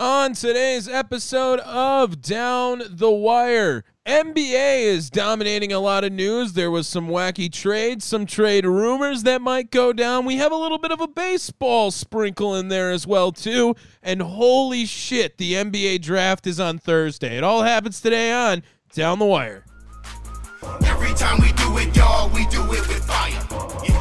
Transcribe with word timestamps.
On 0.00 0.32
today's 0.32 0.88
episode 0.88 1.60
of 1.60 2.22
Down 2.22 2.80
the 2.88 3.10
Wire, 3.10 3.84
NBA 4.06 4.80
is 4.84 5.10
dominating 5.10 5.74
a 5.74 5.78
lot 5.78 6.04
of 6.04 6.12
news. 6.12 6.54
There 6.54 6.70
was 6.70 6.88
some 6.88 7.08
wacky 7.08 7.52
trades, 7.52 8.06
some 8.06 8.24
trade 8.24 8.64
rumors 8.64 9.24
that 9.24 9.42
might 9.42 9.70
go 9.70 9.92
down. 9.92 10.24
We 10.24 10.36
have 10.36 10.52
a 10.52 10.56
little 10.56 10.78
bit 10.78 10.90
of 10.90 11.02
a 11.02 11.06
baseball 11.06 11.90
sprinkle 11.90 12.54
in 12.56 12.68
there 12.68 12.90
as 12.90 13.06
well 13.06 13.30
too. 13.30 13.76
And 14.02 14.22
holy 14.22 14.86
shit, 14.86 15.36
the 15.36 15.52
NBA 15.52 16.00
draft 16.00 16.46
is 16.46 16.58
on 16.58 16.78
Thursday. 16.78 17.36
It 17.36 17.44
all 17.44 17.60
happens 17.60 18.00
today 18.00 18.32
on 18.32 18.62
Down 18.94 19.18
the 19.18 19.26
Wire. 19.26 19.66
Every 20.86 21.12
time 21.12 21.42
we 21.42 21.52
do 21.52 21.76
it, 21.76 21.94
y'all, 21.94 22.30
we 22.30 22.46
do 22.46 22.62
it 22.72 22.88
with 22.88 23.04
fire. 23.04 23.32
Yeah, 23.86 23.99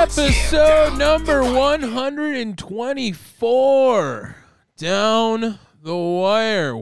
Episode 0.00 0.96
number 0.96 1.42
124 1.42 4.36
Down 4.78 5.58
the 5.82 5.94
Wire, 5.94 6.74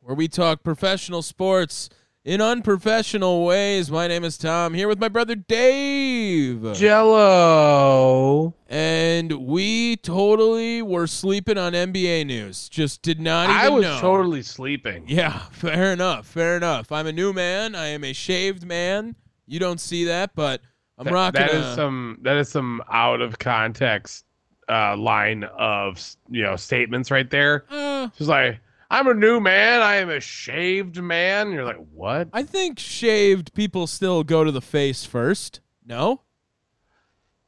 where 0.00 0.14
we 0.14 0.28
talk 0.28 0.62
professional 0.62 1.22
sports 1.22 1.88
in 2.22 2.42
unprofessional 2.42 3.46
ways. 3.46 3.90
My 3.90 4.06
name 4.06 4.24
is 4.24 4.36
Tom, 4.36 4.74
here 4.74 4.88
with 4.88 5.00
my 5.00 5.08
brother 5.08 5.34
Dave. 5.34 6.74
Jello. 6.74 8.52
And 8.68 9.32
we 9.46 9.96
totally 9.96 10.82
were 10.82 11.06
sleeping 11.06 11.56
on 11.56 11.72
NBA 11.72 12.26
news. 12.26 12.68
Just 12.68 13.00
did 13.00 13.18
not 13.18 13.48
even 13.48 13.56
I 13.56 13.70
was 13.70 13.84
know. 13.84 14.00
totally 14.02 14.42
sleeping. 14.42 15.04
Yeah, 15.08 15.38
fair 15.50 15.94
enough. 15.94 16.26
Fair 16.26 16.58
enough. 16.58 16.92
I'm 16.92 17.06
a 17.06 17.12
new 17.12 17.32
man. 17.32 17.74
I 17.74 17.86
am 17.86 18.04
a 18.04 18.12
shaved 18.12 18.66
man. 18.66 19.16
You 19.46 19.60
don't 19.60 19.80
see 19.80 20.04
that, 20.04 20.34
but 20.34 20.60
I'm 20.98 21.06
rocking 21.08 21.40
that 21.40 21.52
a, 21.52 21.58
is 21.58 21.74
some 21.74 22.18
that 22.22 22.36
is 22.36 22.48
some 22.48 22.82
out 22.90 23.20
of 23.20 23.38
context 23.38 24.24
uh, 24.68 24.96
line 24.96 25.44
of 25.44 26.02
you 26.30 26.42
know 26.42 26.56
statements 26.56 27.10
right 27.10 27.28
there. 27.30 27.64
uh, 27.70 28.08
She's 28.16 28.28
like, 28.28 28.60
"I'm 28.90 29.06
a 29.06 29.14
new 29.14 29.40
man. 29.40 29.82
I 29.82 29.96
am 29.96 30.08
a 30.10 30.20
shaved 30.20 31.00
man." 31.02 31.52
You're 31.52 31.64
like, 31.64 31.84
"What?" 31.92 32.28
I 32.32 32.42
think 32.42 32.78
shaved 32.78 33.52
people 33.54 33.86
still 33.86 34.24
go 34.24 34.42
to 34.44 34.50
the 34.50 34.60
face 34.62 35.04
first. 35.04 35.60
No? 35.84 36.22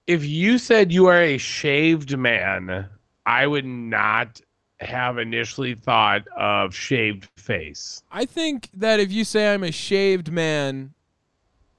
If 0.06 0.24
you 0.24 0.58
said 0.58 0.92
you 0.92 1.06
are 1.06 1.20
a 1.20 1.38
shaved 1.38 2.16
man, 2.16 2.88
I 3.26 3.46
would 3.46 3.66
not 3.66 4.40
have 4.80 5.18
initially 5.18 5.74
thought 5.74 6.26
of 6.36 6.74
shaved 6.74 7.28
face. 7.36 8.02
I 8.10 8.24
think 8.24 8.70
that 8.74 9.00
if 9.00 9.10
you 9.10 9.24
say 9.24 9.52
I'm 9.52 9.64
a 9.64 9.72
shaved 9.72 10.30
man, 10.30 10.94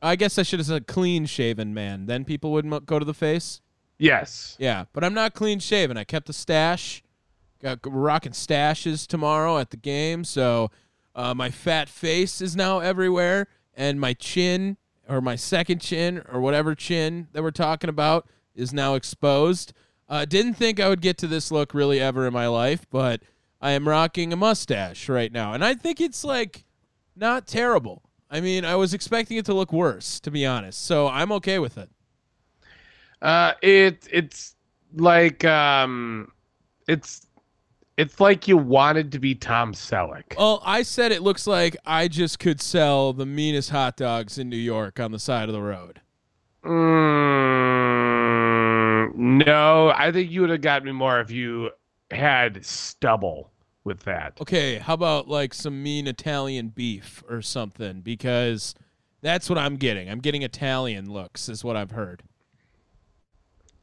I 0.02 0.16
guess 0.16 0.38
I 0.38 0.44
should 0.44 0.60
have 0.60 0.68
said 0.68 0.88
clean 0.88 1.26
shaven 1.26 1.74
man. 1.74 2.06
Then 2.06 2.26
people 2.26 2.52
wouldn't 2.52 2.86
go 2.86 3.00
to 3.00 3.06
the 3.06 3.14
face. 3.14 3.62
Yes. 3.98 4.56
Yeah, 4.60 4.86
but 4.94 5.04
I'm 5.04 5.14
not 5.14 5.34
clean 5.34 5.60
shaven. 5.60 5.98
I 5.98 6.06
kept 6.06 6.30
a 6.30 6.34
stash. 6.34 7.04
Got 7.62 7.80
rocking 7.84 8.32
stashes 8.32 9.06
tomorrow 9.06 9.58
at 9.58 9.72
the 9.72 9.78
game, 9.78 10.24
so 10.24 10.72
uh, 11.14 11.34
my 11.34 11.50
fat 11.50 11.90
face 11.90 12.40
is 12.40 12.56
now 12.56 12.80
everywhere, 12.80 13.48
and 13.74 14.00
my 14.00 14.14
chin 14.14 14.78
or 15.10 15.20
my 15.20 15.36
second 15.36 15.80
chin 15.80 16.24
or 16.31 16.40
whatever 16.40 16.74
chin 16.74 17.28
that 17.34 17.44
we're 17.44 17.52
talking 17.52 17.90
about 17.90 18.30
is 18.56 18.72
now 18.72 18.96
exposed. 18.96 19.74
Uh, 20.08 20.24
didn't 20.24 20.54
think 20.54 20.80
I 20.80 20.88
would 20.88 21.02
get 21.02 21.18
to 21.18 21.28
this 21.28 21.52
look 21.52 21.74
really 21.74 22.00
ever 22.00 22.26
in 22.26 22.34
my 22.34 22.48
life, 22.48 22.86
but 22.90 23.22
I 23.60 23.72
am 23.72 23.90
rocking 23.90 24.31
a 24.31 24.38
mustache 24.38 25.10
right 25.10 25.31
now, 25.31 25.52
and 25.52 25.66
I 25.66 25.74
think 25.74 26.00
it's 26.00 26.24
like 26.24 26.64
not 27.16 27.46
terrible. 27.46 28.04
I 28.30 28.42
mean, 28.42 28.64
I 28.64 28.76
was 28.76 28.94
expecting 28.94 29.38
it 29.38 29.46
to 29.46 29.54
look 29.54 29.74
worse, 29.74 30.20
to 30.22 30.32
be 30.32 30.46
honest, 30.46 30.86
so 30.86 31.08
I'm 31.08 31.32
okay 31.34 31.58
with 31.60 31.78
it. 31.78 31.90
Uh, 33.22 33.54
it 33.62 34.08
it's 34.12 34.56
like 34.96 35.44
um, 35.44 36.32
it's 36.88 37.28
it's 37.98 38.20
like 38.20 38.48
you 38.48 38.56
wanted 38.56 39.12
to 39.12 39.20
be 39.20 39.36
Tom 39.36 39.74
Selleck. 39.74 40.38
Well, 40.38 40.62
I 40.64 40.84
said 40.84 41.12
it 41.12 41.22
looks 41.22 41.46
like 41.48 41.76
I 41.86 42.08
just 42.08 42.40
could 42.40 42.62
sell 42.62 43.12
the 43.12 43.26
meanest 43.26 43.72
hot 43.72 43.98
dogs 43.98 44.38
in 44.38 44.48
New 44.48 44.56
York 44.56 45.00
on 45.00 45.12
the 45.12 45.20
side 45.20 45.50
of 45.50 45.54
the 45.54 45.62
road. 45.62 46.00
Mm, 46.64 47.90
no, 49.16 49.90
I 49.96 50.12
think 50.12 50.32
you 50.32 50.42
would 50.42 50.50
have 50.50 50.62
got 50.62 50.84
me 50.84 50.92
more 50.92 51.20
if 51.20 51.32
you 51.32 51.72
had 52.12 52.64
stubble 52.64 53.52
with 53.90 54.04
that. 54.04 54.38
Okay, 54.40 54.78
how 54.78 54.94
about 54.94 55.28
like 55.28 55.54
some 55.54 55.84
mean 55.84 56.08
Italian 56.08 56.70
beef 56.70 57.22
or 57.28 57.42
something? 57.42 58.00
Because 58.00 58.74
that's 59.22 59.50
what 59.50 59.58
I'm 59.58 59.76
getting. 59.76 60.10
I'm 60.10 60.20
getting 60.20 60.44
Italian 60.44 61.12
looks, 61.12 61.50
is 61.50 61.64
what 61.64 61.76
I've 61.76 61.92
heard. 61.92 62.24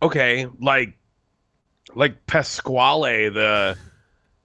Okay, 0.00 0.46
like 0.60 0.96
like 1.94 2.26
Pasqually, 2.26 3.32
the 3.32 3.76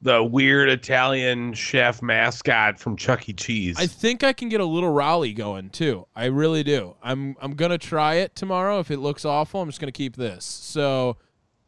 the 0.01 0.23
weird 0.23 0.69
Italian 0.69 1.53
chef 1.53 2.01
mascot 2.01 2.79
from 2.79 2.97
Chuck 2.97 3.29
E. 3.29 3.33
Cheese. 3.33 3.75
I 3.77 3.85
think 3.87 4.23
I 4.23 4.33
can 4.33 4.49
get 4.49 4.59
a 4.59 4.65
little 4.65 4.91
Rollie 4.91 5.35
going 5.35 5.69
too. 5.69 6.07
I 6.15 6.25
really 6.25 6.63
do. 6.63 6.95
I'm 7.03 7.35
I'm 7.41 7.55
gonna 7.55 7.77
try 7.77 8.15
it 8.15 8.35
tomorrow. 8.35 8.79
If 8.79 8.91
it 8.91 8.97
looks 8.97 9.25
awful, 9.25 9.61
I'm 9.61 9.69
just 9.69 9.79
gonna 9.79 9.91
keep 9.91 10.15
this. 10.15 10.43
So 10.43 11.17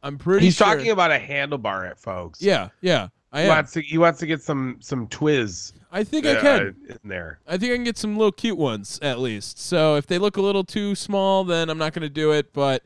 I'm 0.01 0.17
pretty. 0.17 0.45
He's 0.45 0.55
sure- 0.55 0.67
talking 0.67 0.91
about 0.91 1.11
a 1.11 1.19
handlebar 1.19 1.89
at 1.89 1.99
folks. 1.99 2.41
Yeah, 2.41 2.69
yeah. 2.81 3.09
I 3.33 3.41
He 3.41 3.47
am. 3.49 3.55
wants 3.55 3.71
to 3.73 3.81
he 3.81 3.97
wants 3.97 4.19
to 4.19 4.25
get 4.27 4.41
some 4.41 4.77
some 4.79 5.07
twizz 5.07 5.73
I 5.91 6.03
think 6.03 6.25
I 6.25 6.35
uh, 6.35 6.41
can. 6.41 6.75
in 6.89 7.09
there. 7.09 7.39
I 7.47 7.57
think 7.57 7.71
I 7.71 7.75
can 7.75 7.83
get 7.83 7.97
some 7.97 8.15
little 8.17 8.31
cute 8.31 8.57
ones 8.57 8.97
at 9.01 9.19
least. 9.19 9.59
So 9.59 9.95
if 9.95 10.07
they 10.07 10.17
look 10.19 10.37
a 10.37 10.41
little 10.41 10.63
too 10.63 10.95
small, 10.95 11.43
then 11.43 11.69
I'm 11.69 11.77
not 11.77 11.93
going 11.93 12.01
to 12.03 12.09
do 12.09 12.31
it. 12.31 12.51
But 12.53 12.83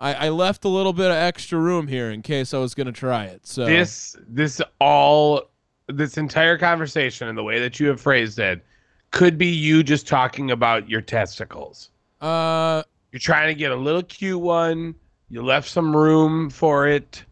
I, 0.00 0.14
I 0.14 0.28
left 0.28 0.64
a 0.64 0.68
little 0.68 0.92
bit 0.92 1.10
of 1.10 1.16
extra 1.16 1.58
room 1.58 1.88
here 1.88 2.10
in 2.10 2.22
case 2.22 2.54
I 2.54 2.58
was 2.58 2.74
going 2.74 2.86
to 2.86 2.92
try 2.92 3.24
it. 3.24 3.46
So 3.46 3.64
this 3.66 4.14
this 4.28 4.60
all 4.80 5.50
this 5.88 6.16
entire 6.18 6.56
conversation 6.58 7.28
and 7.28 7.36
the 7.36 7.42
way 7.42 7.58
that 7.60 7.80
you 7.80 7.88
have 7.88 8.00
phrased 8.00 8.38
it 8.38 8.64
could 9.10 9.36
be 9.38 9.46
you 9.48 9.82
just 9.82 10.06
talking 10.06 10.50
about 10.50 10.88
your 10.88 11.00
testicles. 11.00 11.90
uh, 12.20 12.82
You're 13.10 13.20
trying 13.20 13.48
to 13.48 13.54
get 13.54 13.72
a 13.72 13.76
little 13.76 14.02
cute 14.02 14.38
one. 14.40 14.94
You 15.30 15.42
left 15.42 15.68
some 15.68 15.94
room 15.96 16.50
for 16.50 16.86
it, 16.88 17.24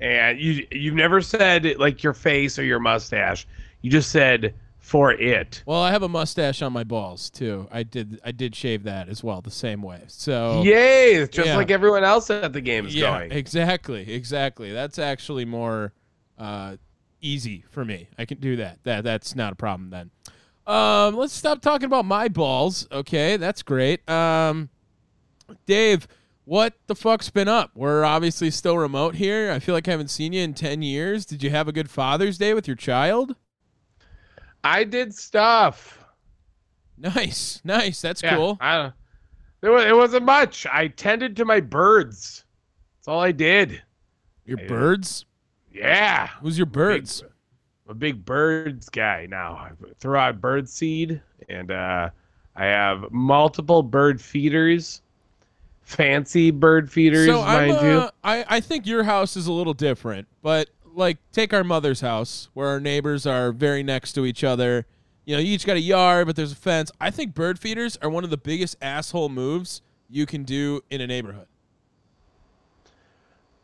and 0.00 0.38
you 0.38 0.66
you've 0.70 0.94
never 0.94 1.20
said 1.20 1.66
like 1.78 2.02
your 2.02 2.14
face 2.14 2.58
or 2.58 2.64
your 2.64 2.80
mustache. 2.80 3.46
You 3.82 3.90
just 3.90 4.10
said 4.10 4.54
for 4.78 5.12
it. 5.12 5.62
well, 5.66 5.82
I 5.82 5.90
have 5.90 6.04
a 6.04 6.08
mustache 6.08 6.62
on 6.62 6.72
my 6.72 6.84
balls 6.84 7.28
too. 7.30 7.66
I 7.72 7.82
did 7.82 8.20
I 8.24 8.30
did 8.32 8.54
shave 8.54 8.84
that 8.84 9.08
as 9.08 9.22
well 9.24 9.40
the 9.40 9.50
same 9.50 9.82
way. 9.82 10.02
So 10.06 10.62
Yay! 10.62 11.26
Just 11.26 11.48
Yeah. 11.48 11.56
like 11.56 11.70
everyone 11.72 12.04
else 12.04 12.30
at 12.30 12.52
the 12.52 12.60
game 12.60 12.86
is 12.86 12.94
yeah, 12.94 13.18
going. 13.18 13.32
exactly, 13.32 14.12
exactly. 14.12 14.72
That's 14.72 14.98
actually 15.00 15.44
more 15.44 15.92
uh, 16.38 16.76
easy 17.20 17.64
for 17.70 17.84
me. 17.84 18.08
I 18.16 18.26
can 18.26 18.38
do 18.38 18.56
that. 18.56 18.78
That 18.84 19.02
that's 19.02 19.34
not 19.34 19.52
a 19.52 19.56
problem 19.56 19.90
then. 19.90 20.10
Um, 20.72 21.16
let's 21.16 21.32
stop 21.32 21.62
talking 21.62 21.86
about 21.86 22.04
my 22.04 22.28
balls. 22.28 22.86
Okay, 22.92 23.36
that's 23.36 23.62
great. 23.62 24.08
Um, 24.08 24.68
Dave, 25.66 26.06
what 26.46 26.74
the 26.86 26.94
fuck's 26.94 27.28
been 27.28 27.48
up? 27.48 27.72
We're 27.74 28.04
obviously 28.04 28.50
still 28.50 28.78
remote 28.78 29.16
here. 29.16 29.50
I 29.52 29.58
feel 29.58 29.74
like 29.74 29.86
I 29.86 29.90
haven't 29.90 30.08
seen 30.10 30.32
you 30.32 30.40
in 30.42 30.54
ten 30.54 30.80
years. 30.80 31.26
Did 31.26 31.42
you 31.42 31.50
have 31.50 31.68
a 31.68 31.72
good 31.72 31.90
Father's 31.90 32.38
Day 32.38 32.54
with 32.54 32.66
your 32.66 32.76
child? 32.76 33.36
I 34.64 34.84
did 34.84 35.14
stuff. 35.14 36.02
Nice, 36.98 37.60
nice. 37.62 38.00
That's 38.00 38.22
Yeah, 38.22 38.36
cool. 38.36 38.56
I 38.60 38.76
don't. 38.78 38.94
It, 39.62 39.68
was, 39.68 39.84
it 39.84 39.94
wasn't 39.94 40.24
much. 40.24 40.66
I 40.66 40.88
tended 40.88 41.36
to 41.36 41.44
my 41.44 41.60
birds. 41.60 42.44
That's 42.98 43.08
all 43.08 43.20
I 43.20 43.32
did. 43.32 43.82
Your 44.46 44.58
I- 44.60 44.66
birds. 44.66 45.26
Yeah. 45.70 46.28
Who's 46.40 46.56
your 46.56 46.66
birds? 46.66 47.22
I'm 47.86 47.92
a 47.92 47.94
big 47.94 48.24
birds 48.24 48.88
guy 48.88 49.26
now. 49.28 49.52
I 49.56 49.70
throw 50.00 50.18
out 50.18 50.40
bird 50.40 50.68
seed, 50.68 51.20
and 51.48 51.70
uh, 51.70 52.08
I 52.56 52.64
have 52.64 53.10
multiple 53.12 53.82
bird 53.82 54.20
feeders 54.20 55.02
fancy 55.86 56.50
bird 56.50 56.90
feeders, 56.92 57.26
So 57.28 57.40
I'm, 57.42 57.68
mind 57.68 57.86
you. 57.86 57.98
uh, 58.00 58.10
I 58.22 58.44
I 58.48 58.60
think 58.60 58.86
your 58.86 59.04
house 59.04 59.36
is 59.36 59.46
a 59.46 59.52
little 59.52 59.72
different, 59.72 60.26
but 60.42 60.68
like 60.94 61.18
take 61.32 61.54
our 61.54 61.64
mother's 61.64 62.00
house 62.00 62.48
where 62.54 62.68
our 62.68 62.80
neighbors 62.80 63.24
are 63.26 63.52
very 63.52 63.82
next 63.82 64.12
to 64.14 64.26
each 64.26 64.42
other. 64.44 64.84
You 65.24 65.36
know, 65.36 65.40
you 65.40 65.54
each 65.54 65.64
got 65.66 65.76
a 65.76 65.80
yard, 65.80 66.26
but 66.26 66.36
there's 66.36 66.52
a 66.52 66.56
fence. 66.56 66.90
I 67.00 67.10
think 67.10 67.34
bird 67.34 67.58
feeders 67.58 67.96
are 68.02 68.10
one 68.10 68.24
of 68.24 68.30
the 68.30 68.36
biggest 68.36 68.76
asshole 68.82 69.28
moves 69.28 69.80
you 70.08 70.26
can 70.26 70.44
do 70.44 70.82
in 70.90 71.00
a 71.00 71.06
neighborhood. 71.06 71.46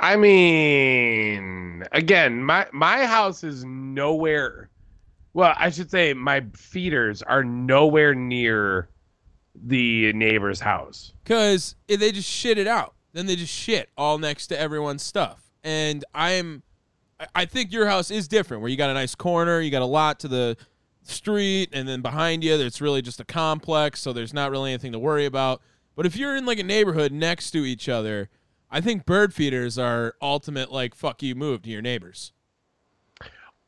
I 0.01 0.17
mean, 0.17 1.85
again, 1.93 2.43
my 2.43 2.67
my 2.73 3.05
house 3.07 3.45
is 3.45 3.65
nowhere. 3.65 4.69
Well, 5.35 5.55
I 5.57 5.71
should 5.71 5.91
say 5.91 6.13
my 6.15 6.45
feeders 6.55 7.23
are 7.23 7.43
nowhere 7.45 8.15
near 8.15 8.89
the 9.55 10.13
neighbor's 10.13 10.61
house. 10.61 11.13
because 11.25 11.77
they 11.89 12.13
just 12.13 12.29
shit 12.29 12.59
it 12.59 12.67
out. 12.67 12.95
Then 13.13 13.27
they 13.27 13.37
just 13.37 13.53
shit 13.53 13.91
all 13.97 14.19
next 14.19 14.47
to 14.49 14.59
everyone's 14.59 15.03
stuff. 15.03 15.51
And 15.63 16.05
I'm, 16.15 16.63
I- 17.35 17.45
think 17.45 17.73
your 17.73 17.87
house 17.87 18.11
is 18.11 18.27
different, 18.29 18.63
where 18.63 18.71
you 18.71 18.77
got 18.77 18.91
a 18.91 18.95
nice 18.95 19.15
corner, 19.15 19.61
you 19.61 19.71
got 19.71 19.83
a 19.83 19.87
lot 19.87 20.19
to 20.21 20.29
the 20.29 20.57
street, 21.03 21.69
and 21.73 21.87
then 21.87 22.01
behind 22.01 22.43
you, 22.43 22.55
it's 22.55 22.81
really 22.81 23.03
just 23.03 23.21
a 23.21 23.25
complex, 23.25 24.01
so 24.01 24.13
there's 24.13 24.33
not 24.33 24.51
really 24.51 24.71
anything 24.73 24.93
to 24.93 24.99
worry 24.99 25.27
about. 25.27 25.61
But 25.95 26.07
if 26.07 26.17
you're 26.17 26.37
in 26.37 26.47
like 26.47 26.59
a 26.59 26.63
neighborhood 26.65 27.13
next 27.13 27.51
to 27.51 27.65
each 27.67 27.89
other, 27.89 28.31
I 28.71 28.81
think 28.81 29.05
bird 29.05 29.35
feeders 29.35 29.77
are 29.79 30.15
ultimate 30.23 30.73
like 30.73 30.95
fuck 30.95 31.23
you 31.23 31.35
move 31.35 31.63
to 31.63 31.71
your 31.71 31.83
neighbors. 31.83 32.33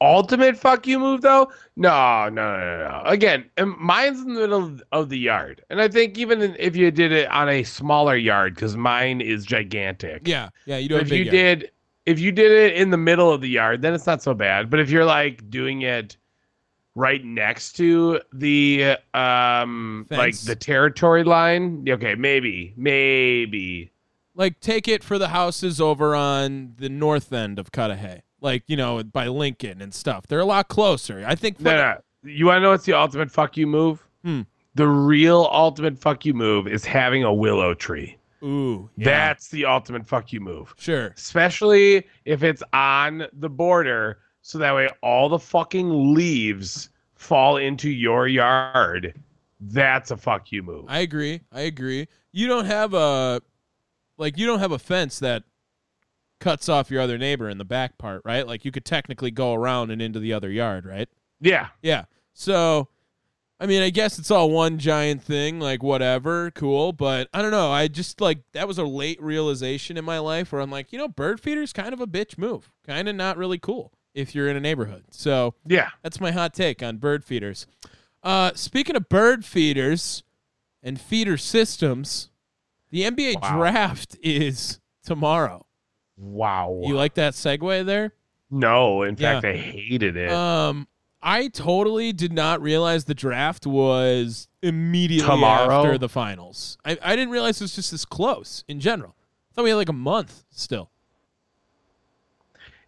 Ultimate 0.05 0.57
fuck 0.57 0.87
you 0.87 0.99
move 0.99 1.23
though? 1.23 1.51
No, 1.77 2.29
no, 2.29 2.57
no, 2.59 2.79
no. 2.89 3.03
Again, 3.05 3.47
um, 3.59 3.77
mine's 3.81 4.21
in 4.21 4.35
the 4.35 4.41
middle 4.41 4.79
of, 4.93 5.09
the 5.09 5.19
yard, 5.19 5.65
and 5.71 5.81
I 5.81 5.89
think 5.89 6.19
even 6.19 6.57
if 6.59 6.77
you 6.77 6.91
did 6.91 7.13
it 7.13 7.29
on 7.31 7.49
a 7.49 7.63
smaller 7.63 8.17
yard, 8.17 8.55
because 8.55 8.77
mine 8.77 9.21
is 9.21 9.45
gigantic. 9.45 10.27
Yeah, 10.27 10.51
yeah, 10.67 10.77
you 10.77 10.89
do. 10.89 10.97
if 10.97 11.11
you 11.11 11.25
yard. 11.25 11.31
did 11.31 11.71
if 12.07 12.21
you 12.21 12.33
did 12.33 12.53
it 12.53 12.77
in 12.77 12.91
the 12.91 12.99
middle 12.99 13.31
of 13.33 13.41
the 13.41 13.49
yard 13.49 13.81
then 13.81 13.95
it's 13.95 14.07
not 14.07 14.23
so 14.23 14.35
bad 14.35 14.69
but 14.69 14.79
if 14.79 14.91
you're 14.91 15.07
like 15.07 15.49
doing 15.49 15.81
it 15.81 16.19
right 16.95 17.25
next 17.25 17.73
to 17.73 18.21
the 18.35 18.95
um 19.15 20.07
like 20.11 20.39
the 20.41 20.55
territory 20.55 21.25
line 21.25 21.83
okay 21.89 22.15
maybe 22.15 22.75
maybe 22.77 23.91
like 24.35 24.61
take 24.61 24.89
it 24.89 25.05
for 25.05 25.19
the 25.19 25.29
houses 25.29 25.81
over 25.81 26.15
on 26.15 26.75
the 26.77 26.89
north 26.89 27.33
end 27.33 27.59
of 27.59 27.73
Cudahy, 27.73 28.23
like 28.45 28.63
you 28.69 28.77
know 28.77 29.03
by 29.03 29.27
Lincoln 29.27 29.83
and 29.83 29.93
stuff. 29.93 30.29
They're 30.29 30.39
a 30.39 30.45
lot 30.45 30.69
closer. 30.69 31.25
I 31.27 31.35
think. 31.35 31.61
no, 31.61 31.75
no. 31.75 31.97
you 32.31 32.47
want 32.47 32.59
to 32.59 32.61
know 32.61 32.71
what's 32.71 32.85
the 32.85 32.93
ultimate 32.93 33.31
fuck 33.33 33.57
you 33.57 33.67
move 33.67 34.07
Hmm. 34.23 34.43
the 34.77 34.87
real 34.87 35.49
ultimate 35.53 35.99
fuck 35.99 36.25
you 36.25 36.33
move 36.35 36.67
is 36.69 36.85
having 36.85 37.25
a 37.25 37.35
willow 37.35 37.75
tree 37.75 38.17
Ooh, 38.43 38.89
yeah, 38.97 39.05
that's 39.05 39.49
the 39.49 39.65
ultimate 39.67 40.07
fuck 40.07 40.33
you 40.33 40.41
move 40.41 40.75
sure. 40.79 41.09
especially 41.17 42.07
if 42.25 42.43
it's 42.43 42.63
on 42.73 43.27
the 43.35 43.49
border 43.51 44.19
so 44.41 44.57
that 44.59 44.75
way 44.75 44.89
all 45.03 45.29
the 45.29 45.39
fucking 45.39 46.15
leaves 46.15 46.89
fall 47.17 47.57
into 47.59 47.91
your 47.91 48.27
yard 48.29 49.15
that's 49.61 50.11
a 50.11 50.17
fuck 50.17 50.51
you 50.53 50.63
move 50.63 50.85
I 50.89 51.01
agree. 51.01 51.41
I 51.53 51.63
agree. 51.63 52.09
You 52.33 52.47
don't 52.49 52.67
have 52.67 52.95
a 52.95 53.41
like 54.19 54.37
you 54.39 54.47
don't 54.47 54.59
have 54.61 54.73
a 54.73 54.79
fence 54.79 55.19
that 55.21 55.43
cuts 56.45 56.69
off 56.69 56.91
your 56.91 57.01
other 57.01 57.17
neighbor 57.17 57.49
in 57.49 57.57
the 57.59 57.65
back 57.65 57.97
part, 57.97 58.21
right? 58.25 58.47
Like 58.47 58.65
you 58.67 58.71
could 58.71 58.85
technically 58.85 59.31
go 59.31 59.55
around 59.55 59.91
and 59.91 60.03
into 60.03 60.19
the 60.21 60.33
other 60.35 60.51
yard, 60.51 60.85
right? 60.85 61.09
yeah 61.41 61.69
Yeah. 61.83 62.05
So, 62.35 62.89
I 63.59 63.67
mean, 63.67 63.81
I 63.83 63.89
guess 63.91 64.19
it's 64.19 64.31
all 64.31 64.51
one 64.51 64.79
giant 64.79 65.23
thing, 65.23 65.59
like 65.61 65.83
whatever, 65.83 66.51
cool. 66.51 66.93
But 66.93 67.29
I 67.33 67.41
don't 67.43 67.51
know. 67.51 67.71
I 67.71 67.89
just 67.89 68.21
like 68.21 68.41
that 68.53 68.69
was 68.69 68.77
a 68.79 68.85
late 68.85 69.23
realization 69.23 69.97
in 69.97 70.05
my 70.05 70.19
life 70.19 70.53
where 70.53 70.61
I'm 70.61 70.71
like, 70.71 70.93
you 70.93 70.99
know, 70.99 71.09
bird 71.09 71.41
feeder's 71.41 71.73
kind 71.73 71.93
of 71.95 72.01
a 72.01 72.07
bitch 72.07 72.37
move, 72.37 72.71
kind 72.87 73.09
of 73.09 73.17
not 73.17 73.37
really 73.37 73.59
cool 73.59 73.93
if 74.15 74.35
you're 74.35 74.49
in 74.49 74.57
a 74.57 74.61
neighborhood. 74.61 75.05
So 75.11 75.55
yeah 75.67 75.89
that's 76.03 76.21
my 76.21 76.31
hot 76.31 76.53
take 76.55 76.83
on 76.83 76.99
bird 76.99 77.25
feeders. 77.25 77.67
Uh, 78.23 78.53
speaking 78.55 78.97
of 78.97 79.09
bird 79.09 79.45
feeders 79.45 80.23
and 80.83 81.01
feeder 81.01 81.37
systems, 81.37 82.31
the 82.91 83.03
NBA 83.03 83.41
Wow. 83.43 83.57
draft 83.59 84.17
is 84.23 84.81
tomorrow. 85.05 85.64
Wow 86.17 86.81
You 86.85 86.95
like 86.97 87.15
that 87.15 87.35
segue 87.35 87.85
there? 87.87 88.13
no 88.51 89.03
in 89.03 89.17
Yeah. 89.19 89.41
fact 89.41 89.47
i 89.47 89.57
hated 89.57 90.17
it 90.17 90.31
Um, 90.31 90.87
I 91.27 91.49
totally 91.49 92.13
did 92.13 92.33
not 92.35 92.61
realize 92.61 93.07
the 93.07 93.15
draft 93.15 93.67
was 93.67 94.47
immediately 94.63 95.27
Tomorrow? 95.27 95.79
after 95.79 95.97
the 95.97 96.09
finals. 96.11 96.77
I, 96.85 96.99
I 97.03 97.17
didn't 97.17 97.31
realize 97.31 97.61
it 97.61 97.65
was 97.65 97.75
just 97.75 97.91
this 97.93 98.05
close 98.05 98.63
in 98.69 98.79
general. 98.79 99.17
I 99.19 99.55
thought 99.55 99.65
we 99.65 99.71
had 99.71 99.77
like 99.77 99.89
a 99.89 99.93
month 99.95 100.45
still. 100.51 100.91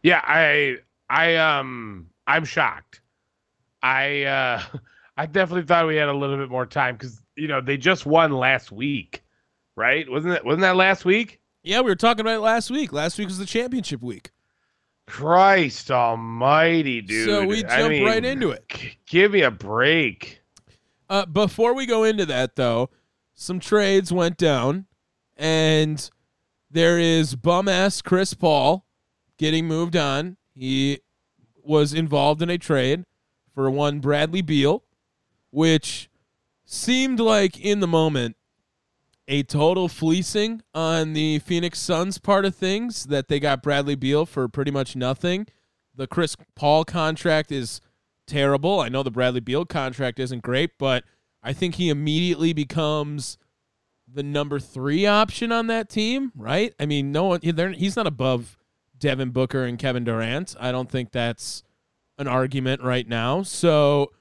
yeah 0.02 0.20
i 0.24 0.76
i 1.08 1.36
um 1.36 2.08
i'm 2.26 2.44
shocked 2.44 3.00
i 3.82 4.22
uh 4.24 4.62
i 5.16 5.26
definitely 5.26 5.64
thought 5.64 5.86
we 5.86 5.96
had 5.96 6.08
a 6.08 6.12
little 6.14 6.36
bit 6.36 6.50
more 6.50 6.66
time 6.66 6.94
because 6.94 7.20
you 7.36 7.48
know 7.48 7.60
they 7.60 7.76
just 7.76 8.06
won 8.06 8.32
last 8.32 8.70
week 8.70 9.22
right 9.76 10.08
wasn't 10.10 10.32
it 10.34 10.44
wasn't 10.44 10.60
that 10.62 10.76
last 10.76 11.04
week 11.04 11.40
Yeah, 11.66 11.80
we 11.80 11.90
were 11.90 11.96
talking 11.96 12.20
about 12.20 12.36
it 12.36 12.40
last 12.42 12.70
week. 12.70 12.92
Last 12.92 13.18
week 13.18 13.26
was 13.26 13.38
the 13.38 13.44
championship 13.44 14.00
week. 14.00 14.30
Christ 15.08 15.90
Almighty, 15.90 17.00
dude! 17.00 17.28
So 17.28 17.44
we 17.44 17.64
I 17.64 17.78
jump 17.78 17.90
mean, 17.90 18.04
right 18.04 18.24
into 18.24 18.50
it. 18.50 18.68
g- 18.68 18.96
Give 19.04 19.32
me 19.32 19.42
a 19.42 19.50
break. 19.50 20.42
Uh, 21.10 21.26
before 21.26 21.74
we 21.74 21.84
go 21.84 22.04
into 22.04 22.24
that, 22.26 22.54
though, 22.54 22.90
some 23.34 23.58
trades 23.58 24.12
went 24.12 24.36
down, 24.36 24.86
and 25.36 26.08
there 26.70 27.00
is 27.00 27.34
bum 27.34 27.66
ass 27.66 28.00
Chris 28.00 28.32
Paul 28.32 28.86
getting 29.36 29.66
moved 29.66 29.96
on. 29.96 30.36
He 30.54 31.00
was 31.64 31.92
involved 31.92 32.42
in 32.42 32.50
a 32.50 32.58
trade 32.58 33.04
for 33.52 33.68
one 33.72 33.98
Bradley 33.98 34.40
Beal, 34.42 34.84
which 35.50 36.08
seemed 36.64 37.18
like 37.18 37.58
in 37.58 37.80
the 37.80 37.88
moment 37.88 38.36
a 39.28 39.42
total 39.42 39.88
fleecing 39.88 40.62
on 40.74 41.12
the 41.12 41.40
Phoenix 41.40 41.78
Suns 41.78 42.18
part 42.18 42.44
of 42.44 42.54
things 42.54 43.04
that 43.04 43.28
they 43.28 43.40
got 43.40 43.62
Bradley 43.62 43.94
Beal 43.94 44.24
for 44.26 44.48
pretty 44.48 44.70
much 44.70 44.94
nothing. 44.94 45.46
The 45.94 46.06
Chris 46.06 46.36
Paul 46.54 46.84
contract 46.84 47.50
is 47.50 47.80
terrible. 48.26 48.80
I 48.80 48.88
know 48.88 49.02
the 49.02 49.10
Bradley 49.10 49.40
Beal 49.40 49.64
contract 49.64 50.18
isn't 50.18 50.42
great, 50.42 50.78
but 50.78 51.04
I 51.42 51.52
think 51.52 51.76
he 51.76 51.88
immediately 51.88 52.52
becomes 52.52 53.38
the 54.12 54.22
number 54.22 54.60
three 54.60 55.06
option 55.06 55.50
on 55.50 55.66
that 55.66 55.88
team, 55.88 56.32
right? 56.36 56.74
I 56.78 56.86
mean, 56.86 57.12
no 57.12 57.24
one 57.24 57.40
he's 57.42 57.96
not 57.96 58.06
above 58.06 58.56
Devin 58.98 59.30
Booker 59.30 59.64
and 59.64 59.78
Kevin 59.78 60.04
Durant. 60.04 60.54
I 60.58 60.72
don't 60.72 60.90
think 60.90 61.12
that's 61.12 61.62
an 62.18 62.28
argument 62.28 62.82
right 62.82 63.06
now. 63.06 63.42
So 63.42 64.12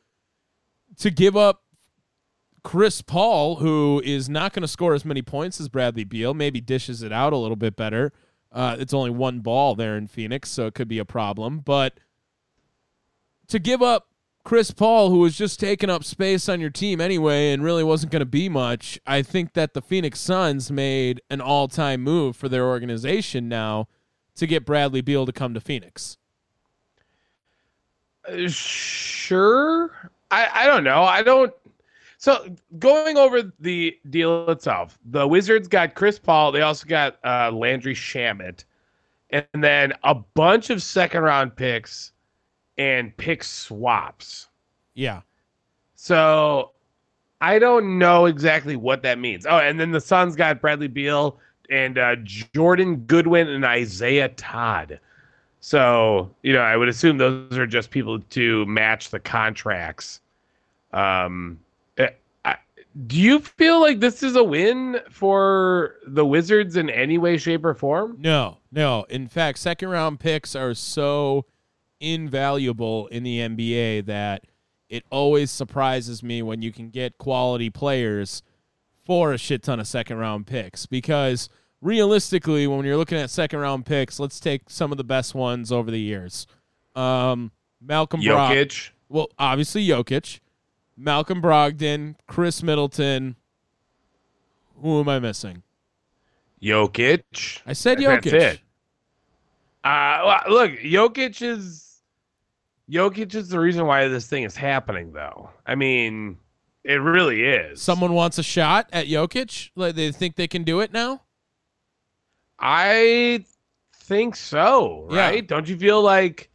to 0.98 1.12
give 1.12 1.38
up 1.38 1.64
Chris 2.66 3.04
Paul, 3.04 3.58
who 3.58 4.02
is 4.04 4.28
not 4.28 4.52
going 4.52 4.64
to 4.64 4.68
score 4.68 4.96
as 4.96 5.06
many 5.06 5.22
points 5.22 5.62
as 5.62 5.70
Bradley 5.70 6.04
Beal, 6.04 6.34
maybe 6.34 6.60
dishes 6.60 7.04
it 7.04 7.14
out 7.14 7.32
a 7.32 7.38
little 7.38 7.56
bit 7.56 7.76
better. 7.76 8.12
Uh, 8.52 8.76
it's 8.80 8.92
only 8.92 9.12
one 9.12 9.42
ball 9.42 9.76
there 9.76 9.96
in 9.96 10.08
Phoenix, 10.08 10.50
so 10.50 10.66
it 10.66 10.74
could 10.74 10.88
be 10.88 10.98
a 10.98 11.06
problem. 11.06 11.60
But 11.60 12.00
to 13.50 13.60
give 13.60 13.84
up 13.84 14.08
Chris 14.44 14.72
Paul, 14.72 15.12
who 15.12 15.20
was 15.20 15.38
just 15.38 15.60
taking 15.60 15.92
up 15.92 16.04
space 16.04 16.50
on 16.50 16.60
your 16.60 16.72
team 16.72 17.00
anyway 17.00 17.52
and 17.52 17.64
really 17.64 17.84
wasn't 17.84 18.12
going 18.12 18.22
to 18.22 18.26
be 18.26 18.50
much, 18.50 19.00
I 19.06 19.22
think 19.22 19.54
that 19.54 19.76
the 19.76 19.82
Phoenix 19.82 20.20
Suns 20.20 20.72
made 20.72 21.22
an 21.30 21.42
all 21.42 21.68
time 21.68 22.02
move 22.02 22.36
for 22.36 22.50
their 22.50 22.66
organization 22.66 23.48
now 23.48 23.88
to 24.38 24.48
get 24.48 24.66
Bradley 24.66 25.02
Beal 25.02 25.28
to 25.28 25.32
come 25.32 25.54
to 25.54 25.62
Phoenix. 25.62 26.18
Uh, 28.28 28.48
sure. 28.48 30.12
I 30.32 30.64
I 30.64 30.66
don't 30.66 30.84
know. 30.84 31.04
I 31.04 31.22
don't. 31.22 31.54
So 32.26 32.56
going 32.80 33.18
over 33.18 33.54
the 33.60 33.96
deal 34.10 34.50
itself, 34.50 34.98
the 35.06 35.28
Wizards 35.28 35.68
got 35.68 35.94
Chris 35.94 36.18
Paul. 36.18 36.52
They 36.52 36.62
also 36.62 36.88
got 36.88 37.20
uh, 37.24 37.52
Landry 37.52 37.94
Shamet, 37.94 38.64
and 39.30 39.46
then 39.54 39.94
a 40.04 40.16
bunch 40.16 40.72
of 40.72 40.82
second 40.82 41.22
round 41.22 41.56
picks 41.56 42.14
and 42.80 43.16
pick 43.18 43.44
swaps. 43.44 44.48
Yeah. 44.96 45.22
So 45.94 46.72
I 47.42 47.60
don't 47.60 48.00
know 48.00 48.26
exactly 48.26 48.76
what 48.76 49.04
that 49.04 49.20
means. 49.20 49.46
Oh, 49.46 49.60
and 49.60 49.80
then 49.80 49.92
the 49.92 50.02
Suns 50.02 50.36
got 50.36 50.60
Bradley 50.60 50.88
Beal 50.88 51.38
and 51.70 52.00
uh, 52.00 52.16
Jordan 52.24 53.06
Goodwin 53.06 53.50
and 53.50 53.64
Isaiah 53.64 54.30
Todd. 54.30 55.00
So 55.60 56.32
you 56.42 56.54
know, 56.54 56.62
I 56.62 56.76
would 56.76 56.90
assume 56.90 57.20
those 57.20 57.56
are 57.56 57.68
just 57.68 57.92
people 57.92 58.20
to 58.20 58.66
match 58.66 59.12
the 59.12 59.20
contracts. 59.20 60.22
Um, 60.92 61.60
do 63.08 63.20
you 63.20 63.40
feel 63.40 63.82
like 63.82 64.00
this 64.00 64.24
is 64.24 64.36
a 64.36 64.44
win 64.44 65.00
for 65.10 65.96
the 66.08 66.26
Wizards 66.26 66.78
in 66.78 66.90
any 66.90 67.18
way, 67.18 67.38
shape, 67.38 67.66
or 67.66 67.74
form? 67.74 68.16
No, 68.20 68.58
no. 68.72 69.06
In 69.10 69.28
fact, 69.28 69.60
second 69.60 69.90
round 69.90 70.20
picks 70.20 70.56
are 70.56 70.74
so 70.74 71.46
invaluable 72.00 73.08
in 73.08 73.24
the 73.24 73.40
NBA 73.40 74.06
that 74.06 74.46
it 74.88 75.04
always 75.10 75.52
surprises 75.52 76.24
me 76.24 76.42
when 76.42 76.62
you 76.62 76.72
can 76.72 76.90
get 76.90 77.18
quality 77.18 77.70
players 77.70 78.44
for 79.06 79.34
a 79.34 79.38
shit 79.38 79.64
ton 79.64 79.80
of 79.80 79.88
second 79.88 80.18
round 80.18 80.48
picks 80.48 80.86
because 80.86 81.50
realistically, 81.82 82.66
when 82.66 82.86
you're 82.86 82.98
looking 82.98 83.18
at 83.18 83.30
second 83.30 83.60
round 83.60 83.86
picks, 83.86 84.20
let's 84.20 84.40
take 84.40 84.70
some 84.70 84.92
of 84.92 84.98
the 84.98 85.04
best 85.04 85.36
ones 85.36 85.72
over 85.72 85.92
the 85.92 86.00
years. 86.00 86.48
Um, 86.96 87.52
Malcolm 87.82 88.22
Jokic. 88.22 88.92
well, 89.10 89.28
obviously 89.38 89.86
Jokic, 89.86 90.40
Malcolm 90.98 91.42
Brogdon, 91.42 92.16
Khris 92.28 92.64
Middleton. 92.64 93.36
Who 94.82 95.00
am 95.00 95.10
I 95.10 95.20
missing? 95.20 95.64
Jokic. 96.62 97.62
I 97.66 97.74
said 97.74 98.00
That's 98.00 98.26
Jokic. 98.26 98.34
it. 98.34 98.60
Uh, 99.84 100.42
look, 100.50 100.72
Jokic 100.72 101.42
is 101.42 102.02
Jokic 102.90 103.34
is 103.36 103.50
the 103.50 103.60
reason 103.60 103.86
why 103.86 104.08
this 104.08 104.28
thing 104.28 104.44
is 104.44 104.56
happening, 104.56 105.12
though. 105.12 105.50
I 105.66 105.76
mean, 105.76 106.38
it 106.84 106.96
really 106.96 107.44
is. 107.44 107.82
Someone 107.82 108.14
wants 108.14 108.38
a 108.38 108.44
shot 108.44 108.90
at 108.94 109.08
Jokic. 109.08 109.72
Like 109.76 109.96
they 109.96 110.12
think 110.12 110.36
they 110.36 110.48
can 110.48 110.64
do 110.64 110.80
it 110.80 110.92
now. 110.94 111.22
I 112.60 113.44
think 113.96 114.36
so, 114.36 115.08
Yeah. 115.12 115.20
right? 115.20 115.48
Don't 115.48 115.68
you 115.68 115.78
feel 115.78 116.02
like 116.02 116.50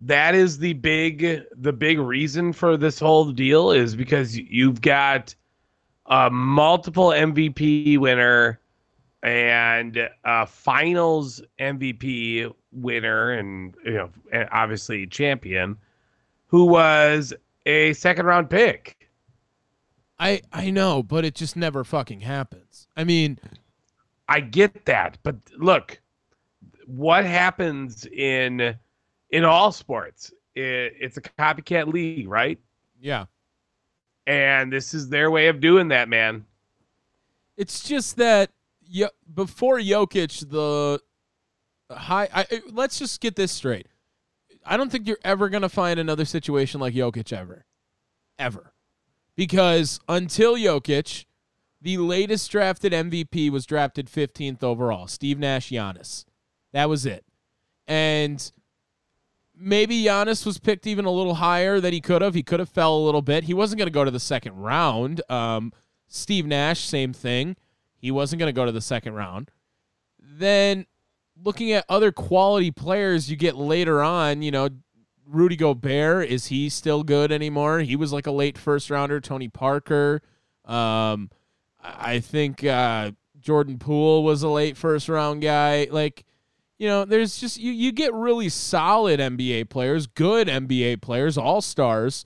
that 0.00 0.34
is 0.34 0.58
the 0.58 0.72
big 0.74 1.42
the 1.56 1.72
big 1.72 1.98
reason 1.98 2.52
for 2.52 2.76
this 2.76 2.98
whole 2.98 3.30
deal 3.32 3.70
is 3.70 3.94
because 3.94 4.36
you've 4.36 4.80
got 4.80 5.34
a 6.06 6.30
multiple 6.30 7.08
MVP 7.08 7.98
winner 7.98 8.60
and 9.22 10.08
a 10.24 10.46
finals 10.46 11.42
MVP 11.58 12.52
winner 12.72 13.32
and 13.32 13.74
you 13.84 13.92
know 13.92 14.10
and 14.32 14.48
obviously 14.52 15.06
champion 15.06 15.76
who 16.46 16.64
was 16.64 17.34
a 17.66 17.92
second 17.92 18.26
round 18.26 18.48
pick. 18.48 18.96
I 20.18 20.42
I 20.52 20.70
know, 20.70 21.02
but 21.02 21.24
it 21.24 21.34
just 21.34 21.56
never 21.56 21.84
fucking 21.84 22.20
happens. 22.20 22.88
I 22.96 23.04
mean, 23.04 23.38
I 24.28 24.40
get 24.40 24.86
that, 24.86 25.18
but 25.22 25.36
look, 25.58 26.00
what 26.86 27.24
happens 27.24 28.06
in 28.06 28.76
in 29.30 29.44
all 29.44 29.72
sports? 29.72 30.32
It, 30.54 30.94
it's 31.00 31.16
a 31.16 31.20
copycat 31.22 31.92
league, 31.92 32.28
right? 32.28 32.58
yeah. 33.00 33.26
And 34.26 34.72
this 34.72 34.94
is 34.94 35.08
their 35.08 35.30
way 35.30 35.48
of 35.48 35.60
doing 35.60 35.88
that, 35.88 36.08
man. 36.08 36.44
It's 37.56 37.82
just 37.82 38.16
that 38.18 38.50
Yo- 38.86 39.08
before 39.32 39.78
Jokic, 39.78 40.48
the 40.50 41.00
high. 41.90 42.28
I, 42.32 42.60
let's 42.70 42.98
just 42.98 43.20
get 43.20 43.36
this 43.36 43.50
straight. 43.52 43.86
I 44.64 44.76
don't 44.76 44.90
think 44.92 45.08
you're 45.08 45.18
ever 45.24 45.48
gonna 45.48 45.68
find 45.68 45.98
another 45.98 46.24
situation 46.24 46.80
like 46.80 46.94
Jokic 46.94 47.32
ever, 47.32 47.64
ever, 48.38 48.72
because 49.36 50.00
until 50.08 50.56
Jokic, 50.56 51.24
the 51.80 51.98
latest 51.98 52.50
drafted 52.50 52.92
MVP 52.92 53.50
was 53.50 53.64
drafted 53.64 54.06
15th 54.06 54.62
overall. 54.62 55.06
Steve 55.06 55.38
Nash, 55.38 55.70
Giannis. 55.70 56.24
That 56.72 56.88
was 56.88 57.06
it, 57.06 57.24
and 57.86 58.50
maybe 59.60 60.02
Giannis 60.02 60.46
was 60.46 60.58
picked 60.58 60.86
even 60.86 61.04
a 61.04 61.10
little 61.10 61.34
higher 61.34 61.80
than 61.80 61.92
he 61.92 62.00
could 62.00 62.22
have. 62.22 62.34
He 62.34 62.42
could 62.42 62.60
have 62.60 62.68
fell 62.68 62.96
a 62.96 63.04
little 63.04 63.22
bit. 63.22 63.44
He 63.44 63.54
wasn't 63.54 63.78
going 63.78 63.86
to 63.86 63.92
go 63.92 64.04
to 64.04 64.10
the 64.10 64.18
second 64.18 64.56
round. 64.56 65.20
Um, 65.30 65.72
Steve 66.08 66.46
Nash, 66.46 66.80
same 66.80 67.12
thing. 67.12 67.56
He 67.96 68.10
wasn't 68.10 68.40
going 68.40 68.52
to 68.52 68.58
go 68.58 68.64
to 68.64 68.72
the 68.72 68.80
second 68.80 69.14
round. 69.14 69.50
Then 70.18 70.86
looking 71.42 71.72
at 71.72 71.84
other 71.88 72.10
quality 72.10 72.70
players 72.70 73.30
you 73.30 73.36
get 73.36 73.56
later 73.56 74.02
on, 74.02 74.42
you 74.42 74.50
know, 74.50 74.70
Rudy 75.26 75.56
Gobert, 75.56 76.28
is 76.28 76.46
he 76.46 76.68
still 76.68 77.04
good 77.04 77.30
anymore? 77.30 77.80
He 77.80 77.94
was 77.94 78.12
like 78.12 78.26
a 78.26 78.32
late 78.32 78.58
first 78.58 78.90
rounder. 78.90 79.20
Tony 79.20 79.48
Parker. 79.48 80.22
Um, 80.64 81.30
I 81.82 82.18
think 82.20 82.64
uh, 82.64 83.12
Jordan 83.38 83.78
Poole 83.78 84.24
was 84.24 84.42
a 84.42 84.48
late 84.48 84.76
first 84.76 85.08
round 85.08 85.42
guy. 85.42 85.86
Like, 85.90 86.24
you 86.80 86.86
know, 86.86 87.04
there's 87.04 87.36
just 87.36 87.60
you, 87.60 87.72
you 87.72 87.92
get 87.92 88.14
really 88.14 88.48
solid 88.48 89.20
NBA 89.20 89.68
players, 89.68 90.06
good 90.06 90.48
NBA 90.48 91.02
players, 91.02 91.36
all 91.36 91.60
stars, 91.60 92.24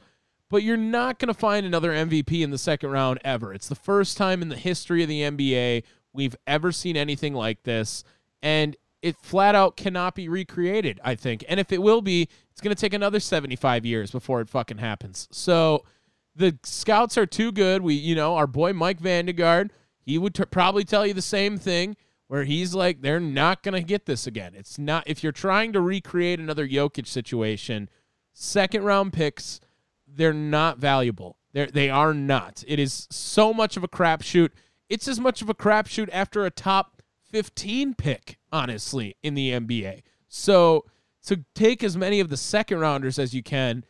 but 0.49 0.63
you're 0.63 0.77
not 0.77 1.19
going 1.19 1.27
to 1.27 1.35
find 1.35 1.67
another 1.67 1.91
MVP 1.91 2.41
in 2.41 2.53
the 2.53 2.57
second 2.57 2.91
round 2.91 3.19
ever. 3.25 3.53
It's 3.53 3.69
the 3.69 3.75
first 3.75 4.17
time 4.17 4.43
in 4.43 4.51
the 4.51 4.57
history 4.57 5.03
of 5.03 5.09
the 5.09 5.23
NBA 5.23 5.83
we've 6.13 6.37
ever 6.47 6.71
seen 6.71 6.97
anything 6.97 7.35
like 7.35 7.65
this, 7.65 8.05
and 8.45 8.77
it 9.03 9.17
flat 9.17 9.57
out 9.57 9.77
cannot 9.77 10.15
be 10.15 10.29
recreated, 10.29 11.01
I 11.03 11.17
think. 11.17 11.45
And 11.49 11.59
if 11.59 11.73
it 11.73 11.83
will 11.83 12.01
be, 12.01 12.29
it's 12.53 12.61
going 12.61 12.75
to 12.75 12.81
take 12.81 12.95
another 12.95 13.19
75 13.19 13.85
years 13.85 14.13
before 14.13 14.41
it 14.41 14.49
fucking 14.49 14.79
happens. 14.79 15.27
So 15.33 15.85
the 16.37 16.57
scouts 16.63 17.19
are 17.19 17.27
too 17.27 17.51
good. 17.51 17.83
We, 17.83 17.95
you 17.95 18.15
know, 18.15 18.37
our 18.37 18.47
boy 18.47 18.73
Mike 18.73 19.01
Vandegaard, 19.01 19.71
he 19.99 20.17
would 20.17 20.37
t- 20.37 20.45
probably 20.45 20.85
tell 20.85 21.05
you 21.05 21.13
the 21.13 21.23
same 21.23 21.59
thing 21.59 21.97
where 22.35 22.43
he's 22.43 22.75
like, 22.75 23.01
they're 23.01 23.21
not 23.21 23.63
going 23.63 23.81
to 23.81 23.81
get 23.81 24.07
this 24.07 24.27
again. 24.27 24.55
It's 24.57 24.77
not, 24.77 25.05
if 25.07 25.23
you're 25.23 25.31
trying 25.31 25.73
to 25.73 25.81
recreate 25.81 26.41
another 26.41 26.67
Jokic 26.67 27.07
situation, 27.07 27.89
second 28.33 28.83
round 28.83 29.13
picks, 29.13 29.61
they're 30.05 30.33
not 30.33 30.79
valuable. 30.79 31.37
They're, 31.53 31.69
they 31.69 31.89
are 31.91 32.13
not. 32.13 32.65
It 32.67 32.81
is 32.81 33.07
so 33.09 33.55
much 33.55 33.77
of 33.77 33.85
a 33.85 33.89
crapshoot. 33.89 34.51
It's 34.89 35.07
as 35.07 35.21
much 35.21 35.43
of 35.43 35.49
a 35.49 35.55
crapshoot 35.55 36.09
after 36.13 36.45
a 36.45 36.51
top 36.51 37.03
15 37.31 37.95
pick, 37.95 38.41
honestly, 38.51 39.15
in 39.23 39.35
the 39.35 39.53
NBA. 39.53 40.03
So 40.27 40.87
to 41.27 41.45
take 41.55 41.85
as 41.85 41.97
many 41.97 42.19
of 42.19 42.31
the 42.31 42.37
second 42.37 42.81
rounders 42.81 43.17
as 43.17 43.33
you 43.33 43.45
can 43.45 43.85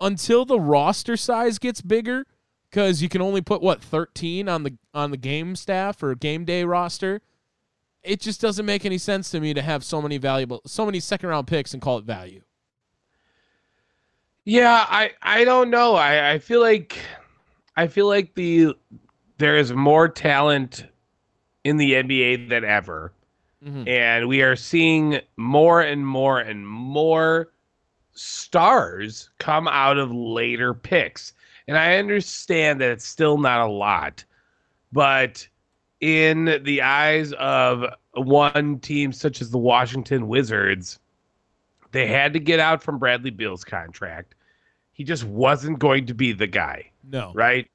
until 0.00 0.44
the 0.44 0.58
roster 0.58 1.16
size 1.16 1.60
gets 1.60 1.82
bigger, 1.82 2.26
because 2.68 3.00
you 3.00 3.08
can 3.08 3.22
only 3.22 3.42
put 3.42 3.62
what 3.62 3.80
13 3.80 4.48
on 4.48 4.64
the 4.64 4.76
on 4.92 5.12
the 5.12 5.16
game 5.16 5.54
staff 5.54 6.02
or 6.02 6.16
game 6.16 6.44
day 6.44 6.64
roster. 6.64 7.22
It 8.06 8.20
just 8.20 8.40
doesn't 8.40 8.64
make 8.64 8.84
any 8.84 8.98
sense 8.98 9.30
to 9.30 9.40
me 9.40 9.52
to 9.54 9.62
have 9.62 9.84
so 9.84 10.00
many 10.00 10.16
valuable, 10.18 10.62
so 10.66 10.86
many 10.86 11.00
second 11.00 11.28
round 11.28 11.46
picks 11.48 11.72
and 11.74 11.82
call 11.82 11.98
it 11.98 12.04
value. 12.04 12.42
Yeah, 14.44 14.86
I 14.88 15.10
I 15.22 15.44
don't 15.44 15.70
know. 15.70 15.94
I 15.96 16.32
I 16.32 16.38
feel 16.38 16.60
like 16.60 16.98
I 17.76 17.86
feel 17.88 18.06
like 18.06 18.34
the 18.34 18.74
there 19.38 19.56
is 19.58 19.72
more 19.72 20.08
talent 20.08 20.86
in 21.64 21.76
the 21.76 21.94
NBA 21.94 22.48
than 22.48 22.64
ever. 22.64 23.12
Mhm. 23.64 23.88
And 23.88 24.28
we 24.28 24.42
are 24.42 24.54
seeing 24.56 25.20
more 25.36 25.80
and 25.82 26.06
more 26.06 26.38
and 26.40 26.66
more 26.66 27.52
stars 28.14 29.30
come 29.38 29.66
out 29.68 29.98
of 29.98 30.12
later 30.12 30.74
picks. 30.74 31.34
And 31.68 31.76
I 31.76 31.96
understand 31.96 32.80
that 32.80 32.90
it's 32.92 33.04
still 33.06 33.38
not 33.38 33.60
a 33.66 33.70
lot, 33.70 34.24
but 34.92 35.46
in 36.00 36.60
the 36.64 36.82
eyes 36.82 37.32
of 37.34 37.84
one 38.14 38.78
team 38.80 39.12
such 39.12 39.40
as 39.40 39.50
the 39.50 39.58
Washington 39.58 40.28
Wizards, 40.28 40.98
they 41.92 42.06
had 42.06 42.32
to 42.34 42.38
get 42.38 42.60
out 42.60 42.82
from 42.82 42.98
Bradley 42.98 43.30
Beal's 43.30 43.64
contract. 43.64 44.34
He 44.92 45.04
just 45.04 45.24
wasn't 45.24 45.78
going 45.78 46.06
to 46.06 46.14
be 46.14 46.32
the 46.32 46.46
guy, 46.46 46.90
No, 47.10 47.32
right? 47.34 47.68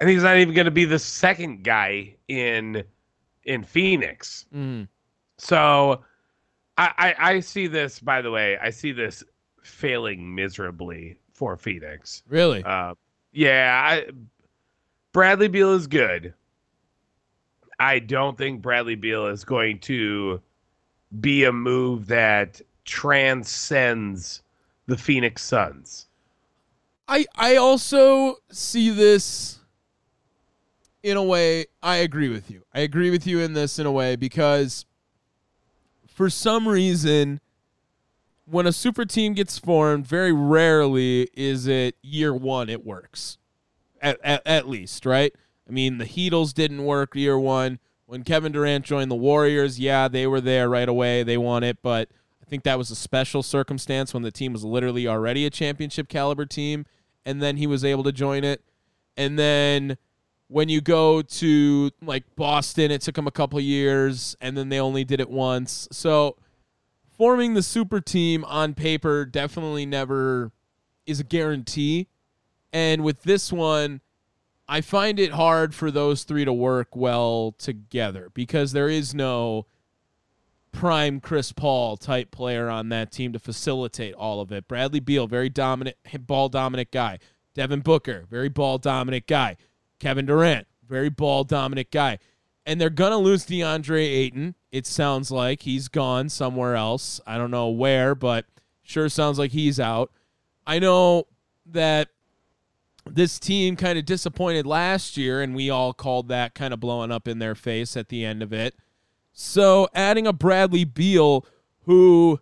And 0.00 0.08
he's 0.10 0.22
not 0.22 0.36
even 0.36 0.54
going 0.54 0.64
to 0.66 0.70
be 0.70 0.84
the 0.84 0.98
second 0.98 1.62
guy 1.64 2.16
in 2.28 2.84
in 3.44 3.62
Phoenix. 3.62 4.46
Mhm. 4.54 4.88
So 5.38 6.02
I, 6.76 6.92
I 7.18 7.32
I 7.34 7.40
see 7.40 7.66
this 7.66 8.00
by 8.00 8.20
the 8.22 8.30
way, 8.30 8.58
I 8.58 8.70
see 8.70 8.92
this 8.92 9.22
failing 9.62 10.34
miserably 10.34 11.16
for 11.32 11.56
Phoenix. 11.56 12.22
really, 12.28 12.62
Uh, 12.64 12.94
yeah, 13.32 13.80
I, 13.84 14.06
Bradley 15.12 15.48
Beal 15.48 15.72
is 15.72 15.86
good. 15.86 16.34
I 17.78 17.98
don't 17.98 18.36
think 18.36 18.62
Bradley 18.62 18.94
Beal 18.94 19.26
is 19.26 19.44
going 19.44 19.80
to 19.80 20.40
be 21.20 21.44
a 21.44 21.52
move 21.52 22.06
that 22.06 22.60
transcends 22.84 24.42
the 24.86 24.96
Phoenix 24.96 25.42
Suns. 25.42 26.06
I 27.08 27.26
I 27.36 27.56
also 27.56 28.36
see 28.50 28.90
this 28.90 29.58
in 31.02 31.16
a 31.16 31.22
way 31.22 31.66
I 31.82 31.96
agree 31.96 32.28
with 32.28 32.50
you. 32.50 32.64
I 32.72 32.80
agree 32.80 33.10
with 33.10 33.26
you 33.26 33.40
in 33.40 33.52
this 33.52 33.78
in 33.78 33.86
a 33.86 33.92
way 33.92 34.16
because 34.16 34.86
for 36.06 36.30
some 36.30 36.66
reason 36.66 37.40
when 38.46 38.66
a 38.66 38.72
super 38.72 39.04
team 39.04 39.34
gets 39.34 39.58
formed, 39.58 40.06
very 40.06 40.32
rarely 40.32 41.28
is 41.34 41.66
it 41.66 41.96
year 42.02 42.34
1 42.34 42.68
it 42.68 42.84
works. 42.84 43.38
At, 44.00 44.18
at, 44.22 44.42
at 44.46 44.68
least, 44.68 45.06
right? 45.06 45.34
I 45.68 45.72
mean, 45.72 45.98
the 45.98 46.04
Heatles 46.04 46.52
didn't 46.52 46.84
work 46.84 47.14
year 47.14 47.38
1. 47.38 47.78
When 48.06 48.22
Kevin 48.22 48.52
Durant 48.52 48.84
joined 48.84 49.10
the 49.10 49.16
Warriors, 49.16 49.80
yeah, 49.80 50.08
they 50.08 50.26
were 50.26 50.40
there 50.40 50.68
right 50.68 50.88
away. 50.88 51.22
They 51.22 51.38
won 51.38 51.64
it, 51.64 51.78
but 51.82 52.08
I 52.42 52.44
think 52.44 52.64
that 52.64 52.76
was 52.76 52.90
a 52.90 52.96
special 52.96 53.42
circumstance 53.42 54.12
when 54.12 54.22
the 54.22 54.30
team 54.30 54.52
was 54.52 54.62
literally 54.62 55.08
already 55.08 55.46
a 55.46 55.50
championship 55.50 56.08
caliber 56.08 56.44
team, 56.44 56.84
and 57.24 57.42
then 57.42 57.56
he 57.56 57.66
was 57.66 57.84
able 57.84 58.04
to 58.04 58.12
join 58.12 58.44
it. 58.44 58.62
And 59.16 59.38
then 59.38 59.96
when 60.48 60.68
you 60.68 60.82
go 60.82 61.22
to 61.22 61.90
like 62.02 62.24
Boston, 62.36 62.90
it 62.90 63.00
took 63.00 63.14
them 63.14 63.26
a 63.26 63.30
couple 63.30 63.58
years, 63.60 64.36
and 64.42 64.56
then 64.56 64.68
they 64.68 64.78
only 64.78 65.04
did 65.04 65.20
it 65.20 65.30
once. 65.30 65.88
So 65.90 66.36
forming 67.16 67.54
the 67.54 67.62
super 67.62 68.00
team 68.00 68.44
on 68.44 68.74
paper 68.74 69.24
definitely 69.24 69.86
never 69.86 70.52
is 71.06 71.20
a 71.20 71.24
guarantee. 71.24 72.08
And 72.72 73.02
with 73.02 73.22
this 73.22 73.50
one, 73.50 74.02
I 74.68 74.80
find 74.80 75.20
it 75.20 75.32
hard 75.32 75.74
for 75.74 75.90
those 75.90 76.24
three 76.24 76.44
to 76.44 76.52
work 76.52 76.96
well 76.96 77.54
together 77.58 78.30
because 78.34 78.72
there 78.72 78.88
is 78.88 79.14
no 79.14 79.66
prime 80.72 81.20
Chris 81.20 81.52
Paul 81.52 81.96
type 81.96 82.30
player 82.30 82.68
on 82.68 82.88
that 82.88 83.12
team 83.12 83.32
to 83.32 83.38
facilitate 83.38 84.14
all 84.14 84.40
of 84.40 84.50
it. 84.52 84.66
Bradley 84.66 85.00
Beal, 85.00 85.26
very 85.26 85.48
dominant, 85.48 85.96
ball 86.26 86.48
dominant 86.48 86.90
guy. 86.90 87.18
Devin 87.54 87.80
Booker, 87.80 88.24
very 88.28 88.48
ball 88.48 88.78
dominant 88.78 89.26
guy. 89.26 89.56
Kevin 90.00 90.26
Durant, 90.26 90.66
very 90.86 91.08
ball 91.08 91.44
dominant 91.44 91.90
guy. 91.90 92.18
And 92.66 92.80
they're 92.80 92.90
going 92.90 93.12
to 93.12 93.18
lose 93.18 93.44
DeAndre 93.46 94.02
Ayton. 94.02 94.54
It 94.72 94.86
sounds 94.86 95.30
like 95.30 95.62
he's 95.62 95.88
gone 95.88 96.28
somewhere 96.28 96.74
else. 96.74 97.20
I 97.26 97.36
don't 97.38 97.50
know 97.50 97.68
where, 97.68 98.14
but 98.14 98.46
sure 98.82 99.08
sounds 99.08 99.38
like 99.38 99.52
he's 99.52 99.78
out. 99.78 100.10
I 100.66 100.78
know 100.78 101.26
that 101.66 102.08
this 103.06 103.38
team 103.38 103.76
kind 103.76 103.98
of 103.98 104.06
disappointed 104.06 104.66
last 104.66 105.16
year, 105.16 105.42
and 105.42 105.54
we 105.54 105.70
all 105.70 105.92
called 105.92 106.28
that 106.28 106.54
kind 106.54 106.72
of 106.72 106.80
blowing 106.80 107.12
up 107.12 107.28
in 107.28 107.38
their 107.38 107.54
face 107.54 107.96
at 107.96 108.08
the 108.08 108.24
end 108.24 108.42
of 108.42 108.52
it. 108.52 108.74
So 109.32 109.88
adding 109.94 110.26
a 110.26 110.32
Bradley 110.32 110.84
Beal 110.84 111.44
who 111.82 112.40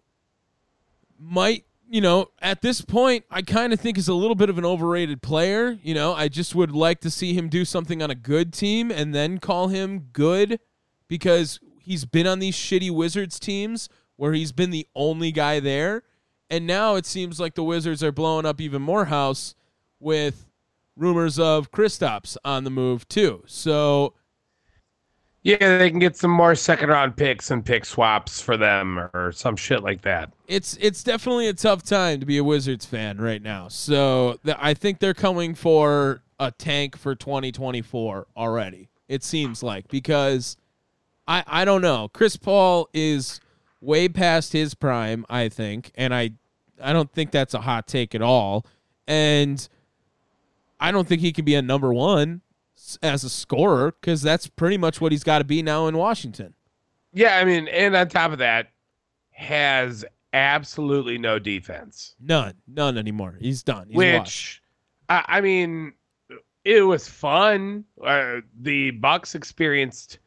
might, 1.18 1.64
you 1.88 2.00
know, 2.00 2.30
at 2.40 2.62
this 2.62 2.80
point, 2.80 3.24
I 3.30 3.42
kind 3.42 3.72
of 3.72 3.80
think 3.80 3.98
is 3.98 4.08
a 4.08 4.14
little 4.14 4.34
bit 4.34 4.50
of 4.50 4.58
an 4.58 4.64
overrated 4.64 5.22
player. 5.22 5.78
You 5.82 5.94
know, 5.94 6.14
I 6.14 6.28
just 6.28 6.54
would 6.54 6.72
like 6.72 7.00
to 7.00 7.10
see 7.10 7.34
him 7.34 7.48
do 7.48 7.64
something 7.64 8.02
on 8.02 8.10
a 8.10 8.14
good 8.14 8.52
team 8.52 8.90
and 8.90 9.14
then 9.14 9.38
call 9.38 9.68
him 9.68 10.08
good 10.12 10.60
because 11.08 11.60
he's 11.78 12.04
been 12.04 12.26
on 12.26 12.38
these 12.38 12.56
shitty 12.56 12.90
Wizards 12.90 13.40
teams 13.40 13.88
where 14.16 14.32
he's 14.32 14.52
been 14.52 14.70
the 14.70 14.86
only 14.94 15.32
guy 15.32 15.60
there. 15.60 16.02
And 16.48 16.66
now 16.66 16.96
it 16.96 17.06
seems 17.06 17.40
like 17.40 17.54
the 17.54 17.64
Wizards 17.64 18.02
are 18.04 18.12
blowing 18.12 18.46
up 18.46 18.60
even 18.60 18.82
more 18.82 19.06
house 19.06 19.54
with 19.98 20.46
rumors 20.96 21.38
of 21.38 21.70
Kristaps 21.70 22.36
on 22.44 22.64
the 22.64 22.70
move 22.70 23.08
too. 23.08 23.42
So 23.46 24.14
Yeah, 25.42 25.78
they 25.78 25.90
can 25.90 25.98
get 25.98 26.16
some 26.16 26.30
more 26.30 26.54
second 26.54 26.88
round 26.90 27.16
picks 27.16 27.50
and 27.50 27.64
pick 27.64 27.84
swaps 27.84 28.40
for 28.40 28.56
them 28.56 28.98
or 29.12 29.32
some 29.32 29.56
shit 29.56 29.82
like 29.82 30.02
that. 30.02 30.32
it's 30.46 30.76
it's 30.80 31.02
definitely 31.02 31.48
a 31.48 31.52
tough 31.54 31.82
time 31.82 32.20
to 32.20 32.26
be 32.26 32.38
a 32.38 32.44
Wizards 32.44 32.86
fan 32.86 33.18
right 33.18 33.42
now. 33.42 33.68
So 33.68 34.38
th- 34.44 34.56
I 34.60 34.74
think 34.74 34.98
they're 35.00 35.14
coming 35.14 35.54
for 35.54 36.22
a 36.38 36.50
tank 36.50 36.96
for 36.96 37.14
2024 37.14 38.26
already. 38.36 38.88
It 39.08 39.22
seems 39.24 39.62
like 39.62 39.88
because 39.88 40.56
I 41.26 41.42
I 41.46 41.64
don't 41.64 41.82
know. 41.82 42.08
Chris 42.08 42.36
Paul 42.36 42.88
is 42.92 43.40
way 43.80 44.08
past 44.08 44.52
his 44.52 44.74
prime, 44.74 45.26
I 45.28 45.48
think, 45.48 45.90
and 45.96 46.14
I 46.14 46.30
I 46.80 46.92
don't 46.92 47.12
think 47.12 47.30
that's 47.30 47.54
a 47.54 47.60
hot 47.60 47.86
take 47.88 48.14
at 48.14 48.22
all. 48.22 48.64
And 49.08 49.68
I 50.82 50.90
don't 50.90 51.06
think 51.06 51.20
he 51.20 51.32
can 51.32 51.44
be 51.44 51.54
a 51.54 51.62
number 51.62 51.92
one 51.92 52.42
as 53.02 53.24
a 53.24 53.30
scorer 53.30 53.92
cuz 53.92 54.22
that's 54.22 54.48
pretty 54.48 54.76
much 54.76 55.00
what 55.00 55.12
he's 55.12 55.24
got 55.24 55.38
to 55.38 55.44
be 55.44 55.62
now 55.62 55.86
in 55.86 55.96
Washington. 55.96 56.54
Yeah, 57.12 57.36
I 57.36 57.44
mean, 57.44 57.68
and 57.68 57.94
on 57.94 58.08
top 58.08 58.32
of 58.32 58.38
that, 58.38 58.68
has 59.30 60.04
absolutely 60.32 61.18
no 61.18 61.38
defense. 61.38 62.14
None, 62.20 62.54
none 62.66 62.96
anymore. 62.96 63.36
He's 63.40 63.62
done. 63.62 63.88
He's 63.88 63.96
which 63.96 64.62
I, 65.08 65.24
I 65.28 65.40
mean 65.40 65.92
it 66.64 66.82
was 66.82 67.08
fun 67.08 67.84
uh, 68.04 68.36
the 68.60 68.92
bucks 68.92 69.34
experienced 69.34 70.18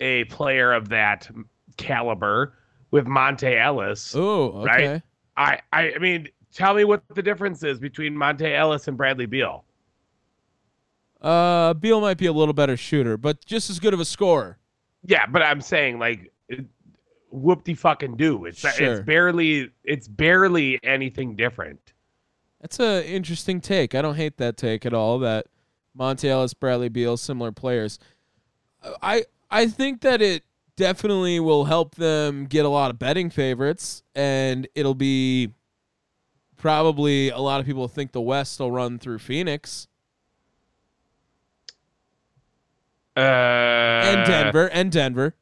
a 0.00 0.24
player 0.24 0.72
of 0.72 0.88
that 0.88 1.30
caliber 1.76 2.54
with 2.90 3.06
Monta 3.06 3.60
Ellis 3.60 4.14
Oh, 4.14 4.62
okay. 4.62 4.88
Right? 4.88 5.02
I, 5.36 5.60
I 5.72 5.94
i 5.94 5.98
mean 5.98 6.28
tell 6.52 6.74
me 6.74 6.84
what 6.84 7.02
the 7.14 7.22
difference 7.22 7.62
is 7.62 7.78
between 7.78 8.14
Monta 8.14 8.52
Ellis 8.52 8.88
and 8.88 8.96
bradley 8.96 9.26
beal 9.26 9.64
Uh, 11.24 11.72
Beal 11.74 12.00
might 12.00 12.18
be 12.18 12.26
a 12.26 12.32
little 12.32 12.52
better 12.54 12.76
shooter, 12.76 13.16
but 13.16 13.44
just 13.46 13.70
as 13.70 13.80
good 13.80 13.94
of 13.94 14.00
a 14.00 14.04
scorer. 14.04 14.58
yeah 15.06 15.26
but 15.26 15.42
i'm 15.42 15.60
saying 15.60 15.98
like 15.98 16.32
it- 16.48 16.66
whoop-de 17.30 17.74
fucking 17.74 18.14
do 18.16 18.44
it's 18.44 18.60
Sure. 18.60 18.94
it's 18.94 19.04
barely 19.06 19.70
it's 19.84 20.06
barely 20.06 20.78
anything 20.84 21.34
different 21.34 21.80
That's 22.60 22.78
a 22.80 23.04
interesting 23.06 23.60
take. 23.60 23.94
I 23.94 24.00
don't 24.02 24.14
hate 24.14 24.36
that 24.38 24.56
take 24.56 24.86
at 24.86 24.94
all. 24.94 25.18
That 25.18 25.46
Monta 25.98 26.24
Ellis, 26.28 26.54
Bradley 26.54 26.88
Beal, 26.88 27.16
similar 27.18 27.52
players. 27.52 27.98
I 29.02 29.24
I 29.50 29.66
think 29.66 30.00
that 30.02 30.22
it 30.22 30.44
definitely 30.76 31.40
will 31.40 31.64
help 31.66 31.96
them 31.96 32.46
get 32.46 32.64
a 32.64 32.68
lot 32.70 32.90
of 32.90 32.98
betting 32.98 33.28
favorites, 33.30 34.02
and 34.14 34.66
it'll 34.74 34.94
be 34.94 35.50
probably 36.56 37.28
a 37.30 37.38
lot 37.38 37.60
of 37.60 37.66
people 37.66 37.86
think 37.88 38.12
the 38.12 38.20
West 38.20 38.58
will 38.60 38.72
run 38.72 38.98
through 38.98 39.18
Phoenix 39.18 39.86
uh 43.16 43.20
and 43.20 44.26
Denver 44.26 44.68
and 44.70 44.92
Denver. 44.92 45.34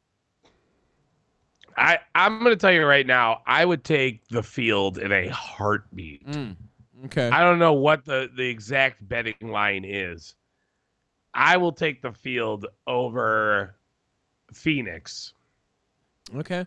I, 1.77 1.99
I'm 2.13 2.39
going 2.39 2.51
to 2.51 2.55
tell 2.55 2.71
you 2.71 2.85
right 2.85 3.05
now, 3.05 3.41
I 3.47 3.65
would 3.65 3.83
take 3.83 4.27
the 4.27 4.43
field 4.43 4.97
in 4.97 5.11
a 5.11 5.27
heartbeat. 5.29 6.25
Mm, 6.27 6.55
okay. 7.05 7.29
I 7.29 7.43
don't 7.43 7.59
know 7.59 7.73
what 7.73 8.05
the, 8.05 8.29
the 8.35 8.47
exact 8.47 9.07
betting 9.07 9.35
line 9.41 9.83
is. 9.83 10.35
I 11.33 11.57
will 11.57 11.71
take 11.71 12.01
the 12.01 12.11
field 12.11 12.67
over 12.85 13.75
Phoenix. 14.53 15.33
Okay. 16.35 16.65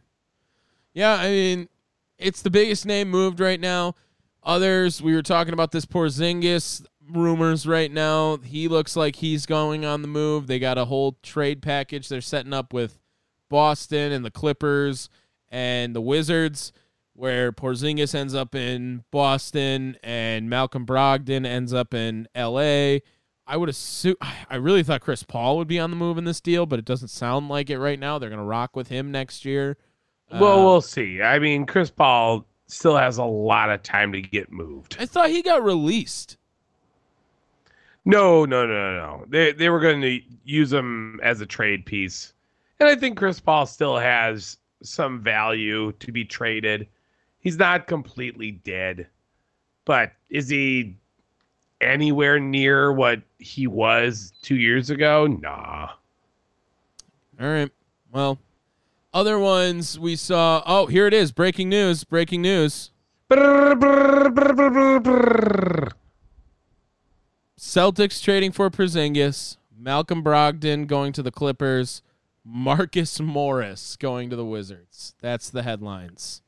Yeah, 0.93 1.15
I 1.15 1.29
mean, 1.29 1.69
it's 2.19 2.43
the 2.43 2.51
biggest 2.51 2.85
name 2.85 3.09
moved 3.09 3.39
right 3.39 3.61
now. 3.61 3.95
Others, 4.43 5.03
we 5.03 5.15
were 5.15 5.23
talking 5.23 5.53
about 5.53 5.73
this 5.73 5.85
Porzingis 5.85 6.85
rumors 7.11 7.67
right 7.67 7.91
now. 7.93 8.37
He 8.39 8.69
looks 8.69 8.97
like 8.97 9.17
he's 9.17 9.47
going 9.47 9.85
on 9.85 10.03
the 10.03 10.09
move. 10.09 10.47
They 10.47 10.59
got 10.59 10.79
a 10.79 10.85
whole 10.87 11.17
trade 11.23 11.63
package 11.63 12.09
they're 12.09 12.21
setting 12.21 12.53
up 12.53 12.73
with 12.73 12.99
Boston 13.49 14.13
and 14.13 14.25
the 14.25 14.31
Clippers 14.31 15.09
and 15.49 15.95
the 15.95 16.01
Wizards, 16.01 16.73
where 17.15 17.53
Porzingis 17.53 18.15
ends 18.15 18.35
up 18.35 18.55
in 18.55 19.05
Boston 19.11 19.97
and 20.03 20.51
Malcolm 20.51 20.85
Brogdon 20.85 21.47
ends 21.47 21.73
up 21.73 21.95
in 21.95 22.27
L.A. 22.35 23.03
I 23.47 23.57
would 23.57 23.69
assume. 23.69 24.17
I 24.51 24.57
really 24.57 24.83
thought 24.83 25.01
Chris 25.01 25.23
Paul 25.23 25.57
would 25.59 25.69
be 25.69 25.79
on 25.79 25.91
the 25.91 25.97
move 25.97 26.19
in 26.19 26.25
this 26.25 26.41
deal, 26.41 26.67
but 26.67 26.79
it 26.79 26.85
doesn't 26.85 27.09
sound 27.09 27.49
like 27.49 27.71
it 27.71 27.79
right 27.79 27.99
now. 27.99 28.19
They're 28.19 28.29
going 28.31 28.41
to 28.41 28.45
rock 28.45 28.75
with 28.77 28.89
him 28.89 29.11
next 29.13 29.45
year. 29.45 29.77
well, 30.31 30.61
Uh, 30.61 30.65
we'll 30.65 30.81
see. 30.81 31.23
I 31.23 31.39
mean, 31.39 31.65
Chris 31.67 31.91
Paul 31.91 32.45
still 32.67 32.97
has 32.97 33.19
a 33.19 33.25
lot 33.25 33.71
of 33.71 33.83
time 33.85 34.11
to 34.13 34.21
get 34.21 34.51
moved. 34.51 34.97
I 34.99 35.07
thought 35.07 35.31
he 35.31 35.41
got 35.43 35.63
released. 35.63 36.37
No, 38.07 38.45
no, 38.45 38.65
no, 38.65 38.73
no, 38.73 38.97
no. 38.97 39.25
They 39.29 39.51
they 39.51 39.69
were 39.69 39.81
going 39.81 40.01
to 40.01 40.21
use 40.45 40.73
him 40.73 41.19
as 41.25 41.41
a 41.41 41.47
trade 41.47 41.85
piece, 41.85 42.33
and 42.79 42.89
I 42.89 42.95
think 42.95 43.19
Chris 43.19 43.41
Paul 43.41 43.67
still 43.67 43.99
has 43.99 44.59
some 44.83 45.21
value 45.21 45.91
to 45.93 46.13
be 46.13 46.25
traded. 46.25 46.87
He's 47.41 47.59
not 47.59 47.89
completely 47.89 48.53
dead, 48.53 49.09
but 49.85 50.13
is 50.31 50.49
he 50.49 50.97
anywhere 51.81 52.39
near 52.39 52.93
what 52.93 53.23
he 53.39 53.67
was 53.67 54.33
two 54.41 54.57
years 54.57 54.89
ago? 54.89 55.27
Nah. 55.27 55.89
All 57.41 57.49
right. 57.49 57.71
Well, 58.13 58.39
other 59.13 59.39
ones 59.39 59.99
we 59.99 60.15
saw. 60.15 60.63
Oh, 60.65 60.87
here 60.87 61.09
it 61.09 61.13
is. 61.13 61.33
Breaking 61.33 61.69
news. 61.69 62.05
Breaking 62.05 62.41
news. 62.41 62.93
Brr, 63.29 63.75
brr, 63.75 64.31
brr, 64.31 64.55
brr, 64.55 64.71
brr, 64.71 65.01
brr. 65.01 65.89
Celtics 67.59 68.23
trading 68.23 68.53
for 68.53 68.71
Porzingis. 68.71 69.57
Malcolm 69.79 70.23
Brogdon 70.23 70.87
going 70.87 71.13
to 71.13 71.23
the 71.23 71.31
Clippers. 71.31 72.03
Marcus 72.45 73.21
Morris 73.21 73.97
going 73.97 74.31
to 74.31 74.37
the 74.37 74.45
Wizards. 74.45 75.15
That's 75.21 75.51
the 75.51 75.63
headlines. 75.63 76.43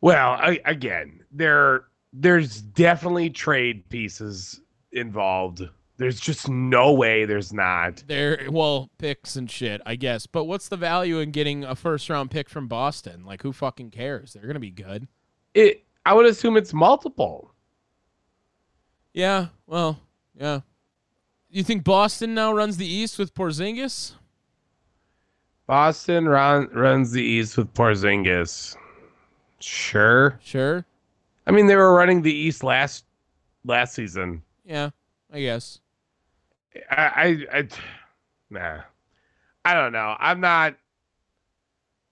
Well, 0.00 0.32
I, 0.32 0.60
again, 0.64 1.24
there 1.30 1.84
there's 2.12 2.60
definitely 2.60 3.30
trade 3.30 3.88
pieces 3.88 4.60
involved. 4.90 5.62
There's 5.96 6.18
just 6.18 6.48
no 6.48 6.92
way 6.92 7.24
there's 7.24 7.52
not. 7.52 8.02
There, 8.06 8.48
well, 8.50 8.90
picks 8.98 9.36
and 9.36 9.48
shit, 9.50 9.80
I 9.86 9.94
guess. 9.94 10.26
But 10.26 10.44
what's 10.44 10.68
the 10.68 10.76
value 10.76 11.20
in 11.20 11.30
getting 11.30 11.64
a 11.64 11.76
first 11.76 12.10
round 12.10 12.30
pick 12.30 12.48
from 12.48 12.66
Boston? 12.66 13.24
Like, 13.24 13.42
who 13.42 13.52
fucking 13.52 13.90
cares? 13.90 14.32
They're 14.32 14.46
gonna 14.46 14.58
be 14.58 14.70
good. 14.70 15.06
It 15.54 15.84
I 16.04 16.14
would 16.14 16.26
assume 16.26 16.56
it's 16.56 16.72
multiple. 16.72 17.54
Yeah. 19.12 19.48
Well, 19.66 20.00
yeah. 20.42 20.60
You 21.50 21.62
think 21.62 21.84
Boston 21.84 22.34
now 22.34 22.52
runs 22.52 22.76
the 22.76 22.86
East 22.86 23.16
with 23.16 23.32
Porzingis? 23.32 24.14
Boston 25.68 26.28
run, 26.28 26.68
runs 26.72 27.12
the 27.12 27.22
East 27.22 27.56
with 27.56 27.72
Porzingis. 27.74 28.76
Sure. 29.60 30.40
Sure. 30.42 30.84
I 31.46 31.52
mean, 31.52 31.66
they 31.66 31.76
were 31.76 31.94
running 31.94 32.22
the 32.22 32.34
East 32.34 32.64
last 32.64 33.04
last 33.64 33.94
season. 33.94 34.42
Yeah, 34.64 34.90
I 35.32 35.40
guess. 35.40 35.78
I, 36.90 37.04
I, 37.52 37.58
I 37.58 37.68
nah. 38.50 38.80
I 39.64 39.74
don't 39.74 39.92
know. 39.92 40.16
I'm 40.18 40.40
not. 40.40 40.74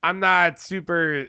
I'm 0.05 0.21
not 0.21 0.61
super 0.61 1.27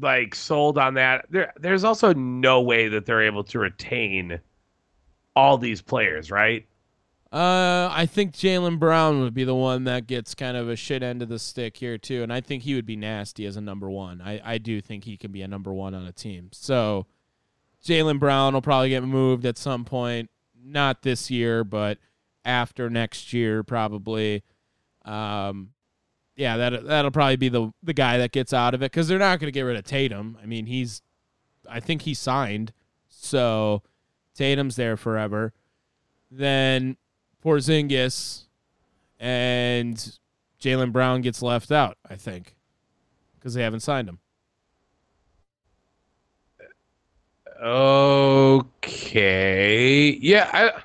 like 0.00 0.34
sold 0.34 0.76
on 0.76 0.94
that. 0.94 1.24
There, 1.30 1.52
there's 1.58 1.84
also 1.84 2.12
no 2.12 2.60
way 2.60 2.88
that 2.88 3.06
they're 3.06 3.22
able 3.22 3.44
to 3.44 3.58
retain 3.58 4.40
all 5.38 5.56
these 5.56 5.80
players, 5.80 6.30
right? 6.30 6.66
Uh, 7.30 7.88
I 7.92 8.06
think 8.06 8.32
Jaylen 8.32 8.78
Brown 8.78 9.20
would 9.20 9.34
be 9.34 9.44
the 9.44 9.54
one 9.54 9.84
that 9.84 10.06
gets 10.06 10.34
kind 10.34 10.56
of 10.56 10.68
a 10.68 10.76
shit 10.76 11.02
end 11.02 11.22
of 11.22 11.28
the 11.28 11.38
stick 11.38 11.76
here 11.76 11.96
too, 11.96 12.22
and 12.22 12.32
I 12.32 12.40
think 12.40 12.64
he 12.64 12.74
would 12.74 12.86
be 12.86 12.96
nasty 12.96 13.46
as 13.46 13.56
a 13.56 13.60
number 13.60 13.88
one. 13.88 14.20
I, 14.20 14.40
I 14.44 14.58
do 14.58 14.80
think 14.80 15.04
he 15.04 15.16
can 15.16 15.30
be 15.30 15.42
a 15.42 15.48
number 15.48 15.72
one 15.72 15.94
on 15.94 16.04
a 16.06 16.12
team. 16.12 16.48
So 16.52 17.06
Jaylen 17.84 18.18
Brown 18.18 18.54
will 18.54 18.62
probably 18.62 18.88
get 18.88 19.04
moved 19.04 19.44
at 19.46 19.58
some 19.58 19.84
point, 19.84 20.30
not 20.60 21.02
this 21.02 21.30
year, 21.30 21.64
but 21.64 21.98
after 22.44 22.90
next 22.90 23.32
year 23.32 23.62
probably. 23.62 24.42
Um, 25.04 25.70
yeah, 26.34 26.56
that 26.56 26.86
that'll 26.86 27.10
probably 27.10 27.36
be 27.36 27.48
the 27.48 27.72
the 27.82 27.92
guy 27.92 28.18
that 28.18 28.32
gets 28.32 28.52
out 28.52 28.72
of 28.72 28.82
it 28.82 28.90
because 28.90 29.06
they're 29.06 29.18
not 29.18 29.38
going 29.38 29.48
to 29.48 29.52
get 29.52 29.62
rid 29.62 29.76
of 29.76 29.84
Tatum. 29.84 30.38
I 30.42 30.46
mean, 30.46 30.66
he's, 30.66 31.02
I 31.68 31.80
think 31.80 32.02
he 32.02 32.14
signed, 32.14 32.72
so 33.08 33.82
Tatum's 34.38 34.76
there 34.76 34.96
forever. 34.96 35.52
Then 36.30 36.96
Porzingis 37.44 38.44
and 39.18 39.96
Jaylen 40.60 40.92
Brown 40.92 41.22
gets 41.22 41.42
left 41.42 41.72
out. 41.72 41.98
I 42.08 42.14
think 42.14 42.54
because 43.34 43.54
they 43.54 43.62
haven't 43.62 43.80
signed 43.80 44.08
him. 44.08 44.20
Okay. 48.80 50.10
Yeah, 50.20 50.48
I 50.52 50.82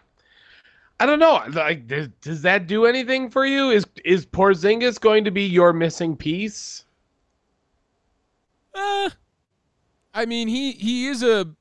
I 1.00 1.06
don't 1.06 1.20
know. 1.20 1.44
Like 1.52 1.86
does, 1.88 2.08
does 2.22 2.42
that 2.42 2.66
do 2.66 2.88
anything 2.88 3.30
for 3.30 3.46
you? 3.46 3.70
Is 3.70 3.86
is 4.04 4.26
Porzingis 4.26 5.00
going 5.00 5.24
to 5.26 5.32
be 5.32 5.44
your 5.44 5.74
missing 5.74 6.18
piece? 6.18 6.86
Uh, 8.74 9.12
I 10.16 10.26
mean, 10.26 10.48
he 10.48 10.72
he 10.72 11.06
is 11.06 11.22
a 11.22 11.54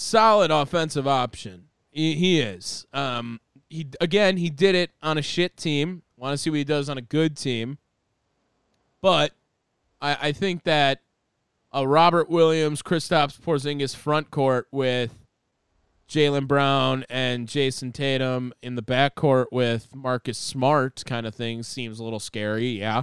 solid 0.00 0.50
offensive 0.50 1.06
option. 1.06 1.64
He, 1.90 2.14
he 2.14 2.40
is. 2.40 2.86
Um, 2.92 3.40
he 3.68 3.88
again, 4.00 4.36
he 4.36 4.50
did 4.50 4.74
it 4.74 4.90
on 5.02 5.18
a 5.18 5.22
shit 5.22 5.56
team. 5.56 6.02
Want 6.16 6.32
to 6.32 6.38
see 6.38 6.50
what 6.50 6.56
he 6.56 6.64
does 6.64 6.88
on 6.88 6.98
a 6.98 7.02
good 7.02 7.36
team. 7.36 7.78
But 9.00 9.32
I, 10.00 10.16
I 10.20 10.32
think 10.32 10.64
that 10.64 11.00
a 11.72 11.86
Robert 11.86 12.28
Williams, 12.28 12.82
Kristaps 12.82 13.40
Porzingis 13.40 13.94
front 13.94 14.30
court 14.30 14.66
with 14.72 15.16
Jaylen 16.08 16.48
Brown 16.48 17.04
and 17.08 17.46
Jayson 17.46 17.92
Tatum 17.92 18.52
in 18.62 18.74
the 18.74 18.82
backcourt 18.82 19.46
with 19.52 19.94
Marcus 19.94 20.36
Smart 20.36 21.02
kind 21.06 21.26
of 21.26 21.34
thing 21.34 21.62
seems 21.62 22.00
a 22.00 22.04
little 22.04 22.20
scary. 22.20 22.68
Yeah, 22.68 23.02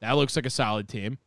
that 0.00 0.12
looks 0.12 0.36
like 0.36 0.46
a 0.46 0.50
solid 0.50 0.88
team. 0.88 1.18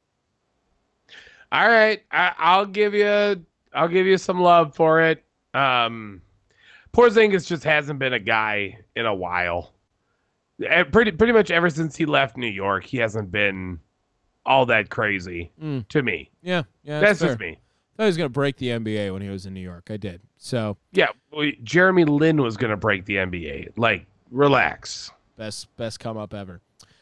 All 1.51 1.67
right, 1.67 2.03
I, 2.11 2.33
I'll 2.37 2.67
give 2.67 2.93
you 2.93 3.45
I'll 3.73 3.87
give 3.87 4.05
you 4.05 4.17
some 4.17 4.39
love 4.41 4.75
for 4.75 5.01
it. 5.01 5.23
Um, 5.53 6.21
Porzingis 6.93 7.47
just 7.47 7.63
hasn't 7.63 7.99
been 7.99 8.13
a 8.13 8.19
guy 8.19 8.79
in 8.95 9.05
a 9.05 9.13
while. 9.13 9.73
Pretty 10.91 11.11
pretty 11.11 11.31
much 11.33 11.51
ever 11.51 11.69
since 11.69 11.95
he 11.95 12.05
left 12.05 12.35
New 12.35 12.47
York, 12.47 12.83
he 12.85 12.97
hasn't 12.97 13.31
been 13.31 13.79
all 14.45 14.65
that 14.65 14.89
crazy 14.89 15.51
Mm. 15.61 15.87
to 15.89 16.01
me. 16.01 16.31
Yeah, 16.41 16.63
yeah, 16.83 16.99
That's, 16.99 17.19
fair. 17.19 17.29
just 17.29 17.39
me. 17.39 17.59
thought 17.95 18.03
he 18.03 18.07
was 18.07 18.17
going 18.17 18.25
to 18.29 18.33
break 18.33 18.57
the 18.57 18.69
NBA 18.69 19.13
when 19.13 19.21
he 19.21 19.29
was 19.29 19.45
in 19.45 19.53
New 19.53 19.61
York. 19.61 19.89
I 19.91 19.97
did. 19.97 20.21
So, 20.37 20.77
Yeah, 20.91 21.07
well, 21.31 21.49
Jeremy 21.63 22.03
Lin 22.05 22.41
was 22.41 22.57
going 22.57 22.71
to 22.71 22.77
break 22.77 23.05
the 23.05 23.17
NBA. 23.17 23.69
Like, 23.77 24.05
relax. 24.31 25.11
best 25.37 25.73
best 25.77 25.99
come 25.99 26.17
up 26.17 26.33
ever. 26.33 26.61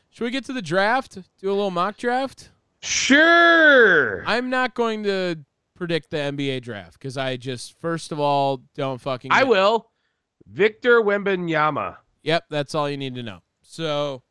Should 0.10 0.25
we 0.25 0.32
get 0.32 0.45
to 0.45 0.53
the 0.53 0.62
draft? 0.62 1.17
Do 1.39 1.49
a 1.49 1.53
little 1.53 1.71
mock 1.71 1.97
draft? 1.97 2.49
Sure. 2.82 4.23
I'm 4.27 4.49
not 4.49 4.73
going 4.75 5.03
to 5.03 5.38
predict 5.77 6.09
the 6.09 6.17
NBA 6.17 6.61
draft 6.61 6.93
because 6.93 7.17
I 7.17 7.37
just 7.37 7.79
first 7.79 8.11
of 8.11 8.19
all 8.19 8.63
don't 8.75 8.99
fucking 8.99 9.31
I 9.31 9.43
will. 9.43 9.89
Victor 10.47 11.01
Wembanyama. 11.01 11.97
Yep, 12.23 12.45
that's 12.49 12.75
all 12.75 12.89
you 12.89 12.97
need 12.97 13.15
to 13.15 13.23
know. 13.23 13.39
So, 13.61 14.23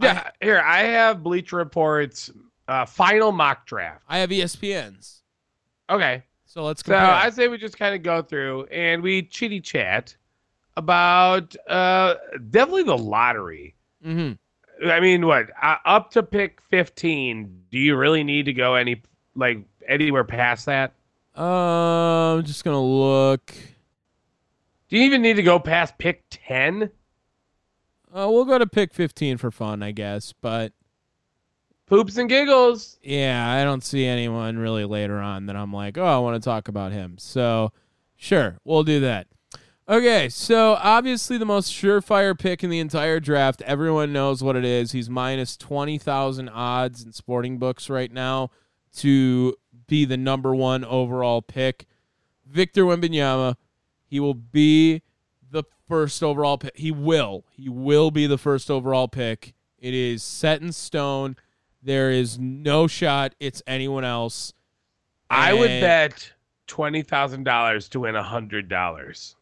Yeah, 0.00 0.30
here 0.40 0.60
I 0.60 0.84
have 0.84 1.22
Bleacher 1.22 1.56
Report's 1.56 2.30
uh, 2.68 2.86
final 2.86 3.32
mock 3.32 3.66
draft. 3.66 4.04
I 4.08 4.18
have 4.18 4.30
ESPN's. 4.30 5.22
Okay, 5.90 6.22
So 6.46 6.64
let's 6.64 6.84
so. 6.84 6.94
I 6.94 7.28
say 7.30 7.48
we 7.48 7.58
just 7.58 7.78
kind 7.78 7.94
of 7.94 8.02
go 8.02 8.22
through 8.22 8.64
and 8.64 9.02
we 9.02 9.22
chitty 9.22 9.60
chat 9.60 10.16
about 10.76 11.54
uh, 11.68 12.14
definitely 12.50 12.84
the 12.84 12.96
lottery. 12.98 13.74
hmm 14.02 14.32
I 14.84 14.98
mean, 15.00 15.26
what 15.26 15.50
uh, 15.62 15.76
up 15.84 16.10
to 16.12 16.22
pick 16.22 16.60
fifteen? 16.62 17.62
Do 17.70 17.78
you 17.78 17.94
really 17.96 18.24
need 18.24 18.46
to 18.46 18.52
go 18.52 18.74
any 18.74 19.02
like 19.34 19.58
anywhere 19.86 20.24
past 20.24 20.66
that? 20.66 20.92
Uh, 21.36 22.36
I'm 22.36 22.44
just 22.44 22.64
gonna 22.64 22.82
look. 22.82 23.54
Do 24.88 24.98
you 24.98 25.04
even 25.04 25.22
need 25.22 25.36
to 25.36 25.42
go 25.42 25.58
past 25.58 25.96
pick 25.98 26.22
ten? 26.30 26.90
Uh, 28.14 28.28
we'll 28.30 28.44
go 28.44 28.58
to 28.58 28.66
pick 28.66 28.92
15 28.92 29.38
for 29.38 29.50
fun, 29.50 29.82
I 29.82 29.90
guess. 29.92 30.34
But 30.38 30.72
Poops 31.86 32.18
and 32.18 32.28
giggles. 32.28 32.98
yeah, 33.02 33.50
I 33.50 33.64
don't 33.64 33.82
see 33.82 34.04
anyone 34.04 34.58
really 34.58 34.84
later 34.84 35.18
on 35.18 35.46
that 35.46 35.56
I'm 35.56 35.72
like, 35.72 35.96
oh, 35.96 36.04
I 36.04 36.18
want 36.18 36.40
to 36.40 36.44
talk 36.44 36.68
about 36.68 36.92
him. 36.92 37.16
So, 37.18 37.72
sure, 38.16 38.58
we'll 38.64 38.82
do 38.82 39.00
that. 39.00 39.28
Okay, 39.88 40.28
so 40.28 40.74
obviously 40.80 41.38
the 41.38 41.44
most 41.44 41.72
surefire 41.72 42.38
pick 42.38 42.62
in 42.62 42.70
the 42.70 42.78
entire 42.78 43.18
draft. 43.18 43.62
Everyone 43.62 44.12
knows 44.12 44.42
what 44.42 44.56
it 44.56 44.64
is. 44.64 44.92
He's 44.92 45.10
minus 45.10 45.56
20,000 45.56 46.48
odds 46.50 47.02
in 47.02 47.12
sporting 47.12 47.58
books 47.58 47.90
right 47.90 48.12
now 48.12 48.50
to 48.96 49.56
be 49.86 50.04
the 50.04 50.16
number 50.16 50.54
one 50.54 50.84
overall 50.84 51.42
pick. 51.42 51.86
Victor 52.46 52.84
Wembanyama. 52.84 53.56
He 54.04 54.20
will 54.20 54.34
be 54.34 55.02
the 55.50 55.64
first 55.88 56.22
overall 56.22 56.58
pick. 56.58 56.76
He 56.76 56.90
will. 56.90 57.44
He 57.50 57.68
will 57.68 58.10
be 58.10 58.26
the 58.26 58.38
first 58.38 58.70
overall 58.70 59.08
pick. 59.08 59.54
It 59.78 59.94
is 59.94 60.22
set 60.22 60.60
in 60.60 60.72
stone. 60.72 61.36
There 61.82 62.10
is 62.10 62.38
no 62.38 62.86
shot 62.86 63.34
it's 63.40 63.62
anyone 63.66 64.04
else. 64.04 64.52
I 65.30 65.54
would 65.54 65.68
bet 65.68 66.32
twenty 66.66 67.02
thousand 67.02 67.44
dollars 67.44 67.88
to 67.90 68.00
win 68.00 68.14
hundred 68.14 68.68
dollars. 68.68 69.34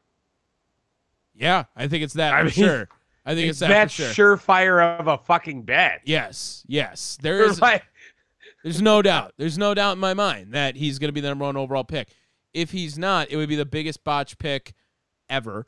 Yeah, 1.35 1.65
I 1.75 1.89
think 1.89 2.05
it's 2.05 2.15
that 2.15 2.33
I 2.33 2.39
for 2.39 2.45
mean, 2.45 2.53
sure. 2.53 2.89
I 3.25 3.35
think 3.35 3.51
it's, 3.51 3.59
that 3.59 3.69
That's 3.69 3.95
for 3.95 4.03
sure. 4.03 4.37
surefire 4.37 4.99
of 4.99 5.07
a 5.07 5.19
fucking 5.19 5.63
bet. 5.63 6.01
Yes, 6.05 6.65
yes. 6.67 7.19
There 7.21 7.43
is 7.43 7.61
Like, 7.61 7.85
there's 8.63 8.83
no 8.83 9.03
doubt. 9.03 9.33
There's 9.37 9.59
no 9.59 9.75
doubt 9.75 9.93
in 9.93 9.99
my 9.99 10.15
mind 10.15 10.53
that 10.53 10.77
he's 10.77 10.99
going 10.99 11.09
to 11.09 11.13
be 11.13 11.21
the 11.21 11.29
number 11.29 11.45
one 11.45 11.57
overall 11.57 11.85
pick. 11.85 12.09
If 12.53 12.71
he's 12.73 12.99
not, 12.99 13.31
it 13.31 13.37
would 13.37 13.49
be 13.49 13.57
the 13.57 13.65
biggest 13.65 14.05
botch 14.05 14.39
pick 14.39 14.75
ever. 15.29 15.67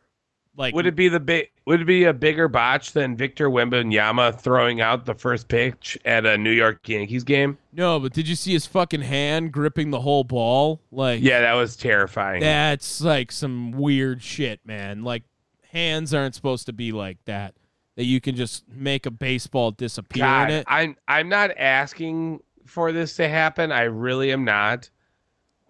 Like 0.55 0.75
would 0.75 0.85
it 0.85 0.95
be 0.97 1.09
the 1.09 1.21
big? 1.21 1.49
Would 1.67 1.81
it 1.81 1.85
be 1.87 2.05
a 2.05 2.13
bigger 2.13 2.47
botch 2.47 2.93
than 2.93 3.17
Victor 3.17 3.49
Wembanyama 3.49 4.39
throwing 4.39 4.83
out 4.83 5.07
the 5.07 5.15
first 5.15 5.49
pitch 5.49 5.97
at 6.05 6.27
a 6.27 6.37
New 6.37 6.51
York 6.51 6.87
Yankees 6.87 7.25
game? 7.25 7.57
No, 7.73 7.99
but 7.99 8.13
did 8.13 8.29
you 8.29 8.35
see 8.35 8.53
his 8.53 8.67
fucking 8.67 9.01
hand 9.01 9.53
gripping 9.53 9.91
the 9.91 10.01
whole 10.01 10.25
ball? 10.25 10.83
Like 10.91 11.23
Yeah, 11.23 11.41
that 11.41 11.55
was 11.55 11.77
terrifying. 11.77 12.41
That's 12.41 13.01
like 13.01 13.33
some 13.33 13.73
weird 13.73 14.23
shit, 14.23 14.61
man. 14.67 15.05
Like 15.05 15.23
hands 15.71 16.13
aren't 16.13 16.35
supposed 16.35 16.67
to 16.67 16.75
be 16.75 16.93
like 16.93 17.25
that. 17.25 17.55
That 17.97 18.05
you 18.05 18.21
can 18.21 18.37
just 18.37 18.69
make 18.69 19.07
a 19.07 19.11
baseball 19.11 19.71
disappear 19.71 20.25
God, 20.25 20.51
in 20.51 20.57
it. 20.57 20.67
I'm 20.69 20.97
I'm 21.09 21.31
not 21.31 21.51
asking 21.57 22.41
for 22.73 22.91
this 22.91 23.17
to 23.17 23.29
happen. 23.29 23.71
I 23.71 23.83
really 23.83 24.33
am 24.33 24.45
not. 24.45 24.89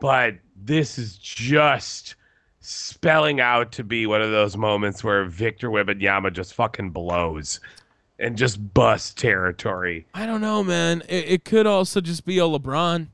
But 0.00 0.36
this 0.56 0.98
is 0.98 1.18
just 1.18 2.14
spelling 2.60 3.40
out 3.40 3.72
to 3.72 3.84
be 3.84 4.06
one 4.06 4.22
of 4.22 4.30
those 4.30 4.56
moments 4.56 5.02
where 5.02 5.24
Victor 5.24 5.68
Wembanyama 5.68 6.32
just 6.32 6.54
fucking 6.54 6.90
blows 6.90 7.60
and 8.18 8.38
just 8.38 8.72
busts 8.72 9.12
territory. 9.14 10.06
I 10.14 10.26
don't 10.26 10.40
know, 10.40 10.62
man. 10.62 11.02
It, 11.08 11.24
it 11.28 11.44
could 11.44 11.66
also 11.66 12.00
just 12.00 12.24
be 12.24 12.38
a 12.38 12.42
LeBron. 12.42 13.08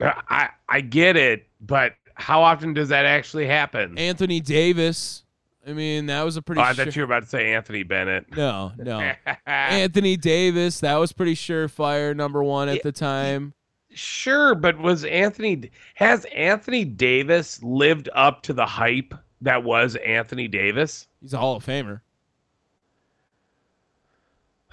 I 0.00 0.50
I 0.68 0.80
get 0.80 1.16
it, 1.16 1.46
but 1.60 1.94
how 2.14 2.42
often 2.42 2.74
does 2.74 2.88
that 2.90 3.04
actually 3.06 3.46
happen? 3.46 3.98
Anthony 3.98 4.40
Davis. 4.40 5.23
I 5.66 5.72
mean, 5.72 6.06
that 6.06 6.22
was 6.22 6.36
a 6.36 6.42
pretty. 6.42 6.60
Oh, 6.60 6.64
I 6.64 6.72
sure- 6.74 6.84
thought 6.84 6.96
you 6.96 7.02
were 7.02 7.06
about 7.06 7.22
to 7.22 7.28
say 7.28 7.54
Anthony 7.54 7.82
Bennett. 7.82 8.36
No, 8.36 8.72
no. 8.76 9.12
Anthony 9.46 10.16
Davis. 10.16 10.80
That 10.80 10.96
was 10.96 11.12
pretty 11.12 11.34
surefire 11.34 12.14
number 12.14 12.42
one 12.42 12.68
at 12.68 12.82
the 12.82 12.92
time. 12.92 13.54
Sure, 13.90 14.54
but 14.54 14.78
was 14.78 15.04
Anthony 15.04 15.70
has 15.94 16.24
Anthony 16.26 16.84
Davis 16.84 17.62
lived 17.62 18.08
up 18.14 18.42
to 18.42 18.52
the 18.52 18.66
hype 18.66 19.14
that 19.40 19.62
was 19.62 19.96
Anthony 19.96 20.48
Davis? 20.48 21.06
He's 21.20 21.32
a 21.32 21.38
Hall 21.38 21.56
of 21.56 21.64
Famer. 21.64 22.00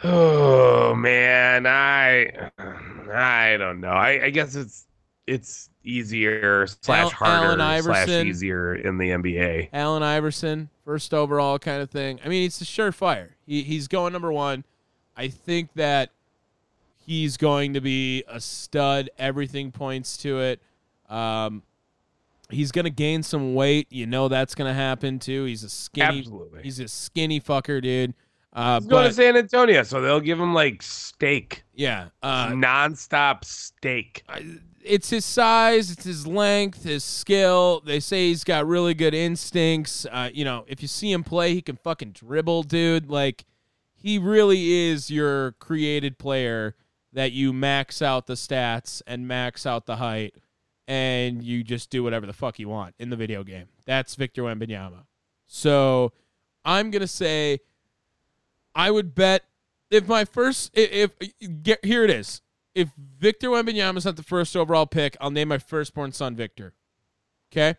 Oh 0.04 0.96
man, 0.96 1.68
I 1.68 2.50
I 3.14 3.56
don't 3.58 3.80
know. 3.80 3.90
I, 3.92 4.26
I 4.26 4.30
guess 4.32 4.56
it's 4.56 4.88
it's 5.28 5.70
easier 5.84 6.68
slash 6.68 7.12
harder 7.12 7.82
slash 7.82 8.10
easier 8.10 8.76
in 8.76 8.98
the 8.98 9.10
NBA. 9.10 9.70
Allen 9.74 10.04
Iverson, 10.04 10.70
first 10.86 11.14
overall 11.14 11.60
kind 11.60 11.82
of 11.82 11.90
thing. 11.90 12.20
I 12.24 12.28
mean, 12.28 12.46
it's 12.46 12.62
a 12.62 12.66
surefire. 12.66 13.30
He, 13.46 13.64
he's 13.64 13.88
going 13.88 14.14
number 14.14 14.32
one. 14.32 14.66
I 15.16 15.28
think 15.28 15.74
that 15.76 16.12
he's 17.06 17.38
going 17.38 17.74
to 17.74 17.82
be 17.82 18.24
a 18.28 18.40
stud. 18.40 19.10
Everything 19.18 19.72
points 19.72 20.18
to 20.18 20.40
it. 20.40 20.62
Um, 21.10 21.64
He's 22.52 22.72
gonna 22.72 22.90
gain 22.90 23.24
some 23.24 23.56
weight. 23.56 23.88
You 23.90 24.06
know 24.06 24.28
that's 24.28 24.56
gonna 24.56 24.74
happen 24.74 25.20
too. 25.20 25.46
He's 25.46 25.64
a 25.64 25.70
skinny. 25.70 26.20
Absolutely. 26.20 26.64
He's 26.64 26.80
a 26.80 26.88
skinny 26.88 27.40
fucker, 27.40 27.82
dude. 27.82 28.14
Uh, 28.54 28.80
He's 28.82 28.90
going 28.90 29.08
to 29.08 29.14
San 29.14 29.38
Antonio, 29.38 29.84
so 29.84 30.02
they'll 30.02 30.20
give 30.20 30.40
him 30.40 30.54
like 30.54 30.82
steak, 30.82 31.64
yeah, 31.74 32.10
uh, 32.22 32.48
nonstop 32.50 33.46
steak. 33.46 34.24
I- 34.28 34.60
it's 34.84 35.12
his 35.12 35.24
size, 35.26 35.92
it's 35.92 36.04
his 36.06 36.26
length, 36.26 36.84
his 36.86 37.04
skill. 37.04 37.82
They 37.86 38.00
say 38.00 38.30
he's 38.30 38.44
got 38.44 38.66
really 38.66 38.96
good 38.96 39.14
instincts. 39.14 40.08
Uh, 40.12 40.32
you 40.34 40.44
know, 40.44 40.66
if 40.68 40.82
you 40.82 40.88
see 40.88 41.12
him 41.12 41.24
play, 41.24 41.54
he 41.54 41.62
can 41.62 41.76
fucking 41.76 42.14
dribble, 42.14 42.64
dude. 42.64 43.08
Like, 43.08 43.46
he 43.94 44.18
really 44.18 44.90
is 44.90 45.12
your 45.12 45.52
created 45.60 46.18
player 46.18 46.76
that 47.14 47.32
you 47.32 47.54
max 47.54 48.02
out 48.02 48.26
the 48.26 48.34
stats 48.34 49.04
and 49.06 49.28
max 49.28 49.68
out 49.68 49.86
the 49.86 49.98
height, 49.98 50.34
and 50.88 51.44
you 51.44 51.64
just 51.64 51.92
do 51.92 52.02
whatever 52.04 52.26
the 52.26 52.34
fuck 52.34 52.58
you 52.58 52.68
want 52.68 52.96
in 52.98 53.12
the 53.12 53.16
video 53.16 53.44
game. 53.44 53.68
That's 53.86 54.16
Victor 54.16 54.42
Wembanyama. 54.42 55.04
So, 55.46 56.12
I'm 56.66 56.90
gonna 56.90 57.06
say, 57.06 57.60
I 58.76 58.92
would 58.92 59.14
bet 59.16 59.44
if 59.90 60.08
my 60.08 60.26
first 60.26 60.72
if, 60.74 61.12
if 61.20 61.64
get 61.64 61.84
here 61.84 62.04
it 62.04 62.10
is 62.10 62.42
if 62.74 62.90
Victor 63.20 63.50
Wembanyama's 63.50 64.06
not 64.06 64.16
the 64.16 64.24
first 64.24 64.56
overall 64.56 64.86
pick, 64.86 65.18
I'll 65.20 65.32
name 65.32 65.50
my 65.50 65.58
firstborn 65.58 66.12
son 66.14 66.36
Victor. 66.36 66.74
Okay? 67.52 67.76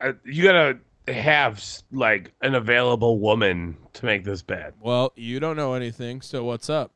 Uh, 0.00 0.12
you 0.24 0.42
gotta 0.42 0.78
have 1.08 1.62
like 1.92 2.32
an 2.42 2.54
available 2.54 3.18
woman 3.20 3.76
to 3.94 4.04
make 4.04 4.24
this 4.24 4.42
bet. 4.42 4.74
Well, 4.80 5.12
you 5.16 5.38
don't 5.40 5.56
know 5.56 5.74
anything, 5.74 6.20
so 6.20 6.44
what's 6.44 6.68
up? 6.68 6.92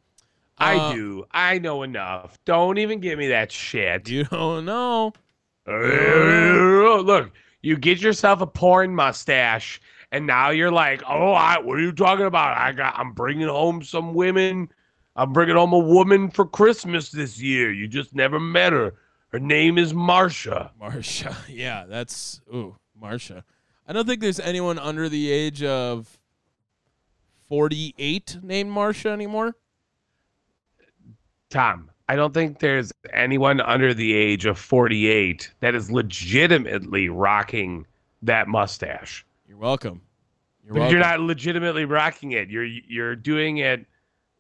I 0.59 0.77
Uh, 0.77 0.93
do. 0.93 1.25
I 1.31 1.59
know 1.59 1.83
enough. 1.85 2.39
Don't 2.45 2.77
even 2.79 3.01
give 3.01 3.19
me 3.19 3.29
that 3.29 3.51
shit. 3.53 4.09
You 4.09 4.25
don't 4.25 4.65
know. 4.65 5.13
Look, 5.67 7.31
you 7.63 7.77
get 7.77 8.01
yourself 8.03 8.41
a 8.41 8.47
porn 8.47 8.95
mustache, 8.95 9.81
and 10.13 10.27
now 10.27 10.51
you're 10.51 10.73
like, 10.73 11.03
"Oh, 11.09 11.33
I, 11.33 11.59
what 11.59 11.79
are 11.79 11.83
you 11.83 11.93
talking 11.93 12.27
about? 12.27 12.57
I 12.57 12.73
got, 12.73 12.99
I'm 12.99 13.13
bringing 13.13 13.49
home 13.49 13.83
some 13.83 14.15
women. 14.15 14.71
I'm 15.17 15.33
bringing 15.33 15.57
home 15.57 15.73
a 15.73 15.79
woman 15.79 16.31
for 16.31 16.47
Christmas 16.47 17.11
this 17.11 17.41
year. 17.41 17.73
You 17.73 17.89
just 17.89 18.15
never 18.15 18.41
met 18.41 18.73
her. 18.73 18.95
Her 19.29 19.39
name 19.39 19.79
is 19.79 19.93
Marsha. 19.93 20.71
Marsha. 20.81 21.35
Yeah, 21.49 21.85
that's 21.89 22.41
ooh, 22.53 22.77
Marsha. 23.01 23.45
I 23.87 23.93
don't 23.93 24.07
think 24.07 24.21
there's 24.21 24.41
anyone 24.41 24.79
under 24.79 25.09
the 25.09 25.31
age 25.31 25.63
of 25.63 26.19
48 27.49 28.39
named 28.43 28.71
Marsha 28.71 29.11
anymore. 29.11 29.57
Tom, 31.51 31.91
I 32.09 32.15
don't 32.17 32.33
think 32.33 32.61
there's 32.61 32.93
anyone 33.13 33.61
under 33.61 33.93
the 33.93 34.15
age 34.15 34.47
of 34.47 34.59
48 34.59 35.53
that 35.61 35.75
is 35.75 35.91
legitimately 35.91 37.09
rocking 37.09 37.87
that 38.23 38.47
mustache. 38.47 39.25
Welcome. 39.61 40.01
You're 40.65 40.75
welcome. 40.75 40.91
you're 40.91 41.01
not 41.01 41.21
legitimately 41.21 41.85
rocking 41.85 42.33
it. 42.33 42.49
You're 42.49 42.65
you're 42.65 43.15
doing 43.15 43.59
it 43.59 43.85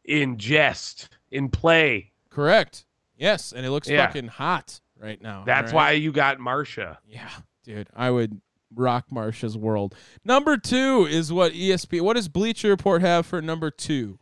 in 0.06 0.38
jest, 0.38 1.10
in 1.30 1.50
play. 1.50 2.12
correct. 2.30 2.86
Yes, 3.18 3.52
and 3.52 3.66
it 3.66 3.70
looks 3.70 3.86
Yeah. 3.86 4.06
fucking 4.06 4.28
hot 4.28 4.80
right 4.98 5.20
now. 5.20 5.44
That's 5.44 5.72
right? 5.72 5.74
why 5.74 5.90
you 5.92 6.10
got 6.10 6.38
Marsha. 6.38 6.96
Yeah, 7.06 7.28
dude, 7.64 7.88
I 7.94 8.10
would 8.10 8.40
rock 8.74 9.06
Marsha's 9.12 9.58
world. 9.58 9.94
Number 10.24 10.56
two 10.56 11.06
is 11.10 11.30
what 11.30 11.52
ESP. 11.52 12.00
What 12.00 12.14
does 12.16 12.28
Bleacher 12.28 12.68
Report 12.68 13.02
have 13.02 13.26
for 13.26 13.42
number 13.42 13.70
two? 13.70 14.18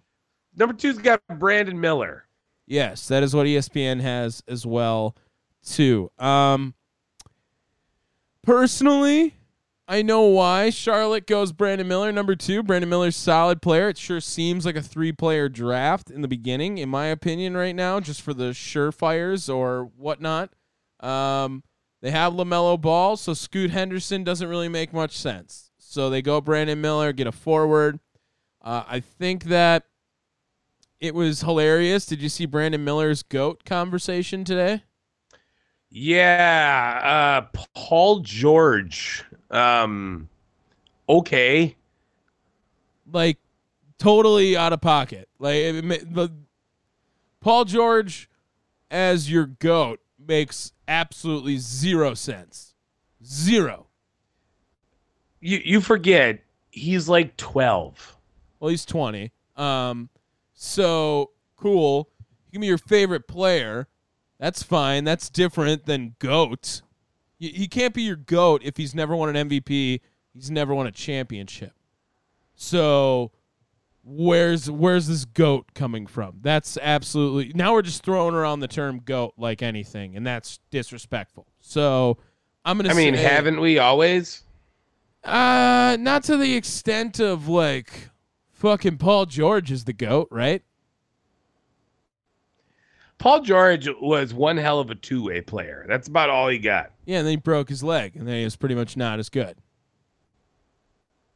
Number 0.57 0.75
two's 0.75 0.99
got 0.99 1.23
Brandon 1.39 1.81
Miller. 1.81 2.25
Yes, 2.67 3.07
that 3.07 3.23
is 3.23 3.37
what 3.37 3.47
ESPN 3.47 4.01
has 4.01 4.43
as 4.49 4.67
well, 4.67 5.17
too. 5.65 6.11
Um, 6.19 6.75
personally, 8.43 9.38
I 9.91 10.03
know 10.03 10.25
why 10.25 10.69
Charlotte 10.69 11.27
goes 11.27 11.51
Brandon 11.53 11.89
Miller 11.89 12.13
number 12.13 12.37
two. 12.37 12.63
Brandon 12.63 12.91
Miller's 12.91 13.17
solid 13.17 13.63
player. 13.63 13.89
It 13.89 13.97
sure 13.97 14.21
seems 14.21 14.67
like 14.67 14.77
a 14.77 14.83
three-player 14.83 15.49
draft 15.49 16.11
in 16.11 16.21
the 16.21 16.29
beginning, 16.29 16.77
in 16.77 16.91
my 16.91 17.07
opinion, 17.07 17.57
right 17.57 17.75
now, 17.75 17.99
just 17.99 18.21
for 18.21 18.35
the 18.35 18.51
surefires 18.51 19.53
or 19.53 19.91
whatnot. 19.97 20.51
Um, 21.01 21.63
they 22.03 22.11
have 22.11 22.35
Lamelo 22.35 22.79
Ball, 22.79 23.17
so 23.17 23.33
Scoot 23.33 23.71
Henderson 23.71 24.25
doesn't 24.25 24.49
really 24.49 24.69
make 24.69 24.93
much 24.93 25.17
sense. 25.17 25.71
So 25.79 26.11
they 26.11 26.21
go 26.21 26.43
Brandon 26.43 26.79
Miller, 26.79 27.15
get 27.15 27.27
a 27.27 27.33
forward. 27.33 27.99
Uh, 28.61 28.85
I 28.87 29.01
think 29.01 29.45
that 29.45 29.85
it 31.01 31.15
was 31.15 31.41
hilarious. 31.41 32.05
Did 32.05 32.21
you 32.21 32.29
see 32.29 32.45
Brandon 32.45 32.85
Miller's 32.85 33.23
goat 33.23 33.65
conversation 33.65 34.45
today? 34.45 34.83
Yeah, 35.89 37.41
uh, 37.55 37.59
Paul 37.75 38.21
George. 38.21 39.25
Um, 39.51 40.29
okay. 41.09 41.77
Like 43.11 43.39
totally 43.99 44.57
out 44.57 44.73
of 44.73 44.81
pocket. 44.81 45.29
Like 45.39 45.57
it, 45.57 46.15
the 46.15 46.33
Paul 47.41 47.65
George 47.65 48.29
as 48.91 49.31
your 49.31 49.47
goat 49.47 50.01
makes 50.19 50.73
absolutely 50.87 51.59
zero 51.59 52.15
sense. 52.15 52.75
Zero. 53.25 53.87
You 55.41 55.61
you 55.65 55.81
forget 55.81 56.41
he's 56.71 57.09
like 57.09 57.37
12. 57.37 58.17
Well, 58.61 58.71
he's 58.71 58.85
20. 58.85 59.31
Um, 59.57 60.09
so 60.55 61.31
cool. 61.57 62.09
Can 62.51 62.61
be 62.61 62.67
your 62.67 62.79
favorite 62.79 63.29
player. 63.29 63.89
That's 64.39 64.63
fine. 64.63 65.05
That's 65.05 65.29
different 65.29 65.87
than 65.87 66.15
GOAT. 66.19 66.83
He 67.39 67.69
can't 67.69 67.95
be 67.95 68.03
your 68.03 68.17
GOAT 68.17 68.63
if 68.65 68.77
he's 68.77 68.95
never 68.95 69.15
won 69.15 69.35
an 69.35 69.49
MVP. 69.49 70.01
He's 70.35 70.51
never 70.51 70.75
won 70.75 70.87
a 70.87 70.93
championship. 70.93 71.73
So 72.55 73.31
where's 74.05 74.71
where's 74.71 75.07
this 75.07 75.25
GOAT 75.25 75.75
coming 75.75 76.07
from? 76.07 76.39
That's 76.43 76.77
absolutely 76.81 77.53
now 77.55 77.73
we're 77.75 77.83
just 77.83 78.03
throwing 78.03 78.35
around 78.35 78.61
the 78.61 78.69
term 78.69 79.01
GOAT 79.05 79.35
like 79.37 79.63
anything, 79.63 80.17
and 80.17 80.27
that's 80.27 80.59
disrespectful. 80.71 81.47
So 81.61 82.19
I'm 82.65 82.77
gonna 82.79 82.91
I 82.91 82.95
mean, 82.95 83.15
say, 83.15 83.23
haven't 83.23 83.61
we 83.61 83.79
always? 83.79 84.43
uh, 85.25 85.97
not 86.01 86.25
to 86.25 86.37
the 86.37 86.55
extent 86.57 87.21
of 87.21 87.49
like 87.49 88.09
fucking 88.53 88.99
Paul 88.99 89.27
George 89.27 89.71
is 89.71 89.85
the 89.85 89.93
goat, 89.93 90.29
right? 90.31 90.63
Paul 93.19 93.41
George 93.43 93.89
was 94.01 94.33
one 94.33 94.57
hell 94.57 94.79
of 94.79 94.91
a 94.91 94.95
two-way 94.95 95.41
player. 95.41 95.85
That's 95.89 96.07
about 96.07 96.31
all 96.31 96.49
he 96.49 96.59
got. 96.59 96.93
Yeah, 97.09 97.21
and 97.21 97.27
then 97.27 97.33
he 97.33 97.37
broke 97.37 97.71
his 97.71 97.83
leg, 97.83 98.17
and 98.17 98.29
then 98.29 98.37
he 98.37 98.45
was 98.45 98.55
pretty 98.55 98.75
much 98.75 98.95
not 98.95 99.19
as 99.19 99.31
good. 99.31 99.57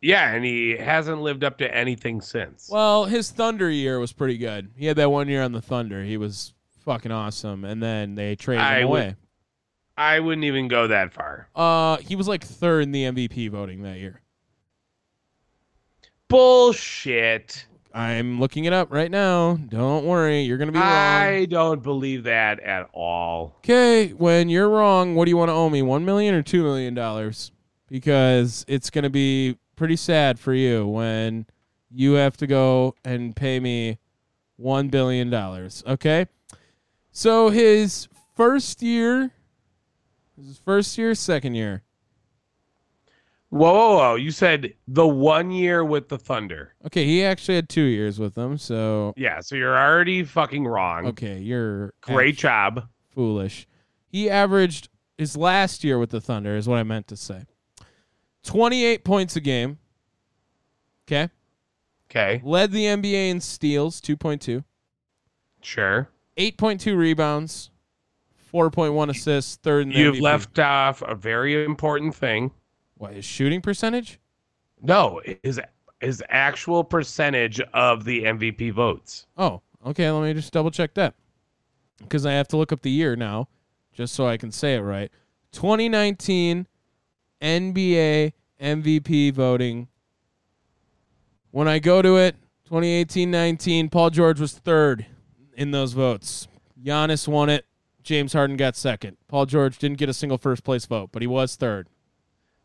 Yeah, 0.03 0.31
and 0.35 0.45
he 0.45 0.77
hasn't 0.77 1.23
lived 1.23 1.43
up 1.43 1.57
to 1.59 1.75
anything 1.75 2.21
since. 2.21 2.69
Well, 2.71 3.07
his 3.07 3.31
Thunder 3.31 3.71
year 3.71 3.99
was 3.99 4.13
pretty 4.13 4.37
good. 4.37 4.71
He 4.77 4.85
had 4.85 4.99
that 4.99 5.11
one 5.11 5.29
year 5.29 5.43
on 5.43 5.53
the 5.53 5.63
Thunder. 5.63 6.05
He 6.05 6.19
was 6.19 6.53
fucking 6.85 7.11
awesome, 7.11 7.65
and 7.65 7.83
then 7.83 8.17
they 8.17 8.37
traded 8.37 8.63
I 8.67 8.81
him 8.81 8.91
would- 8.91 9.01
away. 9.01 9.17
I 9.97 10.21
wouldn't 10.21 10.45
even 10.45 10.69
go 10.69 10.89
that 10.89 11.15
far. 11.15 11.49
Uh, 11.57 11.97
he 11.99 12.17
was 12.17 12.29
like 12.29 12.45
third 12.45 12.83
in 12.83 12.93
the 12.93 13.05
MVP 13.05 13.49
voting 13.51 13.83
that 13.85 13.97
year. 13.99 14.21
Bullshit. 16.29 17.65
I'm 17.95 18.41
looking 18.41 18.65
it 18.65 18.73
up 18.73 18.93
right 18.93 19.11
now. 19.11 19.55
Don't 19.55 20.05
worry, 20.05 20.43
you're 20.43 20.59
gonna 20.59 20.73
be 20.73 20.79
wrong. 20.79 20.89
I 20.89 21.45
don't 21.47 21.83
believe 21.83 22.25
that 22.25 22.61
at 22.61 22.89
all. 22.93 23.57
Okay, 23.59 24.09
when 24.11 24.49
you're 24.49 24.69
wrong, 24.69 25.15
what 25.15 25.27
do 25.27 25.31
you 25.31 25.37
want 25.37 25.49
to 25.51 25.53
owe 25.55 25.69
me? 25.69 25.83
One 25.83 26.05
million 26.05 26.35
or 26.35 26.43
two 26.43 26.63
million 26.63 26.95
dollars? 26.95 27.53
Because 27.89 28.65
it's 28.69 28.91
gonna 28.91 29.11
be 29.11 29.59
pretty 29.77 29.97
sad 29.97 30.39
for 30.39 30.55
you 30.55 30.87
when 30.87 31.47
you 31.91 32.13
have 32.15 32.37
to 32.39 32.47
go 32.47 32.95
and 33.05 33.37
pay 33.37 33.61
me 33.61 33.99
one 34.57 34.89
billion 34.89 35.29
dollars. 35.31 35.83
Okay, 35.87 36.27
so 37.11 37.51
his 37.51 38.09
first 38.37 38.83
year, 38.83 39.33
his 40.37 40.59
first 40.65 40.97
year, 40.97 41.15
second 41.15 41.55
year. 41.55 41.83
Whoa, 43.53 43.71
whoa, 43.73 43.97
whoa. 43.99 44.15
You 44.15 44.31
said 44.31 44.73
the 44.89 45.07
one 45.07 45.51
year 45.51 45.85
with 45.85 46.09
the 46.09 46.17
Thunder. 46.17 46.75
Okay, 46.87 47.05
he 47.05 47.23
actually 47.23 47.57
had 47.57 47.69
two 47.69 47.83
years 47.83 48.19
with 48.19 48.35
them. 48.35 48.57
So 48.57 49.13
Yeah, 49.15 49.41
so 49.41 49.57
you're 49.57 49.77
already 49.77 50.25
fucking 50.25 50.67
wrong. 50.67 51.07
okay, 51.09 51.39
you're 51.39 51.93
Great 52.01 52.39
job. 52.39 52.89
foolish. 53.11 53.67
He 54.07 54.31
averaged 54.31 54.89
his 55.19 55.37
last 55.37 55.85
year 55.85 55.99
with 55.99 56.09
the 56.11 56.21
Thunder 56.21 56.57
is 56.57 56.67
what 56.67 56.79
I 56.79 56.83
meant 56.83 57.07
to 57.09 57.17
say. 57.17 57.43
28 58.45 59.05
points 59.05 59.37
a 59.37 59.41
game. 59.41 59.79
Okay. 61.07 61.29
Okay, 62.11 62.41
Led 62.45 62.73
the 62.73 62.85
NBA 62.85 63.29
in 63.31 63.41
steals, 63.41 64.01
2.2. 64.01 64.65
sure. 65.61 66.09
8.2 66.39 66.97
rebounds, 66.97 67.71
4.1 68.53 69.11
assists, 69.11 69.57
third 69.57 69.83
in 69.83 69.89
the 69.91 69.99
You've 69.99 70.15
MVP. 70.17 70.21
left 70.23 70.59
off 70.59 71.03
a 71.03 71.15
very 71.15 71.65
important 71.65 72.15
thing. 72.15 72.51
What, 73.03 73.15
his 73.15 73.25
shooting 73.25 73.61
percentage? 73.61 74.21
No, 74.81 75.21
his 75.43 75.61
his 76.01 76.23
actual 76.29 76.85
percentage 76.85 77.61
of 77.75 78.05
the 78.05 78.23
MVP 78.23 78.73
votes. 78.73 79.27
Oh, 79.37 79.61
okay, 79.85 80.09
let 80.09 80.23
me 80.23 80.33
just 80.35 80.53
double 80.53 80.71
check 80.71 80.95
that. 80.95 81.15
Cuz 82.09 82.25
I 82.25 82.33
have 82.33 82.47
to 82.49 82.57
look 82.57 82.71
up 82.71 82.83
the 82.83 82.91
year 82.91 83.17
now 83.17 83.49
just 83.93 84.15
so 84.15 84.27
I 84.27 84.37
can 84.37 84.53
say 84.53 84.77
it 84.77 84.81
right. 84.81 85.11
2019 85.51 86.69
NBA 87.41 88.33
MVP 88.61 89.33
voting. 89.33 89.89
When 91.51 91.67
I 91.67 91.81
go 91.81 92.03
to 92.03 92.17
it, 92.17 92.37
2018-19, 92.71 93.91
Paul 93.91 94.11
George 94.11 94.41
was 94.41 94.53
third 94.53 95.07
in 95.55 95.73
those 95.73 95.93
votes. 95.93 96.47
Giannis 96.83 97.27
won 97.27 97.51
it. 97.51 97.67
James 98.03 98.33
Harden 98.33 98.57
got 98.57 98.77
second. 98.77 99.17
Paul 99.29 99.47
George 99.47 99.79
didn't 99.79 99.99
get 99.99 100.09
a 100.09 100.15
single 100.15 100.39
first 100.39 100.65
place 100.65 100.87
vote, 100.87 101.11
but 101.13 101.21
he 101.21 101.27
was 101.27 101.57
third. 101.57 101.89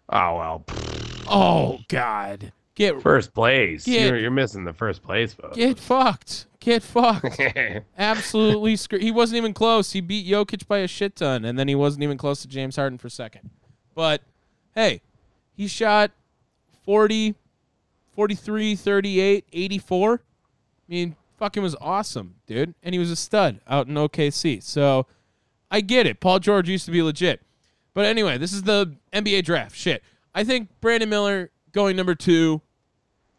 Oh 0.10 0.38
well, 0.38 0.66
Oh 1.30 1.80
God, 1.90 2.52
get 2.76 3.02
first 3.02 3.34
place. 3.34 3.88
Yeah. 3.88 4.08
You're, 4.08 4.18
you're 4.18 4.32
missing 4.32 4.64
the 4.64 4.74
first 4.74 5.04
place 5.04 5.34
vote. 5.34 5.54
get 5.56 5.80
fucked. 5.80 6.46
Get 6.60 6.84
fucked. 6.84 7.40
Absolutely 7.98 8.76
screwed. 8.76 9.02
He 9.02 9.12
wasn't 9.12 9.38
even 9.38 9.54
close. 9.54 9.92
He 9.94 10.02
beat 10.02 10.26
Jokic 10.28 10.68
by 10.68 10.80
a 10.80 10.88
shit 10.88 11.16
ton, 11.16 11.46
and 11.46 11.58
then 11.58 11.68
he 11.68 11.76
wasn't 11.76 12.04
even 12.04 12.18
close 12.18 12.42
to 12.42 12.48
James 12.48 12.76
Harden 12.76 12.98
for 12.98 13.10
second. 13.10 13.50
But 13.96 14.22
hey, 14.76 15.02
he 15.56 15.68
shot 15.68 16.12
40, 16.84 17.36
43, 18.14 18.76
38, 18.76 19.46
84. 19.52 20.14
I 20.14 20.20
mean, 20.88 21.16
fucking 21.38 21.64
was 21.64 21.76
awesome, 21.82 22.36
dude. 22.48 22.74
And 22.84 22.94
he 22.94 23.00
was 23.00 23.12
a 23.12 23.16
stud 23.16 23.60
out 23.68 23.88
in 23.88 23.94
OKC. 23.96 24.62
So 24.62 25.06
I 25.72 25.82
get 25.82 26.06
it. 26.06 26.20
Paul 26.20 26.40
George 26.40 26.70
used 26.70 26.86
to 26.86 26.92
be 26.92 27.02
legit. 27.02 27.42
But 27.98 28.06
anyway, 28.06 28.38
this 28.38 28.54
is 28.54 28.62
the 28.62 28.96
NBA 29.12 29.44
draft. 29.44 29.76
Shit. 29.76 30.04
I 30.36 30.44
think 30.44 30.70
Brandon 30.82 31.10
Miller 31.10 31.50
going 31.72 31.96
number 31.96 32.14
two 32.14 32.62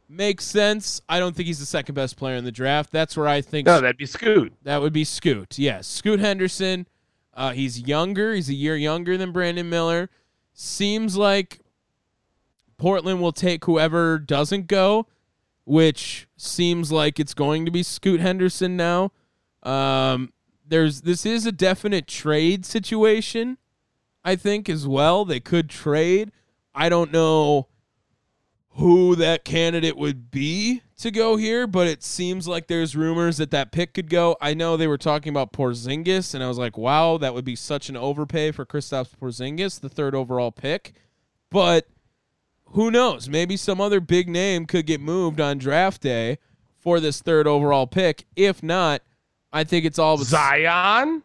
makes 0.09 0.44
sense. 0.44 1.01
I 1.09 1.21
don't 1.21 1.37
think 1.37 1.47
he's 1.47 1.61
the 1.61 1.64
second 1.64 1.94
best 1.94 2.16
player 2.16 2.35
in 2.35 2.44
the 2.44 2.51
draft. 2.51 2.90
That's 2.90 3.16
where 3.16 3.29
I 3.29 3.40
think 3.40 3.66
no, 3.68 3.81
that'd 3.81 3.97
be 3.97 4.05
Scoot. 4.05 4.53
that 4.64 4.81
would 4.81 4.92
be 4.92 5.05
Scoot. 5.05 5.61
Yes, 5.61 5.87
Scoot 5.87 6.18
Henderson. 6.18 6.88
Uh, 7.33 7.53
he's 7.53 7.79
younger. 7.83 8.35
He's 8.35 8.49
a 8.49 8.55
year 8.55 8.75
younger 8.75 9.16
than 9.16 9.31
Brandon 9.31 9.71
Miller. 9.71 10.11
Seems 10.55 11.16
like 11.16 11.61
Portland 12.79 13.21
will 13.21 13.31
take 13.31 13.64
whoever 13.66 14.18
doesn't 14.18 14.66
go, 14.66 15.07
which 15.66 16.27
seems 16.37 16.90
like 16.90 17.21
it's 17.21 17.33
going 17.33 17.64
to 17.64 17.71
be 17.71 17.85
Scoot 17.85 18.18
Henderson 18.18 18.77
now. 18.77 19.12
Um, 19.62 20.33
there's 20.66 21.03
this 21.03 21.25
is 21.25 21.47
a 21.47 21.53
definite 21.53 22.09
trade 22.09 22.66
situation, 22.66 23.57
I 24.29 24.37
think 24.37 24.69
as 24.69 24.87
well. 24.87 25.25
They 25.25 25.41
could 25.41 25.71
trade. 25.71 26.33
I 26.75 26.91
don't 26.91 27.11
know 27.11 27.69
who 28.73 29.17
that 29.17 29.43
candidate 29.43 29.97
would 29.97 30.31
be 30.31 30.83
to 30.99 31.11
go 31.11 31.38
here, 31.38 31.67
but 31.67 31.87
it 31.87 32.03
seems 32.03 32.47
like 32.47 32.67
there's 32.67 32.95
rumors 32.95 33.38
that 33.38 33.51
that 33.53 33.73
pick 33.73 33.95
could 33.95 34.11
go. 34.11 34.37
I 34.38 34.53
know 34.53 34.77
they 34.77 34.87
were 34.87 34.99
talking 34.99 35.31
about 35.31 35.55
Porzingis, 35.55 36.35
and 36.35 36.45
I 36.45 36.49
was 36.49 36.59
like, 36.59 36.77
wow, 36.77 37.17
that 37.17 37.33
would 37.33 37.47
be 37.47 37.57
such 37.57 37.88
an 37.88 37.97
overpay 37.97 38.53
for 38.53 38.67
Kristaps 38.67 39.17
Porzingis, 39.19 39.81
the 39.81 39.88
third 39.88 40.14
overall 40.14 40.53
pick. 40.53 40.93
But 41.49 41.88
who 42.73 42.91
knows? 42.91 43.31
Maybe 43.31 43.57
some 43.57 43.81
other 43.81 43.99
big 43.99 44.29
name 44.29 44.67
could 44.67 44.85
get 44.85 45.01
moved 45.01 45.41
on 45.41 45.57
draft 45.57 46.03
day 46.03 46.37
for 46.77 47.01
this 47.01 47.23
third 47.23 47.47
overall 47.47 47.87
pick. 47.87 48.27
If 48.37 48.62
not, 48.62 49.01
I 49.55 49.64
think 49.64 49.87
it's 49.87 49.99
all 49.99 50.19
Zion. 50.19 51.23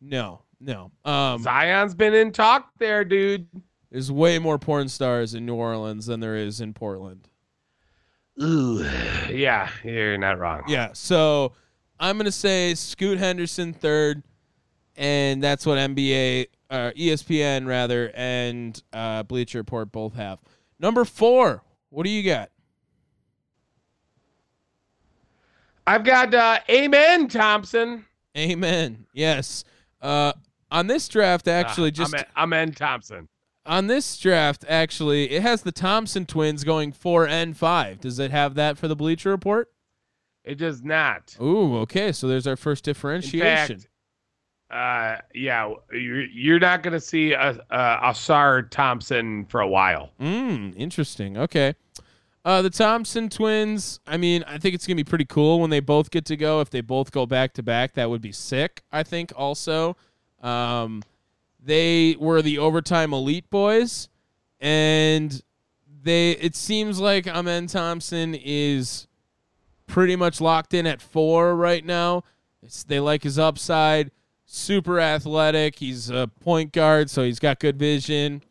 no, 0.00 0.43
no. 0.64 0.90
Um, 1.04 1.42
Zion's 1.42 1.94
been 1.94 2.14
in 2.14 2.32
talk 2.32 2.70
there, 2.78 3.04
dude. 3.04 3.46
there's 3.90 4.10
way 4.10 4.38
more 4.38 4.58
porn 4.58 4.88
stars 4.88 5.34
in 5.34 5.44
New 5.46 5.54
Orleans 5.54 6.06
than 6.06 6.20
there 6.20 6.36
is 6.36 6.60
in 6.60 6.72
Portland. 6.72 7.28
Ooh, 8.42 8.82
yeah, 9.30 9.68
you're 9.82 10.18
not 10.18 10.38
wrong. 10.38 10.62
Yeah, 10.66 10.90
so 10.92 11.52
I'm 12.00 12.16
gonna 12.16 12.32
say 12.32 12.74
Scoot 12.74 13.18
Henderson 13.18 13.72
third, 13.72 14.22
and 14.96 15.42
that's 15.42 15.66
what 15.66 15.78
NBA, 15.78 16.46
uh, 16.70 16.90
ESPN 16.96 17.66
rather, 17.66 18.10
and 18.14 18.82
uh, 18.92 19.22
Bleacher 19.22 19.58
Report 19.58 19.92
both 19.92 20.14
have. 20.14 20.38
Number 20.80 21.04
four, 21.04 21.62
what 21.90 22.04
do 22.04 22.10
you 22.10 22.22
got? 22.22 22.50
I've 25.86 26.04
got 26.04 26.32
uh, 26.34 26.58
Amen 26.70 27.28
Thompson. 27.28 28.06
Amen. 28.36 29.06
Yes. 29.12 29.64
Uh, 30.00 30.32
on 30.74 30.86
this 30.88 31.08
draft, 31.08 31.48
actually, 31.48 31.88
Uh, 31.88 31.92
just 31.92 32.14
Amen, 32.14 32.26
Amen 32.36 32.72
Thompson. 32.72 33.28
on 33.64 33.86
this 33.86 34.18
draft, 34.18 34.64
actually, 34.68 35.30
it 35.30 35.40
has 35.42 35.62
the 35.62 35.72
Thompson 35.72 36.26
twins 36.26 36.64
going 36.64 36.92
four 36.92 37.26
and 37.26 37.56
five. 37.56 38.00
Does 38.00 38.18
it 38.18 38.30
have 38.30 38.54
that 38.56 38.76
for 38.76 38.88
the 38.88 38.96
Bleacher 38.96 39.30
Report? 39.30 39.70
It 40.44 40.56
does 40.58 40.82
not. 40.82 41.36
Ooh, 41.40 41.78
okay. 41.78 42.12
So 42.12 42.28
there's 42.28 42.46
our 42.46 42.56
first 42.56 42.86
In 42.86 42.92
differentiation. 42.92 43.78
fact, 43.78 43.88
uh, 44.70 45.22
yeah, 45.34 45.72
you're, 45.92 46.24
you're 46.26 46.58
not 46.58 46.82
going 46.82 46.92
to 46.92 47.00
see 47.00 47.32
a, 47.32 47.58
a 47.70 47.98
Ausar 48.02 48.68
Thompson 48.70 49.46
for 49.46 49.60
a 49.60 49.68
while. 49.68 50.10
Mm, 50.20 50.74
interesting. 50.76 51.38
Okay. 51.38 51.74
Uh, 52.44 52.60
the 52.60 52.68
Thompson 52.68 53.30
twins, 53.30 54.00
I 54.06 54.18
mean, 54.18 54.44
I 54.46 54.58
think 54.58 54.74
it's 54.74 54.86
going 54.86 54.98
to 54.98 55.02
be 55.02 55.08
pretty 55.08 55.24
cool 55.24 55.60
when 55.60 55.70
they 55.70 55.80
both 55.80 56.10
get 56.10 56.26
to 56.26 56.36
go. 56.36 56.60
If 56.60 56.68
they 56.68 56.82
both 56.82 57.10
go 57.10 57.24
back 57.24 57.54
to 57.54 57.62
back, 57.62 57.94
that 57.94 58.10
would 58.10 58.20
be 58.20 58.32
sick, 58.32 58.82
I 58.92 59.02
think, 59.02 59.32
also. 59.34 59.96
Um, 60.44 61.02
they 61.62 62.16
were 62.18 62.42
the 62.42 62.58
overtime 62.58 63.14
elite 63.14 63.48
boys, 63.48 64.08
and 64.60 65.42
they 66.02 66.32
it 66.32 66.54
seems 66.54 67.00
like 67.00 67.26
Amen 67.26 67.66
Thompson 67.66 68.34
is 68.34 69.08
pretty 69.86 70.16
much 70.16 70.40
locked 70.40 70.74
in 70.74 70.86
at 70.86 71.00
four 71.00 71.56
right 71.56 71.84
now. 71.84 72.24
It's, 72.62 72.84
they 72.84 73.00
like 73.00 73.22
his 73.22 73.38
upside, 73.38 74.10
super 74.44 75.00
athletic. 75.00 75.76
He's 75.76 76.10
a 76.10 76.30
point 76.40 76.72
guard, 76.72 77.08
so 77.08 77.22
he's 77.22 77.38
got 77.38 77.58
good 77.58 77.78
vision. 77.78 78.42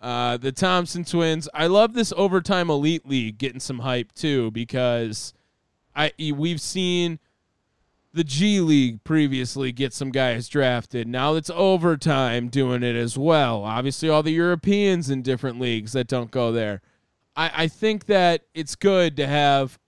Uh, 0.00 0.36
the 0.36 0.52
Thompson 0.52 1.04
twins. 1.04 1.48
I 1.54 1.66
love 1.66 1.92
this 1.92 2.12
overtime 2.16 2.70
elite 2.70 3.08
league 3.08 3.38
getting 3.38 3.60
some 3.60 3.80
hype 3.80 4.12
too 4.12 4.50
because 4.50 5.32
I 5.94 6.12
we've 6.18 6.60
seen 6.60 7.20
the 8.18 8.24
G 8.24 8.58
League 8.60 9.04
previously 9.04 9.70
get 9.70 9.92
some 9.92 10.10
guys 10.10 10.48
drafted. 10.48 11.06
Now 11.06 11.34
it's 11.36 11.50
overtime 11.54 12.48
doing 12.48 12.82
it 12.82 12.96
as 12.96 13.16
well. 13.16 13.62
Obviously, 13.62 14.08
all 14.08 14.24
the 14.24 14.32
Europeans 14.32 15.08
in 15.08 15.22
different 15.22 15.60
leagues 15.60 15.92
that 15.92 16.08
don't 16.08 16.30
go 16.32 16.50
there. 16.50 16.82
I, 17.36 17.50
I 17.64 17.68
think 17.68 18.06
that 18.06 18.42
it's 18.54 18.74
good 18.74 19.16
to 19.18 19.26
have 19.28 19.78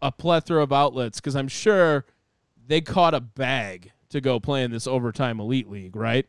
a 0.00 0.10
plethora 0.10 0.62
of 0.62 0.72
outlets 0.72 1.20
because 1.20 1.36
I'm 1.36 1.46
sure 1.48 2.06
they 2.66 2.80
caught 2.80 3.12
a 3.12 3.20
bag 3.20 3.92
to 4.08 4.20
go 4.22 4.40
play 4.40 4.62
in 4.64 4.70
this 4.70 4.86
overtime 4.86 5.38
elite 5.38 5.68
league, 5.68 5.94
right? 5.94 6.26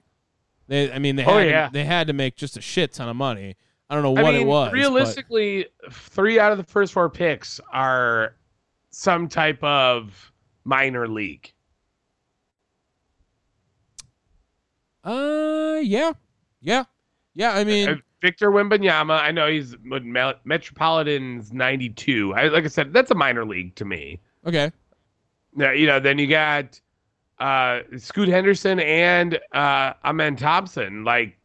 They, 0.68 0.92
I 0.92 1.00
mean, 1.00 1.16
they 1.16 1.24
Oh, 1.24 1.38
had 1.38 1.48
yeah. 1.48 1.68
to, 1.68 1.74
they 1.74 1.86
had 1.86 2.08
to 2.08 2.14
make 2.14 2.36
just 2.36 2.58
a 2.58 2.62
shit 2.62 2.92
ton 2.92 3.08
of 3.08 3.16
money. 3.16 3.56
I 3.90 3.94
don't 3.94 4.04
know 4.04 4.12
what 4.12 4.26
I 4.26 4.32
mean, 4.34 4.42
it 4.42 4.46
was. 4.46 4.68
but- 4.72 4.74
realistically, 4.74 5.68
three 5.90 6.38
out 6.38 6.52
of 6.52 6.58
the 6.58 6.66
first 6.66 6.92
four 6.92 7.10
picks 7.10 7.62
are 7.72 8.36
some 8.90 9.30
type 9.30 9.64
of 9.64 10.34
minor 10.66 11.08
league. 11.08 11.52
uh, 15.04 15.80
yeah, 15.84 16.14
yeah, 16.62 16.84
yeah. 17.36 17.54
I 17.54 17.64
mean, 17.64 17.90
Uh, 17.90 17.96
Victor 18.22 18.50
Wembanyama, 18.52 19.22
I 19.22 19.32
know 19.32 19.48
he's 19.48 19.76
Metropolitan's 19.84 21.54
92. 21.54 22.34
I, 22.34 22.48
like 22.48 22.66
I 22.66 22.68
said, 22.68 22.92
that's 22.92 23.12
a 23.12 23.16
minor 23.16 23.46
league 23.46 23.76
to 23.76 23.86
me. 23.86 24.20
okay, 24.46 24.72
Now, 25.54 25.72
you 25.72 25.86
know, 25.86 26.00
then 26.00 26.18
you 26.18 26.26
got 26.26 26.82
uh, 27.38 27.82
Scoot 27.98 28.28
Henderson 28.28 28.80
and 28.80 29.40
uh, 29.52 29.94
Amen 30.04 30.36
Thompson. 30.36 31.04
Like, 31.04 31.38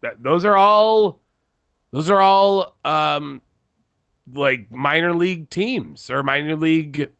that, 0.00 0.22
those 0.22 0.44
are 0.44 0.56
all, 0.56 1.20
those 1.90 2.08
are 2.08 2.20
all 2.20 2.76
um, 2.84 3.42
like 4.32 4.70
minor 4.70 5.12
league 5.12 5.50
teams 5.50 6.08
or 6.08 6.22
minor 6.22 6.54
league 6.54 7.10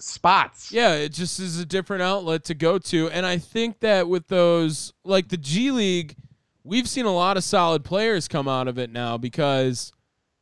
spots. 0.00 0.72
Yeah, 0.72 0.94
it 0.94 1.12
just 1.12 1.40
is 1.40 1.58
a 1.58 1.66
different 1.66 2.02
outlet 2.02 2.44
to 2.44 2.54
go 2.54 2.78
to. 2.78 3.08
And 3.10 3.26
I 3.26 3.38
think 3.38 3.80
that 3.80 4.08
with 4.08 4.28
those, 4.28 4.92
like 5.04 5.28
the 5.28 5.36
G 5.36 5.70
League, 5.70 6.16
we've 6.64 6.88
seen 6.88 7.06
a 7.06 7.14
lot 7.14 7.36
of 7.36 7.44
solid 7.44 7.84
players 7.84 8.28
come 8.28 8.48
out 8.48 8.68
of 8.68 8.78
it 8.78 8.90
now 8.90 9.18
because 9.18 9.92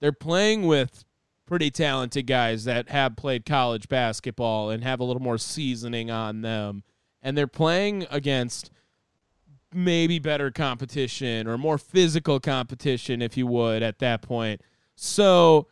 they're 0.00 0.12
playing 0.12 0.66
with 0.66 1.04
pretty 1.46 1.70
talented 1.70 2.26
guys 2.26 2.64
that 2.64 2.88
have 2.88 3.16
played 3.16 3.46
college 3.46 3.88
basketball 3.88 4.70
and 4.70 4.82
have 4.82 5.00
a 5.00 5.04
little 5.04 5.22
more 5.22 5.38
seasoning 5.38 6.10
on 6.10 6.42
them. 6.42 6.82
And 7.22 7.36
they're 7.36 7.46
playing 7.46 8.06
against 8.10 8.70
maybe 9.72 10.18
better 10.18 10.50
competition 10.50 11.46
or 11.46 11.56
more 11.56 11.78
physical 11.78 12.40
competition, 12.40 13.22
if 13.22 13.36
you 13.36 13.46
would, 13.46 13.82
at 13.82 13.98
that 14.00 14.22
point. 14.22 14.60
So 14.96 15.68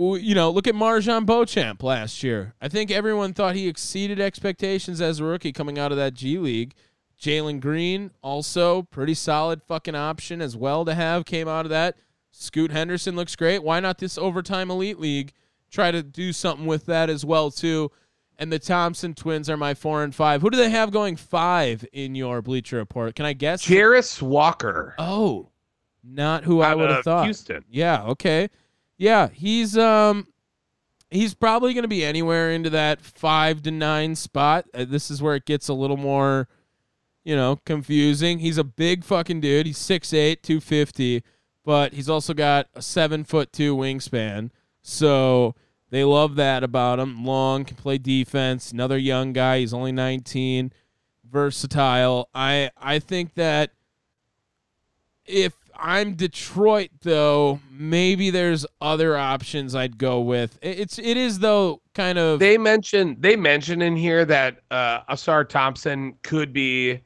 you 0.00 0.34
know, 0.34 0.50
look 0.50 0.66
at 0.66 0.74
MarJon 0.74 1.26
Beauchamp 1.26 1.82
last 1.82 2.22
year. 2.22 2.54
I 2.60 2.68
think 2.68 2.90
everyone 2.90 3.32
thought 3.34 3.54
he 3.54 3.68
exceeded 3.68 4.18
expectations 4.20 5.00
as 5.00 5.20
a 5.20 5.24
rookie 5.24 5.52
coming 5.52 5.78
out 5.78 5.92
of 5.92 5.98
that 5.98 6.14
G 6.14 6.38
League. 6.38 6.74
Jalen 7.20 7.60
Green, 7.60 8.10
also 8.22 8.82
pretty 8.84 9.12
solid 9.12 9.62
fucking 9.62 9.94
option 9.94 10.40
as 10.40 10.56
well 10.56 10.86
to 10.86 10.94
have, 10.94 11.26
came 11.26 11.48
out 11.48 11.66
of 11.66 11.70
that. 11.70 11.98
Scoot 12.32 12.70
Henderson 12.72 13.14
looks 13.14 13.36
great. 13.36 13.62
Why 13.62 13.78
not 13.80 13.98
this 13.98 14.16
overtime 14.16 14.70
elite 14.70 14.98
league? 14.98 15.32
Try 15.70 15.90
to 15.90 16.02
do 16.02 16.32
something 16.32 16.64
with 16.66 16.86
that 16.86 17.10
as 17.10 17.24
well 17.24 17.50
too. 17.50 17.90
and 18.38 18.50
the 18.50 18.58
Thompson 18.58 19.12
twins 19.14 19.50
are 19.50 19.56
my 19.58 19.74
four 19.74 20.02
and 20.02 20.14
five. 20.14 20.40
Who 20.40 20.48
do 20.48 20.56
they 20.56 20.70
have 20.70 20.90
going 20.90 21.16
five 21.16 21.84
in 21.92 22.14
your 22.14 22.40
Bleacher 22.40 22.76
Report? 22.76 23.14
Can 23.14 23.26
I 23.26 23.34
guess? 23.34 23.66
Jarace 23.66 24.22
Walker. 24.22 24.94
Oh, 24.98 25.50
not 26.02 26.44
who 26.44 26.62
I 26.62 26.74
would 26.74 26.88
have 26.88 27.04
thought. 27.04 27.24
Houston. 27.24 27.64
Yeah. 27.70 28.02
Okay. 28.04 28.48
Yeah, 29.00 29.30
he's 29.32 29.78
um, 29.78 30.26
he's 31.08 31.32
probably 31.32 31.72
going 31.72 31.84
to 31.84 31.88
be 31.88 32.04
anywhere 32.04 32.52
into 32.52 32.68
that 32.68 33.00
five 33.00 33.62
to 33.62 33.70
nine 33.70 34.14
spot. 34.14 34.66
Uh, 34.74 34.84
this 34.86 35.10
is 35.10 35.22
where 35.22 35.34
it 35.34 35.46
gets 35.46 35.68
a 35.68 35.72
little 35.72 35.96
more, 35.96 36.48
you 37.24 37.34
know, 37.34 37.58
confusing. 37.64 38.40
He's 38.40 38.58
a 38.58 38.62
big 38.62 39.02
fucking 39.04 39.40
dude. 39.40 39.64
He's 39.64 39.78
6'8", 39.78 40.42
250, 40.42 41.22
but 41.64 41.94
he's 41.94 42.10
also 42.10 42.34
got 42.34 42.66
a 42.74 42.82
seven 42.82 43.24
foot 43.24 43.54
two 43.54 43.74
wingspan. 43.74 44.50
So 44.82 45.54
they 45.88 46.04
love 46.04 46.36
that 46.36 46.62
about 46.62 46.98
him. 46.98 47.24
Long, 47.24 47.64
can 47.64 47.78
play 47.78 47.96
defense. 47.96 48.70
Another 48.70 48.98
young 48.98 49.32
guy. 49.32 49.60
He's 49.60 49.72
only 49.72 49.92
19. 49.92 50.74
Versatile. 51.24 52.28
I 52.34 52.70
I 52.76 52.98
think 52.98 53.32
that 53.36 53.70
if 55.24 55.54
I'm 55.80 56.14
Detroit 56.14 56.90
though, 57.02 57.60
maybe 57.70 58.30
there's 58.30 58.66
other 58.80 59.16
options 59.16 59.74
I'd 59.74 59.98
go 59.98 60.20
with. 60.20 60.58
It's 60.62 60.98
it 60.98 61.16
is 61.16 61.38
though 61.38 61.80
kind 61.94 62.18
of 62.18 62.38
They 62.38 62.58
mentioned 62.58 63.16
they 63.20 63.36
mentioned 63.36 63.82
in 63.82 63.96
here 63.96 64.24
that 64.26 64.58
uh, 64.70 65.02
Ausar 65.04 65.48
Thompson 65.48 66.14
could 66.22 66.52
be 66.52 67.00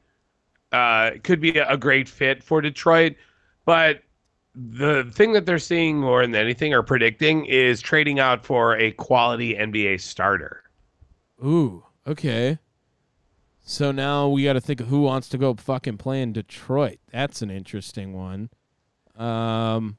uh, 0.71 1.11
could 1.23 1.39
be 1.39 1.57
a 1.57 1.77
great 1.77 2.09
fit 2.09 2.43
for 2.43 2.61
Detroit, 2.61 3.15
but 3.65 4.01
the 4.55 5.03
thing 5.13 5.33
that 5.33 5.45
they're 5.45 5.59
seeing 5.59 5.99
more 5.99 6.21
than 6.21 6.35
anything 6.35 6.73
or 6.73 6.81
predicting 6.81 7.45
is 7.45 7.81
trading 7.81 8.19
out 8.19 8.45
for 8.45 8.77
a 8.77 8.91
quality 8.91 9.55
NBA 9.55 9.99
starter. 10.01 10.63
ooh, 11.43 11.83
okay. 12.07 12.57
So 13.67 13.91
now 13.91 14.29
we 14.29 14.43
got 14.43 14.53
to 14.53 14.61
think 14.61 14.79
of 14.79 14.87
who 14.87 15.01
wants 15.01 15.27
to 15.29 15.39
go 15.39 15.55
fucking 15.55 15.97
play 15.97 16.21
in 16.21 16.33
Detroit. 16.33 16.99
That's 17.11 17.41
an 17.41 17.49
interesting 17.49 18.13
one. 18.13 18.49
Um 19.17 19.97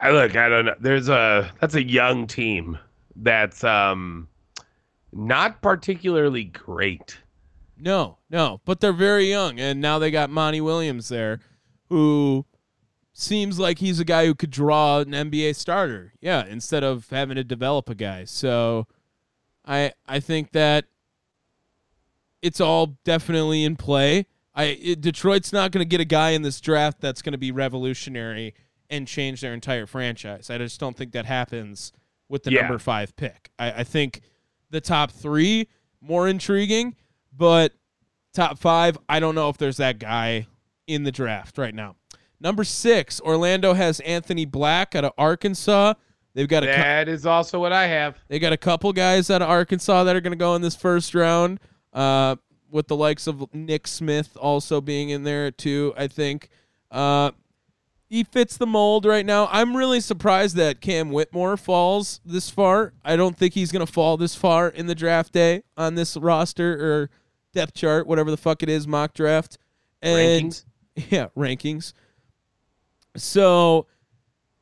I 0.00 0.10
look, 0.10 0.36
I 0.36 0.48
don't 0.48 0.66
know. 0.66 0.74
There's 0.80 1.08
a 1.08 1.50
that's 1.60 1.74
a 1.74 1.82
young 1.82 2.26
team 2.26 2.78
that's 3.16 3.64
um 3.64 4.28
not 5.12 5.60
particularly 5.60 6.44
great. 6.44 7.18
No, 7.80 8.18
no, 8.30 8.60
but 8.64 8.80
they're 8.80 8.92
very 8.92 9.28
young, 9.28 9.58
and 9.60 9.80
now 9.80 9.98
they 9.98 10.10
got 10.10 10.30
Monty 10.30 10.60
Williams 10.60 11.08
there, 11.08 11.40
who 11.88 12.44
seems 13.12 13.58
like 13.58 13.78
he's 13.78 14.00
a 14.00 14.04
guy 14.04 14.26
who 14.26 14.34
could 14.34 14.50
draw 14.50 14.98
an 14.98 15.10
NBA 15.10 15.54
starter. 15.54 16.12
Yeah, 16.20 16.44
instead 16.44 16.82
of 16.84 17.08
having 17.10 17.36
to 17.36 17.44
develop 17.44 17.88
a 17.88 17.94
guy. 17.94 18.24
So, 18.24 18.86
I 19.64 19.92
I 20.06 20.20
think 20.20 20.52
that 20.52 20.86
it's 22.42 22.60
all 22.60 22.98
definitely 23.04 23.64
in 23.64 23.76
play. 23.76 24.26
I 24.58 24.64
it, 24.82 25.00
Detroit's 25.00 25.52
not 25.52 25.70
going 25.72 25.80
to 25.84 25.88
get 25.88 26.00
a 26.00 26.04
guy 26.04 26.30
in 26.30 26.42
this 26.42 26.60
draft 26.60 27.00
that's 27.00 27.22
going 27.22 27.32
to 27.32 27.38
be 27.38 27.52
revolutionary 27.52 28.54
and 28.90 29.06
change 29.06 29.40
their 29.40 29.54
entire 29.54 29.86
franchise. 29.86 30.50
I 30.50 30.58
just 30.58 30.78
don't 30.80 30.96
think 30.96 31.12
that 31.12 31.24
happens 31.26 31.92
with 32.28 32.42
the 32.42 32.52
Yeah. 32.52 32.62
number 32.62 32.78
five 32.78 33.14
pick. 33.16 33.50
I, 33.58 33.70
I 33.80 33.84
think 33.84 34.20
the 34.70 34.80
top 34.80 35.10
three 35.12 35.68
more 36.00 36.28
intriguing, 36.28 36.96
but 37.36 37.72
top 38.34 38.58
five, 38.58 38.98
I 39.08 39.20
don't 39.20 39.34
know 39.34 39.48
if 39.48 39.56
there's 39.58 39.76
that 39.78 39.98
guy 39.98 40.46
in 40.86 41.04
the 41.04 41.12
draft 41.12 41.56
right 41.58 41.74
now. 41.74 41.96
Number 42.40 42.64
six, 42.64 43.20
Orlando 43.20 43.74
has 43.74 44.00
Anthony 44.00 44.44
Black 44.44 44.94
out 44.94 45.04
of 45.04 45.12
Arkansas. 45.18 45.94
They've 46.34 46.46
got 46.48 46.62
a 46.62 46.66
That 46.66 47.08
is 47.08 47.26
also 47.26 47.58
what 47.58 47.72
I 47.72 47.86
have. 47.88 48.16
they 48.28 48.38
got 48.38 48.52
a 48.52 48.56
couple 48.56 48.92
guys 48.92 49.28
out 49.30 49.42
of 49.42 49.48
Arkansas 49.48 50.04
that 50.04 50.14
are 50.14 50.20
going 50.20 50.32
to 50.32 50.36
go 50.36 50.54
in 50.54 50.62
this 50.62 50.76
first 50.76 51.14
round, 51.14 51.58
uh, 51.92 52.36
with 52.70 52.88
the 52.88 52.96
likes 52.96 53.26
of 53.26 53.52
Nick 53.54 53.86
Smith 53.86 54.36
also 54.36 54.80
being 54.80 55.10
in 55.10 55.24
there 55.24 55.50
too. 55.50 55.94
I 55.96 56.06
think 56.06 56.48
uh, 56.90 57.32
he 58.08 58.24
fits 58.24 58.56
the 58.56 58.66
mold 58.66 59.04
right 59.04 59.24
now. 59.24 59.48
I'm 59.50 59.76
really 59.76 60.00
surprised 60.00 60.56
that 60.56 60.80
Cam 60.80 61.10
Whitmore 61.10 61.56
falls 61.56 62.20
this 62.24 62.50
far. 62.50 62.94
I 63.04 63.16
don't 63.16 63.36
think 63.36 63.54
he's 63.54 63.72
going 63.72 63.84
to 63.84 63.92
fall 63.92 64.16
this 64.16 64.34
far 64.34 64.68
in 64.68 64.86
the 64.86 64.94
draft 64.94 65.32
day 65.32 65.62
on 65.76 65.94
this 65.94 66.16
roster 66.16 66.72
or 66.72 67.10
depth 67.52 67.74
chart, 67.74 68.06
whatever 68.06 68.30
the 68.30 68.36
fuck 68.36 68.62
it 68.62 68.68
is, 68.68 68.86
mock 68.86 69.14
draft. 69.14 69.58
And 70.00 70.52
Rankings? 70.52 70.64
yeah, 71.10 71.28
rankings. 71.36 71.92
So 73.16 73.86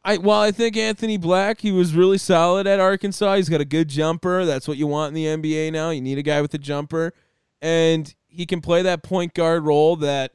I 0.04 0.18
while 0.18 0.40
I 0.40 0.52
think 0.52 0.76
Anthony 0.76 1.16
Black, 1.16 1.60
he 1.60 1.72
was 1.72 1.94
really 1.94 2.18
solid 2.18 2.66
at 2.66 2.80
Arkansas. 2.80 3.36
He's 3.36 3.48
got 3.48 3.60
a 3.60 3.64
good 3.64 3.88
jumper. 3.88 4.44
That's 4.44 4.68
what 4.68 4.76
you 4.76 4.86
want 4.86 5.08
in 5.08 5.14
the 5.14 5.24
NBA 5.24 5.72
now. 5.72 5.90
You 5.90 6.00
need 6.00 6.18
a 6.18 6.22
guy 6.22 6.40
with 6.40 6.54
a 6.54 6.58
jumper. 6.58 7.12
And 7.60 8.14
he 8.26 8.46
can 8.46 8.60
play 8.60 8.82
that 8.82 9.02
point 9.02 9.34
guard 9.34 9.64
role 9.64 9.96
that 9.96 10.32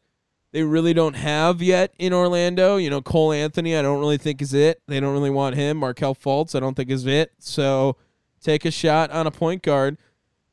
they 0.52 0.64
really 0.64 0.94
don't 0.94 1.16
have 1.16 1.62
yet 1.62 1.94
in 1.98 2.14
Orlando. 2.14 2.78
You 2.78 2.90
know, 2.90 3.02
Cole 3.02 3.32
Anthony, 3.32 3.76
I 3.76 3.82
don't 3.82 4.00
really 4.00 4.18
think 4.18 4.42
is 4.42 4.54
it. 4.54 4.82
They 4.88 5.00
don't 5.00 5.14
really 5.14 5.30
want 5.30 5.56
him. 5.56 5.78
Markelle 5.78 6.16
Fultz, 6.16 6.56
I 6.56 6.60
don't 6.60 6.76
think 6.76 6.90
is 6.90 7.06
it. 7.06 7.32
So 7.40 7.96
take 8.42 8.66
a 8.66 8.72
shot 8.72 9.12
on 9.12 9.28
a 9.28 9.32
point 9.32 9.64
guard. 9.64 9.98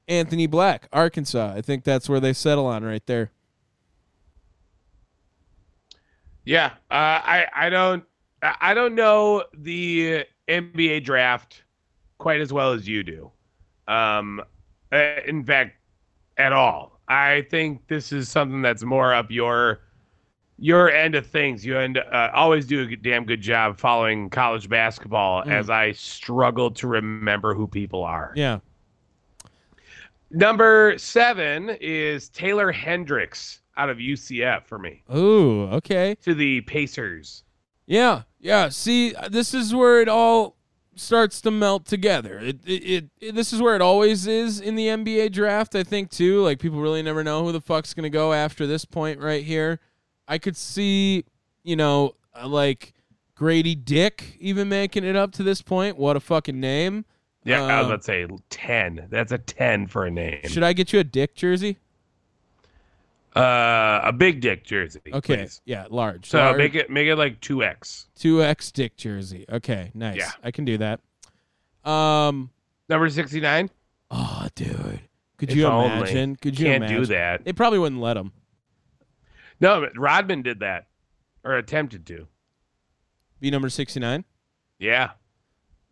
Anthony 0.06 0.46
Black, 0.46 0.88
Arkansas. 0.92 1.52
I 1.54 1.60
think 1.60 1.84
that's 1.84 2.08
where 2.08 2.20
they 2.20 2.32
settle 2.32 2.66
on 2.66 2.84
right 2.84 3.04
there. 3.06 3.30
Yeah, 6.44 6.72
uh, 6.90 7.20
I 7.20 7.46
I 7.54 7.68
don't 7.68 8.04
I 8.42 8.72
don't 8.72 8.94
know 8.94 9.44
the 9.52 10.24
NBA 10.48 11.04
draft 11.04 11.62
quite 12.16 12.40
as 12.40 12.54
well 12.54 12.72
as 12.72 12.88
you 12.88 13.02
do. 13.02 13.30
Um, 13.86 14.42
uh, 14.90 14.96
in 15.26 15.44
fact, 15.44 15.77
at 16.38 16.52
all. 16.52 17.00
I 17.08 17.46
think 17.50 17.86
this 17.88 18.12
is 18.12 18.28
something 18.28 18.62
that's 18.62 18.84
more 18.84 19.12
up 19.12 19.30
your 19.30 19.80
your 20.58 20.90
end 20.90 21.14
of 21.14 21.26
things. 21.26 21.64
You 21.64 21.78
end 21.78 21.98
uh, 21.98 22.30
always 22.34 22.66
do 22.66 22.82
a 22.82 22.96
damn 22.96 23.24
good 23.24 23.40
job 23.40 23.78
following 23.78 24.28
college 24.30 24.68
basketball. 24.68 25.44
Mm. 25.44 25.52
As 25.52 25.70
I 25.70 25.92
struggle 25.92 26.70
to 26.72 26.86
remember 26.86 27.54
who 27.54 27.66
people 27.66 28.02
are. 28.02 28.32
Yeah. 28.34 28.58
Number 30.30 30.94
seven 30.98 31.70
is 31.80 32.28
Taylor 32.28 32.70
Hendricks 32.70 33.62
out 33.78 33.88
of 33.88 33.96
UCF 33.96 34.66
for 34.66 34.78
me 34.78 35.02
Ooh, 35.14 35.62
okay. 35.68 36.16
to 36.22 36.34
the 36.34 36.60
Pacers. 36.62 37.44
Yeah, 37.86 38.22
yeah. 38.38 38.68
See, 38.68 39.14
this 39.30 39.54
is 39.54 39.74
where 39.74 40.02
it 40.02 40.08
all 40.08 40.57
starts 41.00 41.40
to 41.42 41.50
melt 41.50 41.84
together. 41.86 42.38
It, 42.38 42.58
it, 42.66 43.04
it, 43.20 43.34
this 43.34 43.52
is 43.52 43.60
where 43.62 43.74
it 43.74 43.82
always 43.82 44.26
is 44.26 44.60
in 44.60 44.74
the 44.74 44.86
NBA 44.86 45.32
draft. 45.32 45.74
I 45.74 45.82
think 45.82 46.10
too. 46.10 46.42
Like 46.42 46.58
people 46.58 46.80
really 46.80 47.02
never 47.02 47.22
know 47.24 47.44
who 47.44 47.52
the 47.52 47.60
fuck's 47.60 47.94
gonna 47.94 48.10
go 48.10 48.32
after 48.32 48.66
this 48.66 48.84
point 48.84 49.20
right 49.20 49.44
here. 49.44 49.80
I 50.26 50.38
could 50.38 50.56
see, 50.56 51.24
you 51.62 51.76
know, 51.76 52.14
uh, 52.34 52.46
like 52.48 52.92
Grady 53.34 53.74
Dick 53.74 54.36
even 54.40 54.68
making 54.68 55.04
it 55.04 55.16
up 55.16 55.32
to 55.32 55.42
this 55.42 55.62
point. 55.62 55.96
What 55.96 56.16
a 56.16 56.20
fucking 56.20 56.58
name! 56.58 57.04
Yeah, 57.44 57.62
I 57.62 57.78
was 57.78 57.84
Um, 57.84 57.90
about 57.92 58.00
to 58.00 58.04
say 58.04 58.26
ten. 58.50 59.06
That's 59.10 59.32
a 59.32 59.38
ten 59.38 59.86
for 59.86 60.04
a 60.04 60.10
name. 60.10 60.40
Should 60.46 60.62
I 60.64 60.72
get 60.72 60.92
you 60.92 60.98
a 60.98 61.04
Dick 61.04 61.34
jersey? 61.34 61.78
Uh, 63.36 64.00
a 64.04 64.12
big 64.12 64.40
dick 64.40 64.64
jersey. 64.64 65.00
Okay, 65.12 65.36
please. 65.36 65.60
yeah, 65.64 65.86
large. 65.90 66.28
So 66.28 66.38
large. 66.38 66.56
make 66.56 66.74
it 66.74 66.90
make 66.90 67.06
it 67.06 67.16
like 67.16 67.40
two 67.40 67.62
X. 67.62 68.08
two 68.16 68.42
X 68.42 68.72
Dick 68.72 68.96
jersey. 68.96 69.44
Okay, 69.50 69.90
nice. 69.94 70.16
Yeah. 70.16 70.30
I 70.42 70.50
can 70.50 70.64
do 70.64 70.78
that. 70.78 71.00
Um. 71.84 72.50
Number 72.88 73.08
sixty 73.10 73.40
nine. 73.40 73.70
Oh, 74.10 74.48
dude. 74.54 75.00
Could 75.36 75.52
you 75.52 75.66
only. 75.66 75.96
imagine? 75.98 76.36
Could 76.36 76.58
you 76.58 76.66
Can't 76.66 76.84
imagine? 76.84 76.96
do 77.02 77.06
that. 77.06 77.44
They 77.44 77.52
probably 77.52 77.78
wouldn't 77.78 78.00
let 78.00 78.16
him. 78.16 78.32
No, 79.60 79.80
but 79.80 79.96
Rodman 79.96 80.42
did 80.42 80.60
that, 80.60 80.86
or 81.44 81.56
attempted 81.56 82.06
to. 82.06 82.26
Be 83.40 83.50
number 83.50 83.68
69? 83.68 84.24
Yeah. 84.78 85.10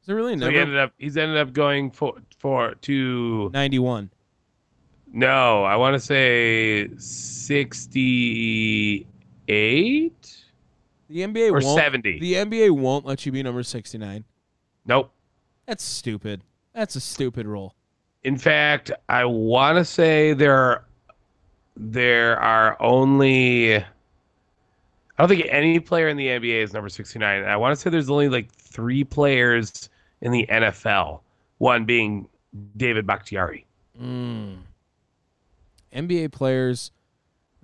Is 0.00 0.06
there 0.06 0.16
really 0.16 0.34
a 0.34 0.38
So 0.38 0.50
he 0.50 0.58
ended 0.58 0.78
up 0.78 0.92
he's 0.98 1.16
ended 1.16 1.36
up 1.36 1.52
going 1.52 1.90
for 1.90 2.14
for 2.38 2.74
to 2.74 3.50
91. 3.52 4.10
No, 5.16 5.64
I 5.64 5.76
want 5.76 5.94
to 5.94 6.00
say 6.00 6.88
sixty 7.86 9.06
eight 9.48 10.44
The 11.08 11.20
NBA 11.20 11.48
or 11.48 11.52
won't. 11.54 11.64
seventy. 11.78 12.18
The 12.18 12.34
NBA 12.34 12.70
won't 12.72 13.06
let 13.06 13.24
you 13.24 13.32
be 13.32 13.42
number 13.42 13.62
69. 13.62 14.24
nope. 14.84 15.10
That's 15.66 15.82
stupid. 15.82 16.42
That's 16.74 16.94
a 16.96 17.00
stupid 17.00 17.46
rule. 17.46 17.74
In 18.24 18.36
fact, 18.38 18.90
I 19.08 19.24
want 19.24 19.78
to 19.78 19.84
say 19.84 20.32
there 20.34 20.54
are, 20.54 20.84
there 21.76 22.38
are 22.38 22.76
only 22.80 23.76
I 23.76 23.84
don't 25.18 25.28
think 25.28 25.46
any 25.48 25.80
player 25.80 26.08
in 26.08 26.16
the 26.18 26.26
NBA 26.26 26.62
is 26.62 26.72
number 26.74 26.88
69. 26.90 27.44
I 27.44 27.56
want 27.56 27.74
to 27.74 27.80
say 27.80 27.88
there's 27.88 28.10
only 28.10 28.28
like 28.28 28.52
3 28.52 29.02
players 29.04 29.88
in 30.20 30.30
the 30.30 30.46
NFL, 30.50 31.20
one 31.58 31.84
being 31.86 32.28
David 32.76 33.06
Bakhtiari. 33.06 33.64
Mm. 34.00 34.58
NBA 35.94 36.32
players 36.32 36.90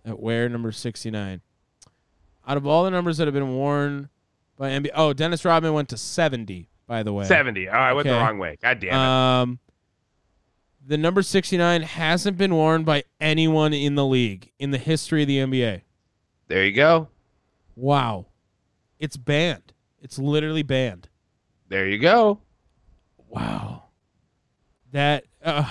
that 0.05 0.19
wear 0.21 0.49
number 0.49 0.73
69. 0.73 1.41
Out 2.47 2.57
of 2.57 2.67
all 2.67 2.85
the 2.85 2.91
numbers 2.91 3.19
that 3.19 3.27
have 3.27 3.35
been 3.35 3.55
worn 3.55 4.09
by 4.57 4.71
NBA, 4.71 4.91
oh, 4.95 5.13
Dennis 5.13 5.45
Rodman 5.45 5.73
went 5.73 5.89
to 5.91 5.97
70, 5.97 6.69
by 6.87 7.03
the 7.03 7.13
way. 7.13 7.25
70. 7.25 7.69
Oh, 7.69 7.73
I 7.73 7.93
went 7.93 8.09
the 8.09 8.15
wrong 8.15 8.39
way. 8.39 8.59
God 8.61 8.81
damn 8.81 8.91
it. 8.91 8.97
Um, 8.97 9.59
The 10.87 10.97
number 10.99 11.23
69 11.23 11.83
hasn't 11.83 12.37
been 12.37 12.55
worn 12.55 12.83
by 12.83 13.05
anyone 13.21 13.73
in 13.73 13.95
the 13.95 14.05
league 14.05 14.51
in 14.59 14.73
the 14.73 14.79
history 14.79 15.23
of 15.23 15.29
the 15.29 15.39
NBA. 15.39 15.83
There 16.49 16.65
you 16.65 16.73
go. 16.73 17.09
Wow. 17.77 18.27
It's 18.99 19.17
banned. 19.17 19.73
It's 20.01 20.19
literally 20.19 20.65
banned. 20.65 21.09
There 21.69 21.87
you 21.89 21.99
go. 21.99 22.41
Wow. 23.29 23.85
That 24.91 25.25
uh, 25.43 25.65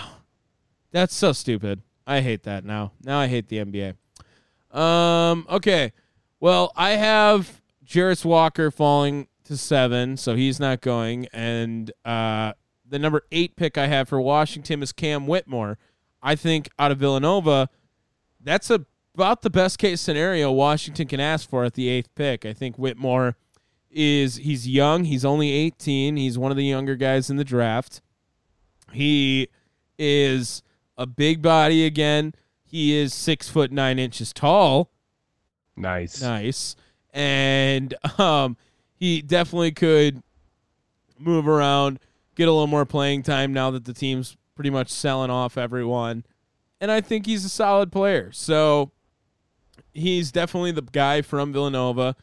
that's 0.91 1.13
so 1.13 1.31
stupid. 1.33 1.81
I 2.05 2.21
hate 2.21 2.43
that 2.43 2.65
now. 2.65 2.91
Now 3.03 3.19
I 3.19 3.27
hate 3.27 3.47
the 3.47 3.57
NBA. 3.57 3.95
Um 4.77 5.45
okay. 5.49 5.93
Well, 6.39 6.71
I 6.75 6.91
have 6.91 7.61
Jarace 7.85 8.25
Walker 8.25 8.71
falling 8.71 9.27
to 9.43 9.57
7, 9.57 10.17
so 10.17 10.35
he's 10.35 10.59
not 10.59 10.81
going 10.81 11.27
and 11.33 11.91
uh 12.05 12.53
the 12.87 12.99
number 12.99 13.23
8 13.31 13.55
pick 13.55 13.77
I 13.77 13.87
have 13.87 14.09
for 14.09 14.19
Washington 14.19 14.83
is 14.83 14.91
Cam 14.91 15.27
Whitmore. 15.27 15.77
I 16.21 16.35
think 16.35 16.69
out 16.77 16.91
of 16.91 16.99
Villanova, 16.99 17.69
that's 18.43 18.69
a, 18.69 18.85
about 19.15 19.41
the 19.41 19.49
best 19.49 19.79
case 19.79 20.01
scenario 20.01 20.51
Washington 20.51 21.07
can 21.07 21.19
ask 21.19 21.49
for 21.49 21.63
at 21.63 21.73
the 21.73 21.87
8th 21.87 22.07
pick. 22.15 22.45
I 22.45 22.53
think 22.53 22.77
Whitmore 22.77 23.35
is 23.89 24.37
he's 24.37 24.67
young. 24.67 25.05
He's 25.05 25.25
only 25.25 25.51
18. 25.51 26.17
He's 26.17 26.37
one 26.37 26.51
of 26.51 26.57
the 26.57 26.65
younger 26.65 26.95
guys 26.95 27.29
in 27.29 27.37
the 27.37 27.43
draft. 27.43 28.01
He 28.91 29.49
is 29.97 30.63
a 30.97 31.05
big 31.05 31.41
body 31.41 31.85
again. 31.85 32.33
He 32.63 32.97
is 32.97 33.13
six 33.13 33.49
foot 33.49 33.71
nine 33.71 33.99
inches 33.99 34.31
tall. 34.33 34.91
Nice. 35.75 36.21
Nice. 36.21 36.75
And 37.13 37.93
um, 38.17 38.57
he 38.95 39.21
definitely 39.21 39.71
could 39.71 40.21
move 41.19 41.47
around, 41.47 41.99
get 42.35 42.47
a 42.47 42.51
little 42.51 42.67
more 42.67 42.85
playing 42.85 43.23
time 43.23 43.53
now 43.53 43.71
that 43.71 43.85
the 43.85 43.93
team's 43.93 44.37
pretty 44.55 44.69
much 44.69 44.89
selling 44.89 45.29
off 45.29 45.57
everyone. 45.57 46.25
And 46.79 46.91
I 46.91 47.01
think 47.01 47.25
he's 47.25 47.45
a 47.45 47.49
solid 47.49 47.91
player. 47.91 48.31
So 48.31 48.91
he's 49.93 50.31
definitely 50.31 50.71
the 50.71 50.81
guy 50.81 51.21
from 51.21 51.53
Villanova, 51.53 52.15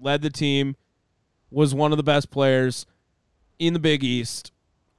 led 0.00 0.22
the 0.22 0.30
team, 0.30 0.76
was 1.50 1.74
one 1.74 1.92
of 1.92 1.96
the 1.96 2.02
best 2.02 2.30
players 2.30 2.86
in 3.58 3.72
the 3.72 3.78
Big 3.78 4.04
East. 4.04 4.51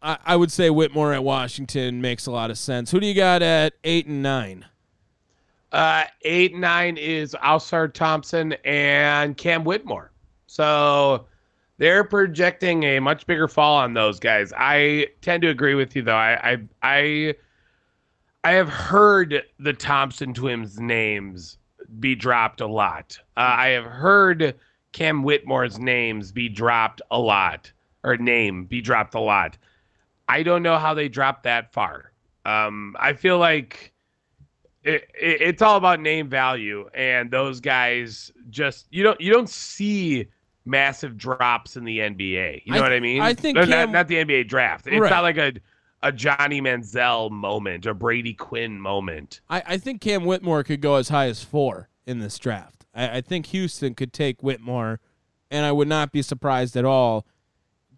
I, 0.04 0.18
I 0.26 0.36
would 0.36 0.52
say 0.52 0.70
Whitmore 0.70 1.14
at 1.14 1.24
Washington 1.24 2.02
makes 2.02 2.26
a 2.26 2.32
lot 2.32 2.52
of 2.52 2.58
sense. 2.58 2.92
Who 2.92 3.00
do 3.00 3.08
you 3.08 3.16
got 3.16 3.42
at 3.42 3.74
eight 3.84 4.06
and 4.06 4.22
nine? 4.22 4.66
Uh, 5.72 6.04
eight 6.22 6.54
nine 6.54 6.98
is 6.98 7.36
Ausar 7.44 7.92
Thompson 7.92 8.54
and 8.64 9.36
Cam 9.38 9.64
Whitmore. 9.64 10.12
So 10.46 11.26
they're 11.78 12.04
projecting 12.04 12.84
a 12.84 13.00
much 13.00 13.26
bigger 13.26 13.48
fall 13.48 13.78
on 13.78 13.94
those 13.94 14.20
guys. 14.20 14.54
I 14.56 15.08
tend 15.22 15.42
to 15.42 15.50
agree 15.50 15.74
with 15.74 15.96
you 15.96 16.04
though. 16.04 16.16
I 16.16 16.52
I 16.52 16.58
I, 16.84 17.36
I 18.44 18.52
have 18.52 18.70
heard 18.70 19.42
the 19.58 19.74
Thompson 19.74 20.34
twins 20.34 20.80
names 20.80 21.58
be 22.00 22.14
dropped 22.14 22.62
a 22.62 22.68
lot. 22.68 23.18
Uh, 23.38 23.56
I 23.58 23.68
have 23.70 23.86
heard 23.86 24.56
Cam 24.92 25.24
Whitmore's 25.24 25.80
names 25.80 26.32
be 26.32 26.50
dropped 26.50 27.02
a 27.10 27.18
lot, 27.18 27.72
or 28.04 28.18
name 28.18 28.66
be 28.66 28.82
dropped 28.82 29.16
a 29.16 29.20
lot. 29.20 29.58
I 30.28 30.44
don't 30.44 30.64
know 30.64 30.78
how 30.78 30.94
they 30.94 31.10
dropped 31.10 31.44
that 31.44 31.74
far. 31.74 32.12
Um, 32.46 32.96
I 33.00 33.14
feel 33.14 33.38
like 33.38 33.94
it, 34.84 35.08
it, 35.20 35.42
it's 35.42 35.62
all 35.62 35.78
about 35.78 36.00
name 36.00 36.28
value, 36.30 36.90
and 36.94 37.32
those 37.32 37.60
guys 37.60 38.32
just 38.50 38.88
you 38.92 39.04
don't 39.04 39.20
you 39.22 39.32
don't 39.32 39.50
see 39.50 40.28
massive 40.66 41.18
drops 41.18 41.76
in 41.78 41.84
the 41.84 42.00
NBA. 42.00 42.64
You 42.66 42.74
know 42.74 42.80
I- 42.80 42.82
what 42.82 42.92
I 42.94 43.00
mean? 43.00 43.22
I 43.22 43.34
think 43.34 43.56
No, 43.56 43.66
Cam- 43.66 43.92
not, 43.92 43.92
not 43.92 44.08
the 44.08 44.16
NBA 44.16 44.48
draft. 44.48 44.88
It's 44.88 45.00
Right. 45.00 45.10
not 45.10 45.24
like 45.24 45.38
a 45.38 45.54
a 46.02 46.12
Johnny 46.12 46.60
Manziel 46.62 47.32
moment, 47.32 47.86
a 47.86 47.94
Brady 47.94 48.34
Quinn 48.34 48.78
moment. 48.80 49.40
I, 49.50 49.64
I 49.66 49.78
think 49.78 50.02
Cam 50.02 50.26
Whitmore 50.26 50.62
could 50.66 50.82
go 50.82 50.96
as 50.96 51.08
high 51.08 51.28
as 51.28 51.42
four 51.46 51.88
in 52.06 52.20
this 52.20 52.38
draft. 52.38 52.86
I, 52.94 53.18
I 53.18 53.22
think 53.22 53.46
Houston 53.48 53.96
could 53.96 54.12
take 54.12 54.44
Whitmore, 54.44 55.00
and 55.50 55.66
I 55.66 55.72
would 55.72 55.88
not 55.88 56.12
be 56.12 56.22
surprised 56.22 56.76
at 56.76 56.84
all. 56.84 57.26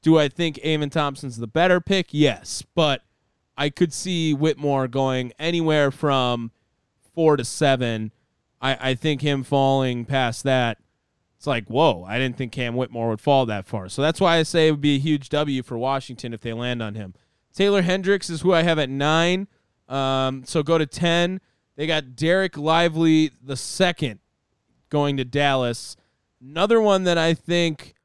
Do 0.06 0.20
I 0.20 0.30
think 0.30 0.60
Amen 0.60 0.91
Thompson's 0.91 1.38
the 1.38 1.47
better 1.47 1.82
pick? 1.82 2.10
Yes, 2.12 2.64
but 2.76 3.01
I 3.58 3.72
could 3.72 3.91
see 3.91 4.36
Whitmore 4.36 4.88
going 4.88 5.34
anywhere 5.39 5.89
from 5.89 6.51
four 7.16 7.38
to 7.38 7.43
seven. 7.43 8.12
I, 8.62 8.91
I 8.91 8.93
think 8.93 9.22
him 9.22 9.43
falling 9.43 10.06
past 10.06 10.43
that, 10.43 10.78
it's 11.36 11.47
like, 11.47 11.66
whoa, 11.70 12.03
I 12.03 12.20
didn't 12.20 12.38
think 12.38 12.51
Cam 12.51 12.76
Whitmore 12.76 13.10
would 13.10 13.20
fall 13.20 13.47
that 13.47 13.66
far. 13.66 13.89
So 13.89 14.03
that's 14.03 14.22
why 14.22 14.38
I 14.38 14.43
say 14.43 14.68
it 14.68 14.72
would 14.74 14.80
be 14.80 14.97
a 14.97 14.99
huge 14.99 15.30
W 15.30 15.64
for 15.64 15.76
Washington 15.76 16.36
if 16.36 16.41
they 16.41 16.53
land 16.53 16.84
on 16.84 16.93
him. 16.93 17.16
Taylor 17.51 17.82
Hendricks 17.82 18.30
is 18.30 18.41
who 18.41 18.53
I 18.53 18.62
have 18.62 18.78
at 18.78 18.91
nine. 18.91 19.47
Um, 19.89 20.43
so 20.45 20.62
go 20.62 20.78
to 20.78 20.86
10. 20.86 21.41
They 21.78 21.88
got 21.88 22.10
Dereck 22.16 22.58
Lively 22.58 23.32
the 23.43 23.58
second 23.58 24.20
going 24.89 25.18
to 25.18 25.26
Dallas. 25.26 25.97
Another 26.39 26.80
one 26.80 27.06
that 27.06 27.18
I 27.18 27.34
think, 27.34 27.95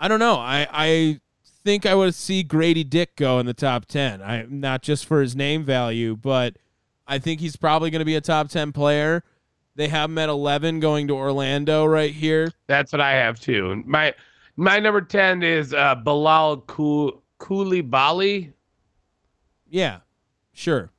I 0.00 0.08
don't 0.08 0.18
know. 0.18 0.34
I, 0.34 0.66
I 0.72 1.20
think 1.64 1.86
I 1.86 1.94
would 1.94 2.14
see 2.14 2.42
Grady 2.42 2.84
Dick 2.84 3.16
go 3.16 3.38
in 3.38 3.46
the 3.46 3.54
top 3.54 3.86
10. 3.86 4.22
I 4.22 4.46
not 4.48 4.82
just 4.82 5.06
for 5.06 5.20
his 5.20 5.34
name 5.34 5.64
value, 5.64 6.16
but 6.16 6.56
I 7.06 7.18
think 7.18 7.40
he's 7.40 7.56
probably 7.56 7.90
going 7.90 8.00
to 8.00 8.04
be 8.04 8.16
a 8.16 8.20
top 8.20 8.48
10 8.48 8.72
player. 8.72 9.24
They 9.76 9.88
have 9.88 10.10
him 10.10 10.18
at 10.18 10.28
11 10.28 10.80
going 10.80 11.08
to 11.08 11.14
Orlando 11.14 11.84
right 11.84 12.12
here. 12.12 12.52
That's 12.66 12.92
what 12.92 13.00
I 13.00 13.12
have 13.12 13.40
too. 13.40 13.82
My 13.86 14.14
my 14.56 14.78
number 14.78 15.00
ten 15.00 15.42
is 15.42 15.74
uh, 15.74 15.96
Bilal 15.96 16.58
Coulibaly. 17.38 18.52
Yeah, 19.68 20.00
sure. 20.52 20.90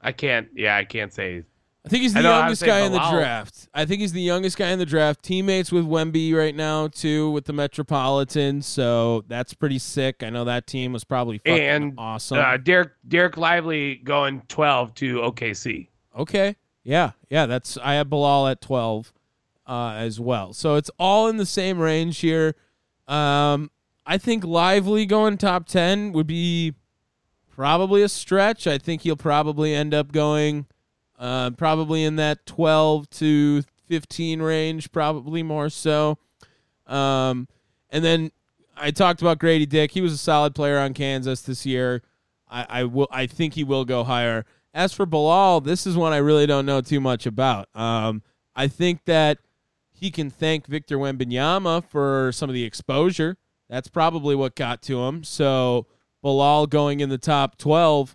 I 0.00 0.12
can't. 0.12 0.48
Yeah, 0.54 0.76
I 0.76 0.84
can't 0.84 1.12
say. 1.12 1.42
I 1.86 1.88
think 1.88 2.02
he's 2.02 2.12
the 2.14 2.18
I 2.18 2.22
know 2.22 2.30
how 2.32 2.36
to 2.38 2.42
youngest 2.46 2.64
guy 2.64 2.80
in 2.80 2.90
the 2.92 2.98
Bilal. 2.98 3.12
draft. 3.12 3.68
I 3.72 3.84
think 3.84 4.00
he's 4.00 4.12
the 4.12 4.20
youngest 4.20 4.56
guy 4.58 4.70
in 4.70 4.78
the 4.80 4.86
draft. 4.86 5.22
Teammates 5.22 5.70
with 5.70 5.84
Wemby 5.86 6.34
right 6.34 6.54
now 6.54 6.88
too, 6.88 7.30
with 7.30 7.44
the 7.44 7.52
Metropolitan. 7.52 8.60
So 8.62 9.22
that's 9.28 9.54
pretty 9.54 9.78
sick. 9.78 10.22
I 10.24 10.30
know 10.30 10.44
that 10.44 10.66
team 10.66 10.92
was 10.92 11.04
probably 11.04 11.38
fucking 11.38 11.60
And 11.62 11.94
awesome. 11.96 12.38
uh, 12.38 12.58
Dereck 12.58 12.90
Dereck 13.08 13.36
Lively 13.36 13.96
going 13.96 14.42
twelve 14.48 14.94
to 14.96 15.18
OKC. 15.20 15.86
okay, 16.18 16.56
yeah, 16.82 17.12
yeah. 17.30 17.46
That's 17.46 17.78
I 17.78 17.94
have 17.94 18.10
Bilal 18.10 18.48
at 18.48 18.60
twelve 18.60 19.12
uh, 19.66 19.90
as 19.96 20.18
well. 20.18 20.52
So 20.54 20.74
it's 20.74 20.90
all 20.98 21.28
in 21.28 21.36
the 21.36 21.46
same 21.46 21.78
range 21.78 22.18
here. 22.18 22.56
Um, 23.06 23.70
I 24.04 24.18
think 24.18 24.44
Lively 24.44 25.06
going 25.06 25.38
top 25.38 25.66
ten 25.66 26.10
would 26.12 26.26
be 26.26 26.74
probably 27.54 28.02
a 28.02 28.08
stretch. 28.08 28.66
I 28.66 28.78
think 28.78 29.02
he'll 29.02 29.16
probably 29.16 29.72
end 29.74 29.94
up 29.94 30.10
going 30.12 30.66
uh, 31.18 31.50
probably 31.50 32.04
in 32.04 32.16
that 32.16 32.46
12 32.46 33.08
to 33.10 33.62
15 33.86 34.42
range, 34.42 34.92
probably 34.92 35.42
more 35.42 35.68
so. 35.68 36.18
Um, 36.86 37.48
and 37.90 38.04
then 38.04 38.30
I 38.76 38.90
talked 38.90 39.22
about 39.22 39.38
Grady 39.38 39.66
Dick. 39.66 39.92
He 39.92 40.00
was 40.00 40.12
a 40.12 40.18
solid 40.18 40.54
player 40.54 40.78
on 40.78 40.94
Kansas 40.94 41.42
this 41.42 41.64
year. 41.64 42.02
I, 42.48 42.66
I 42.68 42.84
will. 42.84 43.08
I 43.10 43.26
think 43.26 43.54
he 43.54 43.64
will 43.64 43.84
go 43.84 44.04
higher. 44.04 44.44
As 44.74 44.92
for 44.92 45.06
Bilal, 45.06 45.62
this 45.62 45.86
is 45.86 45.96
one 45.96 46.12
I 46.12 46.18
really 46.18 46.46
don't 46.46 46.66
know 46.66 46.80
too 46.80 47.00
much 47.00 47.26
about. 47.26 47.68
Um, 47.74 48.22
I 48.54 48.68
think 48.68 49.04
that 49.06 49.38
he 49.92 50.10
can 50.10 50.30
thank 50.30 50.66
Victor 50.66 50.98
Wembanyama 50.98 51.84
for 51.84 52.30
some 52.32 52.50
of 52.50 52.54
the 52.54 52.64
exposure. 52.64 53.38
That's 53.68 53.88
probably 53.88 54.34
what 54.34 54.54
got 54.54 54.82
to 54.82 55.02
him. 55.04 55.24
So 55.24 55.86
Bilal 56.22 56.66
going 56.66 57.00
in 57.00 57.08
the 57.08 57.18
top 57.18 57.56
12, 57.56 58.14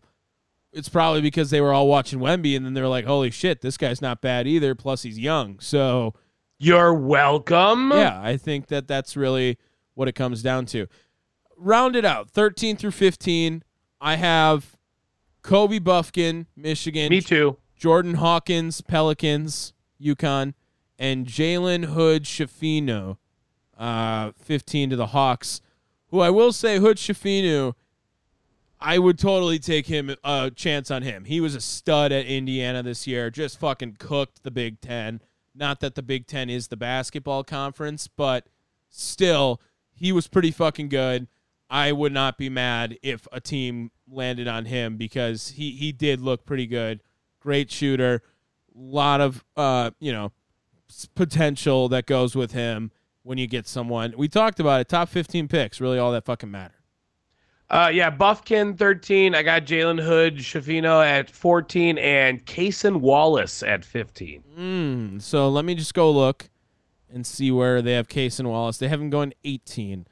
it's 0.74 0.90
probably 0.90 1.22
because 1.22 1.50
they 1.50 1.62
were 1.62 1.74
all 1.74 1.88
watching 1.88 2.20
Wemby 2.20 2.56
and 2.56 2.66
then 2.66 2.74
they're 2.74 2.88
like, 2.88 3.06
holy 3.06 3.32
shit, 3.32 3.62
this 3.62 3.78
guy's 3.78 4.02
not 4.02 4.22
bad 4.22 4.48
either. 4.48 4.74
Plus, 4.76 5.04
he's 5.04 5.20
young. 5.20 5.60
So, 5.60 6.14
You're 6.58 6.94
welcome. 6.94 7.92
yeah, 7.92 8.20
I 8.22 8.38
think 8.38 8.68
that 8.68 8.88
that's 8.88 9.18
really 9.18 9.58
what 9.94 10.08
it 10.08 10.14
comes 10.14 10.42
down 10.42 10.66
to. 10.68 10.88
Round 11.58 11.96
it 11.96 12.06
out 12.06 12.30
13 12.30 12.78
through 12.78 12.92
15. 12.92 13.64
I 14.00 14.16
have 14.16 14.78
Kobe 15.42 15.80
Buffkin, 15.80 16.48
Michigan. 16.56 17.10
Me 17.10 17.22
too. 17.22 17.58
Jordan 17.76 18.16
Hawkins, 18.16 18.82
Pelicans, 18.82 19.74
UConn, 20.02 20.54
and 20.98 21.26
Jalen 21.26 21.86
Hood 21.86 22.24
Schifino, 22.24 23.18
uh, 23.78 24.32
15 24.38 24.92
to 24.92 24.96
the 24.96 25.08
Hawks. 25.08 25.62
Who 26.10 26.20
I 26.20 26.30
will 26.30 26.54
say, 26.54 26.78
Hood 26.78 26.98
Schifino, 26.98 27.74
I 28.82 28.98
would 28.98 29.20
totally 29.20 29.60
take 29.60 29.86
him 29.86 30.16
a 30.24 30.52
chance 30.54 30.90
on 30.90 31.04
him. 31.04 31.26
He 31.26 31.40
was 31.40 31.54
a 31.54 31.62
stud 31.62 32.12
at 32.12 32.26
Indiana 32.26 32.82
this 32.82 33.06
year, 33.06 33.30
just 33.30 33.60
fucking 33.60 33.98
cooked 34.00 34.44
the 34.44 34.50
Big 34.50 34.82
Ten. 34.82 35.22
Not 35.54 35.82
that 35.82 35.94
the 35.94 36.02
Big 36.02 36.26
Ten 36.26 36.50
is 36.50 36.68
the 36.68 36.78
basketball 36.78 37.44
conference, 37.44 38.08
but 38.08 38.48
still, 38.90 39.62
he 39.94 40.12
was 40.12 40.28
pretty 40.28 40.50
fucking 40.50 40.90
good. 40.90 41.28
I 41.70 41.92
would 41.92 42.12
not 42.12 42.38
be 42.38 42.50
mad 42.50 42.98
if 43.04 43.28
a 43.32 43.40
team 43.40 43.92
landed 44.10 44.48
on 44.48 44.66
him 44.66 44.98
because 44.98 45.50
he, 45.50 45.72
he 45.72 45.92
did 45.92 46.20
look 46.20 46.46
pretty 46.46 46.66
good. 46.68 47.02
Great 47.40 47.70
shooter. 47.72 48.24
lot 48.74 49.22
of 49.22 49.46
uh, 49.56 49.92
you 50.00 50.12
know, 50.12 50.32
potential 51.14 51.88
that 51.90 52.08
goes 52.08 52.36
with 52.36 52.52
him 52.52 52.92
when 53.24 53.38
you 53.38 53.48
get 53.48 53.68
someone. 53.68 54.14
We 54.18 54.28
talked 54.28 54.60
about 54.60 54.82
it. 54.82 54.90
Top 54.90 55.08
15 55.08 55.48
picks, 55.48 55.80
really 55.80 56.00
all 56.00 56.12
that 56.12 56.26
fucking 56.26 56.50
matter. 56.50 56.81
Uh, 57.72 57.90
yeah, 57.92 58.10
Buffkin 58.10 58.76
13. 58.76 59.34
I 59.34 59.44
got 59.44 59.64
Jalen 59.64 60.02
Hood, 60.04 60.36
Schifino 60.36 61.02
at 61.04 61.32
14, 61.32 61.98
and 61.98 62.46
Cason 62.46 62.98
Wallace 63.00 63.64
at 63.64 63.86
15. 63.86 64.44
Mm, 64.60 65.22
so 65.22 65.48
let 65.48 65.64
me 65.64 65.74
just 65.74 65.94
go 65.94 66.12
look 66.12 66.50
and 67.10 67.26
see 67.26 67.50
where 67.50 67.82
they 67.82 67.94
have 67.94 68.10
and 68.10 68.50
Wallace. 68.50 68.78
They 68.78 68.90
haven't 68.90 69.12
gone 69.12 69.32
18 69.46 70.06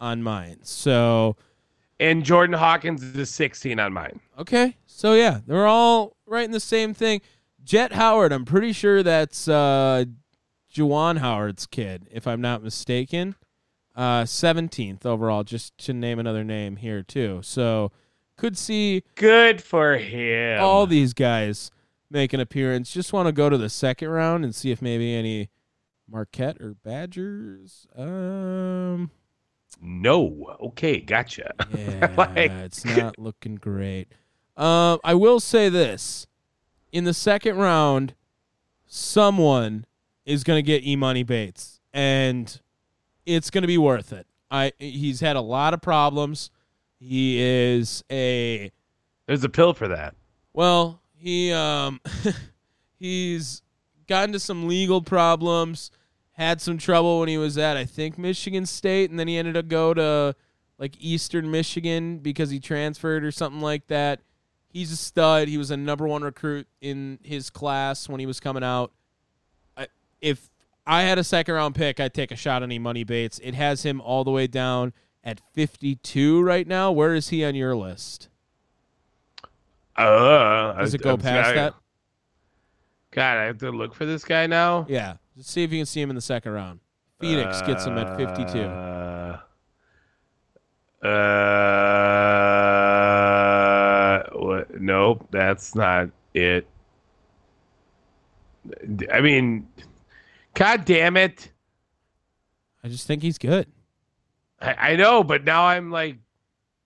on 0.00 0.22
mine. 0.22 0.60
So 0.62 1.36
And 2.00 2.24
Jordan 2.24 2.56
Hawkins 2.56 3.02
is 3.02 3.28
16 3.28 3.78
on 3.78 3.92
mine. 3.92 4.18
okay, 4.38 4.76
so 4.86 5.12
yeah, 5.12 5.40
they're 5.46 5.66
all 5.66 6.16
right 6.24 6.44
in 6.46 6.50
the 6.50 6.60
same 6.60 6.94
thing. 6.94 7.20
Jett 7.62 7.92
Howard, 7.92 8.32
I'm 8.32 8.46
pretty 8.46 8.72
sure 8.72 9.02
that's 9.02 9.46
uh, 9.48 10.06
Juwan 10.74 11.18
Howard's 11.18 11.66
kid, 11.66 12.08
if 12.10 12.26
I'm 12.26 12.40
not 12.40 12.62
mistaken. 12.62 13.36
Uh, 13.94 14.22
17th 14.22 15.04
overall, 15.04 15.44
just 15.44 15.76
to 15.78 15.92
name 15.92 16.18
another 16.18 16.42
name 16.44 16.76
here 16.76 17.02
too. 17.02 17.40
So 17.42 17.92
could 18.36 18.56
see 18.56 19.02
Good 19.16 19.62
for 19.62 19.98
him. 19.98 20.62
all 20.62 20.86
these 20.86 21.12
guys 21.12 21.70
make 22.10 22.32
an 22.32 22.40
appearance. 22.40 22.90
Just 22.90 23.12
want 23.12 23.26
to 23.28 23.32
go 23.32 23.50
to 23.50 23.58
the 23.58 23.68
second 23.68 24.08
round 24.08 24.44
and 24.44 24.54
see 24.54 24.70
if 24.70 24.80
maybe 24.80 25.14
any 25.14 25.50
Marquette 26.10 26.58
or 26.60 26.74
Badgers. 26.82 27.86
Um, 27.94 29.10
no. 29.80 30.56
Okay, 30.62 30.98
gotcha. 31.00 31.52
yeah, 31.76 32.12
Like- 32.16 32.50
it's 32.50 32.84
not 32.86 33.18
looking 33.18 33.56
great. 33.56 34.08
Um, 34.56 35.00
I 35.04 35.12
will 35.14 35.38
say 35.40 35.68
this: 35.68 36.26
in 36.92 37.04
the 37.04 37.14
second 37.14 37.56
round, 37.56 38.14
someone 38.86 39.84
is 40.24 40.44
going 40.44 40.58
to 40.58 40.62
get 40.62 40.84
E 40.84 40.96
Money 40.96 41.22
Bates, 41.22 41.80
and 41.92 42.60
it's 43.26 43.50
going 43.50 43.62
to 43.62 43.68
be 43.68 43.78
worth 43.78 44.12
it. 44.12 44.26
I 44.50 44.72
he's 44.78 45.20
had 45.20 45.36
a 45.36 45.40
lot 45.40 45.74
of 45.74 45.80
problems. 45.80 46.50
He 46.98 47.40
is 47.40 48.04
a 48.10 48.70
There's 49.26 49.44
a 49.44 49.48
pill 49.48 49.74
for 49.74 49.88
that. 49.88 50.14
well, 50.52 51.00
he 51.14 51.52
um 51.52 52.00
he's 52.98 53.62
gotten 54.06 54.32
to 54.32 54.38
some 54.38 54.68
legal 54.68 55.00
problems, 55.00 55.90
had 56.32 56.60
some 56.60 56.78
trouble 56.78 57.20
when 57.20 57.28
he 57.28 57.38
was 57.38 57.56
at 57.56 57.76
I 57.76 57.84
think 57.84 58.18
Michigan 58.18 58.66
State 58.66 59.10
and 59.10 59.18
then 59.18 59.28
he 59.28 59.38
ended 59.38 59.56
up 59.56 59.68
go 59.68 59.94
to 59.94 60.36
like 60.78 60.96
Eastern 61.00 61.50
Michigan 61.50 62.18
because 62.18 62.50
he 62.50 62.58
transferred 62.60 63.24
or 63.24 63.30
something 63.30 63.60
like 63.60 63.86
that. 63.86 64.20
He's 64.68 64.90
a 64.90 64.96
stud. 64.96 65.48
He 65.48 65.58
was 65.58 65.70
a 65.70 65.76
number 65.76 66.06
1 66.08 66.22
recruit 66.22 66.66
in 66.80 67.18
his 67.22 67.50
class 67.50 68.08
when 68.08 68.20
he 68.20 68.26
was 68.26 68.40
coming 68.40 68.64
out. 68.64 68.90
I, 69.76 69.88
if 70.20 70.48
I 70.86 71.02
had 71.02 71.18
a 71.18 71.24
second 71.24 71.54
round 71.54 71.74
pick, 71.74 72.00
I'd 72.00 72.12
take 72.14 72.30
a 72.32 72.36
shot 72.36 72.62
on 72.62 72.82
Money 72.82 73.04
Bates. 73.04 73.38
It 73.42 73.54
has 73.54 73.84
him 73.84 74.00
all 74.00 74.24
the 74.24 74.30
way 74.32 74.46
down 74.46 74.92
at 75.22 75.40
52 75.54 76.42
right 76.42 76.66
now. 76.66 76.90
Where 76.90 77.14
is 77.14 77.28
he 77.28 77.44
on 77.44 77.54
your 77.54 77.76
list? 77.76 78.28
Uh, 79.96 80.72
Does 80.74 80.94
it 80.94 81.02
go 81.02 81.10
I'm- 81.10 81.20
past 81.20 81.50
I- 81.50 81.54
that? 81.54 81.74
God, 83.12 83.36
I 83.38 83.44
have 83.44 83.58
to 83.58 83.70
look 83.70 83.94
for 83.94 84.06
this 84.06 84.24
guy 84.24 84.46
now. 84.46 84.86
Yeah. 84.88 85.16
Just 85.36 85.50
see 85.50 85.62
if 85.62 85.70
you 85.70 85.78
can 85.78 85.86
see 85.86 86.00
him 86.00 86.08
in 86.10 86.16
the 86.16 86.22
second 86.22 86.52
round. 86.52 86.80
Phoenix 87.20 87.60
gets 87.62 87.84
him 87.84 87.98
at 87.98 88.16
52. 88.16 88.58
Uh, 88.58 89.38
uh, 92.92 94.22
what? 94.32 94.80
Nope, 94.80 95.28
that's 95.30 95.74
not 95.74 96.08
it. 96.34 96.66
I 99.12 99.20
mean, 99.20 99.68
God 100.54 100.84
damn 100.84 101.16
it. 101.16 101.50
I 102.84 102.88
just 102.88 103.06
think 103.06 103.22
he's 103.22 103.38
good. 103.38 103.66
I, 104.60 104.92
I 104.92 104.96
know, 104.96 105.22
but 105.22 105.44
now 105.44 105.64
I'm 105.64 105.90
like, 105.90 106.16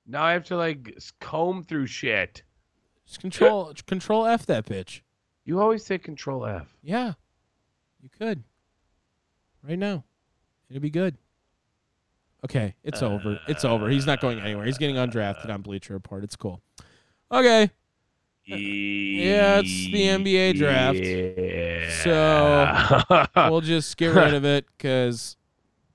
now 0.07 0.23
I 0.23 0.33
have 0.33 0.45
to 0.45 0.57
like 0.57 0.99
comb 1.21 1.63
through 1.63 1.87
shit. 1.87 2.43
Just 3.07 3.21
control 3.21 3.73
control 3.87 4.27
F 4.27 4.47
that 4.47 4.67
bitch. 4.67 5.01
You 5.45 5.61
always 5.61 5.85
say 5.85 5.97
Control 5.97 6.45
F. 6.45 6.77
Yeah. 6.83 7.13
You 8.03 8.11
could. 8.19 8.43
Right 9.67 9.79
now. 9.79 10.05
It'll 10.69 10.83
be 10.83 10.91
good. 10.91 11.17
Okay, 12.45 12.75
it's 12.85 13.03
over. 13.03 13.41
It's 13.49 13.65
over. 13.65 13.89
He's 13.89 14.07
not 14.07 14.21
going 14.21 14.41
anywhere. 14.41 14.67
He's 14.67 14.79
getting 14.79 14.97
undrafted 14.97 15.49
on 15.49 15.63
Bleacher 15.63 15.95
Report. 15.95 16.23
It's 16.23 16.37
cool. 16.37 16.61
Okay. 17.33 17.71
Yeah, 18.47 19.61
it's 19.63 19.93
the 19.93 20.03
NBA 20.03 20.57
draft. 20.57 20.99
Yeah. 20.99 21.91
So 23.35 23.37
we'll 23.51 23.61
just 23.61 23.97
get 23.97 24.15
rid 24.15 24.35
of 24.35 24.45
it 24.45 24.67
because 24.77 25.37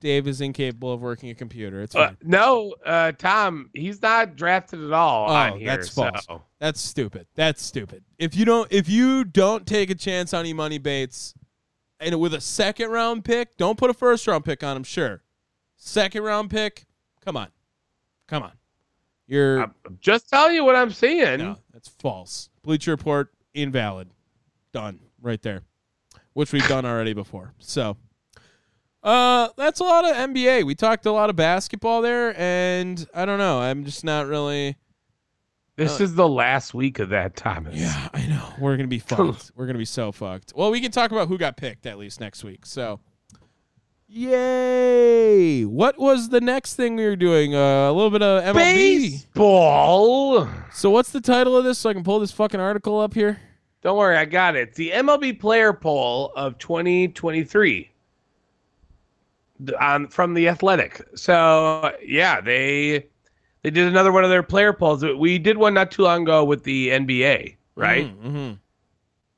Dave 0.00 0.26
is 0.28 0.40
incapable 0.40 0.92
of 0.92 1.00
working 1.00 1.30
a 1.30 1.34
computer. 1.34 1.80
It's 1.82 1.94
Uh, 1.94 2.14
no, 2.22 2.74
uh, 2.84 3.12
Tom, 3.12 3.70
he's 3.72 4.02
not 4.02 4.36
drafted 4.36 4.84
at 4.84 4.92
all 4.92 5.30
Oh, 5.30 5.34
on 5.34 5.58
here. 5.58 5.68
that's 5.68 5.88
false. 5.88 6.24
so- 6.26 6.42
That's 6.58 6.80
stupid. 6.80 7.26
That's 7.34 7.62
stupid. 7.62 8.04
If 8.18 8.36
you 8.36 8.44
don't 8.44 8.70
if 8.72 8.88
you 8.88 9.24
don't 9.24 9.66
take 9.66 9.90
a 9.90 9.94
chance 9.94 10.34
on 10.34 10.44
Emoni 10.44 10.82
Bates 10.82 11.34
and 12.00 12.18
with 12.20 12.34
a 12.34 12.40
second 12.40 12.90
round 12.90 13.24
pick, 13.24 13.56
don't 13.56 13.78
put 13.78 13.90
a 13.90 13.94
first 13.94 14.26
round 14.26 14.44
pick 14.44 14.62
on 14.62 14.76
him, 14.76 14.84
sure. 14.84 15.22
Second 15.76 16.22
round 16.22 16.50
pick, 16.50 16.84
come 17.24 17.36
on. 17.36 17.48
Come 18.28 18.42
on. 18.42 18.52
You're 19.32 19.60
I'm 19.62 19.74
just 20.00 20.28
telling 20.28 20.54
you 20.54 20.62
what 20.64 20.76
I'm 20.76 20.90
seeing. 20.90 21.38
no, 21.38 21.56
that's 21.72 21.88
false. 21.88 22.50
Bleacher 22.62 22.90
Report 22.90 23.32
invalid. 23.54 24.10
Done 24.72 25.00
right 25.22 25.40
there. 25.40 25.62
Which 26.34 26.52
we've 26.52 26.66
done 26.68 26.84
already 26.84 27.14
before. 27.14 27.54
So 27.58 27.96
uh 29.02 29.48
that's 29.56 29.80
a 29.80 29.84
lot 29.84 30.04
of 30.04 30.14
NBA. 30.16 30.64
We 30.64 30.74
talked 30.74 31.06
a 31.06 31.12
lot 31.12 31.30
of 31.30 31.36
basketball 31.36 32.02
there 32.02 32.38
and 32.38 33.06
I 33.14 33.24
don't 33.24 33.38
know. 33.38 33.58
I'm 33.60 33.84
just 33.84 34.04
not 34.04 34.26
really 34.26 34.76
This 35.76 35.98
Uh, 36.00 36.04
is 36.04 36.14
the 36.14 36.28
last 36.28 36.74
week 36.74 36.98
of 36.98 37.08
that, 37.08 37.34
Thomas. 37.34 37.74
Yeah, 37.76 38.08
I 38.12 38.26
know. 38.26 38.52
We're 38.60 38.76
gonna 38.76 38.88
be 38.88 38.98
fucked. 39.10 39.50
We're 39.56 39.66
gonna 39.66 39.78
be 39.78 39.84
so 39.86 40.12
fucked. 40.12 40.52
Well, 40.54 40.70
we 40.70 40.80
can 40.80 40.90
talk 40.92 41.10
about 41.10 41.28
who 41.28 41.38
got 41.38 41.56
picked 41.56 41.86
at 41.86 41.96
least 41.98 42.20
next 42.20 42.44
week. 42.44 42.64
So, 42.66 43.00
yay! 44.12 45.64
What 45.64 45.98
was 45.98 46.28
the 46.28 46.40
next 46.40 46.74
thing 46.74 46.96
we 46.96 47.04
were 47.04 47.16
doing? 47.16 47.54
Uh, 47.54 47.90
a 47.90 47.92
little 47.92 48.10
bit 48.10 48.22
of 48.22 48.42
MLB. 48.44 48.54
Baseball. 48.54 50.48
So, 50.72 50.90
what's 50.90 51.10
the 51.10 51.20
title 51.20 51.56
of 51.56 51.64
this? 51.64 51.78
So 51.78 51.90
I 51.90 51.94
can 51.94 52.04
pull 52.04 52.20
this 52.20 52.32
fucking 52.32 52.60
article 52.60 53.00
up 53.00 53.14
here. 53.14 53.40
Don't 53.82 53.96
worry, 53.96 54.16
I 54.16 54.24
got 54.24 54.54
it. 54.54 54.74
The 54.74 54.90
MLB 54.90 55.40
player 55.40 55.72
poll 55.72 56.32
of 56.36 56.56
2023 56.58 57.90
The- 59.60 59.84
on 59.84 60.06
from 60.08 60.34
the 60.34 60.48
Athletic. 60.48 61.02
So 61.16 61.92
yeah, 62.06 62.40
they 62.40 63.06
they 63.62 63.70
did 63.70 63.88
another 63.88 64.12
one 64.12 64.24
of 64.24 64.30
their 64.30 64.42
player 64.42 64.72
polls. 64.72 65.04
We 65.04 65.38
did 65.38 65.56
one 65.56 65.74
not 65.74 65.90
too 65.90 66.02
long 66.02 66.22
ago 66.22 66.44
with 66.44 66.62
the 66.64 66.90
NBA, 66.90 67.56
right? 67.74 68.06
Mm-hmm. 68.22 68.52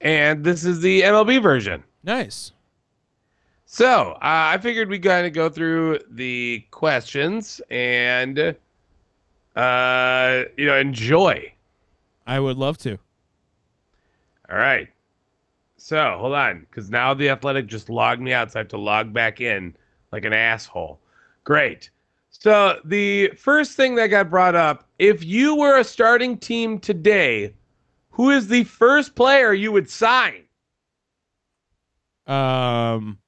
And 0.03 0.45
this 0.45 0.65
is 0.65 0.81
the 0.81 1.03
MLB 1.03 1.43
version. 1.43 1.83
Nice. 2.03 2.53
So 3.75 4.13
uh, 4.13 4.19
I 4.23 4.59
figured 4.59 4.89
we 4.89 5.01
kind 5.01 5.27
of 5.27 5.33
go 5.33 5.49
through 5.49 5.99
the 6.09 6.65
questions 6.71 7.61
and 7.71 8.55
uh, 9.57 10.43
you 10.57 10.67
know 10.67 10.77
enjoy. 10.77 11.53
I 12.25 12.39
would 12.39 12.57
love 12.57 12.79
to. 12.79 12.97
All 14.49 14.59
right. 14.59 14.87
So 15.77 16.19
hold 16.21 16.35
on, 16.35 16.61
because 16.71 16.89
now 16.89 17.15
the 17.15 17.29
athletic 17.29 17.67
just 17.67 17.91
logged 17.91 18.23
me 18.23 18.33
out, 18.33 18.53
so 18.53 18.61
I 18.61 18.63
have 18.63 18.69
to 18.69 18.79
log 18.79 19.13
back 19.13 19.41
in 19.41 19.77
like 20.13 20.25
an 20.25 20.33
asshole. 20.33 21.01
Great. 21.43 21.91
So 22.31 22.79
the 22.85 23.31
first 23.31 23.73
thing 23.73 23.97
that 23.97 24.07
got 24.07 24.31
brought 24.31 24.55
up: 24.55 24.89
if 25.01 25.25
you 25.25 25.57
were 25.57 25.79
a 25.79 25.85
starting 25.85 26.39
team 26.39 26.79
today, 26.79 27.53
who 28.11 28.31
is 28.31 28.47
the 28.47 28.63
first 28.63 29.17
player 29.17 29.53
you 29.53 29.73
would 29.73 29.91
sign? 29.91 30.45
Um, 32.29 33.19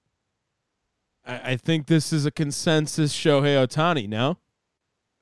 I, 1.27 1.53
I 1.53 1.57
think 1.57 1.87
this 1.87 2.13
is 2.13 2.27
a 2.27 2.31
consensus 2.31 3.13
Shohei 3.15 3.67
Ohtani. 3.67 4.09
No, 4.09 4.39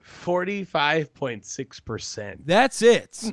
Forty-five 0.00 1.12
point 1.14 1.44
six 1.44 1.80
percent. 1.80 2.46
that's 2.46 2.82
it. 2.82 3.32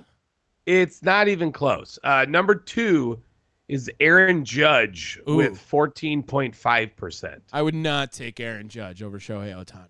It's 0.66 1.04
not 1.04 1.28
even 1.28 1.52
close. 1.52 2.00
Uh, 2.04 2.26
number 2.30 2.56
two 2.56 3.22
is 3.68 3.90
Aaron 4.00 4.46
Judge 4.46 5.20
Ooh. 5.28 5.36
with 5.36 5.60
fourteen 5.60 6.24
point 6.24 6.56
five 6.56 6.96
percent. 6.96 7.42
I 7.52 7.62
would 7.62 7.76
not 7.76 8.12
take 8.12 8.40
Aaron 8.40 8.70
Judge 8.70 9.04
over 9.04 9.20
Shohei 9.20 9.54
Ohtani. 9.54 9.90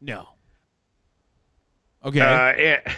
No. 0.00 0.28
Okay. 2.04 2.20
Uh, 2.20 2.90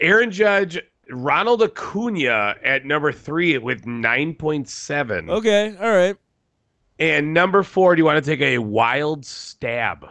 Aaron 0.00 0.30
Judge, 0.30 0.80
Ronald 1.08 1.62
Acuna 1.62 2.56
at 2.64 2.84
number 2.84 3.12
three 3.12 3.56
with 3.58 3.84
9.7. 3.84 5.30
okay. 5.30 5.76
All 5.80 5.90
right. 5.92 6.16
And 7.00 7.32
number 7.32 7.62
four, 7.62 7.96
do 7.96 8.00
you 8.00 8.04
want 8.04 8.22
to 8.22 8.30
take 8.30 8.42
a 8.42 8.58
wild 8.58 9.24
stab? 9.24 10.06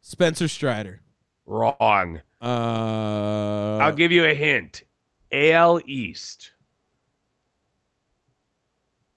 Spencer 0.00 0.48
Strider. 0.48 1.02
Wrong. 1.44 2.20
Uh, 2.40 3.76
I'll 3.76 3.92
give 3.94 4.10
you 4.10 4.24
a 4.24 4.34
hint. 4.34 4.82
AL 5.30 5.82
East. 5.84 6.52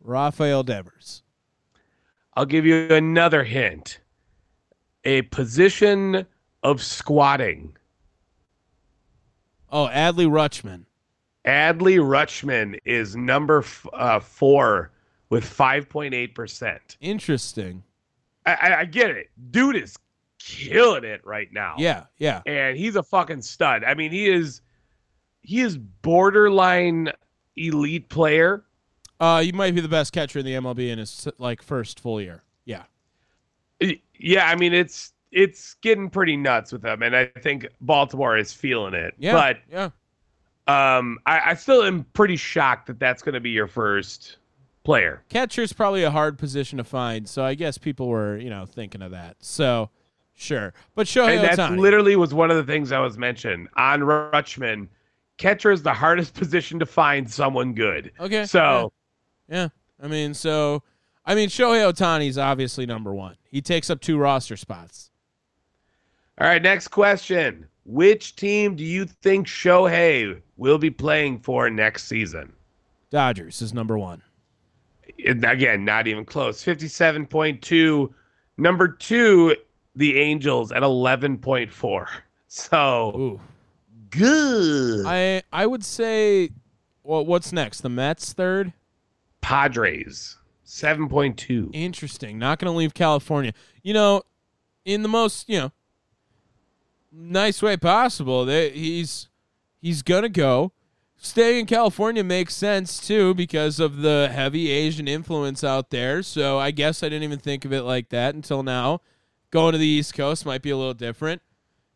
Rafael 0.01 0.63
Devers. 0.63 1.23
I'll 2.35 2.45
give 2.45 2.65
you 2.65 2.87
another 2.89 3.45
hint. 3.45 3.99
A 5.05 5.21
position 5.23 6.25
of 6.61 6.83
squatting. 6.83 7.77
Oh, 9.71 9.87
Adley 9.91 10.27
Rutschman. 10.27 10.83
Adley 11.45 11.99
Rutschman 11.99 12.77
is 12.85 13.15
number 13.15 13.59
f- 13.59 13.87
uh, 13.93 14.19
four 14.19 14.92
with 15.33 15.45
5.8%. 15.45 16.79
Interesting. 17.01 17.81
I, 18.45 18.53
I, 18.53 18.79
I 18.81 18.85
get 18.85 19.09
it. 19.09 19.31
Dude 19.49 19.77
is 19.77 19.97
killing 20.37 21.03
it 21.03 21.25
right 21.25 21.51
now. 21.51 21.73
Yeah, 21.79 22.03
yeah. 22.19 22.43
And 22.45 22.77
he's 22.77 22.95
a 22.95 23.01
fucking 23.01 23.41
stud. 23.41 23.83
I 23.83 23.95
mean, 23.95 24.11
he 24.11 24.29
is 24.29 24.61
he 25.41 25.61
is 25.61 25.75
borderline 25.75 27.11
elite 27.55 28.09
player. 28.09 28.63
Uh, 29.19 29.41
he 29.41 29.51
might 29.51 29.73
be 29.73 29.81
the 29.81 29.87
best 29.87 30.13
catcher 30.13 30.37
in 30.37 30.45
the 30.45 30.53
MLB 30.53 30.91
in 30.91 30.99
his 30.99 31.27
like 31.39 31.63
first 31.63 31.99
full 31.99 32.21
year. 32.21 32.43
Yeah. 32.65 32.83
Yeah, 34.19 34.47
I 34.47 34.55
mean 34.55 34.73
it's 34.73 35.13
it's 35.31 35.73
getting 35.81 36.11
pretty 36.11 36.37
nuts 36.37 36.71
with 36.71 36.85
him, 36.85 37.01
and 37.01 37.15
I 37.15 37.25
think 37.41 37.67
Baltimore 37.81 38.37
is 38.37 38.53
feeling 38.53 38.93
it. 38.93 39.15
Yeah. 39.17 39.33
But 39.33 39.57
yeah. 40.67 40.97
um, 40.97 41.17
I, 41.25 41.41
I 41.47 41.53
still 41.55 41.81
am 41.81 42.05
pretty 42.13 42.35
shocked 42.35 42.85
that 42.85 42.99
that's 42.99 43.23
going 43.23 43.33
to 43.33 43.41
be 43.41 43.49
your 43.49 43.67
first 43.67 44.37
player. 44.83 45.23
Catcher's 45.29 45.73
probably 45.73 46.03
a 46.03 46.11
hard 46.11 46.37
position 46.37 46.77
to 46.77 46.83
find, 46.83 47.27
so 47.27 47.43
I 47.43 47.55
guess 47.55 47.77
people 47.77 48.07
were, 48.07 48.37
you 48.37 48.49
know, 48.49 48.65
thinking 48.65 49.01
of 49.01 49.11
that. 49.11 49.37
So, 49.39 49.89
sure. 50.33 50.73
But 50.95 51.07
Shohei 51.07 51.37
and 51.37 51.57
that 51.57 51.71
literally 51.73 52.15
was 52.15 52.33
one 52.33 52.51
of 52.51 52.57
the 52.57 52.71
things 52.71 52.91
I 52.91 52.99
was 52.99 53.17
mentioned 53.17 53.69
on 53.75 54.01
Rutschman. 54.01 54.87
Catcher 55.37 55.71
is 55.71 55.83
the 55.83 55.93
hardest 55.93 56.33
position 56.35 56.79
to 56.79 56.85
find 56.85 57.29
someone 57.29 57.73
good. 57.73 58.11
okay. 58.19 58.45
So 58.45 58.91
yeah. 59.47 59.55
yeah. 59.55 59.67
I 60.01 60.07
mean, 60.07 60.33
so 60.33 60.83
I 61.25 61.35
mean, 61.35 61.49
Shohei 61.49 61.91
Ohtani 61.91 62.27
is 62.27 62.37
obviously 62.37 62.85
number 62.85 63.13
one. 63.13 63.35
He 63.49 63.61
takes 63.61 63.89
up 63.89 64.01
two 64.01 64.17
roster 64.17 64.57
spots. 64.57 65.11
All 66.39 66.47
right, 66.47 66.61
next 66.61 66.89
question. 66.89 67.67
Which 67.85 68.35
team 68.35 68.75
do 68.75 68.83
you 68.83 69.05
think 69.05 69.47
Shohei 69.47 70.41
will 70.57 70.77
be 70.77 70.89
playing 70.89 71.39
for 71.39 71.69
next 71.69 72.05
season? 72.05 72.53
Dodgers 73.09 73.61
is 73.61 73.73
number 73.73 73.97
one. 73.97 74.21
Again, 75.19 75.85
not 75.85 76.07
even 76.07 76.25
close. 76.25 76.63
57.2. 76.63 78.13
Number 78.57 78.87
two, 78.87 79.55
the 79.95 80.19
Angels 80.19 80.71
at 80.71 80.83
11.4. 80.83 82.07
So 82.55 83.13
Ooh. 83.17 83.41
good. 84.11 85.07
I 85.07 85.41
I 85.51 85.65
would 85.65 85.83
say, 85.83 86.51
well, 87.01 87.25
what's 87.25 87.51
next? 87.51 87.81
The 87.81 87.89
Mets 87.89 88.31
third. 88.31 88.73
Padres, 89.41 90.37
7.2. 90.63 91.71
Interesting. 91.73 92.37
Not 92.37 92.59
going 92.59 92.71
to 92.71 92.77
leave 92.77 92.93
California. 92.93 93.53
You 93.81 93.95
know, 93.95 94.21
in 94.85 95.01
the 95.01 95.09
most 95.09 95.49
you 95.49 95.61
know 95.61 95.71
nice 97.11 97.61
way 97.61 97.77
possible. 97.77 98.45
They, 98.45 98.69
he's 98.71 99.29
he's 99.81 100.01
gonna 100.01 100.29
go. 100.29 100.71
Staying 101.25 101.61
in 101.61 101.65
California 101.65 102.21
makes 102.21 102.53
sense 102.53 102.99
too 102.99 103.33
because 103.33 103.79
of 103.79 104.01
the 104.01 104.29
heavy 104.29 104.69
Asian 104.69 105.07
influence 105.07 105.63
out 105.63 105.89
there. 105.89 106.21
So 106.21 106.59
I 106.59 106.71
guess 106.71 107.01
I 107.01 107.07
didn't 107.07 107.23
even 107.23 107.39
think 107.39 107.63
of 107.63 107.71
it 107.71 107.83
like 107.83 108.09
that 108.09 108.35
until 108.35 108.61
now. 108.61 108.99
Going 109.49 109.71
to 109.71 109.77
the 109.77 109.87
East 109.87 110.13
Coast 110.13 110.45
might 110.45 110.61
be 110.61 110.69
a 110.69 110.75
little 110.77 110.93
different. 110.93 111.41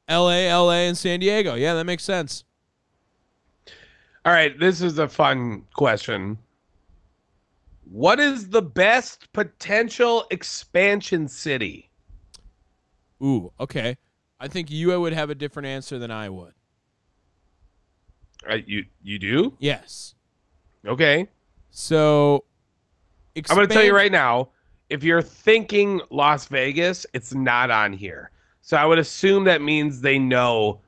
L.A., 0.07 0.47
L.A., 0.47 0.87
and 0.87 0.97
San 0.97 1.19
Diego. 1.19 1.55
Yeah, 1.55 1.73
that 1.73 1.83
makes 1.83 2.05
sense. 2.05 2.45
All 4.23 4.31
right, 4.31 4.57
this 4.57 4.81
is 4.81 4.97
a 4.97 5.09
fun 5.09 5.63
question. 5.73 6.37
What 7.83 8.21
is 8.21 8.47
the 8.47 8.61
best 8.61 9.31
potential 9.33 10.25
expansion 10.31 11.27
city? 11.27 11.89
Ooh, 13.21 13.51
okay. 13.59 13.97
I 14.39 14.47
think 14.47 14.71
you 14.71 14.97
would 14.99 15.13
have 15.13 15.29
a 15.29 15.35
different 15.35 15.67
answer 15.67 15.99
than 15.99 16.11
I 16.11 16.29
would. 16.29 16.53
Uh, 18.49 18.55
you 18.65 18.85
you 19.03 19.19
do? 19.19 19.55
Yes. 19.59 20.15
Okay. 20.85 21.27
So 21.69 22.43
I'm 23.35 23.55
going 23.55 23.67
to 23.67 23.73
tell 23.73 23.83
you 23.83 23.95
right 23.95 24.11
now, 24.11 24.49
if 24.89 25.03
you're 25.03 25.21
thinking 25.21 26.01
Las 26.09 26.45
Vegas, 26.47 27.05
it's 27.13 27.33
not 27.33 27.69
on 27.69 27.93
here. 27.93 28.31
So 28.61 28.77
I 28.77 28.85
would 28.85 28.99
assume 28.99 29.43
that 29.45 29.61
means 29.61 30.01
they 30.01 30.17
know 30.19 30.81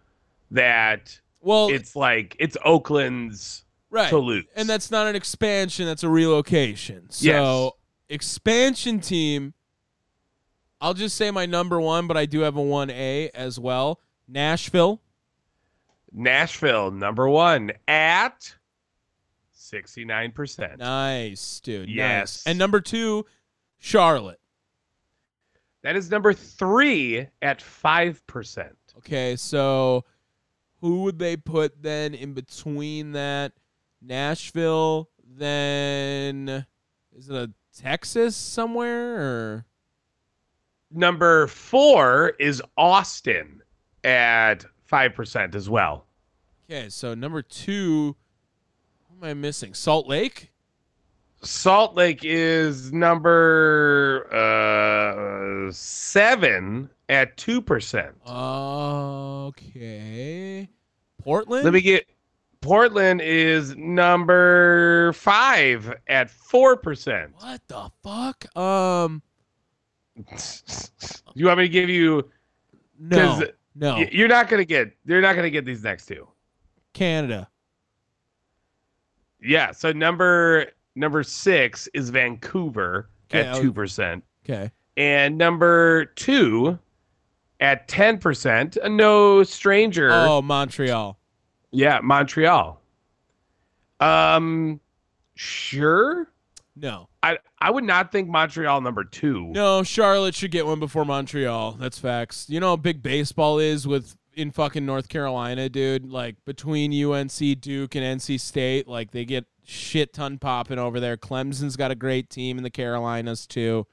that 0.51 1.19
Well, 1.41 1.69
it's 1.69 1.95
like 1.95 2.35
it's 2.39 2.57
Oakland's 2.65 3.65
right. 3.89 4.09
Toulouse. 4.09 4.45
And 4.55 4.67
that's 4.67 4.89
not 4.89 5.07
an 5.07 5.15
expansion, 5.15 5.85
that's 5.85 6.03
a 6.03 6.09
relocation. 6.09 7.09
So, 7.09 7.25
Yes. 7.27 7.71
expansion 8.09 8.99
team, 8.99 9.53
I'll 10.81 10.93
just 10.93 11.15
say 11.17 11.29
my 11.29 11.45
number 11.45 11.79
one, 11.79 12.07
but 12.07 12.17
I 12.17 12.25
do 12.25 12.39
have 12.39 12.55
a 12.57 12.61
1A 12.61 13.29
as 13.33 13.59
well. 13.59 13.99
Nashville. 14.27 15.01
Nashville, 16.11 16.91
number 16.91 17.27
one 17.27 17.71
at 17.87 18.53
69%. 19.55 20.77
Nice, 20.77 21.59
dude. 21.59 21.87
nice. 21.87 21.95
Yes. 21.95 22.43
And 22.45 22.57
number 22.57 22.81
two, 22.81 23.25
Charlotte. 23.77 24.39
That 25.81 25.95
is 25.95 26.11
number 26.11 26.33
three 26.33 27.27
at 27.41 27.59
5%. 27.59 28.69
Okay, 28.97 29.35
so 29.35 30.03
who 30.81 31.03
would 31.03 31.19
they 31.19 31.37
put 31.37 31.81
then 31.81 32.13
in 32.13 32.33
between 32.33 33.13
that? 33.13 33.53
Nashville, 34.01 35.09
then 35.37 36.65
is 37.15 37.29
it 37.29 37.35
a 37.35 37.51
Texas 37.77 38.35
somewhere 38.35 39.21
or 39.21 39.65
Number 40.91 41.45
four 41.47 42.33
is 42.39 42.63
Austin 42.75 43.61
at 44.03 44.65
5% 44.91 45.55
as 45.55 45.69
well. 45.69 46.05
Okay, 46.69 46.89
so 46.89 47.13
number 47.13 47.41
two, 47.41 48.15
who 49.07 49.15
am 49.17 49.23
I 49.23 49.33
missing? 49.33 49.73
Salt 49.73 50.07
Lake? 50.07 50.51
Salt 51.41 51.95
Lake 51.95 52.19
is 52.23 52.91
number 52.91 54.27
uh, 54.31 55.71
seven 55.71 56.89
at 57.07 57.37
2%. 57.37 58.13
Okay. 59.47 60.69
Portland? 61.21 61.63
Let 61.63 61.73
me 61.73 61.81
get 61.81 62.05
Portland 62.61 63.21
is 63.21 63.75
number 63.77 65.13
five 65.13 65.93
at 66.07 66.29
4%. 66.29 67.31
What 67.39 67.61
the 67.67 67.89
fuck? 68.03 68.57
Um 68.57 69.21
you 71.33 71.45
want 71.45 71.59
me 71.59 71.63
to 71.63 71.69
give 71.69 71.89
you 71.89 72.29
no. 72.99 73.41
No. 73.79 73.97
you're 74.11 74.27
not 74.27 74.49
going 74.49 74.59
to 74.59 74.65
get 74.65 74.91
you're 75.05 75.21
not 75.21 75.33
to 75.43 75.49
get 75.49 75.65
these 75.65 75.83
next 75.83 76.05
two. 76.05 76.27
Canada. 76.93 77.49
Yeah, 79.41 79.71
so 79.71 79.91
number 79.93 80.67
number 80.95 81.23
6 81.23 81.89
is 81.93 82.09
Vancouver 82.09 83.09
Okay, 83.31 83.47
at 83.47 83.55
2%. 83.55 84.21
Okay. 84.43 84.71
And 84.97 85.37
number 85.37 86.05
2 86.05 86.77
at 87.61 87.87
10%, 87.87 88.77
a 88.83 88.89
no 88.89 89.43
stranger. 89.43 90.09
Oh, 90.11 90.41
Montreal. 90.41 91.17
Yeah, 91.71 91.99
Montreal. 92.03 92.81
Um 94.01 94.79
sure. 95.35 96.27
No. 96.81 97.09
I 97.21 97.37
I 97.59 97.71
would 97.71 97.83
not 97.83 98.11
think 98.11 98.29
Montreal 98.29 98.81
number 98.81 99.03
2. 99.03 99.47
No, 99.47 99.83
Charlotte 99.83 100.35
should 100.35 100.51
get 100.51 100.65
one 100.65 100.79
before 100.79 101.05
Montreal. 101.05 101.73
That's 101.73 101.99
facts. 101.99 102.49
You 102.49 102.59
know 102.59 102.69
how 102.69 102.75
big 102.77 103.01
baseball 103.03 103.59
is 103.59 103.87
with 103.87 104.15
in 104.33 104.51
fucking 104.51 104.85
North 104.85 105.09
Carolina, 105.09 105.67
dude? 105.67 106.05
Like 106.05 106.37
between 106.45 106.93
UNC, 106.93 107.59
Duke, 107.59 107.95
and 107.95 108.19
NC 108.19 108.39
State, 108.39 108.87
like 108.87 109.11
they 109.11 109.25
get 109.25 109.45
shit 109.65 110.13
ton 110.13 110.37
popping 110.37 110.79
over 110.79 110.99
there. 110.99 111.17
Clemson's 111.17 111.75
got 111.75 111.91
a 111.91 111.95
great 111.95 112.29
team 112.29 112.57
in 112.57 112.63
the 112.63 112.69
Carolinas 112.69 113.45
too. 113.45 113.85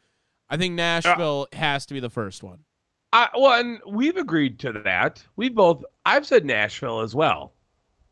I 0.49 0.57
think 0.57 0.74
Nashville 0.74 1.49
uh, 1.53 1.57
has 1.57 1.87
to 1.87 1.95
be 1.95 2.01
the 2.01 2.11
first 2.11 2.43
one. 2.43 2.61
I, 3.12 3.28
well, 3.34 3.59
and 3.59 3.80
we've 3.89 4.16
agreed 4.16 4.59
to 4.61 4.72
that. 4.84 5.24
We 5.34 5.49
both 5.49 5.84
I've 6.05 6.26
said 6.26 6.45
Nashville 6.45 7.01
as 7.01 7.14
well. 7.14 7.55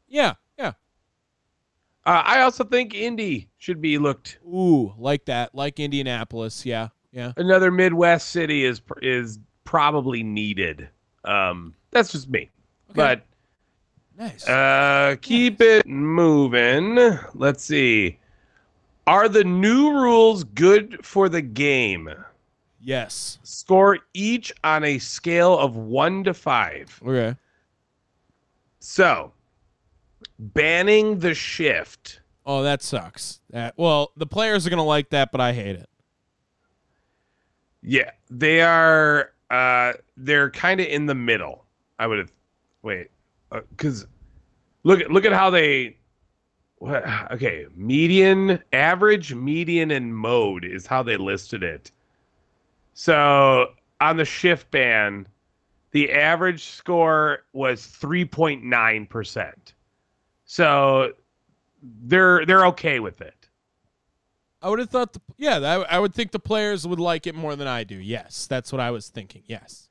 Yeah. 0.09 0.35
Uh, 2.07 2.23
I 2.25 2.43
also 2.43 2.65
think 2.65 2.95
Indy 2.95 3.49
should 3.59 3.81
be 3.81 3.97
looked. 3.99 4.39
Ooh, 4.47 4.93
like 4.99 5.25
that, 5.25 5.55
like 5.55 5.81
Indianapolis. 5.81 6.67
Yeah, 6.67 6.89
yeah. 7.13 7.33
Another 7.37 7.71
Midwest 7.71 8.29
city 8.29 8.65
is 8.65 8.83
is 9.01 9.39
probably 9.65 10.23
needed. 10.23 10.89
Um, 11.25 11.75
that's 11.91 12.13
just 12.13 12.29
me. 12.29 12.51
But 12.95 13.25
Nice. 14.19 14.47
uh, 14.47 15.17
keep 15.23 15.61
it 15.63 15.87
moving. 15.87 17.19
Let's 17.35 17.65
see. 17.65 18.19
Are 19.07 19.29
the 19.29 19.45
new 19.45 19.93
rules 19.93 20.45
good 20.45 21.05
for 21.05 21.29
the 21.29 21.43
game? 21.43 22.09
yes. 22.81 23.39
Score 23.43 23.99
each 24.13 24.53
on 24.63 24.85
a 24.85 24.99
scale 24.99 25.59
of 25.59 25.75
one 25.77 26.23
to 26.25 26.35
five. 26.35 27.01
Okay. 27.03 27.35
So, 28.81 29.33
banning 30.39 31.19
the 31.19 31.35
shift. 31.35 32.21
Oh, 32.47 32.63
that 32.63 32.83
sucks. 32.83 33.41
That 33.51 33.75
well, 33.77 34.13
the 34.17 34.27
players 34.27 34.67
are 34.67 34.71
gonna 34.71 34.85
like 34.85 35.11
that, 35.11 35.33
but 35.33 35.41
I 35.41 35.53
hate 35.53 35.77
it. 35.77 35.89
Yeah, 37.83 38.11
they 38.31 38.63
are. 38.63 39.33
Uh, 39.51 39.93
they're 40.17 40.51
kind 40.51 40.81
of 40.81 40.87
in 40.87 41.07
the 41.07 41.15
middle. 41.15 41.65
I 41.99 42.07
would 42.07 42.19
have. 42.19 42.33
Wait, 42.83 43.09
because 43.71 44.07
look 44.83 45.01
at 45.01 45.11
look 45.11 45.25
at 45.25 45.33
how 45.33 45.51
they. 45.51 45.99
What, 46.79 47.05
okay, 47.31 47.67
median, 47.75 48.63
average, 48.73 49.33
median, 49.33 49.91
and 49.91 50.15
mode 50.15 50.65
is 50.65 50.87
how 50.87 51.03
they 51.03 51.17
listed 51.17 51.63
it. 51.63 51.91
So 52.95 53.73
on 54.01 54.17
the 54.17 54.25
shift 54.25 54.71
ban, 54.71 55.27
the 55.93 56.13
average 56.13 56.65
score 56.65 57.45
was 57.53 57.87
3.9%. 57.87 59.53
So 60.45 61.13
they're 61.83 62.45
they're 62.47 62.67
okay 62.67 63.01
with 63.01 63.21
it. 63.21 63.49
I 64.63 64.71
would 64.71 64.79
have 64.79 64.89
thought, 64.89 65.13
the, 65.13 65.21
yeah, 65.37 65.59
I, 65.59 65.97
I 65.97 65.99
would 65.99 66.15
think 66.15 66.33
the 66.33 66.39
players 66.39 66.87
would 66.87 66.99
like 66.99 67.27
it 67.27 67.35
more 67.35 67.55
than 67.55 67.67
I 67.67 67.85
do. 67.85 67.97
Yes, 67.97 68.47
that's 68.47 68.73
what 68.73 68.81
I 68.81 68.91
was 68.93 69.11
thinking. 69.11 69.43
Yes. 69.45 69.91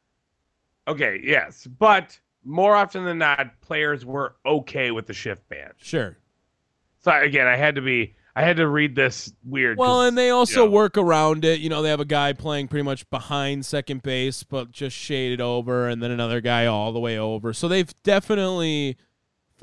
Okay, 0.87 1.21
yes, 1.23 1.67
but 1.77 2.19
more 2.43 2.75
often 2.75 3.05
than 3.05 3.19
not, 3.19 3.61
players 3.61 4.03
were 4.03 4.35
okay 4.45 4.89
with 4.89 5.05
the 5.05 5.13
shift 5.13 5.47
band. 5.47 5.73
Sure. 5.77 6.17
So 7.01 7.11
again, 7.11 7.45
I 7.45 7.55
had 7.55 7.75
to 7.75 7.81
be, 7.81 8.15
I 8.35 8.41
had 8.41 8.57
to 8.57 8.67
read 8.67 8.95
this 8.95 9.31
weird. 9.45 9.77
Well, 9.77 10.01
and 10.01 10.17
they 10.17 10.31
also 10.31 10.63
you 10.63 10.65
know, 10.65 10.71
work 10.71 10.97
around 10.97 11.45
it. 11.45 11.59
You 11.59 11.69
know, 11.69 11.83
they 11.83 11.89
have 11.89 11.99
a 11.99 12.05
guy 12.05 12.33
playing 12.33 12.67
pretty 12.67 12.83
much 12.83 13.07
behind 13.11 13.67
second 13.67 14.01
base, 14.01 14.41
but 14.41 14.71
just 14.71 14.97
shaded 14.97 15.39
over, 15.39 15.87
and 15.87 16.01
then 16.01 16.09
another 16.09 16.41
guy 16.41 16.65
all 16.65 16.91
the 16.91 16.99
way 16.99 17.19
over. 17.19 17.53
So 17.53 17.67
they've 17.67 17.93
definitely 18.01 18.97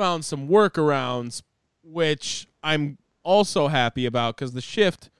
found 0.00 0.24
some 0.24 0.48
workarounds, 0.48 1.42
which 1.84 2.48
I'm 2.62 2.96
also 3.22 3.68
happy 3.68 4.06
about 4.06 4.34
because 4.34 4.54
the 4.54 4.62
shift, 4.62 5.10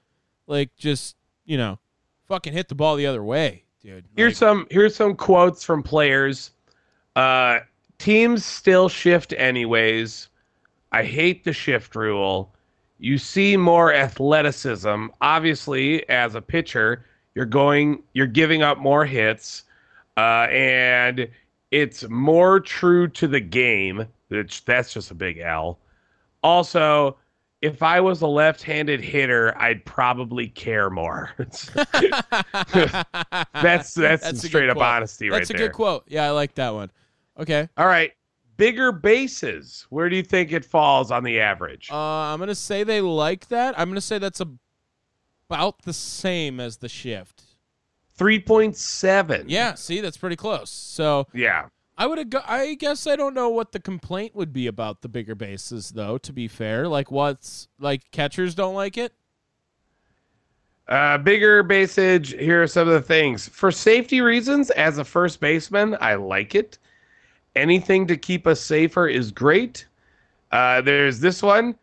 like, 0.47 0.75
just 0.75 1.15
you 1.45 1.55
know, 1.55 1.77
fucking 2.27 2.51
hit 2.51 2.67
the 2.67 2.73
ball 2.73 2.95
the 2.95 3.05
other 3.05 3.23
way, 3.23 3.65
dude. 3.83 4.05
Here's 4.15 4.31
Like, 4.31 4.37
some 4.37 4.67
here's 4.71 4.95
some 4.95 5.15
quotes 5.15 5.63
from 5.63 5.83
players. 5.83 6.49
Uh, 7.15 7.59
teams 7.99 8.43
still 8.43 8.89
shift 8.89 9.35
anyways. 9.37 10.29
I 10.91 11.03
hate 11.03 11.43
the 11.43 11.53
shift 11.53 11.95
rule. 11.95 12.51
You 12.97 13.19
see 13.19 13.55
more 13.57 13.93
athleticism. 13.93 15.07
Obviously, 15.21 16.09
as 16.09 16.33
a 16.33 16.41
pitcher, 16.41 17.05
you're 17.35 17.45
going 17.45 18.01
you're 18.13 18.25
giving 18.25 18.63
up 18.63 18.79
more 18.79 19.05
hits, 19.05 19.65
uh, 20.17 20.47
and 20.49 21.29
it's 21.71 22.07
more 22.09 22.59
true 22.59 23.07
to 23.09 23.27
the 23.27 23.39
game. 23.39 24.05
Which 24.27 24.63
that's 24.63 24.93
just 24.93 25.11
a 25.11 25.15
big 25.15 25.39
L. 25.39 25.79
Also, 26.43 27.17
if 27.61 27.83
I 27.83 27.99
was 27.99 28.21
a 28.21 28.27
left-handed 28.27 29.01
hitter, 29.01 29.55
I'd 29.57 29.83
probably 29.85 30.47
care 30.47 30.89
more. 30.89 31.31
that's 31.37 31.65
that's, 33.53 33.93
some 33.93 34.35
straight 34.35 34.69
up 34.69 34.77
quote. 34.77 34.87
honesty 34.87 35.29
right 35.29 35.33
there. 35.33 35.39
That's 35.39 35.49
a 35.51 35.53
good 35.53 35.73
quote. 35.73 36.03
Yeah, 36.07 36.25
I 36.25 36.31
like 36.31 36.55
that 36.55 36.73
one. 36.73 36.91
Okay. 37.39 37.69
All 37.77 37.87
right, 37.87 38.11
bigger 38.57 38.91
bases. 38.91 39.85
Where 39.89 40.09
do 40.09 40.15
you 40.15 40.23
think 40.23 40.51
it 40.51 40.65
falls 40.65 41.11
on 41.11 41.23
the 41.23 41.39
average? 41.39 41.89
Uh, 41.91 41.95
I'm 41.95 42.39
gonna 42.39 42.55
say 42.55 42.83
they 42.83 43.01
like 43.01 43.47
that. 43.49 43.79
I'm 43.79 43.89
gonna 43.89 44.01
say 44.01 44.17
that's 44.17 44.41
about 45.49 45.81
the 45.83 45.93
same 45.93 46.59
as 46.59 46.77
the 46.77 46.89
shift. 46.89 47.43
Three 48.21 48.39
point 48.39 48.77
seven. 48.77 49.45
Yeah, 49.49 49.73
see, 49.73 49.99
that's 49.99 50.15
pretty 50.15 50.35
close. 50.35 50.69
So 50.69 51.25
Yeah. 51.33 51.69
I 51.97 52.05
would. 52.05 52.29
Go- 52.29 52.43
I 52.45 52.75
guess 52.75 53.07
I 53.07 53.15
don't 53.15 53.33
know 53.33 53.49
what 53.49 53.71
the 53.71 53.79
complaint 53.79 54.35
would 54.35 54.53
be 54.53 54.67
about 54.67 55.01
the 55.01 55.09
bigger 55.09 55.33
bases, 55.33 55.89
though. 55.89 56.19
To 56.19 56.31
be 56.31 56.47
fair, 56.47 56.87
like 56.87 57.09
what's 57.09 57.67
like 57.79 58.11
catchers 58.11 58.53
don't 58.53 58.75
like 58.75 58.95
it. 58.95 59.13
Uh, 60.87 61.17
bigger 61.17 61.63
basage. 61.63 62.39
Here 62.39 62.61
are 62.61 62.67
some 62.67 62.87
of 62.87 62.93
the 62.93 63.01
things. 63.01 63.49
For 63.49 63.71
safety 63.71 64.21
reasons, 64.21 64.69
as 64.69 64.99
a 64.99 65.03
first 65.03 65.39
baseman, 65.39 65.97
I 65.99 66.13
like 66.13 66.53
it. 66.53 66.77
Anything 67.55 68.05
to 68.05 68.15
keep 68.15 68.45
us 68.45 68.61
safer 68.61 69.07
is 69.07 69.31
great. 69.31 69.87
Uh, 70.51 70.81
there's 70.81 71.19
this 71.19 71.41
one. 71.41 71.73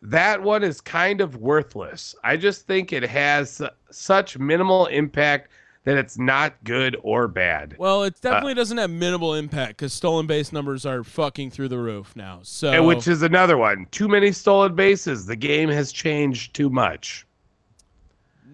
That 0.00 0.40
one 0.40 0.62
is 0.64 0.80
kind 0.80 1.20
of 1.20 1.36
worthless. 1.36 2.14
I 2.24 2.38
just 2.38 2.66
think 2.66 2.94
it 2.94 3.02
has 3.02 3.60
such 3.90 4.38
minimal 4.38 4.86
impact 4.86 5.50
that 5.84 5.98
it's 5.98 6.18
not 6.18 6.54
good 6.64 6.96
or 7.02 7.28
bad. 7.28 7.76
Well, 7.78 8.04
it 8.04 8.14
uh, 8.16 8.18
definitely 8.30 8.54
doesn't 8.54 8.78
have 8.78 8.90
minimal 8.90 9.34
impact 9.34 9.76
because 9.76 9.92
stolen 9.92 10.26
base 10.26 10.52
numbers 10.52 10.86
are 10.86 11.04
fucking 11.04 11.50
through 11.50 11.68
the 11.68 11.78
roof 11.78 12.16
now. 12.16 12.40
So 12.42 12.72
And 12.72 12.86
which 12.86 13.06
is 13.06 13.22
another 13.22 13.58
one. 13.58 13.86
Too 13.90 14.08
many 14.08 14.32
stolen 14.32 14.74
bases. 14.74 15.26
The 15.26 15.36
game 15.36 15.68
has 15.68 15.92
changed 15.92 16.54
too 16.54 16.70
much. 16.70 17.26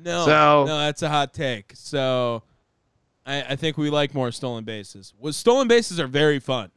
no, 0.02 0.24
so- 0.26 0.64
no, 0.66 0.78
that's 0.78 1.02
a 1.02 1.08
hot 1.08 1.32
take. 1.32 1.72
So 1.74 2.42
I, 3.24 3.42
I 3.42 3.56
think 3.56 3.78
we 3.78 3.90
like 3.90 4.12
more 4.12 4.32
stolen 4.32 4.64
bases. 4.64 5.14
Well, 5.18 5.32
stolen 5.32 5.68
bases 5.68 6.00
are 6.00 6.08
very 6.08 6.40
fun. 6.40 6.70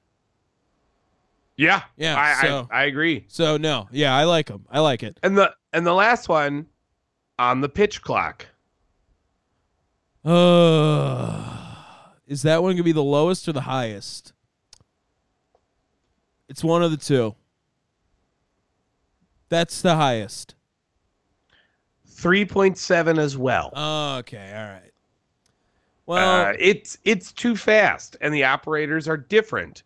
Yeah, 1.56 1.84
Yeah, 1.97 2.20
I, 2.20 2.41
so- 2.45 2.68
I, 2.72 2.82
I 2.82 2.84
agree. 2.86 3.26
So 3.28 3.58
no, 3.58 3.88
yeah, 3.91 4.16
I 4.16 4.24
like 4.24 4.47
them. 4.47 4.66
I 4.72 4.80
like 4.80 5.04
it. 5.04 5.20
And 5.24 5.38
the 5.38 5.54
and 5.72 5.86
the 5.86 5.93
last 5.93 6.30
one 6.30 6.68
on 7.39 7.62
the 7.62 7.70
pitch 7.70 8.01
clock. 8.01 8.45
Uh, 10.26 11.57
is 12.28 12.41
that 12.43 12.63
one 12.63 12.74
gonna 12.74 12.84
be 12.84 12.91
the 12.91 13.03
lowest 13.03 13.47
or 13.47 13.51
the 13.51 13.61
highest? 13.61 14.34
It's 16.47 16.63
one 16.63 16.84
of 16.84 16.91
the 16.91 16.97
two. 16.97 17.36
That's 19.49 19.82
the 19.82 19.95
highest. 19.95 20.55
3.7 22.09 23.17
as 23.19 23.38
well. 23.38 23.71
Oh, 23.76 24.17
okay, 24.19 24.53
all 24.55 24.74
right. 24.74 24.91
Well, 26.05 26.47
uh, 26.47 26.53
it's 26.59 26.97
it's 27.05 27.32
too 27.32 27.55
fast 27.55 28.17
and 28.21 28.34
the 28.34 28.43
operators 28.43 29.07
are 29.07 29.17
different. 29.17 29.84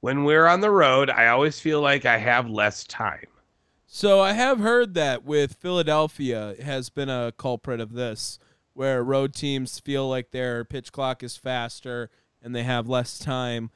When 0.00 0.24
we're 0.24 0.46
on 0.46 0.60
the 0.60 0.70
road, 0.70 1.08
I 1.10 1.28
always 1.28 1.58
feel 1.58 1.80
like 1.80 2.04
I 2.04 2.18
have 2.18 2.48
less 2.48 2.84
time. 2.84 3.26
so 3.86 4.20
I 4.20 4.32
have 4.32 4.58
heard 4.58 4.94
that 4.94 5.24
with 5.24 5.54
Philadelphia 5.54 6.54
has 6.62 6.90
been 6.90 7.08
a 7.08 7.32
culprit 7.36 7.80
of 7.80 7.92
this, 7.94 8.38
where 8.76 9.02
road 9.02 9.32
teams 9.32 9.80
feel 9.80 10.06
like 10.06 10.32
their 10.32 10.62
pitch 10.62 10.92
clock 10.92 11.22
is 11.22 11.34
faster 11.34 12.10
and 12.42 12.54
they 12.54 12.62
have 12.62 12.86
less 12.86 13.18
time. 13.18 13.70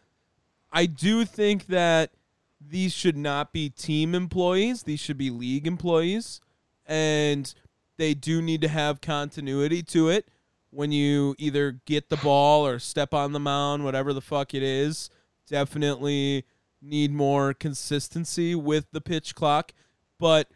I 0.70 0.84
do 0.84 1.24
think 1.24 1.68
that 1.68 2.12
these 2.60 2.92
should 2.92 3.16
not 3.16 3.50
be 3.50 3.70
team 3.70 4.14
employees; 4.14 4.82
these 4.82 5.00
should 5.00 5.16
be 5.16 5.30
league 5.30 5.66
employees, 5.66 6.42
and 6.84 7.52
they 7.96 8.12
do 8.12 8.42
need 8.42 8.60
to 8.60 8.68
have 8.68 9.00
continuity 9.00 9.82
to 9.84 10.10
it. 10.10 10.28
When 10.68 10.92
you 10.92 11.34
either 11.38 11.80
get 11.86 12.10
the 12.10 12.18
ball 12.18 12.66
or 12.66 12.78
step 12.78 13.14
on 13.14 13.32
the 13.32 13.40
mound, 13.40 13.84
whatever 13.84 14.12
the 14.12 14.20
fuck 14.20 14.52
it 14.52 14.62
is, 14.62 15.08
definitely 15.48 16.44
need 16.82 17.10
more 17.10 17.54
consistency 17.54 18.54
with 18.54 18.86
the 18.92 19.00
pitch 19.00 19.34
clock. 19.34 19.72
But 20.18 20.48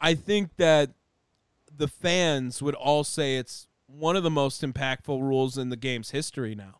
I 0.00 0.14
think 0.14 0.56
that 0.56 0.90
the 1.80 1.88
fans 1.88 2.62
would 2.62 2.74
all 2.74 3.02
say 3.02 3.36
it's 3.36 3.66
one 3.86 4.14
of 4.14 4.22
the 4.22 4.30
most 4.30 4.62
impactful 4.62 5.20
rules 5.20 5.58
in 5.58 5.70
the 5.70 5.76
game's 5.76 6.10
history 6.10 6.54
now. 6.54 6.78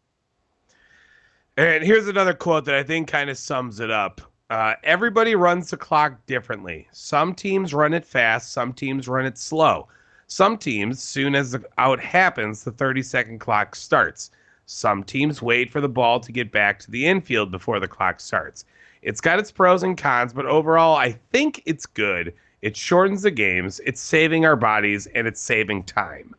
And 1.57 1.83
here's 1.83 2.07
another 2.07 2.35
quote 2.35 2.67
that 2.67 2.75
I 2.75 2.83
think 2.83 3.09
kind 3.09 3.31
of 3.31 3.37
sums 3.37 3.81
it 3.81 3.91
up. 3.91 4.21
Uh, 4.51 4.75
everybody 4.85 5.35
runs 5.35 5.71
the 5.71 5.77
clock 5.77 6.25
differently. 6.27 6.87
Some 6.93 7.35
teams 7.35 7.73
run 7.73 7.95
it 7.95 8.05
fast, 8.05 8.53
some 8.53 8.73
teams 8.73 9.09
run 9.09 9.25
it 9.25 9.39
slow. 9.39 9.89
Some 10.27 10.59
teams, 10.59 11.03
soon 11.03 11.35
as 11.35 11.53
the 11.53 11.65
out 11.79 11.99
happens, 11.99 12.63
the 12.63 12.71
30 12.71 13.03
second 13.03 13.39
clock 13.41 13.75
starts. 13.75 14.31
Some 14.67 15.03
teams 15.03 15.43
wait 15.43 15.73
for 15.73 15.81
the 15.81 15.89
ball 15.89 16.21
to 16.21 16.31
get 16.31 16.53
back 16.53 16.79
to 16.81 16.91
the 16.91 17.07
infield 17.07 17.51
before 17.51 17.81
the 17.81 17.89
clock 17.89 18.21
starts. 18.21 18.65
It's 19.03 19.21
got 19.21 19.39
its 19.39 19.51
pros 19.51 19.83
and 19.83 19.97
cons, 19.97 20.33
but 20.33 20.47
overall, 20.47 20.95
I 20.95 21.13
think 21.33 21.63
it's 21.65 21.87
good. 21.87 22.35
It 22.63 22.77
shortens 22.77 23.23
the 23.23 23.31
games, 23.31 23.81
it's 23.85 24.01
saving 24.01 24.45
our 24.45 24.57
bodies, 24.57 25.07
and 25.15 25.27
it's 25.27 25.41
saving 25.41 25.85
time. 25.85 26.35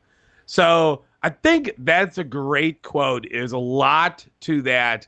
So 0.46 1.04
I 1.24 1.30
think 1.30 1.72
that's 1.80 2.18
a 2.18 2.24
great 2.24 2.82
quote. 2.84 3.28
There's 3.32 3.54
a 3.54 3.58
lot 3.58 4.26
to 4.42 4.62
that. 4.64 5.08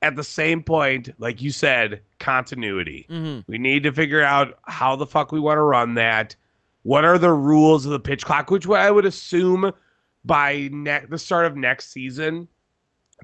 At 0.00 0.14
the 0.14 0.22
same 0.22 0.62
point, 0.62 1.10
like 1.18 1.42
you 1.42 1.50
said, 1.50 2.00
continuity. 2.20 3.04
Mm-hmm. 3.10 3.50
We 3.50 3.58
need 3.58 3.82
to 3.82 3.90
figure 3.90 4.22
out 4.22 4.60
how 4.62 4.94
the 4.94 5.06
fuck 5.06 5.32
we 5.32 5.40
want 5.40 5.58
to 5.58 5.62
run 5.62 5.94
that. 5.94 6.36
What 6.84 7.04
are 7.04 7.18
the 7.18 7.32
rules 7.32 7.84
of 7.84 7.90
the 7.90 7.98
pitch 7.98 8.24
clock? 8.24 8.48
Which 8.48 8.64
way 8.64 8.78
I 8.78 8.92
would 8.92 9.04
assume 9.04 9.72
by 10.24 10.68
ne- 10.70 11.04
the 11.08 11.18
start 11.18 11.46
of 11.46 11.56
next 11.56 11.90
season, 11.90 12.46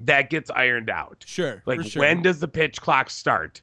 that 0.01 0.29
gets 0.29 0.51
ironed 0.51 0.89
out. 0.89 1.23
Sure. 1.25 1.63
Like 1.65 1.83
sure. 1.83 2.01
when 2.01 2.21
does 2.21 2.39
the 2.39 2.47
pitch 2.47 2.81
clock 2.81 3.09
start? 3.09 3.61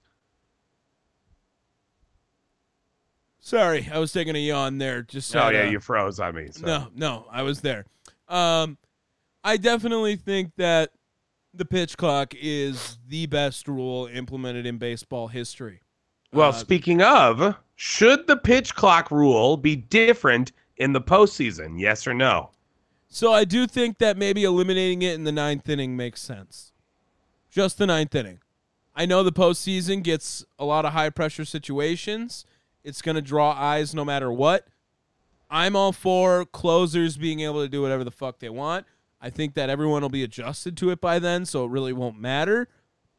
Sorry, 3.45 3.89
I 3.93 3.99
was 3.99 4.13
taking 4.13 4.37
a 4.37 4.39
yawn 4.39 4.79
there. 4.79 5.03
Just 5.03 5.35
oh 5.35 5.49
yeah, 5.49 5.69
you 5.69 5.81
froze 5.81 6.21
on 6.21 6.37
me. 6.37 6.49
So. 6.53 6.65
No, 6.65 6.89
no, 6.95 7.27
I 7.31 7.43
was 7.43 7.61
there. 7.61 7.85
Um, 8.29 8.79
I 9.43 9.57
definitely 9.57 10.15
think 10.15 10.53
that 10.59 10.93
the 11.53 11.65
pitch 11.65 11.97
clock 11.97 12.35
is 12.41 12.99
the 13.09 13.27
best 13.27 13.67
rule 13.67 14.07
implemented 14.07 14.65
in 14.65 14.79
baseball 14.79 15.27
history. 15.27 15.81
Well, 16.33 16.51
Uh, 16.51 16.53
speaking 16.53 17.03
of, 17.03 17.57
should 17.75 18.29
the 18.29 18.37
pitch 18.37 18.77
clock 18.77 19.11
rule 19.11 19.57
be 19.57 19.75
different 19.75 20.53
in 20.77 20.93
the 20.93 21.01
postseason? 21.01 21.81
Yes 21.81 22.07
or 22.07 22.15
no? 22.15 22.51
So 23.09 23.33
I 23.33 23.45
do 23.45 23.67
think 23.67 23.99
that 23.99 24.17
maybe 24.17 24.45
eliminating 24.45 25.03
it 25.03 25.15
in 25.15 25.25
the 25.25 25.33
ninth 25.33 25.69
inning 25.69 25.97
makes 25.97 26.23
sense. 26.23 26.73
Just 27.51 27.77
the 27.77 27.87
ninth 27.89 28.15
inning. 28.15 28.39
I 28.95 29.05
know 29.05 29.25
the 29.25 29.33
postseason 29.33 30.03
gets 30.05 30.45
a 30.61 30.65
lot 30.65 30.85
of 30.85 30.93
high 30.93 31.11
pressure 31.11 31.45
situations. 31.45 32.47
It's 32.85 33.03
going 33.03 33.15
to 33.15 33.23
draw 33.23 33.53
eyes 33.53 33.95
no 33.95 34.05
matter 34.05 34.33
what. 34.33 34.67
I'm 35.51 35.77
all 35.77 35.93
for 35.93 36.45
closers 36.47 37.17
being 37.17 37.41
able 37.41 37.63
to 37.63 37.69
do 37.69 37.83
whatever 37.83 38.05
the 38.05 38.11
fuck 38.11 38.39
they 38.39 38.49
want. 38.49 38.87
I 39.21 39.31
think 39.31 39.55
that 39.55 39.71
everyone 39.71 40.03
will 40.03 40.09
be 40.09 40.25
adjusted 40.25 40.77
to 40.79 40.91
it 40.91 41.01
by 41.01 41.19
then, 41.19 41.45
so 41.45 41.65
it 41.65 41.71
really 41.71 41.93
won't 41.93 42.19
matter. 42.19 42.69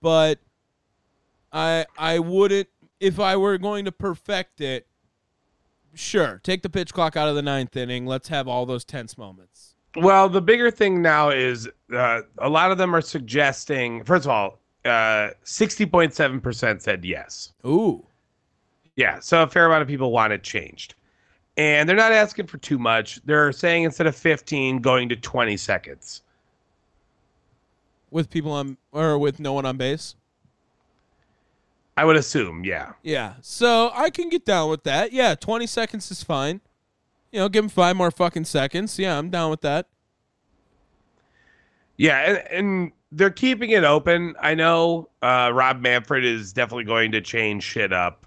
But 0.01 0.39
I 1.51 1.85
I 1.97 2.19
wouldn't 2.19 2.67
if 2.99 3.19
I 3.19 3.37
were 3.37 3.57
going 3.57 3.85
to 3.85 3.91
perfect 3.91 4.59
it. 4.59 4.87
Sure, 5.93 6.41
take 6.43 6.63
the 6.63 6.69
pitch 6.69 6.93
clock 6.93 7.15
out 7.15 7.29
of 7.29 7.35
the 7.35 7.41
ninth 7.41 7.77
inning. 7.77 8.05
Let's 8.05 8.27
have 8.29 8.47
all 8.47 8.65
those 8.65 8.83
tense 8.83 9.17
moments. 9.17 9.75
Well, 9.95 10.27
the 10.27 10.41
bigger 10.41 10.71
thing 10.71 11.03
now 11.03 11.29
is 11.29 11.69
uh, 11.95 12.21
a 12.39 12.49
lot 12.49 12.71
of 12.71 12.79
them 12.79 12.95
are 12.95 13.01
suggesting. 13.01 14.03
First 14.03 14.25
of 14.25 14.31
all, 14.31 14.59
uh, 14.83 15.29
sixty 15.43 15.85
point 15.85 16.15
seven 16.15 16.41
percent 16.41 16.81
said 16.81 17.05
yes. 17.05 17.53
Ooh, 17.65 18.05
Yeah, 18.95 19.19
so 19.19 19.43
a 19.43 19.47
fair 19.47 19.65
amount 19.65 19.81
of 19.81 19.87
people 19.87 20.11
want 20.11 20.33
it 20.33 20.43
changed, 20.43 20.95
and 21.57 21.87
they're 21.89 21.95
not 21.95 22.11
asking 22.11 22.47
for 22.47 22.57
too 22.59 22.77
much. 22.77 23.19
They're 23.25 23.51
saying 23.51 23.83
instead 23.83 24.07
of 24.07 24.15
fifteen, 24.15 24.79
going 24.79 25.09
to 25.09 25.15
twenty 25.15 25.57
seconds. 25.57 26.21
with 28.11 28.29
people 28.29 28.51
on 28.51 28.77
or 28.91 29.17
with 29.17 29.39
no 29.39 29.53
one 29.53 29.65
on 29.65 29.77
base. 29.77 30.15
I 31.97 32.05
would 32.05 32.15
assume, 32.15 32.63
yeah. 32.63 32.93
Yeah, 33.03 33.33
so 33.41 33.91
I 33.93 34.09
can 34.09 34.29
get 34.29 34.45
down 34.45 34.69
with 34.69 34.83
that. 34.83 35.11
Yeah, 35.11 35.35
20 35.35 35.67
seconds 35.67 36.09
is 36.09 36.23
fine. 36.23 36.59
You 37.31 37.39
know, 37.39 37.49
give 37.49 37.63
them 37.63 37.69
five 37.69 37.95
more 37.95 38.09
fucking 38.09 38.45
seconds. 38.45 38.97
Yeah, 38.97 39.17
I'm 39.17 39.29
down 39.29 39.51
with 39.51 39.61
that. 39.61 39.87
Yeah, 41.97 42.17
and, 42.17 42.37
and 42.49 42.91
they're 43.11 43.29
keeping 43.29 43.69
it 43.69 43.83
open. 43.83 44.33
I 44.41 44.55
know 44.55 45.09
uh, 45.21 45.51
Rob 45.53 45.81
Manfred 45.81 46.25
is 46.25 46.51
definitely 46.51 46.85
going 46.85 47.11
to 47.11 47.21
change 47.21 47.61
shit 47.63 47.93
up. 47.93 48.25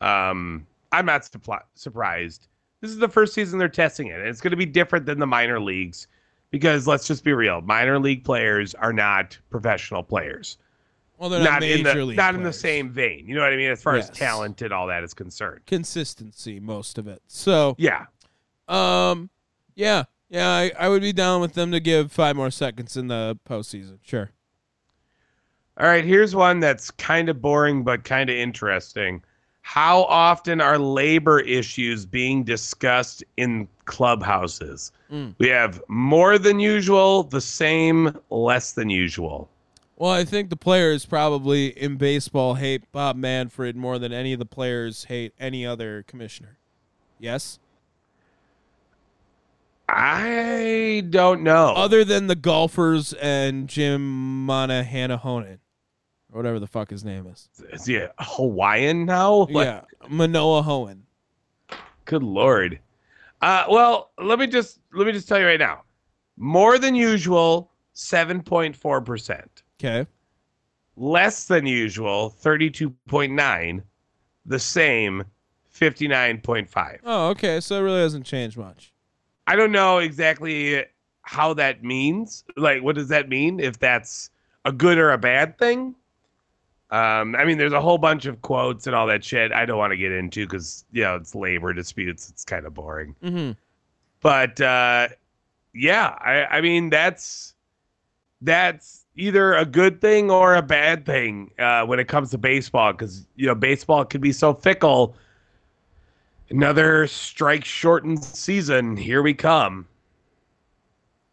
Um, 0.00 0.66
I'm 0.92 1.06
not 1.06 1.22
suppli- 1.22 1.62
surprised. 1.74 2.48
This 2.80 2.90
is 2.90 2.98
the 2.98 3.08
first 3.08 3.34
season 3.34 3.58
they're 3.58 3.68
testing 3.68 4.08
it. 4.08 4.18
and 4.20 4.28
It's 4.28 4.40
going 4.40 4.50
to 4.52 4.56
be 4.56 4.66
different 4.66 5.06
than 5.06 5.18
the 5.18 5.26
minor 5.26 5.58
leagues 5.60 6.06
because 6.50 6.86
let's 6.86 7.06
just 7.06 7.24
be 7.24 7.32
real: 7.32 7.60
minor 7.62 7.98
league 7.98 8.24
players 8.24 8.74
are 8.74 8.92
not 8.92 9.36
professional 9.50 10.02
players. 10.02 10.58
Well, 11.18 11.30
they're 11.30 11.40
not, 11.40 11.62
Not 11.62 11.62
in 11.62 11.82
the 11.82 11.94
league 12.04 12.16
not 12.18 12.34
in 12.34 12.42
the 12.42 12.52
same 12.52 12.90
vein. 12.90 13.26
You 13.26 13.34
know 13.36 13.40
what 13.40 13.52
I 13.52 13.56
mean? 13.56 13.70
As 13.70 13.82
far 13.82 13.96
Yes. 13.96 14.10
as 14.10 14.16
talent 14.18 14.60
and 14.60 14.70
all 14.70 14.86
that 14.88 15.02
is 15.02 15.14
concerned. 15.14 15.62
consistency, 15.66 16.60
most 16.60 16.98
of 16.98 17.08
it. 17.08 17.22
So, 17.26 17.74
Yeah. 17.78 18.04
um, 18.68 19.30
yeah, 19.74 20.04
yeah, 20.28 20.46
I, 20.50 20.72
I 20.78 20.88
would 20.90 21.00
be 21.00 21.14
down 21.14 21.40
with 21.40 21.54
them 21.54 21.72
to 21.72 21.80
give 21.80 22.12
five 22.12 22.36
more 22.36 22.50
seconds 22.50 22.98
in 22.98 23.08
the 23.08 23.38
postseason. 23.48 23.96
Sure. 24.02 24.30
All 25.78 25.86
right, 25.86 26.04
here's 26.04 26.34
one 26.34 26.60
that's 26.60 26.90
kind 26.90 27.30
of 27.30 27.40
boring 27.40 27.82
but 27.82 28.04
kind 28.04 28.28
of 28.28 28.36
interesting. 28.36 29.22
How 29.66 30.04
often 30.04 30.60
are 30.60 30.78
labor 30.78 31.40
issues 31.40 32.06
being 32.06 32.44
discussed 32.44 33.24
in 33.36 33.66
clubhouses? 33.84 34.92
Mm. 35.10 35.34
We 35.38 35.48
have 35.48 35.82
more 35.88 36.38
than 36.38 36.60
usual, 36.60 37.24
the 37.24 37.40
same, 37.40 38.16
less 38.30 38.72
than 38.72 38.90
usual. 38.90 39.50
Well, 39.96 40.12
I 40.12 40.24
think 40.24 40.50
the 40.50 40.56
players 40.56 41.04
probably 41.04 41.76
in 41.76 41.96
baseball 41.96 42.54
hate 42.54 42.90
Bob 42.92 43.16
Manfred 43.16 43.74
more 43.74 43.98
than 43.98 44.12
any 44.12 44.32
of 44.32 44.38
the 44.38 44.46
players 44.46 45.06
hate 45.06 45.34
any 45.40 45.66
other 45.66 46.04
commissioner. 46.06 46.58
Yes. 47.18 47.58
I 49.88 51.02
don't 51.10 51.42
know. 51.42 51.74
Other 51.74 52.04
than 52.04 52.28
the 52.28 52.36
golfers 52.36 53.14
and 53.14 53.68
Jim 53.68 54.46
Monahanahonen, 54.46 55.58
or 56.36 56.40
whatever 56.40 56.60
the 56.60 56.66
fuck 56.66 56.90
his 56.90 57.02
name 57.02 57.26
is. 57.26 57.48
Is 57.72 57.86
he 57.86 57.96
a 57.96 58.12
Hawaiian 58.18 59.06
now? 59.06 59.46
Like, 59.50 59.66
yeah, 59.66 59.80
Manoa 60.08 60.62
Hoen. 60.62 61.00
Good 62.04 62.22
lord. 62.22 62.78
Uh, 63.40 63.64
well, 63.70 64.10
let 64.18 64.38
me 64.38 64.46
just 64.46 64.80
let 64.92 65.06
me 65.06 65.12
just 65.12 65.26
tell 65.28 65.38
you 65.40 65.46
right 65.46 65.58
now. 65.58 65.82
More 66.36 66.78
than 66.78 66.94
usual, 66.94 67.70
seven 67.94 68.42
point 68.42 68.76
four 68.76 69.00
percent. 69.00 69.62
Okay. 69.82 70.06
less 70.96 71.44
than 71.46 71.66
usual 71.66 72.34
32.9 72.42 73.82
the 74.46 74.58
same 74.58 75.22
59.5 75.74 76.98
Oh, 77.04 77.28
okay. 77.28 77.60
So 77.60 77.76
it 77.76 77.80
really 77.82 78.00
hasn't 78.00 78.24
changed 78.24 78.56
much. 78.56 78.92
i 79.46 79.54
don't 79.54 79.72
know 79.72 79.98
exactly 79.98 80.84
how 81.22 81.52
that 81.54 81.84
means 81.84 82.44
like 82.56 82.82
what 82.82 82.94
does 82.96 83.08
that 83.08 83.28
mean 83.28 83.60
if 83.60 83.78
that's 83.78 84.30
a 84.64 84.72
good 84.72 84.96
or 84.96 85.10
a 85.12 85.18
bad 85.18 85.58
thing 85.58 85.94
um 86.90 87.34
i 87.36 87.44
mean 87.44 87.58
there's 87.58 87.72
a 87.72 87.80
whole 87.80 87.98
bunch 87.98 88.26
of 88.26 88.40
quotes 88.42 88.86
and 88.86 88.94
all 88.94 89.06
that 89.06 89.24
shit 89.24 89.52
i 89.52 89.66
don't 89.66 89.78
want 89.78 89.90
to 89.90 89.96
get 89.96 90.12
into 90.12 90.46
because 90.46 90.84
you 90.92 91.02
know 91.02 91.16
it's 91.16 91.34
labor 91.34 91.72
disputes 91.72 92.28
it's 92.30 92.44
kind 92.44 92.64
of 92.66 92.74
boring 92.74 93.14
Mm-hmm. 93.22 93.52
but 94.20 94.60
uh 94.60 95.08
yeah 95.74 96.16
i 96.20 96.44
i 96.58 96.60
mean 96.60 96.88
that's 96.90 97.54
that's 98.42 99.04
either 99.16 99.54
a 99.54 99.64
good 99.64 100.00
thing 100.00 100.30
or 100.30 100.54
a 100.54 100.62
bad 100.62 101.04
thing 101.06 101.50
uh 101.58 101.84
when 101.84 101.98
it 101.98 102.06
comes 102.06 102.30
to 102.30 102.38
baseball 102.38 102.92
because 102.92 103.26
you 103.34 103.46
know 103.46 103.54
baseball 103.54 104.04
can 104.04 104.20
be 104.20 104.30
so 104.32 104.54
fickle 104.54 105.16
another 106.50 107.06
strike 107.08 107.64
shortened 107.64 108.22
season 108.22 108.96
here 108.96 109.22
we 109.22 109.34
come 109.34 109.86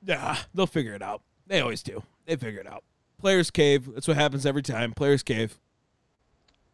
Yeah, 0.06 0.38
they'll 0.56 0.66
figure 0.68 0.96
it 0.96 1.02
out. 1.02 1.22
They 1.48 1.62
always 1.62 1.84
do. 1.84 2.04
They 2.26 2.36
figure 2.36 2.60
it 2.60 2.68
out. 2.68 2.84
Players 3.24 3.50
cave. 3.50 3.90
That's 3.94 4.06
what 4.06 4.18
happens 4.18 4.46
every 4.46 4.62
time. 4.62 4.92
Players 4.92 5.24
cave. 5.24 5.58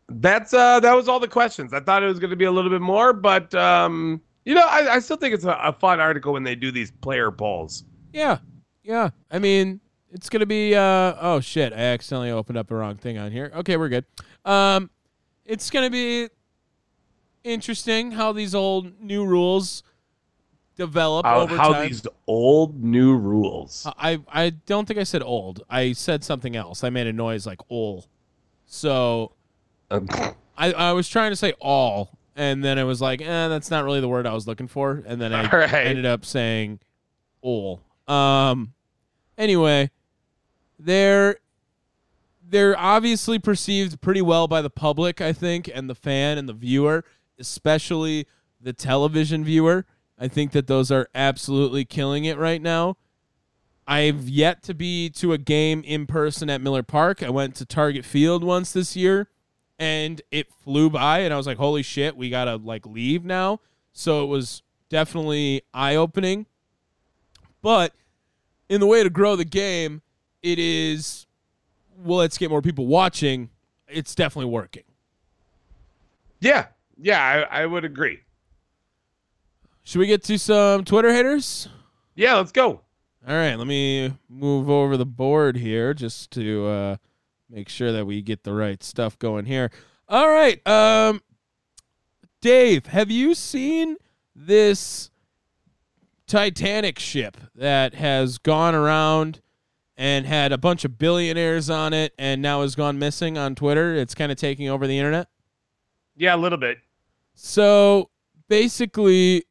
that's 0.10 0.52
uh 0.56 0.80
that 0.80 0.96
was 0.96 1.08
all 1.08 1.20
the 1.20 1.28
questions 1.28 1.72
i 1.72 1.80
thought 1.80 2.02
it 2.02 2.08
was 2.08 2.18
going 2.18 2.32
to 2.32 2.36
be 2.36 2.46
a 2.46 2.52
little 2.52 2.72
bit 2.72 2.82
more 2.82 3.14
but 3.14 3.54
um 3.54 4.20
you 4.44 4.56
know 4.56 4.66
i, 4.68 4.96
I 4.96 5.00
still 5.00 5.18
think 5.18 5.36
it's 5.36 5.46
a, 5.46 5.52
a 5.64 5.72
fun 5.72 6.00
article 6.00 6.34
when 6.34 6.42
they 6.44 6.56
do 6.56 6.72
these 6.72 6.90
player 6.90 7.30
polls 7.30 7.84
Yeah. 8.12 8.40
Yeah. 8.82 9.12
I 9.30 9.38
mean, 9.38 9.80
it's 10.12 10.28
gonna 10.28 10.48
be 10.48 10.74
uh 10.74 11.14
oh 11.22 11.40
shit, 11.42 11.72
I 11.74 11.94
accidentally 11.94 12.32
opened 12.32 12.58
up 12.58 12.68
the 12.68 12.74
wrong 12.76 12.96
thing 12.98 13.20
on 13.20 13.32
here. 13.32 13.52
Okay, 13.58 13.78
we're 13.78 13.90
good. 13.90 14.06
Um 14.46 14.90
it's 15.46 15.70
gonna 15.70 15.92
be 15.92 16.30
interesting 17.44 18.10
how 18.12 18.32
these 18.32 18.56
old 18.56 19.00
new 19.00 19.24
rules 19.26 19.84
develop 20.80 21.26
how, 21.26 21.42
over 21.42 21.56
how 21.56 21.74
time. 21.74 21.88
these 21.88 22.02
old 22.26 22.82
new 22.84 23.16
rules 23.16 23.86
I 23.98 24.20
I 24.28 24.50
don't 24.50 24.88
think 24.88 25.00
I 25.00 25.04
said 25.04 25.22
old. 25.22 25.64
I 25.70 25.92
said 25.92 26.24
something 26.24 26.56
else. 26.56 26.84
I 26.84 26.90
made 26.90 27.08
a 27.08 27.14
noise 27.14 27.46
like 27.46 27.60
ol. 27.70 28.06
So 28.66 29.34
I, 29.92 30.74
I 30.74 30.92
was 30.94 31.08
trying 31.10 31.32
to 31.32 31.36
say 31.36 31.54
all, 31.60 32.18
and 32.36 32.64
then 32.64 32.78
it 32.78 32.84
was 32.84 33.02
like, 33.02 33.22
eh, 33.22 33.48
that's 33.48 33.72
not 33.72 33.84
really 33.84 34.02
the 34.02 34.08
word 34.08 34.28
I 34.28 34.34
was 34.34 34.48
looking 34.48 34.68
for, 34.68 35.04
and 35.06 35.20
then 35.22 35.34
I 35.34 35.50
All 35.52 35.60
right. 35.60 35.74
ended 35.88 36.06
up 36.06 36.26
saying 36.26 36.80
all. 37.42 37.82
Um. 38.08 38.74
Anyway, 39.38 39.90
they're 40.78 41.38
they're 42.48 42.78
obviously 42.78 43.40
perceived 43.40 44.02
pretty 44.02 44.22
well 44.22 44.48
by 44.48 44.62
the 44.62 44.70
public, 44.70 45.22
I 45.22 45.34
think, 45.34 45.70
and 45.74 45.90
the 45.90 45.96
fan 45.96 46.38
and 46.38 46.50
the 46.50 46.54
viewer, 46.54 47.06
especially 47.40 48.28
the 48.60 48.74
television 48.74 49.44
viewer. 49.44 49.86
I 50.20 50.28
think 50.28 50.52
that 50.52 50.68
those 50.68 50.92
are 50.92 51.08
absolutely 51.16 51.86
killing 51.86 52.26
it 52.26 52.38
right 52.38 52.62
now. 52.62 52.98
I've 53.88 54.30
yet 54.30 54.62
to 54.64 54.74
be 54.74 55.10
to 55.12 55.34
a 55.34 55.38
game 55.38 55.82
in 55.84 56.06
person 56.06 56.50
at 56.50 56.62
Miller 56.62 56.84
Park. 56.84 57.24
I 57.24 57.30
went 57.30 57.56
to 57.56 57.66
Target 57.66 58.06
Field 58.06 58.44
once 58.44 58.72
this 58.74 58.96
year 58.96 59.30
and 59.80 60.22
it 60.30 60.52
flew 60.54 60.90
by 60.90 61.20
and 61.20 61.34
I 61.34 61.38
was 61.38 61.48
like, 61.48 61.58
"Holy 61.58 61.82
shit, 61.82 62.16
we 62.16 62.30
got 62.30 62.46
to 62.46 62.58
like 62.58 62.86
leave 62.86 63.26
now." 63.26 63.62
So 63.94 64.24
it 64.24 64.28
was 64.28 64.62
definitely 64.90 65.64
eye-opening. 65.74 66.46
But 67.62 67.94
in 68.68 68.80
the 68.80 68.86
way 68.86 69.04
to 69.04 69.10
grow 69.10 69.36
the 69.36 69.46
game, 69.46 70.02
it 70.44 70.60
is 70.60 71.26
well, 71.98 72.20
let's 72.20 72.38
get 72.38 72.50
more 72.50 72.62
people 72.62 72.86
watching. 72.88 73.50
It's 73.88 74.14
definitely 74.14 74.52
working. 74.52 74.84
yeah 76.42 76.68
yeah 77.02 77.48
I, 77.50 77.62
I 77.62 77.66
would 77.66 77.86
agree 77.86 78.20
Should 79.90 79.98
we 79.98 80.06
get 80.06 80.24
to 80.26 80.38
some 80.38 80.86
Twitter 80.86 81.12
haters? 81.12 81.68
yeah 82.14 82.36
let's 82.36 82.52
go 82.52 82.82
All 83.28 83.36
right, 83.36 83.56
let 83.56 83.66
me 83.66 84.14
move 84.30 84.70
over 84.70 84.98
the 84.98 85.06
board 85.06 85.58
here 85.58 85.96
just 85.96 86.30
to 86.34 86.68
uh, 86.68 86.98
make 87.50 87.70
sure 87.70 87.92
that 87.94 88.06
we 88.06 88.22
get 88.22 88.44
the 88.44 88.54
right 88.54 88.84
stuff 88.84 89.18
going 89.18 89.46
here. 89.46 89.72
All 90.08 90.30
right, 90.30 90.62
um, 90.68 91.24
Dave, 92.40 92.86
have 92.86 93.10
you 93.10 93.34
seen 93.34 93.98
this 94.36 95.10
Titanic 96.28 97.00
ship 97.00 97.36
that 97.56 97.96
has 97.96 98.38
gone 98.38 98.76
around 98.76 99.42
and 99.98 100.28
had 100.28 100.52
a 100.52 100.60
bunch 100.60 100.86
of 100.86 101.00
billionaires 101.00 101.68
on 101.68 101.94
it 101.94 102.14
and 102.20 102.44
now 102.44 102.62
has 102.62 102.76
gone 102.76 103.00
missing 103.00 103.40
on 103.40 103.56
Twitter? 103.56 103.96
It's 103.96 104.14
kind 104.14 104.32
of 104.32 104.38
taking 104.38 104.70
over 104.70 104.86
the 104.86 105.00
internet. 105.00 105.30
Yeah, 106.16 106.36
a 106.36 106.38
little 106.38 106.60
bit. 106.60 106.78
So 107.34 108.12
basically, 108.50 109.46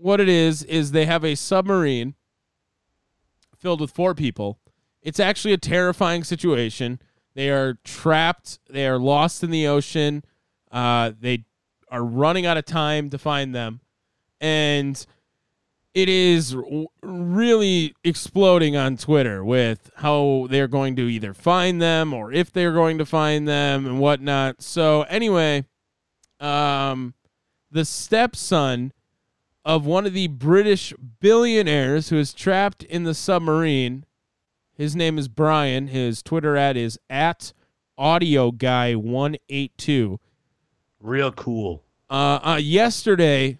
what 0.00 0.20
it 0.20 0.28
is 0.28 0.62
is 0.62 0.92
they 0.92 1.06
have 1.06 1.24
a 1.24 1.34
submarine 1.34 2.14
filled 3.56 3.80
with 3.80 3.90
four 3.90 4.14
people. 4.14 4.58
It's 5.02 5.20
actually 5.20 5.52
a 5.52 5.58
terrifying 5.58 6.24
situation. 6.24 7.00
They 7.34 7.50
are 7.50 7.78
trapped. 7.84 8.58
They 8.68 8.86
are 8.86 8.98
lost 8.98 9.42
in 9.42 9.50
the 9.50 9.66
ocean. 9.66 10.24
Uh, 10.70 11.12
they 11.18 11.44
are 11.90 12.04
running 12.04 12.46
out 12.46 12.56
of 12.56 12.64
time 12.64 13.10
to 13.10 13.18
find 13.18 13.54
them, 13.54 13.80
and 14.40 15.04
it 15.92 16.08
is 16.08 16.56
really 17.02 17.94
exploding 18.04 18.76
on 18.76 18.96
Twitter 18.96 19.44
with 19.44 19.90
how 19.96 20.46
they're 20.48 20.68
going 20.68 20.94
to 20.96 21.08
either 21.08 21.34
find 21.34 21.82
them 21.82 22.14
or 22.14 22.32
if 22.32 22.52
they're 22.52 22.72
going 22.72 22.98
to 22.98 23.06
find 23.06 23.48
them 23.48 23.86
and 23.86 23.98
whatnot. 23.98 24.62
So 24.62 25.02
anyway, 25.02 25.64
um, 26.38 27.14
the 27.72 27.84
stepson 27.84 28.92
of 29.64 29.84
one 29.84 30.06
of 30.06 30.12
the 30.12 30.28
British 30.28 30.92
billionaires 31.20 32.08
who 32.08 32.18
is 32.18 32.32
trapped 32.32 32.82
in 32.84 33.04
the 33.04 33.14
submarine. 33.14 34.04
His 34.72 34.96
name 34.96 35.18
is 35.18 35.28
Brian. 35.28 35.88
His 35.88 36.22
Twitter 36.22 36.56
ad 36.56 36.76
is 36.76 36.98
at 37.08 37.52
audio 37.98 38.50
guy 38.50 38.94
182. 38.94 40.18
Real 41.00 41.32
cool. 41.32 41.82
Uh, 42.08 42.38
uh, 42.42 42.60
yesterday 42.62 43.58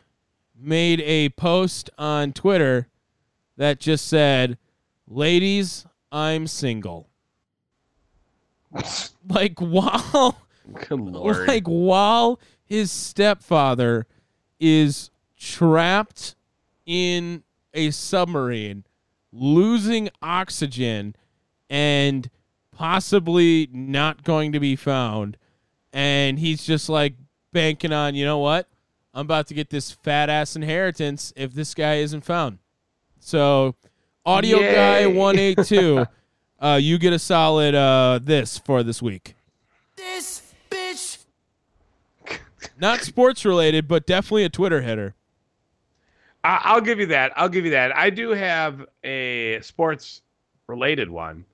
made 0.58 1.00
a 1.02 1.28
post 1.30 1.90
on 1.98 2.32
Twitter 2.32 2.88
that 3.56 3.80
just 3.80 4.08
said, 4.08 4.58
Ladies, 5.06 5.86
I'm 6.10 6.46
single. 6.46 7.08
like, 9.28 9.60
while 9.60 10.40
Good 10.72 11.00
lord. 11.00 11.36
like 11.48 11.66
while 11.66 12.40
his 12.64 12.90
stepfather 12.90 14.06
is 14.58 15.09
trapped 15.40 16.36
in 16.86 17.42
a 17.74 17.90
submarine 17.90 18.84
losing 19.32 20.10
oxygen 20.20 21.16
and 21.68 22.30
possibly 22.72 23.68
not 23.72 24.22
going 24.22 24.52
to 24.52 24.60
be 24.60 24.76
found. 24.76 25.36
And 25.92 26.38
he's 26.38 26.64
just 26.64 26.88
like 26.88 27.14
banking 27.52 27.92
on 27.92 28.14
you 28.14 28.24
know 28.24 28.38
what? 28.38 28.68
I'm 29.12 29.22
about 29.22 29.48
to 29.48 29.54
get 29.54 29.70
this 29.70 29.90
fat 29.90 30.30
ass 30.30 30.54
inheritance 30.54 31.32
if 31.34 31.52
this 31.52 31.74
guy 31.74 31.96
isn't 31.96 32.24
found. 32.24 32.58
So 33.18 33.74
audio 34.24 34.58
guy 34.60 35.06
182 35.06 36.06
uh, 36.60 36.78
you 36.80 36.98
get 36.98 37.12
a 37.12 37.18
solid 37.18 37.74
uh, 37.74 38.20
this 38.22 38.58
for 38.58 38.82
this 38.82 39.00
week. 39.00 39.34
This 39.96 40.52
bitch. 40.70 41.18
Not 42.78 43.00
sports 43.00 43.44
related, 43.44 43.88
but 43.88 44.06
definitely 44.06 44.44
a 44.44 44.48
Twitter 44.48 44.82
hitter. 44.82 45.14
I- 46.44 46.60
I'll 46.64 46.80
give 46.80 46.98
you 47.00 47.06
that. 47.06 47.32
I'll 47.36 47.48
give 47.48 47.64
you 47.64 47.72
that. 47.72 47.94
I 47.96 48.10
do 48.10 48.30
have 48.30 48.86
a 49.04 49.60
sports 49.60 50.22
related 50.66 51.10
one. 51.10 51.44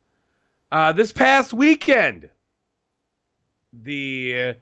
Uh, 0.71 0.93
this 0.93 1.13
past 1.13 1.53
weekend, 1.53 2.29
the 3.73 4.55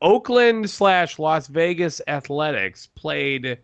Oakland 0.00 0.68
slash 0.68 1.18
Las 1.18 1.46
Vegas 1.46 2.00
Athletics 2.06 2.88
played 2.94 3.58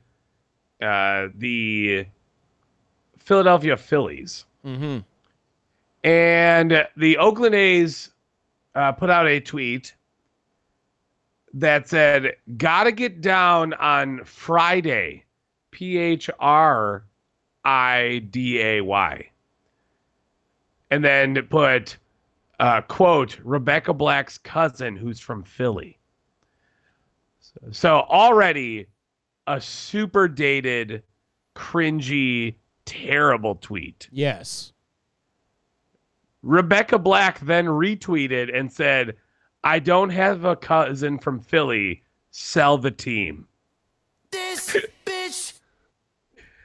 uh, 0.81 1.29
the 1.35 2.07
Philadelphia 3.19 3.77
Phillies. 3.77 4.45
Mm-hmm. 4.65 4.99
And 6.05 6.87
the 6.97 7.19
Oakland 7.19 7.55
A's 7.55 8.11
uh, 8.75 8.93
put 8.93 9.11
out 9.11 9.27
a 9.27 9.41
tweet 9.41 9.95
that 11.61 11.89
said, 11.89 12.37
"Gotta 12.57 12.93
get 12.93 13.21
down 13.21 13.75
on 13.75 14.25
Friday." 14.25 15.25
P 15.71 15.97
H 15.97 16.29
R 16.41 17.05
I 17.65 18.27
D 18.31 18.61
A 18.61 18.81
Y, 18.81 19.31
and 20.91 21.05
then 21.05 21.41
put 21.43 21.97
uh, 22.59 22.81
quote 22.81 23.39
Rebecca 23.45 23.93
Black's 23.93 24.39
cousin, 24.39 24.97
who's 24.97 25.21
from 25.21 25.45
Philly. 25.45 25.99
So, 27.39 27.61
so 27.71 27.91
already 28.09 28.87
a 29.47 29.61
super 29.61 30.27
dated, 30.27 31.03
cringy, 31.55 32.57
terrible 32.85 33.55
tweet. 33.57 34.09
Yes. 34.11 34.73
Rebecca 36.43 36.99
Black 36.99 37.41
then 37.41 37.67
retweeted 37.67 38.57
and 38.57 38.73
said, 38.73 39.17
I 39.69 39.81
don't 39.81 40.09
have 40.09 40.47
a 40.47 40.57
cousin 40.57 41.19
from 41.19 41.41
Philly. 41.41 42.03
Sell 42.31 42.79
the 42.79 42.91
team. 42.91 43.47
This 44.31 44.75
bitch. 45.05 45.53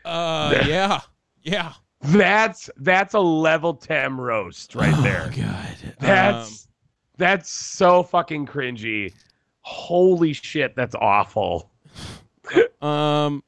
Uh, 0.06 0.64
yeah. 0.66 1.01
Yeah. 1.41 1.74
That's 1.99 2.70
that's 2.78 3.14
a 3.14 3.20
level 3.20 3.74
10 3.74 4.16
roast 4.16 4.74
right 4.76 4.95
there. 5.04 5.30
Oh, 5.34 5.38
God. 5.38 5.76
That's 5.99 6.70
that's 7.18 7.49
so 7.49 8.04
fucking 8.04 8.45
cringy. 8.45 9.14
Holy 9.60 10.32
shit, 10.32 10.74
that's 10.74 10.95
awful. 10.95 11.72
Um, 12.82 12.88
um, 12.88 13.43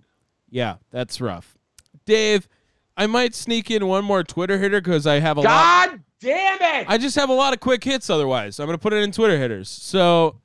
yeah, 0.50 0.76
that's 0.92 1.22
rough. 1.22 1.58
Dave, 2.06 2.50
I 2.98 3.08
might 3.08 3.34
sneak 3.34 3.72
in 3.72 3.88
one 3.88 4.04
more 4.04 4.24
Twitter 4.24 4.58
hitter 4.58 4.82
because 4.82 5.08
I 5.08 5.20
have 5.20 5.38
a 5.38 5.42
lot. 5.42 5.90
God 5.90 6.02
damn 6.22 6.62
it! 6.62 6.90
I 6.90 6.98
just 6.98 7.16
have 7.16 7.30
a 7.30 7.34
lot 7.34 7.54
of 7.54 7.60
quick 7.60 7.84
hits 7.84 8.10
otherwise. 8.10 8.60
I'm 8.60 8.66
going 8.66 8.78
to 8.78 8.82
put 8.82 8.94
it 8.94 9.04
in 9.04 9.12
Twitter 9.12 9.38
hitters. 9.38 9.70
So 9.70 10.42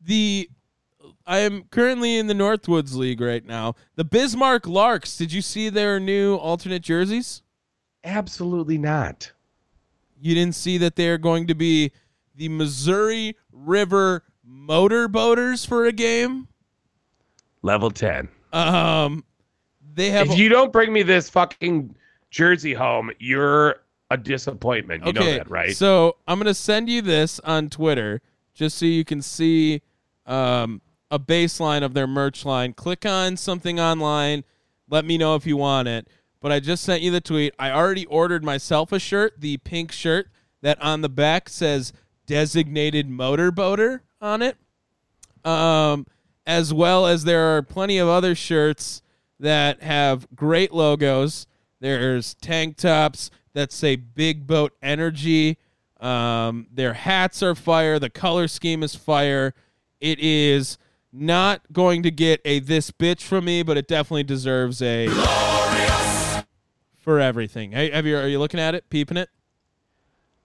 the 0.00 0.48
I 1.26 1.38
am 1.38 1.64
currently 1.70 2.16
in 2.16 2.26
the 2.26 2.34
Northwoods 2.34 2.94
League 2.94 3.20
right 3.20 3.44
now. 3.44 3.74
The 3.96 4.04
Bismarck 4.04 4.66
Larks, 4.66 5.16
did 5.16 5.32
you 5.32 5.42
see 5.42 5.68
their 5.68 6.00
new 6.00 6.34
alternate 6.36 6.82
jerseys? 6.82 7.42
Absolutely 8.04 8.78
not. 8.78 9.30
You 10.20 10.34
didn't 10.34 10.54
see 10.54 10.78
that 10.78 10.96
they're 10.96 11.18
going 11.18 11.46
to 11.46 11.54
be 11.54 11.92
the 12.34 12.48
Missouri 12.48 13.36
River 13.52 14.24
Motorboaters 14.48 15.66
for 15.66 15.86
a 15.86 15.92
game? 15.92 16.48
Level 17.62 17.90
10. 17.90 18.28
Um 18.52 19.24
they 19.94 20.10
have 20.10 20.30
If 20.30 20.38
you 20.38 20.48
don't 20.48 20.72
bring 20.72 20.92
me 20.92 21.02
this 21.02 21.28
fucking 21.28 21.94
jersey 22.30 22.72
home, 22.74 23.10
you're 23.18 23.76
a 24.10 24.16
disappointment. 24.16 25.06
You 25.06 25.12
know 25.12 25.24
that, 25.24 25.50
right? 25.50 25.74
So 25.76 26.16
I'm 26.26 26.38
gonna 26.38 26.54
send 26.54 26.88
you 26.88 27.02
this 27.02 27.40
on 27.40 27.70
Twitter 27.70 28.20
just 28.54 28.78
so 28.78 28.86
you 28.86 29.04
can 29.04 29.22
see 29.22 29.82
um, 30.26 30.80
a 31.10 31.18
baseline 31.18 31.82
of 31.82 31.94
their 31.94 32.06
merch 32.06 32.44
line. 32.44 32.72
Click 32.72 33.06
on 33.06 33.36
something 33.36 33.80
online. 33.80 34.44
Let 34.88 35.04
me 35.04 35.16
know 35.16 35.36
if 35.36 35.46
you 35.46 35.56
want 35.56 35.88
it. 35.88 36.08
But 36.40 36.52
I 36.52 36.60
just 36.60 36.82
sent 36.82 37.02
you 37.02 37.10
the 37.10 37.20
tweet. 37.20 37.54
I 37.58 37.70
already 37.70 38.06
ordered 38.06 38.42
myself 38.42 38.92
a 38.92 38.98
shirt, 38.98 39.34
the 39.38 39.58
pink 39.58 39.92
shirt 39.92 40.28
that 40.62 40.80
on 40.82 41.02
the 41.02 41.08
back 41.08 41.48
says 41.48 41.92
designated 42.26 43.08
motorboater 43.08 44.00
on 44.20 44.42
it. 44.42 44.56
Um, 45.44 46.06
as 46.46 46.72
well 46.74 47.06
as 47.06 47.24
there 47.24 47.56
are 47.56 47.62
plenty 47.62 47.98
of 47.98 48.08
other 48.08 48.34
shirts 48.34 49.02
that 49.38 49.82
have 49.82 50.26
great 50.34 50.72
logos. 50.72 51.46
There's 51.80 52.34
tank 52.34 52.76
tops 52.76 53.30
that 53.52 53.72
say 53.72 53.96
Big 53.96 54.46
Boat 54.46 54.72
Energy. 54.82 55.58
Um, 56.00 56.66
their 56.72 56.94
hats 56.94 57.42
are 57.42 57.54
fire. 57.54 57.98
The 57.98 58.10
color 58.10 58.48
scheme 58.48 58.82
is 58.82 58.94
fire. 58.94 59.54
It 60.00 60.18
is 60.18 60.78
not 61.12 61.60
going 61.72 62.02
to 62.04 62.10
get 62.10 62.40
a 62.44 62.60
this 62.60 62.90
bitch 62.90 63.22
from 63.22 63.44
me, 63.44 63.62
but 63.62 63.76
it 63.76 63.88
definitely 63.88 64.22
deserves 64.22 64.80
a 64.80 65.08
for 66.98 67.18
everything. 67.18 67.72
Hey, 67.72 67.90
have 67.90 68.06
you 68.06 68.16
are 68.16 68.28
you 68.28 68.38
looking 68.38 68.60
at 68.60 68.74
it, 68.74 68.88
peeping 68.88 69.16
it? 69.16 69.28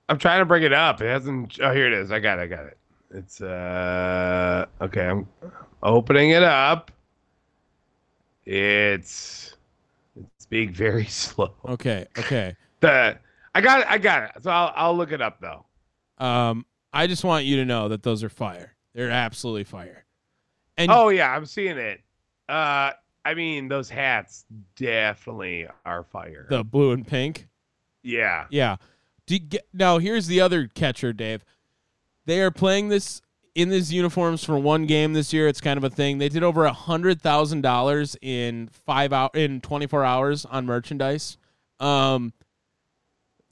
I'm 0.09 0.17
trying 0.17 0.39
to 0.39 0.45
bring 0.45 0.63
it 0.63 0.73
up. 0.73 1.01
It 1.01 1.07
hasn't. 1.07 1.59
Oh, 1.61 1.73
here 1.73 1.87
it 1.87 1.93
is. 1.93 2.11
I 2.11 2.19
got 2.19 2.39
it. 2.39 2.43
I 2.43 2.47
got 2.47 2.65
it. 2.65 2.77
It's 3.11 3.41
uh 3.41 4.65
okay. 4.81 5.07
I'm 5.07 5.27
opening 5.83 6.31
it 6.31 6.43
up. 6.43 6.91
It's 8.45 9.55
it's 10.17 10.45
being 10.45 10.73
very 10.73 11.05
slow. 11.05 11.53
Okay, 11.65 12.07
okay. 12.17 12.55
The 12.81 13.17
I 13.53 13.61
got 13.61 13.81
it. 13.81 13.87
I 13.89 13.97
got 13.97 14.23
it. 14.23 14.43
So 14.43 14.51
I'll 14.51 14.73
I'll 14.75 14.97
look 14.97 15.11
it 15.11 15.21
up 15.21 15.39
though. 15.39 15.65
Um, 16.17 16.65
I 16.93 17.07
just 17.07 17.23
want 17.23 17.45
you 17.45 17.57
to 17.57 17.65
know 17.65 17.89
that 17.89 18.03
those 18.03 18.23
are 18.23 18.29
fire. 18.29 18.75
They're 18.93 19.11
absolutely 19.11 19.63
fire. 19.65 20.05
And 20.77 20.91
Oh 20.91 21.09
yeah, 21.09 21.33
I'm 21.33 21.45
seeing 21.45 21.77
it. 21.77 22.01
Uh, 22.47 22.91
I 23.23 23.33
mean 23.33 23.67
those 23.67 23.89
hats 23.89 24.45
definitely 24.75 25.67
are 25.85 26.03
fire. 26.03 26.47
the 26.49 26.63
blue 26.63 26.91
and 26.91 27.05
pink. 27.07 27.47
yeah. 28.03 28.45
Yeah. 28.49 28.77
Do 29.27 29.39
get, 29.39 29.67
now 29.73 29.97
here's 29.97 30.27
the 30.27 30.39
other 30.41 30.67
catcher, 30.67 31.11
Dave. 31.11 31.43
They 32.25 32.41
are 32.41 32.51
playing 32.51 32.89
this 32.89 33.21
in 33.55 33.69
these 33.69 33.91
uniforms 33.91 34.43
for 34.43 34.57
one 34.59 34.85
game 34.85 35.13
this 35.13 35.33
year. 35.33 35.47
It's 35.47 35.61
kind 35.61 35.77
of 35.77 35.83
a 35.83 35.89
thing. 35.89 36.19
They 36.19 36.29
did 36.29 36.43
over 36.43 36.65
a 36.65 36.73
hundred 36.73 37.21
thousand 37.21 37.61
dollars 37.61 38.15
in 38.21 38.67
five 38.85 39.11
hour 39.11 39.31
in 39.33 39.61
twenty 39.61 39.87
four 39.87 40.03
hours 40.05 40.45
on 40.45 40.65
merchandise. 40.67 41.37
Um, 41.79 42.33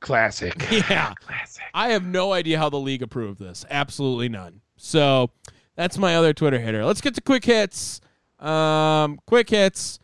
Classic. 0.00 0.54
Yeah. 0.70 1.12
Classic. 1.20 1.62
I 1.74 1.88
have 1.88 2.04
no 2.06 2.32
idea 2.32 2.58
how 2.58 2.68
the 2.70 2.78
league 2.78 3.02
approved 3.02 3.40
this. 3.40 3.64
Absolutely 3.70 4.28
none. 4.28 4.60
So 4.76 5.30
that's 5.74 5.98
my 5.98 6.16
other 6.16 6.32
Twitter 6.32 6.58
hitter. 6.58 6.84
Let's 6.84 7.00
get 7.00 7.14
to 7.14 7.20
quick 7.20 7.44
hits. 7.44 8.00
Um, 8.38 9.18
quick 9.26 9.48
hits. 9.50 9.98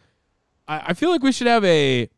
I, 0.66 0.82
I 0.88 0.92
feel 0.94 1.10
like 1.10 1.22
we 1.22 1.32
should 1.32 1.46
have 1.46 1.64
a 1.64 2.08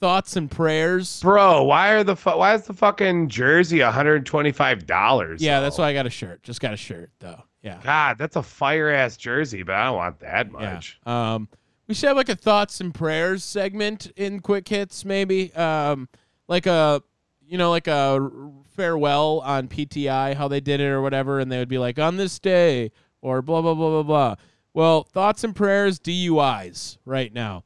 thoughts 0.00 0.36
and 0.36 0.50
prayers. 0.50 1.20
Bro, 1.22 1.64
why 1.64 1.88
are 1.90 2.04
the 2.04 2.16
fu- 2.16 2.36
why 2.36 2.54
is 2.54 2.62
the 2.66 2.74
fucking 2.74 3.28
jersey 3.28 3.78
$125? 3.78 5.36
Yeah, 5.40 5.60
that's 5.60 5.78
why 5.78 5.88
I 5.88 5.92
got 5.94 6.06
a 6.06 6.10
shirt. 6.10 6.42
Just 6.42 6.60
got 6.60 6.74
a 6.74 6.76
shirt 6.76 7.10
though. 7.18 7.42
Yeah. 7.62 7.80
God, 7.82 8.18
that's 8.18 8.36
a 8.36 8.42
fire 8.42 8.90
ass 8.90 9.16
jersey, 9.16 9.62
but 9.62 9.74
I 9.74 9.86
don't 9.86 9.96
want 9.96 10.20
that 10.20 10.46
Yeah. 10.46 10.52
much. 10.74 11.00
Um, 11.06 11.48
we 11.88 11.94
should 11.94 12.08
have 12.08 12.16
like 12.16 12.28
a 12.28 12.36
thoughts 12.36 12.80
and 12.80 12.94
prayers 12.94 13.42
segment 13.44 14.12
in 14.16 14.40
quick 14.40 14.68
hits, 14.68 15.04
maybe. 15.04 15.52
Um, 15.54 16.08
like 16.48 16.66
a, 16.66 17.02
you 17.46 17.58
know, 17.58 17.70
like 17.70 17.86
a 17.86 18.30
farewell 18.74 19.40
on 19.44 19.68
PTI, 19.68 20.34
how 20.34 20.48
they 20.48 20.60
did 20.60 20.80
it 20.80 20.86
or 20.86 21.02
whatever, 21.02 21.40
and 21.40 21.50
they 21.50 21.58
would 21.58 21.68
be 21.68 21.78
like 21.78 21.98
on 21.98 22.16
this 22.16 22.38
day 22.38 22.90
or 23.22 23.42
blah 23.42 23.62
blah 23.62 23.74
blah 23.74 23.90
blah 23.90 24.02
blah. 24.02 24.34
Well, 24.74 25.04
thoughts 25.04 25.42
and 25.42 25.56
prayers, 25.56 25.98
DUIs 25.98 26.98
right 27.04 27.32
now. 27.32 27.64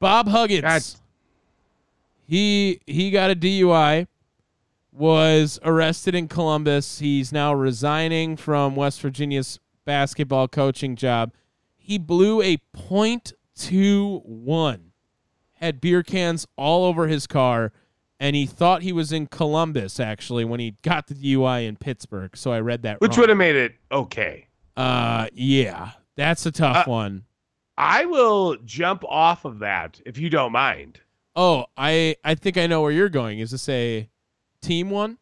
Bob 0.00 0.28
Huggins, 0.28 0.62
God. 0.62 0.82
he 2.26 2.80
he 2.86 3.10
got 3.10 3.30
a 3.30 3.36
DUI, 3.36 4.06
was 4.92 5.58
arrested 5.62 6.14
in 6.14 6.28
Columbus. 6.28 6.98
He's 6.98 7.32
now 7.32 7.54
resigning 7.54 8.36
from 8.36 8.76
West 8.76 9.00
Virginia's 9.00 9.60
basketball 9.84 10.48
coaching 10.48 10.96
job. 10.96 11.32
He 11.76 11.98
blew 11.98 12.42
a 12.42 12.58
.21, 12.76 14.80
had 15.54 15.80
beer 15.80 16.02
cans 16.02 16.46
all 16.56 16.84
over 16.84 17.06
his 17.06 17.26
car, 17.26 17.72
and 18.20 18.34
he 18.36 18.46
thought 18.46 18.82
he 18.82 18.92
was 18.92 19.12
in 19.12 19.26
Columbus 19.26 20.00
actually 20.00 20.44
when 20.44 20.60
he 20.60 20.74
got 20.82 21.06
the 21.06 21.14
DUI 21.14 21.66
in 21.66 21.76
Pittsburgh. 21.76 22.36
So 22.36 22.52
I 22.52 22.60
read 22.60 22.82
that 22.82 23.00
Which 23.00 23.12
wrong. 23.12 23.20
would 23.20 23.28
have 23.30 23.38
made 23.38 23.56
it 23.56 23.74
okay. 23.92 24.46
uh 24.76 25.28
yeah, 25.32 25.90
that's 26.16 26.44
a 26.46 26.52
tough 26.52 26.86
Uh, 26.88 26.90
one. 26.90 27.24
I 27.76 28.06
will 28.06 28.56
jump 28.64 29.04
off 29.04 29.44
of 29.44 29.60
that 29.60 30.00
if 30.04 30.18
you 30.18 30.28
don't 30.30 30.52
mind. 30.52 31.00
Oh, 31.36 31.66
I 31.76 32.16
I 32.24 32.34
think 32.34 32.56
I 32.56 32.66
know 32.66 32.82
where 32.82 32.90
you're 32.90 33.08
going. 33.08 33.38
Is 33.38 33.52
this 33.52 33.68
a 33.68 34.08
team 34.60 34.90
one? 34.90 35.18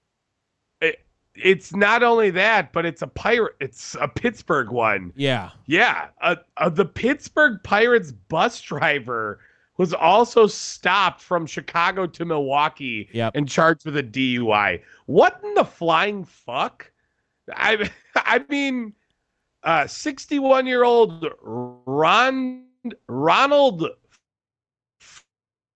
It, 0.80 1.00
it's 1.34 1.74
not 1.74 2.02
only 2.02 2.30
that, 2.30 2.72
but 2.72 2.86
it's 2.86 3.02
a 3.02 3.06
pirate. 3.06 3.54
It's 3.60 3.94
a 4.00 4.08
Pittsburgh 4.08 4.70
one. 4.70 5.12
Yeah. 5.16 5.50
Yeah, 5.66 6.08
uh, 6.22 6.36
uh, 6.56 6.70
the 6.70 6.86
Pittsburgh 6.86 7.60
Pirates 7.62 8.12
bus 8.12 8.58
driver 8.62 9.40
was 9.78 9.92
also 9.92 10.46
stopped 10.46 11.20
from 11.20 11.46
Chicago 11.46 12.06
to 12.06 12.24
Milwaukee 12.24 13.08
Yep. 13.12 13.32
and 13.34 13.48
charged 13.48 13.84
with 13.84 13.96
a 13.96 14.02
DUI. 14.02 14.80
What 15.06 15.40
in 15.44 15.54
the 15.54 15.64
flying 15.64 16.24
fuck? 16.24 16.90
I 17.54 17.90
I 18.16 18.44
mean, 18.48 18.94
uh, 19.62 19.86
61 19.86 20.66
year 20.66 20.84
old 20.84 21.26
Ron 21.42 22.64
Ronald 23.08 23.84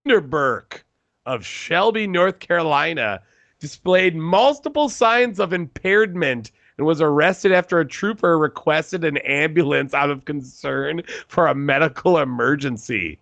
Vanderburk 0.06 0.85
of 1.27 1.44
Shelby, 1.44 2.06
North 2.06 2.39
Carolina, 2.39 3.20
displayed 3.59 4.16
multiple 4.16 4.89
signs 4.89 5.39
of 5.39 5.52
impairment 5.52 6.51
and 6.78 6.86
was 6.86 7.01
arrested 7.02 7.52
after 7.52 7.78
a 7.78 7.86
trooper 7.86 8.39
requested 8.39 9.05
an 9.05 9.18
ambulance 9.18 9.93
out 9.93 10.09
of 10.09 10.24
concern 10.24 11.02
for 11.28 11.47
a 11.47 11.55
medical 11.55 12.18
emergency. 12.18 13.18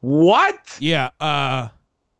What? 0.00 0.76
Yeah, 0.78 1.10
uh 1.20 1.68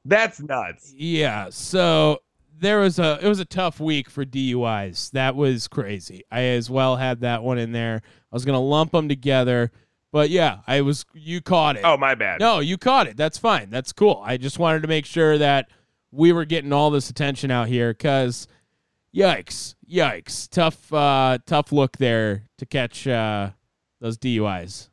That's 0.04 0.40
nuts. 0.40 0.92
Yeah, 0.96 1.48
so 1.50 2.20
there 2.58 2.80
was 2.80 2.98
a 2.98 3.18
it 3.22 3.28
was 3.28 3.40
a 3.40 3.44
tough 3.44 3.80
week 3.80 4.08
for 4.08 4.24
DUIs. 4.24 5.10
That 5.12 5.36
was 5.36 5.68
crazy. 5.68 6.22
I 6.30 6.42
as 6.42 6.70
well 6.70 6.96
had 6.96 7.20
that 7.20 7.42
one 7.42 7.58
in 7.58 7.72
there. 7.72 8.02
I 8.04 8.34
was 8.34 8.44
gonna 8.44 8.60
lump 8.60 8.92
them 8.92 9.08
together, 9.08 9.70
but 10.12 10.30
yeah, 10.30 10.60
I 10.66 10.80
was. 10.80 11.04
You 11.14 11.40
caught 11.40 11.76
it. 11.76 11.82
Oh, 11.84 11.96
my 11.96 12.14
bad. 12.14 12.40
no, 12.40 12.60
you 12.60 12.78
caught 12.78 13.06
it. 13.06 13.16
That's 13.16 13.38
fine. 13.38 13.70
That's 13.70 13.92
cool. 13.92 14.22
I 14.24 14.36
just 14.36 14.58
wanted 14.58 14.82
to 14.82 14.88
make 14.88 15.06
sure 15.06 15.38
that 15.38 15.68
we 16.10 16.32
were 16.32 16.44
getting 16.44 16.72
all 16.72 16.90
this 16.90 17.10
attention 17.10 17.50
out 17.50 17.68
here 17.68 17.92
because, 17.92 18.48
yikes, 19.14 19.74
yikes, 19.90 20.48
tough, 20.48 20.92
uh, 20.92 21.38
tough 21.44 21.72
look 21.72 21.98
there 21.98 22.44
to 22.58 22.66
catch 22.66 23.06
uh, 23.06 23.50
those 24.00 24.16
DUIs. 24.16 24.88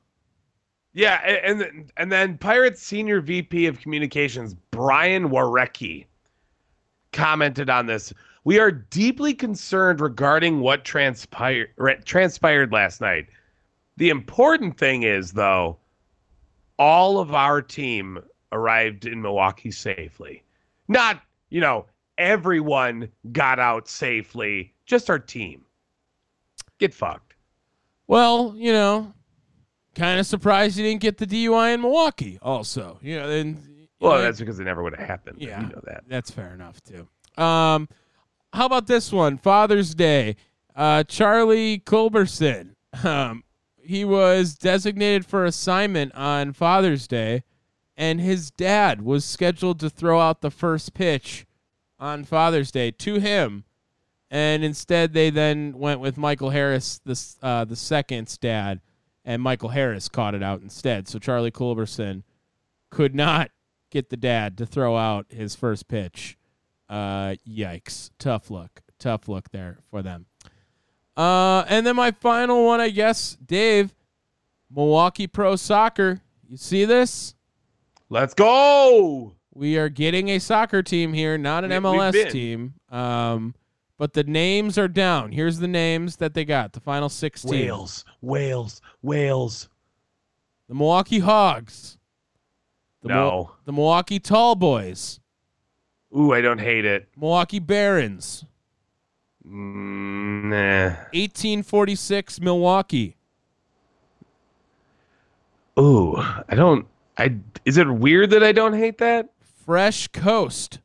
Yeah, 0.93 1.15
and 1.25 1.91
and 1.97 2.11
then 2.11 2.37
Pirates 2.37 2.81
senior 2.81 3.19
VP 3.19 3.65
of 3.65 3.79
communications 3.79 4.53
Brian 4.71 5.29
Warecki 5.29 6.05
commented 7.11 7.69
on 7.69 7.87
this. 7.87 8.13
We 8.43 8.59
are 8.59 8.71
deeply 8.71 9.33
concerned 9.33 10.01
regarding 10.01 10.59
what 10.59 10.85
transpired 10.85 11.69
transpired 12.05 12.71
last 12.71 13.01
night. 13.01 13.27
The 13.97 14.09
important 14.09 14.77
thing 14.77 15.03
is, 15.03 15.31
though, 15.31 15.77
all 16.77 17.19
of 17.19 17.33
our 17.33 17.61
team 17.61 18.19
arrived 18.51 19.05
in 19.05 19.21
Milwaukee 19.21 19.71
safely. 19.71 20.43
Not, 20.87 21.21
you 21.49 21.61
know, 21.61 21.85
everyone 22.17 23.09
got 23.31 23.59
out 23.59 23.87
safely, 23.87 24.73
just 24.85 25.09
our 25.09 25.19
team. 25.19 25.63
Get 26.79 26.93
fucked. 26.93 27.35
Well, 28.07 28.53
you 28.57 28.73
know, 28.73 29.13
kind 29.95 30.19
of 30.19 30.25
surprised 30.25 30.77
you 30.77 30.83
didn't 30.83 31.01
get 31.01 31.17
the 31.17 31.27
DUI 31.27 31.73
in 31.75 31.81
Milwaukee. 31.81 32.39
Also, 32.41 32.99
you 33.01 33.17
know, 33.17 33.27
then 33.27 33.87
Well, 33.99 34.21
that's 34.21 34.39
because 34.39 34.59
it 34.59 34.63
never 34.65 34.83
would 34.83 34.95
have 34.95 35.07
happened. 35.07 35.37
yeah, 35.39 35.61
You 35.61 35.67
know 35.67 35.81
that. 35.85 36.03
That's 36.07 36.31
fair 36.31 36.53
enough 36.53 36.81
too. 36.83 37.07
Um, 37.41 37.87
how 38.53 38.65
about 38.65 38.87
this 38.87 39.11
one? 39.11 39.37
Father's 39.37 39.95
Day. 39.95 40.35
Uh, 40.75 41.03
Charlie 41.03 41.79
Culberson. 41.79 42.75
Um, 43.03 43.43
he 43.81 44.05
was 44.05 44.55
designated 44.55 45.25
for 45.25 45.45
assignment 45.45 46.13
on 46.15 46.53
Father's 46.53 47.07
Day, 47.07 47.43
and 47.97 48.21
his 48.21 48.49
dad 48.51 49.01
was 49.01 49.25
scheduled 49.25 49.79
to 49.81 49.89
throw 49.89 50.19
out 50.19 50.41
the 50.41 50.51
first 50.51 50.93
pitch 50.93 51.45
on 51.99 52.23
Father's 52.23 52.71
Day 52.71 52.91
to 52.91 53.15
him, 53.19 53.63
and 54.31 54.63
instead 54.63 55.13
they 55.13 55.29
then 55.29 55.73
went 55.77 55.99
with 55.99 56.17
Michael 56.17 56.51
Harris, 56.51 56.99
the 57.03 57.19
uh, 57.41 57.65
the 57.65 57.75
second's 57.75 58.37
dad, 58.37 58.79
and 59.25 59.41
Michael 59.41 59.69
Harris 59.69 60.09
caught 60.09 60.35
it 60.35 60.43
out 60.43 60.61
instead. 60.61 61.07
So 61.07 61.19
Charlie 61.19 61.51
Culberson 61.51 62.23
could 62.89 63.15
not 63.15 63.51
get 63.89 64.09
the 64.09 64.17
dad 64.17 64.57
to 64.57 64.65
throw 64.65 64.97
out 64.97 65.25
his 65.29 65.55
first 65.55 65.87
pitch. 65.87 66.37
Uh, 66.89 67.35
yikes! 67.47 68.11
Tough 68.19 68.51
look, 68.51 68.81
tough 68.99 69.27
look 69.27 69.49
there 69.51 69.79
for 69.89 70.01
them. 70.01 70.25
Uh, 71.15 71.63
and 71.67 71.85
then 71.85 71.95
my 71.95 72.11
final 72.11 72.65
one, 72.65 72.81
I 72.81 72.89
guess, 72.89 73.37
Dave, 73.45 73.93
Milwaukee 74.73 75.27
Pro 75.27 75.55
Soccer. 75.55 76.21
You 76.47 76.57
see 76.57 76.85
this? 76.85 77.35
Let's 78.09 78.33
go. 78.33 79.35
We 79.53 79.77
are 79.77 79.89
getting 79.89 80.29
a 80.29 80.39
soccer 80.39 80.81
team 80.83 81.13
here, 81.13 81.37
not 81.37 81.63
an 81.63 81.69
We- 81.69 81.77
MLS 81.77 82.31
team. 82.31 82.73
Um, 82.89 83.53
but 83.97 84.13
the 84.13 84.23
names 84.23 84.77
are 84.77 84.87
down. 84.87 85.31
Here's 85.31 85.59
the 85.59 85.67
names 85.67 86.17
that 86.17 86.33
they 86.33 86.45
got. 86.45 86.73
The 86.73 86.79
final 86.79 87.09
sixteen. 87.09 87.51
Whales, 87.51 88.05
Whales, 88.21 88.81
Whales. 89.01 89.69
The 90.67 90.75
Milwaukee 90.75 91.19
Hogs. 91.19 91.97
The 93.01 93.09
Mil- 93.09 93.17
No. 93.17 93.51
the 93.65 93.73
Milwaukee 93.73 94.19
Tall 94.19 94.55
Boys. 94.55 95.19
Ooh, 96.17 96.31
I 96.31 96.41
don't 96.41 96.59
hate 96.59 96.85
it. 96.85 97.09
Milwaukee 97.17 97.59
Barons. 97.59 98.45
Mm, 99.45 100.45
nah. 100.45 100.87
1846 101.11 102.39
Milwaukee. 102.39 103.17
Ooh, 105.79 106.15
I 106.17 106.55
don't. 106.55 106.87
I 107.17 107.35
is 107.65 107.77
it 107.77 107.87
weird 107.89 108.29
that 108.31 108.43
I 108.43 108.51
don't 108.51 108.73
hate 108.73 108.99
that? 108.99 109.29
Fresh 109.65 110.09
Coast. 110.09 110.79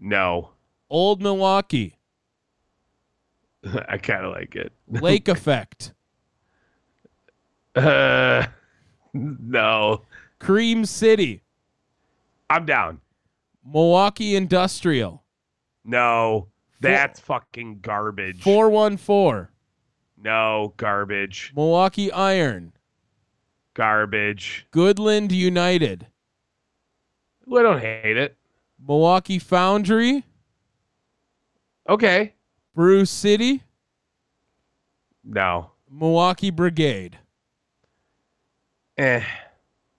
No, 0.00 0.50
Old 0.90 1.20
Milwaukee. 1.22 1.96
I 3.88 3.98
kind 3.98 4.24
of 4.24 4.32
like 4.32 4.56
it. 4.56 4.72
Lake 4.88 5.28
Effect. 5.28 5.92
Uh, 7.74 8.46
no, 9.12 10.02
Cream 10.38 10.84
City. 10.84 11.42
I'm 12.50 12.64
down. 12.64 13.00
Milwaukee 13.64 14.34
Industrial. 14.34 15.22
No, 15.84 16.48
that's 16.80 17.20
fucking 17.20 17.80
garbage. 17.80 18.40
414. 18.42 19.48
No, 20.20 20.74
garbage, 20.76 21.52
Milwaukee 21.54 22.10
Iron. 22.10 22.72
garbage. 23.74 24.66
Goodland 24.72 25.30
United. 25.30 26.06
I 27.46 27.62
don't 27.62 27.80
hate 27.80 28.16
it. 28.16 28.36
Milwaukee 28.86 29.38
Foundry. 29.38 30.24
Okay, 31.88 32.34
Brew 32.74 33.04
City. 33.04 33.62
no, 35.24 35.70
Milwaukee 35.90 36.50
Brigade. 36.50 37.18
eh. 38.96 39.22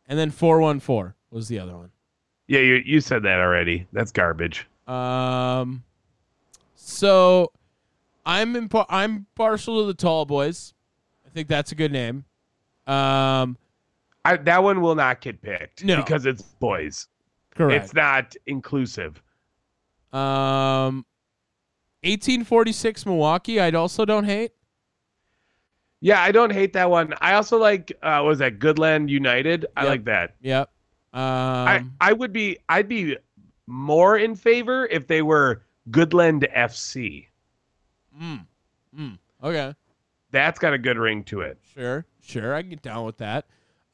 And 0.08 0.18
then 0.18 0.32
414 0.32 1.14
was 1.30 1.48
the 1.48 1.60
other 1.60 1.76
one. 1.78 1.92
Yeah, 2.48 2.60
you 2.62 2.76
you 2.86 3.00
said 3.00 3.22
that 3.24 3.40
already. 3.40 3.88
That's 3.94 4.12
garbage. 4.12 4.68
Um, 4.88 5.84
so 6.74 7.52
I'm 8.26 8.56
imp- 8.56 8.86
I'm 8.90 9.28
partial 9.36 9.82
to 9.82 9.86
the 9.88 9.94
Tall 9.94 10.26
Boys. 10.26 10.74
I 11.28 11.30
think 11.30 11.48
that's 11.48 11.72
a 11.72 11.76
good 11.76 11.92
name. 11.92 12.26
Um, 12.88 13.56
I, 14.26 14.38
that 14.38 14.64
one 14.64 14.82
will 14.82 14.96
not 14.96 15.22
get 15.22 15.42
picked 15.44 15.84
No. 15.84 15.98
because 15.98 16.26
it's 16.26 16.42
boys. 16.42 17.08
correct. 17.54 17.84
It's 17.86 17.94
not 17.94 18.36
inclusive. 18.48 19.22
Um, 20.12 21.06
1846 22.04 23.06
Milwaukee. 23.06 23.60
I 23.60 23.72
also 23.72 24.06
don't 24.06 24.24
hate. 24.26 24.52
Yeah, 26.02 26.22
I 26.22 26.32
don't 26.32 26.52
hate 26.54 26.74
that 26.74 26.90
one. 26.90 27.14
I 27.20 27.34
also 27.34 27.58
like 27.58 27.92
uh 28.02 28.22
was 28.26 28.40
that 28.40 28.60
Goodland 28.60 29.10
United? 29.10 29.66
I 29.76 29.82
Yep. 29.84 29.90
like 29.90 30.06
that. 30.06 30.36
Yep. 30.42 30.70
Um, 31.12 31.22
I 31.22 31.84
I 32.00 32.14
would 32.14 32.32
be 32.32 32.58
I'd 32.70 32.88
be 32.88 33.18
more 33.68 34.18
in 34.18 34.36
favor 34.36 34.86
if 34.88 35.08
they 35.08 35.22
were 35.22 35.64
Goodland 35.92 36.50
FC. 36.56 37.28
mm, 38.20 38.46
mm, 38.98 39.18
okay. 39.44 39.74
That's 40.32 40.60
got 40.60 40.74
a 40.74 40.78
good 40.78 40.98
ring 40.98 41.24
to 41.26 41.42
it. 41.42 41.58
Sure. 41.74 42.06
Sure. 42.22 42.54
I 42.54 42.62
can 42.62 42.70
get 42.70 42.82
down 42.84 43.06
with 43.06 43.18
that. 43.18 43.46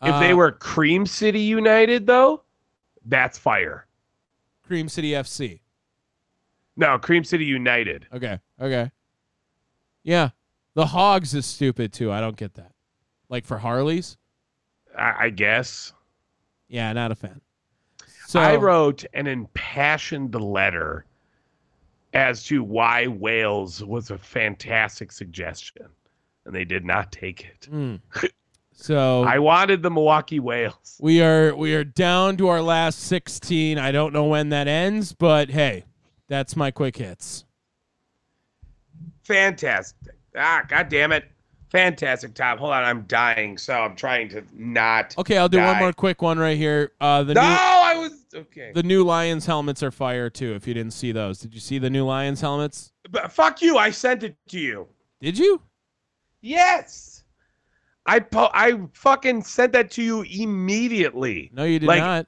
If 0.04 0.20
they 0.20 0.34
Uh, 0.34 0.36
were 0.36 0.52
Cream 0.52 1.06
City 1.06 1.40
United 1.40 2.06
though, 2.06 2.44
that's 3.06 3.38
fire. 3.40 3.88
Cream 4.62 4.90
City 4.90 5.12
FC. 5.12 5.62
No, 6.78 6.98
Cream 6.98 7.24
City 7.24 7.46
United. 7.46 8.08
Okay. 8.14 8.40
Okay. 8.60 8.92
Yeah. 10.04 10.30
The 10.74 10.88
Hogs 10.88 11.34
is 11.34 11.46
stupid 11.46 11.94
too. 11.94 12.12
I 12.12 12.20
don't 12.20 12.36
get 12.36 12.56
that. 12.56 12.72
Like 13.30 13.46
for 13.46 13.58
Harleys. 13.58 14.18
I, 14.98 15.26
I 15.26 15.30
guess. 15.30 15.94
Yeah, 16.68 16.92
not 16.94 17.12
a 17.12 17.16
fan. 17.16 17.42
So 18.28 18.40
I 18.40 18.56
wrote 18.56 19.06
an 19.14 19.28
impassioned 19.28 20.36
letter 20.36 21.06
as 22.14 22.44
to 22.46 22.64
why 22.64 23.08
Whales 23.08 23.84
was 23.84 24.10
a 24.10 24.18
fantastic 24.18 25.12
suggestion, 25.12 25.88
and 26.46 26.56
they 26.56 26.66
did 26.66 26.84
not 26.86 27.12
take 27.12 27.46
it. 27.46 27.68
Mm. 27.72 28.00
So 28.78 29.24
I 29.24 29.40
wanted 29.40 29.82
the 29.82 29.90
Milwaukee 29.90 30.42
Whales. 30.42 30.98
we 31.00 31.22
are 31.22 31.56
we 31.56 31.74
are 31.76 31.86
down 31.86 32.36
to 32.36 32.50
our 32.50 32.62
last 32.62 33.00
16. 33.00 33.80
I 33.80 33.94
don't 33.94 34.12
know 34.12 34.26
when 34.26 34.50
that 34.50 34.68
ends, 34.68 35.14
but 35.14 35.50
hey, 35.50 35.86
that's 36.28 36.56
my 36.56 36.72
quick 36.72 36.98
hits. 36.98 37.46
Fantastic. 39.24 40.16
Ah, 40.36 40.64
god 40.68 40.90
damn 40.90 41.12
it. 41.12 41.26
Fantastic, 41.72 42.34
Tom. 42.36 42.58
Hold 42.60 42.72
on, 42.74 42.84
I'm 42.84 43.02
dying, 43.04 43.58
so 43.58 43.74
I'm 43.74 43.96
trying 43.96 44.30
to 44.30 44.44
not. 44.54 45.16
Okay, 45.18 45.38
I'll 45.38 45.50
do 45.50 45.60
one 45.60 45.78
more 45.78 45.92
quick 45.94 46.22
one 46.22 46.38
right 46.38 46.56
here. 46.58 46.92
Uh 47.02 47.24
the 47.24 47.34
No, 47.34 47.42
new 47.42 47.48
I 47.48 47.96
was 47.98 48.26
okay. 48.34 48.72
the 48.74 48.84
new 48.84 49.04
Lions 49.04 49.46
helmets 49.46 49.82
are 49.84 49.92
fire 49.92 50.30
too 50.30 50.54
if 50.54 50.68
you 50.68 50.74
didn't 50.74 50.94
see 50.94 51.12
those. 51.12 51.40
Did 51.40 51.54
you 51.54 51.60
see 51.60 51.80
the 51.80 51.90
new 51.90 52.06
Lions 52.06 52.40
helmets? 52.40 52.92
But 53.10 53.32
fuck 53.32 53.62
you. 53.62 53.78
I 53.78 53.90
sent 53.90 54.24
it 54.24 54.36
to 54.50 54.60
you. 54.60 54.88
Did 55.22 55.38
you? 55.38 55.62
Yes. 56.42 57.24
I 58.06 58.20
po- 58.20 58.52
I 58.54 58.80
fucking 58.94 59.44
sent 59.44 59.74
that 59.74 59.90
to 59.92 60.04
you 60.04 60.22
immediately. 60.22 61.50
No, 61.52 61.64
you 61.64 61.80
did 61.80 61.88
Like, 61.88 62.02
not. 62.02 62.28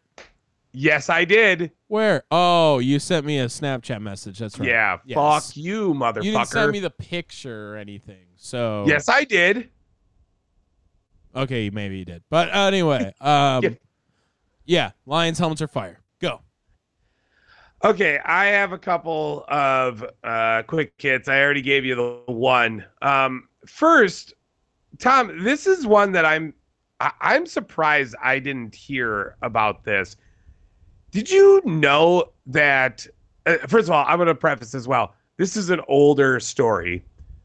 Yes, 0.80 1.10
I 1.10 1.26
did. 1.26 1.72
Where? 1.88 2.22
Oh, 2.30 2.78
you 2.78 3.00
sent 3.00 3.26
me 3.26 3.40
a 3.40 3.46
Snapchat 3.48 4.00
message. 4.00 4.38
That's 4.38 4.60
right. 4.60 4.70
Yeah, 4.70 4.98
Yes. 5.06 5.16
fuck 5.18 5.58
you, 5.58 5.96
motherfucker. 5.96 6.24
You 6.24 6.32
didn't 6.34 6.48
send 6.50 6.72
me 6.72 6.80
the 6.80 6.92
picture 6.92 7.74
or 7.74 7.78
anything. 7.78 8.28
So 8.36 8.86
Yes, 8.88 9.10
I 9.10 9.24
did. 9.24 9.72
Okay, 11.36 11.72
maybe 11.72 11.98
you 11.98 12.06
did. 12.06 12.22
But 12.30 12.54
anyway, 12.56 13.12
um, 13.22 13.64
Yeah. 13.64 13.70
yeah, 14.66 14.92
Lions 15.08 15.40
helmets 15.40 15.64
are 15.64 15.68
fire. 15.68 16.00
Go. 16.20 16.42
Okay, 17.84 18.20
I 18.24 18.46
have 18.46 18.72
a 18.72 18.78
couple 18.78 19.46
of 19.48 20.06
uh, 20.24 20.62
quick 20.68 20.94
hits. 21.00 21.28
I 21.28 21.42
already 21.42 21.64
gave 21.64 21.86
you 21.86 21.96
the 21.96 22.32
one. 22.32 22.86
Um, 23.02 23.48
first, 23.66 24.36
Tom, 25.00 25.44
this 25.44 25.66
is 25.66 25.88
one 25.88 26.12
that 26.12 26.24
I'm 26.26 26.54
I- 27.00 27.12
I'm 27.22 27.48
surprised 27.48 28.16
I 28.24 28.38
didn't 28.38 28.76
hear 28.76 29.38
about 29.42 29.84
this. 29.84 30.18
Did 31.18 31.32
you 31.32 31.64
know 31.66 32.32
that? 32.46 33.08
Uh, 33.48 33.58
first 33.68 33.88
of 33.88 33.92
all, 33.92 34.06
I'm 34.08 34.18
going 34.18 34.28
to 34.28 34.36
preface 34.36 34.76
as 34.76 34.88
well. 34.88 35.16
This 35.38 35.58
is 35.58 35.72
an 35.72 35.82
older 35.88 36.40
story 36.40 37.04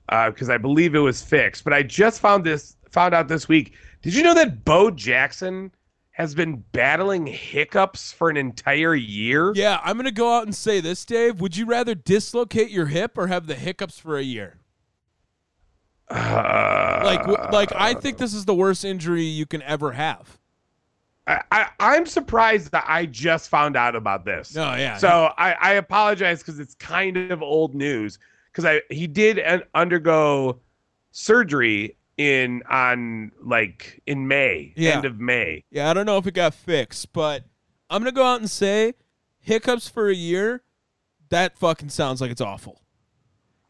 because 0.08 0.50
I 0.50 0.58
believe 0.58 0.94
it 0.94 0.98
was 0.98 1.22
fixed, 1.22 1.64
but 1.64 1.72
I 1.72 1.82
just 1.82 2.20
found 2.20 2.44
this 2.44 2.76
found 2.90 3.14
out 3.14 3.28
this 3.28 3.48
week. 3.48 3.72
Did 4.02 4.14
you 4.14 4.22
know 4.22 4.34
that 4.34 4.66
Bo 4.66 4.90
Jackson 4.90 5.72
has 6.10 6.34
been 6.34 6.62
battling 6.72 7.26
hiccups 7.26 8.12
for 8.12 8.28
an 8.28 8.36
entire 8.36 8.94
year. 8.94 9.52
Yeah, 9.54 9.80
I'm 9.82 9.96
gonna 9.96 10.10
go 10.10 10.36
out 10.36 10.42
and 10.44 10.54
say 10.54 10.78
this, 10.78 11.06
Dave. 11.06 11.40
Would 11.40 11.56
you 11.56 11.64
rather 11.64 11.94
dislocate 11.94 12.68
your 12.68 12.86
hip 12.86 13.16
or 13.16 13.28
have 13.28 13.46
the 13.46 13.54
hiccups 13.54 13.98
for 13.98 14.18
a 14.18 14.22
year? 14.22 14.58
Uh, 16.10 17.00
Like, 17.02 17.26
like 17.50 17.72
I 17.74 17.94
think 17.94 18.18
this 18.18 18.34
is 18.34 18.44
the 18.44 18.54
worst 18.54 18.84
injury 18.84 19.22
you 19.22 19.46
can 19.46 19.62
ever 19.62 19.92
have. 19.92 20.38
I, 21.26 21.40
I, 21.52 21.68
I'm 21.78 22.06
surprised 22.06 22.72
that 22.72 22.84
I 22.88 23.06
just 23.06 23.48
found 23.48 23.76
out 23.76 23.94
about 23.94 24.24
this. 24.24 24.54
No, 24.54 24.74
yeah. 24.74 24.96
So 24.96 25.32
I, 25.38 25.52
I 25.52 25.72
apologize 25.74 26.40
because 26.40 26.58
it's 26.58 26.74
kind 26.74 27.16
of 27.30 27.42
old 27.42 27.74
news. 27.74 28.18
Because 28.50 28.64
I 28.64 28.82
he 28.90 29.06
did 29.06 29.38
un- 29.40 29.62
undergo 29.74 30.58
surgery 31.12 31.96
in 32.18 32.62
on 32.68 33.32
like 33.42 34.02
in 34.06 34.26
May, 34.28 34.72
Yeah. 34.76 34.96
end 34.96 35.04
of 35.04 35.20
May. 35.20 35.64
Yeah, 35.70 35.90
I 35.90 35.94
don't 35.94 36.06
know 36.06 36.18
if 36.18 36.26
it 36.26 36.34
got 36.34 36.54
fixed, 36.54 37.12
but 37.12 37.44
I'm 37.88 38.00
gonna 38.02 38.12
go 38.12 38.24
out 38.24 38.40
and 38.40 38.50
say 38.50 38.94
hiccups 39.38 39.88
for 39.88 40.08
a 40.08 40.14
year. 40.14 40.62
That 41.30 41.56
fucking 41.56 41.88
sounds 41.88 42.20
like 42.20 42.30
it's 42.30 42.40
awful. 42.40 42.80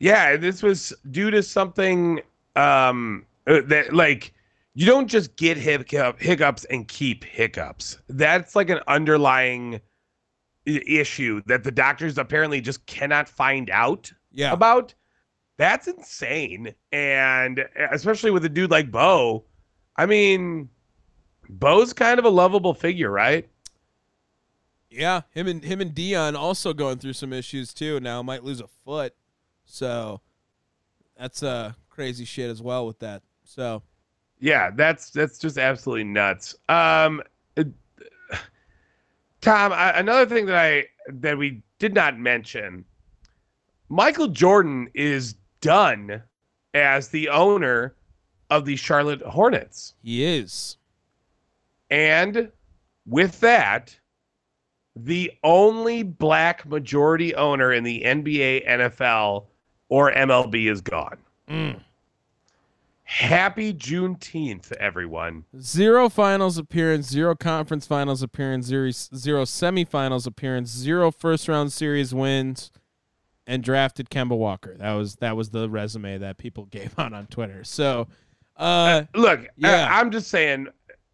Yeah, 0.00 0.36
this 0.36 0.62
was 0.62 0.92
due 1.10 1.30
to 1.30 1.42
something 1.42 2.20
um 2.56 3.24
uh, 3.46 3.60
that 3.66 3.92
like 3.94 4.32
you 4.74 4.86
don't 4.86 5.08
just 5.08 5.36
get 5.36 5.56
hiccup, 5.56 6.18
hiccups 6.20 6.64
and 6.66 6.88
keep 6.88 7.24
hiccups. 7.24 7.98
That's 8.08 8.56
like 8.56 8.70
an 8.70 8.80
underlying 8.88 9.80
issue 10.64 11.42
that 11.46 11.64
the 11.64 11.70
doctors 11.72 12.18
apparently 12.18 12.60
just 12.60 12.86
cannot 12.86 13.28
find 13.28 13.68
out 13.70 14.12
Yeah. 14.30 14.52
about. 14.52 14.94
That's 15.58 15.88
insane. 15.88 16.74
And 16.92 17.64
especially 17.90 18.30
with 18.30 18.44
a 18.44 18.48
dude 18.48 18.70
like 18.70 18.90
Bo. 18.90 19.44
I 19.96 20.06
mean, 20.06 20.68
Bo's 21.48 21.92
kind 21.92 22.18
of 22.18 22.24
a 22.24 22.30
lovable 22.30 22.72
figure, 22.74 23.10
right? 23.10 23.48
Yeah, 24.90 25.22
him 25.30 25.46
and 25.48 25.64
him 25.64 25.80
and 25.80 25.94
Deion 25.94 26.34
also 26.36 26.72
going 26.72 26.98
through 26.98 27.14
some 27.14 27.32
issues 27.32 27.72
too. 27.74 27.98
Now 28.00 28.22
might 28.22 28.44
lose 28.44 28.60
a 28.60 28.66
foot, 28.66 29.14
so 29.64 30.20
that's 31.18 31.42
uh 31.42 31.72
crazy 31.88 32.24
shit 32.26 32.50
as 32.50 32.60
well 32.62 32.86
with 32.86 32.98
that. 33.00 33.22
So 33.44 33.82
Yeah, 34.42 34.72
that's 34.74 35.10
that's 35.10 35.38
just 35.38 35.56
absolutely 35.56 36.02
nuts. 36.02 36.56
Um, 36.68 37.22
uh, 37.56 37.62
Tom, 39.40 39.72
I, 39.72 39.92
another 39.92 40.26
thing 40.26 40.46
that 40.46 40.56
I 40.56 40.86
that 41.08 41.38
we 41.38 41.62
did 41.78 41.94
not 41.94 42.18
mention, 42.18 42.84
Michael 43.88 44.26
Jordan 44.26 44.88
is 44.94 45.36
done 45.60 46.20
as 46.74 47.06
the 47.06 47.28
owner 47.28 47.94
of 48.50 48.64
the 48.64 48.74
Charlotte 48.74 49.22
Hornets, 49.22 49.94
he 50.02 50.24
is. 50.24 50.76
and 51.88 52.50
with 53.06 53.38
that, 53.40 53.96
the 54.96 55.30
only 55.44 56.02
black 56.02 56.66
majority 56.66 57.32
owner 57.36 57.72
in 57.72 57.84
the 57.84 58.02
NBA, 58.02 58.68
NFL, 58.68 59.44
or 59.88 60.10
MLB 60.10 60.68
is 60.68 60.80
gone. 60.80 61.18
Mm. 61.48 61.80
Happy 63.12 63.74
Juneteenth, 63.74 64.72
everyone. 64.72 65.44
Zero 65.60 66.08
finals 66.08 66.56
appearance, 66.56 67.08
zero 67.08 67.34
conference 67.34 67.86
finals 67.86 68.22
appearance, 68.22 68.64
zero, 68.64 68.90
zero 68.90 69.44
semifinals 69.44 70.26
appearance, 70.26 70.70
zero 70.70 71.10
first 71.10 71.46
round 71.46 71.74
series 71.74 72.14
wins, 72.14 72.70
and 73.46 73.62
drafted 73.62 74.08
Kemba 74.08 74.36
Walker. 74.36 74.78
That 74.78 74.94
was 74.94 75.16
that 75.16 75.36
was 75.36 75.50
the 75.50 75.68
resume 75.68 76.16
that 76.18 76.38
people 76.38 76.64
gave 76.70 76.98
out 76.98 77.12
on 77.12 77.26
Twitter. 77.26 77.64
So, 77.64 78.08
uh, 78.56 79.02
look 79.14 79.46
Yeah. 79.58 79.88
I, 79.90 80.00
am 80.00 80.10
just 80.10 80.28
saying 80.28 80.68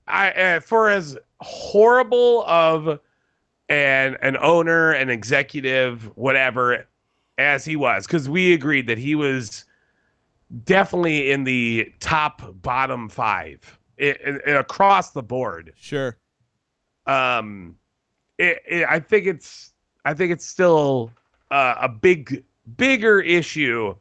i 0.07 0.31
uh, 0.31 0.61
for 0.61 0.91
as 0.91 1.19
horrible 1.41 2.45
of 2.47 3.01
an 3.69 4.16
an 4.23 4.37
owner 4.37 4.93
an 4.93 5.11
executive 5.11 6.16
whatever 6.16 6.87
as 7.39 7.65
he 7.65 7.75
was 7.75 8.07
because 8.07 8.29
we 8.29 8.53
agreed 8.53 8.87
that 8.87 8.99
he 8.99 9.16
was 9.16 9.65
definitely 10.65 11.31
in 11.31 11.45
the 11.45 11.93
top 12.01 12.43
bottom 12.62 13.09
five 13.09 13.79
i 14.01 14.15
i- 14.47 14.51
across 14.53 15.11
the 15.11 15.23
board 15.23 15.73
sure. 15.77 16.16
um 17.07 17.77
it, 18.39 18.62
it, 18.66 18.87
i 18.89 18.99
think 18.99 19.27
it's 19.27 19.73
i 20.05 20.15
think 20.15 20.33
it's 20.33 20.47
still 20.47 21.11
uh, 21.51 21.75
a 21.81 21.89
big 21.89 22.45
bigger 22.77 23.20
issue 23.20 23.95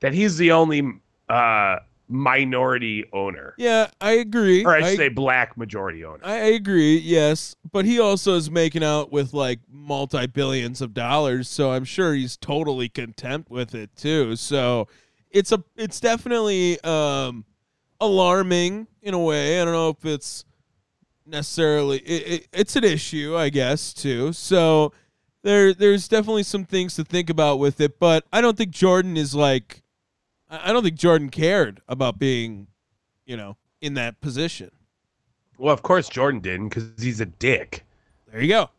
that 0.00 0.12
he's 0.12 0.36
the 0.36 0.50
only 0.52 0.82
uh 1.28 1.76
minority 2.08 3.04
owner 3.14 3.54
Yeah, 3.56 3.86
I 4.00 4.12
agree. 4.12 4.64
or 4.66 4.74
I 4.74 4.80
should 4.80 4.86
I- 4.88 4.96
say 4.96 5.08
black 5.08 5.56
majority 5.56 6.04
owner. 6.04 6.20
I 6.22 6.34
agree, 6.36 6.98
yes, 6.98 7.56
but 7.72 7.86
he 7.86 7.98
also 7.98 8.34
is 8.34 8.50
making 8.50 8.84
out 8.84 9.10
with 9.10 9.32
like 9.32 9.60
multi 9.70 10.26
billions 10.26 10.82
of 10.82 10.92
dollars, 10.92 11.48
so 11.48 11.72
I'm 11.72 11.84
sure 11.84 12.12
he's 12.12 12.36
totally 12.36 12.90
content 12.90 13.46
with 13.50 13.74
it 13.74 13.96
too. 13.96 14.36
So 14.36 14.88
it's 15.32 15.52
a 15.52 15.62
it's 15.76 16.00
definitely 16.00 16.80
um 16.84 17.44
alarming 18.00 18.86
in 19.02 19.14
a 19.14 19.18
way. 19.18 19.60
I 19.60 19.64
don't 19.64 19.74
know 19.74 19.90
if 19.90 20.04
it's 20.04 20.44
necessarily 21.26 21.98
it, 21.98 22.32
it, 22.32 22.48
it's 22.52 22.76
an 22.76 22.84
issue, 22.84 23.36
I 23.36 23.48
guess, 23.48 23.92
too. 23.92 24.32
So 24.32 24.92
there 25.42 25.74
there's 25.74 26.08
definitely 26.08 26.42
some 26.44 26.64
things 26.64 26.94
to 26.96 27.04
think 27.04 27.30
about 27.30 27.58
with 27.58 27.80
it, 27.80 27.98
but 27.98 28.24
I 28.32 28.40
don't 28.40 28.56
think 28.56 28.70
Jordan 28.70 29.16
is 29.16 29.34
like 29.34 29.82
I 30.48 30.70
I 30.70 30.72
don't 30.72 30.82
think 30.82 30.96
Jordan 30.96 31.30
cared 31.30 31.80
about 31.88 32.18
being, 32.18 32.68
you 33.24 33.36
know, 33.36 33.56
in 33.80 33.94
that 33.94 34.20
position. 34.20 34.70
Well, 35.58 35.72
of 35.72 35.82
course 35.82 36.08
Jordan 36.08 36.40
didn't 36.40 36.70
because 36.70 36.90
he's 36.98 37.20
a 37.20 37.26
dick. 37.26 37.84
There 38.30 38.42
you 38.42 38.48
go. 38.48 38.70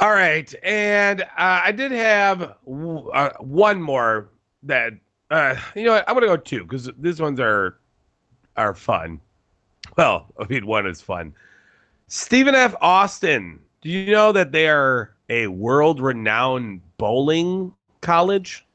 All 0.00 0.12
right, 0.12 0.52
and 0.62 1.22
uh, 1.22 1.26
I 1.36 1.72
did 1.72 1.92
have 1.92 2.54
w- 2.64 3.10
uh, 3.10 3.32
one 3.38 3.82
more 3.82 4.30
that 4.62 4.94
uh, 5.30 5.56
you 5.74 5.84
know 5.84 5.92
what 5.92 6.08
I'm 6.08 6.14
gonna 6.14 6.26
go 6.26 6.38
two 6.38 6.62
because 6.62 6.90
these 6.98 7.20
ones 7.20 7.38
are 7.38 7.78
are 8.56 8.74
fun. 8.74 9.20
Well, 9.98 10.26
I 10.38 10.46
mean 10.46 10.66
one 10.66 10.86
is 10.86 11.02
fun. 11.02 11.34
Stephen 12.06 12.54
F. 12.54 12.74
Austin. 12.80 13.60
Do 13.82 13.88
you 13.88 14.12
know 14.12 14.32
that 14.32 14.52
they 14.52 14.68
are 14.68 15.14
a 15.30 15.46
world-renowned 15.46 16.82
bowling 16.98 17.72
college? 18.02 18.66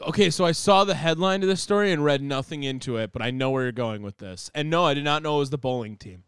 Okay, 0.00 0.30
so 0.30 0.46
I 0.46 0.52
saw 0.52 0.84
the 0.84 0.94
headline 0.94 1.42
to 1.42 1.46
this 1.46 1.60
story 1.60 1.92
and 1.92 2.02
read 2.02 2.22
nothing 2.22 2.62
into 2.62 2.96
it, 2.96 3.12
but 3.12 3.20
I 3.20 3.30
know 3.30 3.50
where 3.50 3.64
you're 3.64 3.72
going 3.72 4.00
with 4.00 4.16
this. 4.16 4.50
And 4.54 4.70
no, 4.70 4.86
I 4.86 4.94
did 4.94 5.04
not 5.04 5.22
know 5.22 5.36
it 5.36 5.40
was 5.40 5.50
the 5.50 5.58
bowling 5.58 5.96
team. 5.98 6.22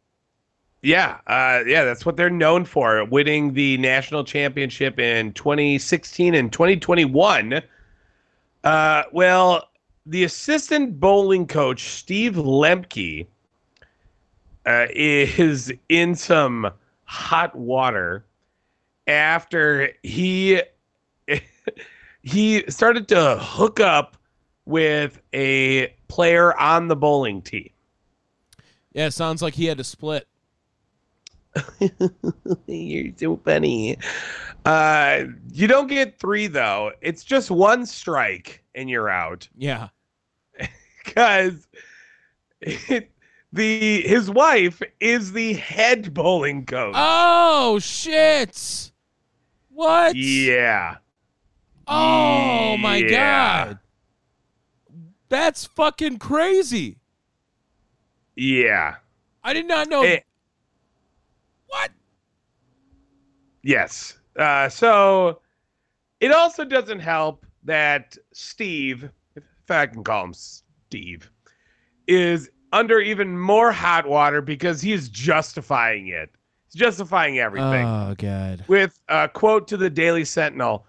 Yeah, 0.82 1.18
uh, 1.28 1.62
yeah, 1.64 1.84
that's 1.84 2.04
what 2.04 2.16
they're 2.16 2.28
known 2.28 2.64
for, 2.64 3.04
winning 3.04 3.54
the 3.54 3.78
national 3.78 4.24
championship 4.24 4.98
in 4.98 5.32
2016 5.32 6.34
and 6.34 6.52
2021. 6.52 7.62
Uh, 8.64 9.02
well, 9.12 9.68
the 10.06 10.24
assistant 10.24 10.98
bowling 10.98 11.46
coach 11.46 11.90
Steve 11.90 12.34
Lemke 12.34 13.26
uh, 14.66 14.86
is 14.90 15.72
in 15.88 16.16
some 16.16 16.68
hot 17.04 17.54
water 17.54 18.24
after 19.06 19.90
he 20.02 20.60
he 22.22 22.64
started 22.68 23.06
to 23.08 23.38
hook 23.40 23.78
up 23.78 24.16
with 24.64 25.20
a 25.32 25.94
player 26.08 26.58
on 26.58 26.88
the 26.88 26.96
bowling 26.96 27.40
team. 27.40 27.70
Yeah, 28.92 29.08
sounds 29.10 29.42
like 29.42 29.54
he 29.54 29.66
had 29.66 29.78
to 29.78 29.84
split. 29.84 30.26
You're 32.66 33.12
so 33.16 33.36
funny. 33.44 33.98
Uh, 34.64 35.24
you 35.52 35.66
don't 35.66 35.88
get 35.88 36.18
three 36.18 36.46
though. 36.46 36.92
It's 37.00 37.24
just 37.24 37.50
one 37.50 37.84
strike 37.86 38.62
and 38.74 38.88
you're 38.88 39.08
out 39.10 39.48
Yeah. 39.56 39.88
because 41.04 41.66
the 42.60 44.02
his 44.02 44.30
wife 44.30 44.80
is 45.00 45.32
the 45.32 45.54
head 45.54 46.14
bowling 46.14 46.64
coach. 46.64 46.94
Oh 46.96 47.78
shit! 47.80 48.92
What? 49.68 50.14
yeah, 50.16 50.96
Oh 51.86 52.76
my 52.78 52.96
Yeah. 52.98 53.08
god. 53.64 53.78
That's 55.28 55.64
fucking 55.66 56.18
crazy. 56.18 56.98
yeah. 58.36 58.96
I 59.44 59.52
did 59.54 59.66
not 59.66 59.88
know. 59.88 60.02
Eh, 60.02 60.20
what? 61.72 61.90
Yes. 63.62 64.18
Uh, 64.36 64.68
so 64.68 65.40
it 66.20 66.32
also 66.32 66.64
doesn't 66.64 67.00
help 67.00 67.46
that 67.64 68.16
Steve, 68.32 69.08
if 69.36 69.42
I 69.70 69.86
can 69.86 70.02
call 70.04 70.24
him 70.24 70.34
Steve, 70.34 71.30
is 72.06 72.50
under 72.72 73.00
even 73.00 73.38
more 73.38 73.70
hot 73.72 74.06
water 74.06 74.40
because 74.40 74.80
he's 74.80 75.08
justifying 75.08 76.08
it. 76.08 76.30
He's 76.66 76.80
justifying 76.80 77.38
everything 77.38 77.86
Oh 77.86 78.14
god. 78.18 78.64
with 78.66 78.98
a 79.08 79.28
quote 79.28 79.68
to 79.68 79.76
the 79.76 79.90
Daily 79.90 80.24
Sentinel. 80.24 80.86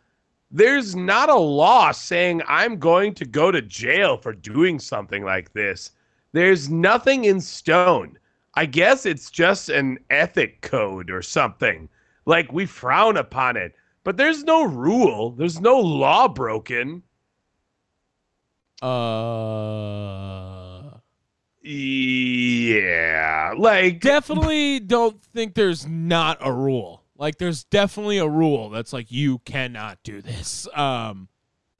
There's 0.50 0.96
not 0.96 1.30
a 1.30 1.36
law 1.38 1.92
saying 1.92 2.42
I'm 2.48 2.78
going 2.78 3.14
to 3.16 3.26
go 3.26 3.52
to 3.52 3.62
jail 3.62 4.18
for 4.18 4.34
doing 4.34 4.80
something 4.80 5.24
like 5.24 5.52
this. 5.54 5.92
There's 6.32 6.70
nothing 6.70 7.26
in 7.26 7.42
stone. 7.42 8.18
I 8.56 8.66
guess 8.66 9.06
it's 9.06 9.32
just 9.32 9.70
an 9.70 10.00
ethic 10.10 10.62
code 10.62 11.10
or 11.10 11.22
something. 11.22 11.90
Like 12.26 12.52
we 12.54 12.66
frown 12.66 13.18
upon 13.18 13.58
it, 13.58 13.74
but 14.04 14.18
there's 14.18 14.44
no 14.44 14.64
rule. 14.64 15.32
There's 15.32 15.60
no 15.60 15.80
law 15.80 16.28
broken. 16.28 17.04
Uh, 18.82 21.00
Yeah, 22.64 23.54
like 23.58 24.00
definitely 24.02 24.80
don't 24.80 25.22
think 25.24 25.54
there's 25.56 25.88
not 25.88 26.38
a 26.42 26.52
rule. 26.52 27.04
Like, 27.16 27.38
there's 27.38 27.64
definitely 27.66 28.18
a 28.18 28.28
rule 28.28 28.70
that's 28.70 28.92
like 28.92 29.12
you 29.12 29.40
cannot 29.40 30.00
do 30.04 30.22
this. 30.22 30.68
Um, 30.74 31.30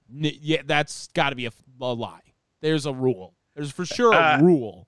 yeah, 0.10 0.62
that's 0.66 1.08
got 1.08 1.32
to 1.32 1.36
be 1.36 1.48
a, 1.48 1.52
a 1.82 1.94
lie. 1.94 2.22
There's 2.62 2.86
a 2.86 2.94
rule. 2.94 3.34
There's 3.56 3.72
for 3.72 3.86
sure 3.86 4.14
a 4.14 4.18
Uh, 4.18 4.40
rule. 4.42 4.88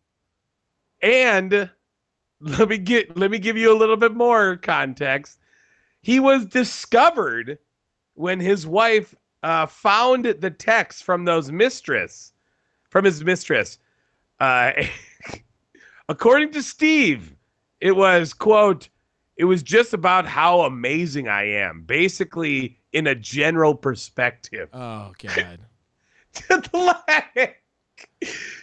And 1.06 1.70
let 2.42 2.68
me 2.68 2.80
get 2.80 3.16
let 3.16 3.30
me 3.30 3.38
give 3.38 3.56
you 3.56 3.72
a 3.72 3.78
little 3.78 3.96
bit 3.96 4.16
more 4.16 4.58
context. 4.58 5.38
He 6.02 6.20
was 6.20 6.48
discovered 6.48 7.60
when 8.16 8.40
his 8.40 8.66
wife 8.66 9.14
uh, 9.44 9.68
found 9.68 10.26
the 10.26 10.50
text 10.50 11.04
from 11.04 11.24
those 11.26 11.52
mistress, 11.52 12.34
from 12.90 13.06
his 13.06 13.24
mistress. 13.24 13.78
Uh, 14.40 14.72
according 16.10 16.52
to 16.54 16.64
Steve, 16.64 17.36
it 17.80 17.96
was 17.96 18.34
quote, 18.34 18.90
it 19.38 19.46
was 19.46 19.62
just 19.62 19.94
about 19.94 20.26
how 20.26 20.62
amazing 20.62 21.28
I 21.28 21.44
am, 21.44 21.84
basically 21.84 22.80
in 22.94 23.06
a 23.06 23.14
general 23.14 23.76
perspective. 23.76 24.70
Oh 24.74 25.14
god. 25.20 25.60
like, 26.74 27.62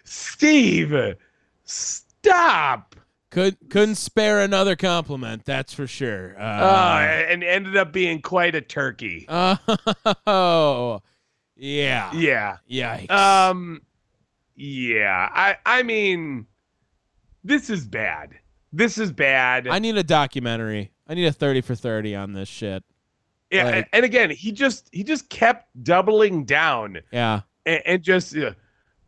Steve, 0.03 1.17
stop. 2.25 2.97
Could 3.31 3.57
couldn't 3.71 3.95
spare 3.95 4.41
another 4.41 4.77
compliment. 4.77 5.45
That's 5.47 5.73
for 5.73 5.87
sure. 5.87 6.35
Uh, 6.39 6.43
Uh, 6.43 7.25
and 7.29 7.43
ended 7.43 7.77
up 7.77 7.91
being 7.93 8.21
quite 8.21 8.55
a 8.55 8.61
turkey. 8.61 9.27
oh, 10.27 11.01
yeah. 11.57 12.13
Yeah. 12.13 12.57
Yikes. 12.71 13.11
Um 13.11 13.81
yeah. 14.55 15.29
I 15.33 15.57
I 15.65 15.83
mean 15.83 16.47
this 17.45 17.71
is 17.71 17.87
bad. 17.87 18.31
This 18.73 18.99
is 18.99 19.11
bad. 19.13 19.67
I 19.67 19.79
need 19.79 19.97
a 19.97 20.03
documentary. 20.05 20.93
I 21.09 21.15
need 21.15 21.27
a 21.27 21.33
thirty 21.33 21.61
for 21.63 21.75
thirty 21.75 22.15
on 22.15 22.33
this 22.35 22.49
shit. 22.49 22.85
yeah, 23.51 23.65
like- 23.65 23.89
and 23.95 24.05
again, 24.05 24.29
he 24.31 24.53
just 24.53 24.89
he 24.93 25.05
just 25.05 25.29
kept 25.31 25.69
doubling 25.83 26.45
down 26.45 26.99
Yeah. 27.11 27.41
and, 27.67 27.83
and 27.87 28.03
just 28.03 28.37
uh, 28.37 28.53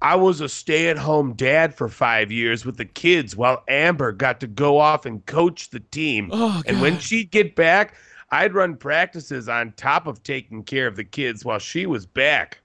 I 0.04 0.16
was 0.16 0.42
a 0.42 0.50
stay-at-home 0.50 1.32
dad 1.32 1.74
for 1.74 1.88
5 1.88 2.30
years 2.30 2.66
with 2.66 2.76
the 2.76 2.84
kids 2.84 3.36
while 3.36 3.64
Amber 3.68 4.12
got 4.12 4.38
to 4.40 4.46
go 4.46 4.78
off 4.78 5.06
and 5.06 5.24
coach 5.24 5.70
the 5.70 5.80
team. 5.80 6.28
Oh, 6.30 6.62
And 6.66 6.82
when 6.82 6.98
she'd 6.98 7.30
get 7.30 7.56
back, 7.56 7.94
I'd 8.30 8.52
run 8.52 8.76
practices 8.76 9.48
on 9.48 9.72
top 9.78 10.06
of 10.06 10.22
taking 10.22 10.62
care 10.62 10.86
of 10.86 10.96
the 10.96 11.04
kids 11.04 11.42
while 11.42 11.58
she 11.58 11.86
was 11.86 12.04
back. 12.04 12.60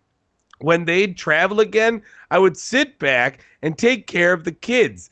When 0.57 0.84
they'd 0.84 1.16
travel 1.16 1.61
again, 1.61 2.02
I 2.30 2.40
would 2.40 2.57
sit 2.57 2.99
back 2.99 3.45
and 3.61 3.78
take 3.78 4.06
care 4.06 4.34
of 4.34 4.44
the 4.44 4.52
kids. 4.52 5.10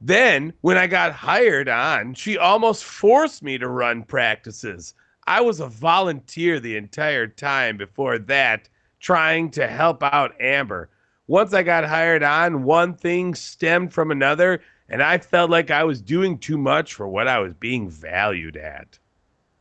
Then, 0.00 0.54
when 0.62 0.78
I 0.78 0.86
got 0.86 1.12
hired 1.12 1.68
on, 1.68 2.14
she 2.14 2.38
almost 2.38 2.84
forced 2.84 3.42
me 3.42 3.58
to 3.58 3.68
run 3.68 4.02
practices. 4.02 4.94
I 5.26 5.42
was 5.42 5.60
a 5.60 5.66
volunteer 5.66 6.58
the 6.58 6.78
entire 6.78 7.26
time 7.26 7.76
before 7.76 8.18
that, 8.18 8.66
trying 8.98 9.50
to 9.50 9.66
help 9.66 10.02
out 10.02 10.40
Amber. 10.40 10.88
Once 11.28 11.52
I 11.52 11.62
got 11.62 11.84
hired 11.84 12.22
on, 12.22 12.62
one 12.62 12.94
thing 12.94 13.34
stemmed 13.34 13.92
from 13.92 14.10
another, 14.10 14.62
and 14.88 15.02
I 15.02 15.18
felt 15.18 15.50
like 15.50 15.70
I 15.70 15.84
was 15.84 16.00
doing 16.00 16.38
too 16.38 16.56
much 16.56 16.94
for 16.94 17.08
what 17.08 17.26
I 17.26 17.40
was 17.40 17.52
being 17.54 17.90
valued 17.90 18.56
at. 18.56 18.98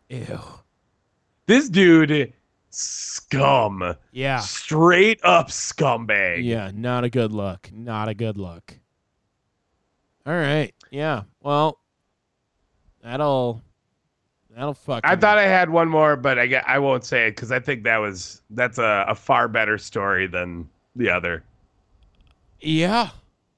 Ew. 0.09 0.39
This 1.47 1.69
dude, 1.69 2.33
scum. 2.69 3.95
Yeah. 4.11 4.39
Straight 4.39 5.19
up 5.23 5.47
scumbag. 5.47 6.43
Yeah. 6.43 6.71
Not 6.73 7.03
a 7.03 7.09
good 7.09 7.31
look. 7.31 7.69
Not 7.73 8.09
a 8.09 8.13
good 8.13 8.37
look. 8.37 8.77
All 10.25 10.33
right. 10.33 10.73
Yeah. 10.91 11.23
Well, 11.41 11.79
that'll 13.03 13.61
that'll 14.49 14.73
fuck. 14.73 15.01
I 15.03 15.15
thought 15.15 15.37
I 15.37 15.47
had 15.47 15.69
one 15.69 15.87
more, 15.87 16.15
but 16.15 16.39
I, 16.39 16.61
I 16.65 16.79
won't 16.79 17.03
say 17.03 17.27
it 17.27 17.31
because 17.31 17.51
I 17.51 17.59
think 17.59 17.83
that 17.83 17.97
was 17.97 18.41
that's 18.49 18.77
a, 18.77 19.05
a 19.07 19.15
far 19.15 19.47
better 19.47 19.77
story 19.77 20.25
than 20.27 20.67
the 20.95 21.09
other. 21.09 21.43
Yeah. 22.59 23.09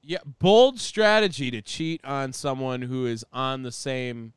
Yeah. 0.02 0.18
Bold 0.38 0.78
strategy 0.80 1.50
to 1.50 1.62
cheat 1.62 2.04
on 2.04 2.32
someone 2.32 2.82
who 2.82 3.06
is 3.06 3.24
on 3.32 3.62
the 3.62 3.72
same 3.72 4.32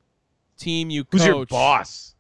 team 0.57 0.89
you 0.89 1.03
coach. 1.03 1.21
Who's 1.21 1.25
your 1.25 1.45
boss? 1.45 2.15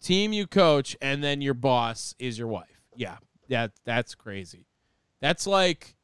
Team 0.00 0.32
you 0.32 0.46
coach, 0.46 0.96
and 1.00 1.22
then 1.22 1.40
your 1.40 1.54
boss 1.54 2.14
is 2.18 2.38
your 2.38 2.48
wife. 2.48 2.80
Yeah. 2.96 3.18
That 3.48 3.72
that's 3.84 4.14
crazy. 4.14 4.66
That's 5.20 5.46
like 5.46 5.94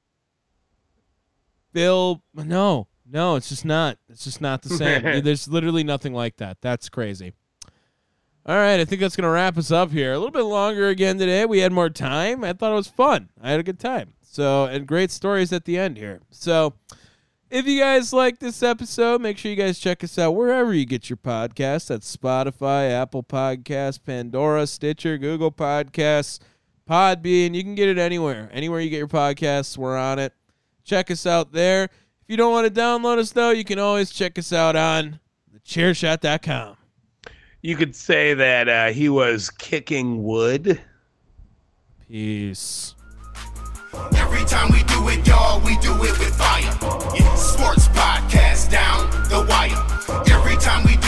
Bill. 1.73 2.23
No, 2.35 2.89
no, 3.10 3.36
it's 3.36 3.48
just 3.48 3.65
not. 3.65 3.98
It's 4.09 4.24
just 4.24 4.40
not 4.40 4.62
the 4.62 4.70
same. 4.70 5.02
There's 5.24 5.48
literally 5.48 5.85
nothing 5.85 6.12
like 6.12 6.36
that. 6.36 6.59
That's 6.60 6.89
crazy. 6.89 7.32
All 8.47 8.56
right, 8.56 8.81
I 8.81 8.85
think 8.85 9.01
that's 9.01 9.16
gonna 9.16 9.31
wrap 9.31 9.59
us 9.59 9.70
up 9.70 9.90
here. 9.90 10.12
A 10.12 10.19
little 10.19 10.31
bit 10.31 10.43
longer 10.43 10.89
again 10.89 11.19
today. 11.19 11.44
We 11.44 11.59
had 11.59 11.73
more 11.73 11.90
time. 11.90 12.44
I 12.44 12.52
thought 12.52 12.73
it 12.73 12.77
was 12.77 12.89
fun. 12.89 13.28
I 13.43 13.51
had 13.51 13.60
a 13.60 13.62
good 13.62 13.78
time. 13.78 14.15
So 14.39 14.66
and 14.66 14.86
great 14.86 15.10
stories 15.10 15.52
at 15.52 15.65
the 15.65 15.77
end 15.77 15.97
here. 15.97 16.20
So 16.31 16.74
if 17.51 17.66
you 17.66 17.81
guys 17.81 18.12
like 18.12 18.39
this 18.39 18.62
episode, 18.62 19.20
make 19.20 19.36
sure 19.36 19.51
you 19.51 19.56
guys 19.56 19.81
check 19.81 20.05
us 20.05 20.16
out 20.16 20.36
wherever 20.36 20.73
you 20.73 20.85
get 20.85 21.10
your 21.10 21.16
podcasts. 21.16 21.89
That's 21.89 22.16
Spotify, 22.16 22.89
Apple 22.89 23.24
Podcasts, 23.24 23.98
Pandora, 24.01 24.69
Stitcher, 24.69 25.19
Google 25.19 25.51
Podcasts, 25.51 26.39
Podbean. 26.89 27.56
You 27.56 27.65
can 27.65 27.74
get 27.74 27.89
it 27.89 27.98
anywhere. 27.98 28.48
Anywhere 28.52 28.78
you 28.78 28.90
get 28.90 28.98
your 28.98 29.09
podcasts, 29.09 29.77
we're 29.77 29.97
on 29.97 30.20
it. 30.20 30.32
Check 30.85 31.10
us 31.10 31.27
out 31.27 31.51
there. 31.51 31.86
If 31.86 32.28
you 32.28 32.36
don't 32.36 32.52
want 32.52 32.73
to 32.73 32.81
download 32.81 33.19
us, 33.19 33.32
though, 33.32 33.51
you 33.51 33.65
can 33.65 33.81
always 33.81 34.10
check 34.10 34.39
us 34.39 34.52
out 34.52 34.77
on 34.77 35.19
thechairshot.com. 35.52 36.77
You 37.62 37.74
could 37.74 37.97
say 37.97 38.35
that 38.35 38.69
uh, 38.69 38.86
he 38.93 39.09
was 39.09 39.51
kicking 39.51 40.23
wood. 40.23 40.81
Peace. 42.06 42.94
Every 44.16 44.45
time 44.45 44.70
we 44.73 44.83
do 44.85 45.09
it, 45.09 45.27
y'all, 45.27 45.61
we 45.61 45.77
do 45.79 45.93
it 46.05 46.19
with 46.19 46.35
fire. 46.37 46.73
Yeah, 47.15 47.35
sports 47.35 47.89
podcast 47.89 48.70
down 48.70 49.11
the 49.29 49.45
wire. 49.49 49.79
Every 50.31 50.57
time 50.57 50.85
we 50.85 50.97
do 50.97 51.07